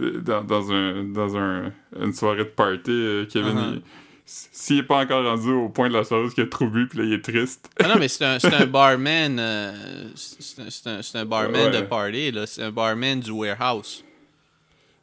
euh, 0.00 0.20
dans, 0.20 0.42
dans, 0.42 0.72
un, 0.72 1.04
dans 1.04 1.36
un, 1.36 1.72
une 2.00 2.12
soirée 2.12 2.38
de 2.38 2.42
party, 2.44 3.26
Kevin, 3.30 3.56
Uh-huh. 3.56 3.74
il- 3.76 3.82
s'il 4.26 4.78
est 4.78 4.82
pas 4.84 4.98
encore 4.98 5.22
rendu 5.24 5.50
au 5.50 5.68
point 5.68 5.88
de 5.88 5.94
la 5.94 6.04
soirée 6.04 6.24
où 6.26 6.30
il 6.36 6.42
a 6.42 6.46
trop 6.46 6.66
bu, 6.66 6.86
puis 6.88 6.98
là, 6.98 7.04
il 7.04 7.12
est 7.12 7.22
triste. 7.24 7.68
Ah 7.78 7.88
non, 7.88 7.96
mais 7.98 8.08
c'est 8.08 8.24
un, 8.24 8.38
un 8.42 8.66
barman. 8.66 9.38
euh, 9.38 10.08
c'est 10.14 10.86
un, 10.88 11.02
c'est 11.02 11.18
un, 11.18 11.24
barman 11.26 11.66
Ouais. 11.66 11.70
de 11.70 11.80
party, 11.82 12.30
là. 12.32 12.46
C'est 12.46 12.62
un 12.62 12.70
barman 12.72 13.20
du 13.20 13.30
warehouse. 13.30 14.02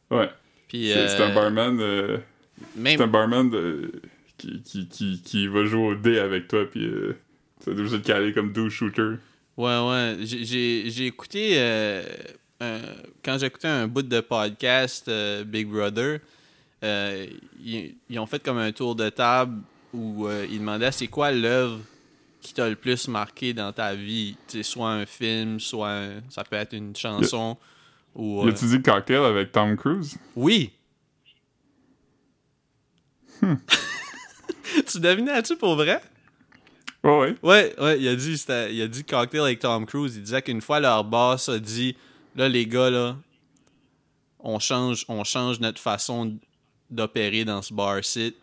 Ouais. 0.09 0.29
Puis. 0.67 0.89
C'est 0.93 1.07
c'est 1.09 1.23
un 1.23 1.29
euh, 1.29 1.33
barman. 1.35 1.79
euh, 1.79 2.17
Même, 2.75 2.97
C'est 2.97 3.03
un 3.03 3.07
barman 3.07 3.49
de- 3.49 3.91
qui, 4.37 4.59
qui, 4.63 4.87
qui, 4.87 5.21
qui 5.23 5.47
va 5.47 5.65
jouer 5.65 5.87
au 5.89 5.95
dé 5.95 6.17
avec 6.17 6.47
toi, 6.47 6.65
puis 6.69 6.83
euh, 6.85 7.15
vas 7.65 7.73
obligé 7.73 7.99
de 7.99 8.03
caler 8.03 8.33
comme 8.33 8.51
deux 8.51 8.69
shooters. 8.69 9.17
Ouais, 9.57 9.77
ouais. 9.87 10.15
J'ai- 10.21 11.05
écouté. 11.05 11.51
euh, 11.57 12.01
un- 12.59 12.79
quand 13.23 13.37
j'écoutais 13.37 13.67
un 13.67 13.87
bout 13.87 14.01
de 14.01 14.19
podcast 14.19 15.07
euh, 15.07 15.43
Big 15.43 15.67
Brother, 15.67 16.19
euh, 16.83 17.27
ils, 17.63 17.95
ils 18.09 18.19
ont 18.19 18.25
fait 18.25 18.41
comme 18.43 18.57
un 18.57 18.71
tour 18.71 18.95
de 18.95 19.09
table 19.09 19.61
où 19.93 20.27
euh, 20.27 20.45
ils 20.49 20.59
demandaient 20.59 20.91
c'est 20.91 21.07
quoi 21.07 21.31
l'œuvre 21.31 21.79
qui 22.41 22.53
t'a 22.53 22.67
le 22.69 22.75
plus 22.75 23.07
marqué 23.07 23.53
dans 23.53 23.71
ta 23.71 23.93
vie? 23.93 24.35
Tu 24.47 24.57
sais, 24.57 24.63
soit 24.63 24.89
un 24.89 25.05
film, 25.05 25.59
soit 25.59 25.89
un- 25.91 26.21
ça 26.29 26.43
peut 26.43 26.55
être 26.55 26.73
une 26.73 26.95
chanson. 26.95 27.57
Ou, 28.15 28.41
Y 28.43 28.47
euh, 28.47 28.51
a-tu 28.51 28.65
dit 28.65 28.81
cocktail 28.81 29.23
avec 29.23 29.51
Tom 29.51 29.77
Cruise? 29.77 30.17
Oui! 30.35 30.71
Hmm. 33.41 33.55
tu 34.87 34.99
devinais-tu 34.99 35.55
pour 35.55 35.75
vrai? 35.75 36.01
Ouais, 37.03 37.17
ouais. 37.19 37.35
Ouais, 37.41 37.75
ouais, 37.79 37.99
il 37.99 38.07
a 38.07 38.15
dit, 38.15 38.43
il 38.71 38.81
a 38.81 38.87
dit 38.87 39.03
cocktail 39.03 39.41
avec 39.41 39.59
Tom 39.59 39.85
Cruise. 39.85 40.15
Il 40.15 40.23
disait 40.23 40.41
qu'une 40.41 40.61
fois 40.61 40.79
leur 40.79 41.03
boss 41.03 41.49
a 41.49 41.57
dit 41.59 41.95
Là, 42.35 42.47
les 42.47 42.65
gars, 42.65 42.89
là, 42.89 43.17
on 44.39 44.57
change, 44.59 45.05
on 45.09 45.23
change 45.23 45.59
notre 45.59 45.81
façon 45.81 46.37
d'opérer 46.91 47.45
dans 47.45 47.61
ce 47.61 47.73
bar-site. 47.73 48.35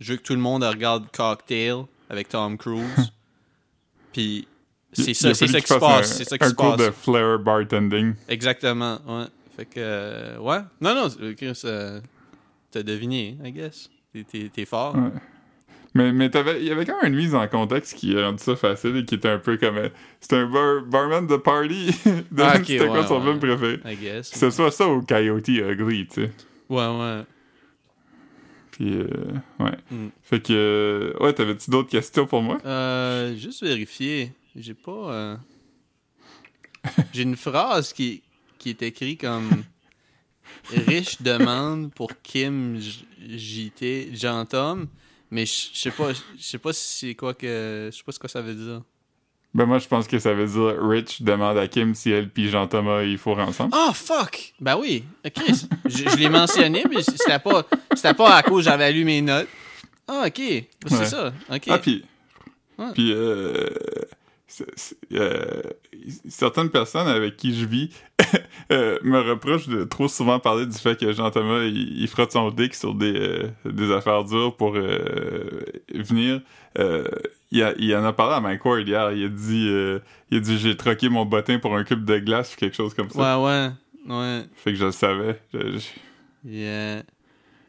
Je 0.00 0.12
veux 0.12 0.18
que 0.18 0.22
tout 0.22 0.34
le 0.34 0.40
monde 0.40 0.62
regarde 0.64 1.04
Cocktail 1.12 1.84
avec 2.08 2.28
Tom 2.28 2.56
Cruise. 2.58 3.12
Puis 4.12 4.46
c'est 4.92 5.14
ça, 5.14 5.34
c'est 5.34 5.46
ça 5.48 5.60
qui 5.60 5.66
se 5.66 5.74
passe. 5.74 6.10
un- 6.12 6.14
C'est 6.14 6.24
ça 6.24 6.38
qui 6.38 6.44
un 6.44 6.48
se 6.50 6.54
cours 6.54 6.76
passe. 6.76 6.86
de 6.86 6.90
flair 6.92 7.38
bartending. 7.38 8.14
Exactement, 8.28 8.98
ouais. 9.06 9.24
Fait 9.56 9.64
que, 9.66 9.72
euh, 9.78 10.38
ouais. 10.38 10.58
Non, 10.80 10.94
non, 10.94 11.08
euh, 11.20 11.34
Chris, 11.34 11.60
euh, 11.64 12.00
t'as 12.70 12.82
deviné, 12.82 13.36
I 13.44 13.52
guess. 13.52 13.88
T'es- 14.30 14.64
fort. 14.64 14.94
Ouais. 14.94 15.10
Mais, 15.96 16.12
mais 16.12 16.28
t'avais- 16.28 16.60
il 16.60 16.66
y 16.66 16.70
avait 16.72 16.84
quand 16.84 17.00
même 17.02 17.12
une 17.12 17.18
mise 17.18 17.34
en 17.36 17.46
contexte 17.46 17.94
qui 17.96 18.16
a 18.18 18.26
rendu 18.26 18.42
ça 18.42 18.56
facile 18.56 18.96
et 18.96 19.04
qui 19.04 19.14
était 19.14 19.28
un 19.28 19.38
peu 19.38 19.56
comme. 19.56 19.76
euh, 19.76 19.88
C'était 20.20 20.36
un 20.36 20.46
bar- 20.50 20.82
barman 20.86 21.26
de 21.26 21.36
party. 21.36 21.86
De- 22.32 22.42
Ah, 22.42 22.54
ok, 22.56 22.64
C'était 22.66 22.86
quoi 22.88 23.00
ouais, 23.00 23.06
son 23.06 23.20
ouais. 23.20 23.26
film 23.26 23.38
préféré? 23.38 23.80
I 23.84 23.96
guess. 23.96 24.30
Que 24.30 24.38
ce 24.38 24.50
soit 24.50 24.70
ça 24.72 24.88
ou 24.88 25.02
Coyote 25.02 25.48
Ugly, 25.48 26.06
tu 26.08 26.14
sais. 26.26 26.32
Ouais, 26.68 26.86
ouais. 26.86 27.22
Puis, 28.74 28.92
euh, 28.92 29.06
ouais. 29.60 29.76
Mm. 29.92 30.08
Fait 30.24 30.40
que. 30.42 30.52
euh, 30.52 31.22
ouais, 31.22 31.32
t'avais-tu 31.32 31.70
d'autres 31.70 31.90
questions 31.90 32.26
pour 32.26 32.42
moi? 32.42 32.58
Euh, 32.64 33.36
juste 33.36 33.62
vérifier. 33.62 34.32
J'ai 34.56 34.74
pas. 34.74 34.90
euh, 35.12 35.36
J'ai 37.12 37.22
une 37.22 37.36
phrase 37.36 37.92
qui, 37.92 38.22
qui 38.58 38.70
est 38.70 38.82
écrite 38.82 39.20
comme 39.20 39.62
Riche 40.70 41.22
demande 41.22 41.94
pour 41.94 42.10
Kim 42.22 42.80
JT, 43.20 44.10
Jean-Tom, 44.12 44.88
mais 45.30 45.46
je 45.46 45.68
je 45.72 45.78
sais 45.78 45.90
pas, 45.92 46.12
je 46.12 46.20
sais 46.42 46.58
pas 46.58 46.72
si 46.72 47.06
c'est 47.08 47.14
quoi 47.14 47.32
que. 47.32 47.90
Je 47.92 47.96
sais 47.96 48.02
pas 48.04 48.10
ce 48.12 48.18
que 48.18 48.26
ça 48.28 48.42
veut 48.42 48.54
dire. 48.56 48.82
Ben, 49.54 49.66
moi, 49.66 49.78
je 49.78 49.86
pense 49.86 50.08
que 50.08 50.18
ça 50.18 50.34
veut 50.34 50.46
dire 50.46 50.74
Rich 50.80 51.22
demande 51.22 51.56
à 51.58 51.68
Kim 51.68 51.94
si 51.94 52.10
elle 52.10 52.28
puis 52.28 52.48
Jean-Thomas 52.48 53.02
ils 53.04 53.18
fourrent 53.18 53.38
ensemble. 53.38 53.70
Ah, 53.72 53.92
fuck! 53.94 54.52
Ben 54.60 54.76
oui, 54.76 55.04
ok. 55.24 55.42
Je, 55.86 56.08
je 56.10 56.16
l'ai 56.16 56.28
mentionné, 56.28 56.84
mais 56.90 57.02
c'était 57.02 57.38
pas, 57.38 57.64
c'était 57.94 58.14
pas 58.14 58.34
à 58.34 58.42
cause 58.42 58.64
que 58.64 58.70
j'avais 58.70 58.92
lu 58.92 59.04
mes 59.04 59.22
notes. 59.22 59.48
Ah, 60.08 60.24
ok. 60.26 60.34
C'est 60.86 60.98
Ouais. 60.98 61.06
ça. 61.06 61.32
Ok. 61.52 61.62
Ah, 61.68 61.78
puis. 61.78 62.04
Ouais. 62.78 62.86
Puis, 62.92 63.12
euh, 63.12 63.68
euh, 65.12 65.62
certaines 66.28 66.70
personnes 66.70 67.06
avec 67.08 67.36
qui 67.36 67.54
je 67.56 67.64
vis 67.66 67.90
euh, 68.72 68.98
me 69.02 69.20
reprochent 69.20 69.68
de 69.68 69.84
trop 69.84 70.08
souvent 70.08 70.38
parler 70.38 70.66
du 70.66 70.76
fait 70.76 70.98
que 70.98 71.12
Jean-Thomas 71.12 71.62
il, 71.64 72.00
il 72.00 72.08
frotte 72.08 72.32
son 72.32 72.50
dick 72.50 72.74
sur 72.74 72.94
des, 72.94 73.14
euh, 73.16 73.48
des 73.64 73.92
affaires 73.92 74.24
dures 74.24 74.56
pour 74.56 74.74
euh, 74.76 75.62
venir. 75.94 76.40
Il, 77.54 77.62
a- 77.62 77.74
il 77.78 77.94
en 77.96 78.04
a 78.04 78.12
parlé 78.12 78.34
à 78.34 78.40
Mike 78.40 78.64
Ward 78.64 78.86
hier. 78.86 79.12
Il 79.12 79.24
a 79.24 79.28
dit, 79.28 79.68
euh, 79.70 80.00
il 80.30 80.38
a 80.38 80.40
dit 80.40 80.58
j'ai 80.58 80.76
troqué 80.76 81.08
mon 81.08 81.24
bottin 81.24 81.58
pour 81.58 81.74
un 81.76 81.84
cube 81.84 82.04
de 82.04 82.18
glace 82.18 82.52
ou 82.52 82.56
quelque 82.56 82.76
chose 82.76 82.92
comme 82.94 83.08
ça. 83.08 83.40
Ouais, 83.40 83.70
ouais. 84.06 84.14
Ouais. 84.14 84.42
Fait 84.56 84.72
que 84.72 84.78
je 84.78 84.84
le 84.84 84.92
savais. 84.92 85.40
Je- 85.54 85.78
je- 85.78 86.48
Yeah. 86.50 87.02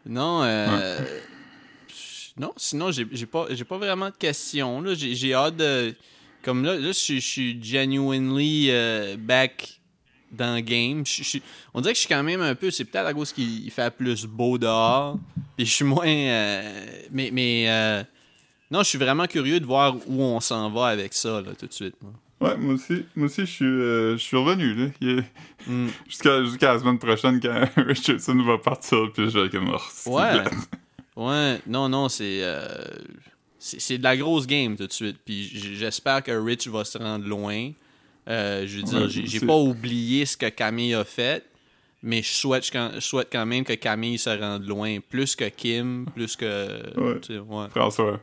Non, 0.06 0.44
euh, 0.44 1.00
non, 2.38 2.52
sinon 2.58 2.92
j'ai 2.92 3.06
pas 3.26 3.48
pas 3.70 3.78
vraiment 3.78 4.10
de 4.10 4.16
questions. 4.16 4.84
J'ai 4.96 5.34
hâte 5.34 5.56
de 5.56 5.96
comme 6.44 6.64
là 6.66 6.74
là 6.76 6.88
je 6.88 6.92
suis- 6.92 7.22
je 7.22 7.28
suis 7.28 7.64
genuinely 7.64 8.68
euh, 8.70 9.16
back 9.18 9.80
dans 10.32 10.54
le 10.56 10.62
game. 10.62 11.04
On 11.74 11.80
dirait 11.80 11.94
que 11.94 11.98
je 11.98 12.02
suis 12.06 12.10
quand 12.14 12.22
même 12.24 12.42
un 12.42 12.54
peu. 12.56 12.70
C'est 12.72 12.84
peut-être 12.86 13.06
à 13.08 13.14
cause 13.14 13.32
qu'il 13.32 13.64
il 13.66 13.72
fait 13.72 13.90
plus 13.96 14.26
beau 14.26 14.58
dehors. 14.58 15.18
Puis 15.56 15.66
je 15.66 15.72
suis 15.72 15.86
moins. 15.86 16.06
euh, 16.06 16.86
mais 17.12 17.30
mais 17.32 17.66
non, 18.76 18.84
je 18.84 18.90
suis 18.90 18.98
vraiment 18.98 19.26
curieux 19.28 19.60
de 19.60 19.66
voir 19.66 19.96
où 20.08 20.22
on 20.22 20.40
s'en 20.40 20.70
va 20.70 20.88
avec 20.88 21.14
ça 21.14 21.42
là 21.42 21.52
tout 21.58 21.66
de 21.68 21.74
suite. 21.74 21.96
Ouais, 22.42 22.58
moi 22.58 22.74
aussi, 22.76 23.06
moi 23.16 23.26
aussi 23.28 23.42
je 23.42 23.52
suis, 23.52 23.66
euh, 23.66 24.18
je 24.18 24.22
suis 24.24 24.38
revenu. 24.38 24.74
Là. 24.74 24.86
Est- 25.02 25.24
Mm. 25.68 25.88
Jusqu'à 26.10 26.74
la 26.74 26.80
semaine 26.80 27.00
prochaine 27.00 27.40
quand 27.40 27.68
Richardson 27.78 28.36
va 28.44 28.58
partir, 28.60 29.12
puis 29.14 29.30
je 29.32 29.40
vais 29.40 29.46
être 29.48 29.52
comme 29.54 29.74
oh, 29.74 30.10
Ouais. 30.12 30.44
Ouais, 31.16 31.60
non, 31.66 31.88
non, 31.90 32.08
c'est. 32.10 32.40
euh, 32.44 32.68
c'est 33.58 33.80
c'est 33.82 33.98
de 33.98 34.04
la 34.04 34.16
grosse 34.18 34.46
game 34.46 34.76
tout 34.76 34.86
de 34.86 34.92
suite. 34.92 35.18
Puis 35.26 35.44
j'espère 35.76 36.22
que 36.22 36.32
Rich 36.32 36.68
va 36.68 36.84
se 36.86 36.98
rendre 36.98 37.26
loin. 37.26 37.72
Euh, 38.28 38.66
je 38.68 38.78
veux 38.78 38.84
dire, 38.84 39.02
Ouais, 39.02 39.08
j'ai 39.10 39.40
pas 39.40 39.56
oublié 39.56 40.26
ce 40.26 40.36
que 40.38 40.50
Camille 40.50 40.94
a 40.94 41.04
fait, 41.04 41.44
mais 42.04 42.22
je 42.22 42.30
souhaite, 42.34 42.70
quand- 42.72 42.92
je 42.96 43.00
souhaite 43.00 43.30
quand 43.32 43.46
même 43.46 43.64
que 43.64 43.74
Camille 43.74 44.18
se 44.18 44.30
rende 44.30 44.68
loin. 44.68 44.98
Plus 45.10 45.36
que 45.36 45.48
Kim, 45.50 46.06
plus 46.14 46.36
que. 46.36 47.00
Ouais. 47.00 47.20
tu 47.22 47.34
sais, 47.34 47.40
ouais, 47.40 47.68
François. 47.70 48.20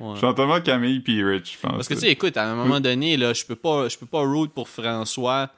Ouais. 0.00 0.16
J'entends 0.20 0.60
Camille 0.60 1.00
puis 1.00 1.22
Rich, 1.22 1.54
je 1.54 1.58
pense. 1.60 1.72
Parce 1.76 1.88
que 1.88 1.94
tu 1.94 2.00
sais, 2.00 2.10
écoute, 2.10 2.36
à 2.36 2.44
un 2.50 2.54
moment 2.54 2.80
donné, 2.80 3.16
là, 3.16 3.32
je 3.32 3.44
peux 3.44 3.56
pas, 3.56 3.88
je 3.88 3.96
peux 3.98 4.06
pas 4.06 4.20
root 4.20 4.48
pour 4.48 4.68
François. 4.68 5.50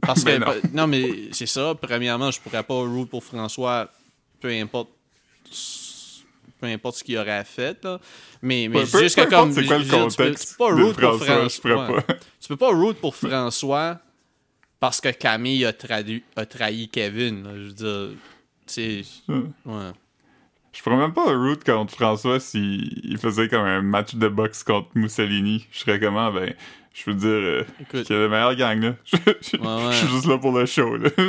Parce 0.00 0.20
que 0.24 0.26
Ben 0.26 0.40
non. 0.40 0.54
non. 0.72 0.86
mais 0.86 1.28
c'est 1.32 1.46
ça. 1.46 1.74
Premièrement, 1.80 2.30
je 2.30 2.40
pourrais 2.40 2.62
pas 2.62 2.74
root 2.74 3.06
pour 3.06 3.22
François, 3.24 3.88
peu 4.40 4.48
importe, 4.50 4.90
peu 6.60 6.66
importe 6.66 6.96
ce 6.98 7.04
qu'il 7.04 7.18
aurait 7.18 7.44
fait 7.44 7.82
là. 7.84 8.00
Mais 8.42 8.68
mais 8.68 8.84
Peu- 8.84 9.00
juste 9.00 9.16
peu 9.16 9.24
que 9.24 9.30
comme, 9.30 9.52
c'est 9.52 9.64
quoi 9.64 9.78
le 9.78 9.84
tu 9.84 9.90
peux- 10.16 10.34
tu 10.34 10.46
peux 10.46 10.56
pas 10.58 10.74
root 10.74 10.92
pour 10.94 11.24
François, 11.24 11.90
ouais. 11.90 12.02
Tu 12.40 12.48
peux 12.48 12.56
pas 12.56 12.70
root 12.70 12.94
pour 12.94 13.14
François 13.16 13.98
parce 14.80 15.00
que 15.00 15.08
Camille 15.08 15.64
a, 15.64 15.72
tradu- 15.72 16.22
a 16.36 16.44
trahi 16.44 16.88
Kevin. 16.88 17.42
là. 17.44 17.50
Je 17.56 17.60
veux 17.62 17.72
dire, 17.72 18.18
tu 18.66 19.02
sais, 19.02 19.04
ouais. 19.64 19.90
Je 20.74 20.82
pourrais 20.82 20.96
même 20.96 21.12
pas 21.14 21.24
root 21.34 21.56
contre 21.64 21.94
François 21.94 22.40
s'il 22.40 23.00
il 23.04 23.16
faisait 23.18 23.48
comme 23.48 23.64
un 23.64 23.80
match 23.80 24.16
de 24.16 24.28
boxe 24.28 24.62
contre 24.64 24.88
Mussolini. 24.94 25.66
Je 25.70 25.78
serais 25.78 26.00
comment, 26.00 26.32
ben, 26.32 26.52
je 26.92 27.10
veux 27.10 27.16
dire, 27.16 27.28
euh, 27.30 27.62
Écoute. 27.80 28.02
qu'il 28.04 28.16
y 28.16 28.18
a 28.18 28.22
la 28.22 28.28
meilleure 28.28 28.54
gang, 28.56 28.80
là. 28.82 28.94
Je, 29.04 29.16
je- 29.16 29.56
Ouais, 29.56 29.66
ouais. 29.86 29.92
je 29.92 29.96
suis 29.98 30.08
juste 30.08 30.26
là 30.26 30.36
pour 30.38 30.52
le 30.58 30.66
show, 30.66 30.96
là. 30.96 31.10
Pas 31.16 31.22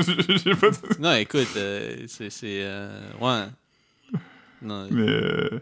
de- 0.72 0.99
Non, 1.01 1.13
écoute, 1.13 1.47
euh, 1.57 1.95
c'est 2.07 2.30
c'est 2.31 2.61
euh, 2.63 2.99
ouais. 3.22 3.45
Non, 4.61 4.88
Mais, 4.89 5.07
euh, 5.09 5.59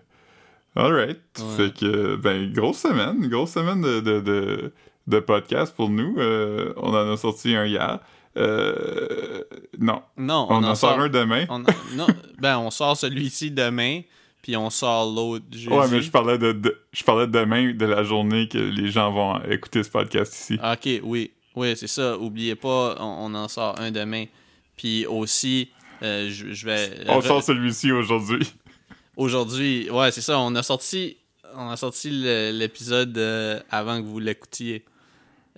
alright. 0.75 1.19
Ouais. 1.39 1.55
Fait 1.67 1.73
que, 1.77 2.15
ben, 2.15 2.51
grosse 2.53 2.77
semaine. 2.79 3.27
Grosse 3.27 3.51
semaine 3.51 3.81
de, 3.81 3.99
de, 3.99 4.21
de, 4.21 4.73
de 5.07 5.19
podcast 5.19 5.75
pour 5.75 5.89
nous. 5.89 6.15
On 6.17 6.89
en 6.93 7.11
a 7.11 7.17
sorti 7.17 7.55
un 7.55 7.65
hier. 7.65 7.99
Euh, 8.37 9.43
non. 9.79 10.01
non, 10.17 10.47
On, 10.49 10.63
en 10.63 10.75
sort 10.75 10.99
un 10.99 11.09
demain. 11.09 11.45
On, 11.49 11.59
non, 11.59 12.07
ben, 12.39 12.57
on 12.57 12.71
sort 12.71 12.97
celui-ci 12.97 13.51
demain, 13.51 14.01
puis 14.41 14.57
on 14.57 14.69
sort 14.69 15.11
l'autre 15.13 15.45
jeudi. 15.51 15.67
Ouais, 15.67 15.87
mais 15.91 16.01
je 16.01 16.09
parlais 16.11 16.37
de, 16.37 16.51
de- 16.51 16.77
je 16.91 17.03
parlais 17.03 17.27
demain 17.27 17.73
de 17.73 17.85
la 17.85 18.03
journée 18.03 18.47
que 18.47 18.57
les 18.57 18.89
gens 18.89 19.11
vont 19.11 19.39
écouter 19.49 19.83
ce 19.83 19.89
podcast 19.89 20.33
ici. 20.33 20.59
Ok, 20.63 21.01
oui. 21.03 21.31
Oui, 21.55 21.75
c'est 21.77 21.87
ça. 21.87 22.17
Oubliez 22.17 22.55
pas, 22.55 22.95
on, 22.99 23.31
on 23.31 23.35
en 23.35 23.47
sort 23.47 23.79
un 23.79 23.91
demain. 23.91 24.25
Puis 24.75 25.05
aussi, 25.05 25.69
euh, 26.01 26.27
je, 26.31 26.51
je 26.53 26.65
vais... 26.65 26.89
On 27.07 27.19
re- 27.19 27.27
sort 27.27 27.43
celui-ci 27.43 27.91
aujourd'hui. 27.91 28.51
aujourd'hui, 29.15 29.89
ouais, 29.91 30.11
c'est 30.11 30.21
ça, 30.21 30.39
on 30.39 30.55
a 30.55 30.63
sorti, 30.63 31.17
on 31.55 31.69
a 31.69 31.77
sorti 31.77 32.09
l'épisode 32.09 33.15
euh, 33.17 33.59
avant 33.69 34.01
que 34.01 34.07
vous 34.07 34.17
l'écoutiez. 34.19 34.83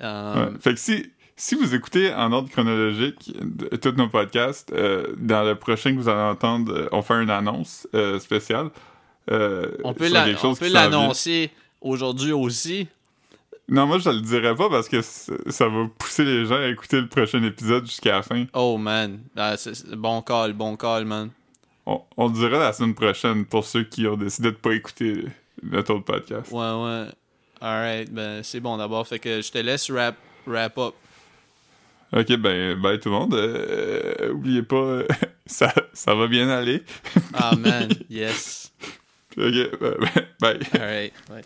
Ouais. 0.01 0.47
Fait 0.59 0.73
que 0.73 0.79
si, 0.79 1.05
si 1.35 1.55
vous 1.55 1.75
écoutez 1.75 2.13
en 2.13 2.31
ordre 2.31 2.49
chronologique 2.49 3.33
de- 3.41 3.75
tous 3.75 3.91
nos 3.97 4.07
podcasts, 4.09 4.71
euh, 4.73 5.07
dans 5.17 5.43
le 5.43 5.55
prochain 5.55 5.93
que 5.93 5.99
vous 5.99 6.09
allez 6.09 6.21
entendre, 6.31 6.71
euh, 6.73 6.87
on 6.91 7.01
fait 7.01 7.21
une 7.21 7.29
annonce 7.29 7.87
euh, 7.93 8.19
spéciale. 8.19 8.69
euh, 9.31 9.71
on 9.83 9.93
peut 9.93 10.07
l'annoncer 10.09 11.51
aujourd'hui 11.81 12.31
aussi. 12.31 12.87
Non, 13.67 13.87
moi 13.87 13.97
je 13.97 14.09
le 14.11 14.21
dirais 14.21 14.53
pas 14.55 14.69
parce 14.69 14.87
que 14.87 15.01
ça 15.01 15.67
va 15.67 15.87
pousser 15.97 16.23
les 16.23 16.45
gens 16.45 16.57
à 16.57 16.67
écouter 16.67 17.01
le 17.01 17.07
prochain 17.07 17.41
épisode 17.43 17.85
jusqu'à 17.87 18.17
la 18.17 18.21
fin. 18.21 18.45
Oh 18.53 18.77
man, 18.77 19.19
Ah, 19.35 19.55
bon 19.97 20.21
call, 20.21 20.53
bon 20.53 20.75
call, 20.75 21.05
man. 21.05 21.31
On, 21.87 22.01
on 22.17 22.27
le 22.27 22.33
dira 22.33 22.59
la 22.59 22.73
semaine 22.73 22.93
prochaine 22.93 23.45
pour 23.45 23.65
ceux 23.65 23.83
qui 23.83 24.05
ont 24.07 24.17
décidé 24.17 24.51
de 24.51 24.55
pas 24.55 24.73
écouter 24.73 25.25
notre 25.63 25.95
autre 25.95 26.05
podcast. 26.05 26.51
Ouais, 26.51 26.59
ouais. 26.59 27.05
Alright, 27.59 28.11
ben 28.13 28.43
c'est 28.43 28.59
bon 28.59 28.77
d'abord. 28.77 29.07
Fait 29.07 29.17
que 29.19 29.41
je 29.41 29.51
te 29.51 29.57
laisse 29.57 29.89
wrap, 29.89 30.15
wrap 30.45 30.77
up. 30.77 30.93
Ok, 32.13 32.37
ben, 32.37 32.75
bye 32.79 32.99
tout 32.99 33.09
le 33.09 33.15
monde. 33.15 33.33
Euh, 33.33 34.31
oubliez 34.31 34.63
pas, 34.63 34.75
euh, 34.75 35.07
ça, 35.45 35.73
ça 35.93 36.15
va 36.15 36.27
bien 36.27 36.49
aller. 36.49 36.83
Ah 37.33 37.55
man, 37.55 37.89
yes. 38.09 38.71
Ok, 39.37 39.51
ben, 39.81 39.95
bye. 40.39 40.59
Alright, 40.73 41.13
ouais. 41.29 41.43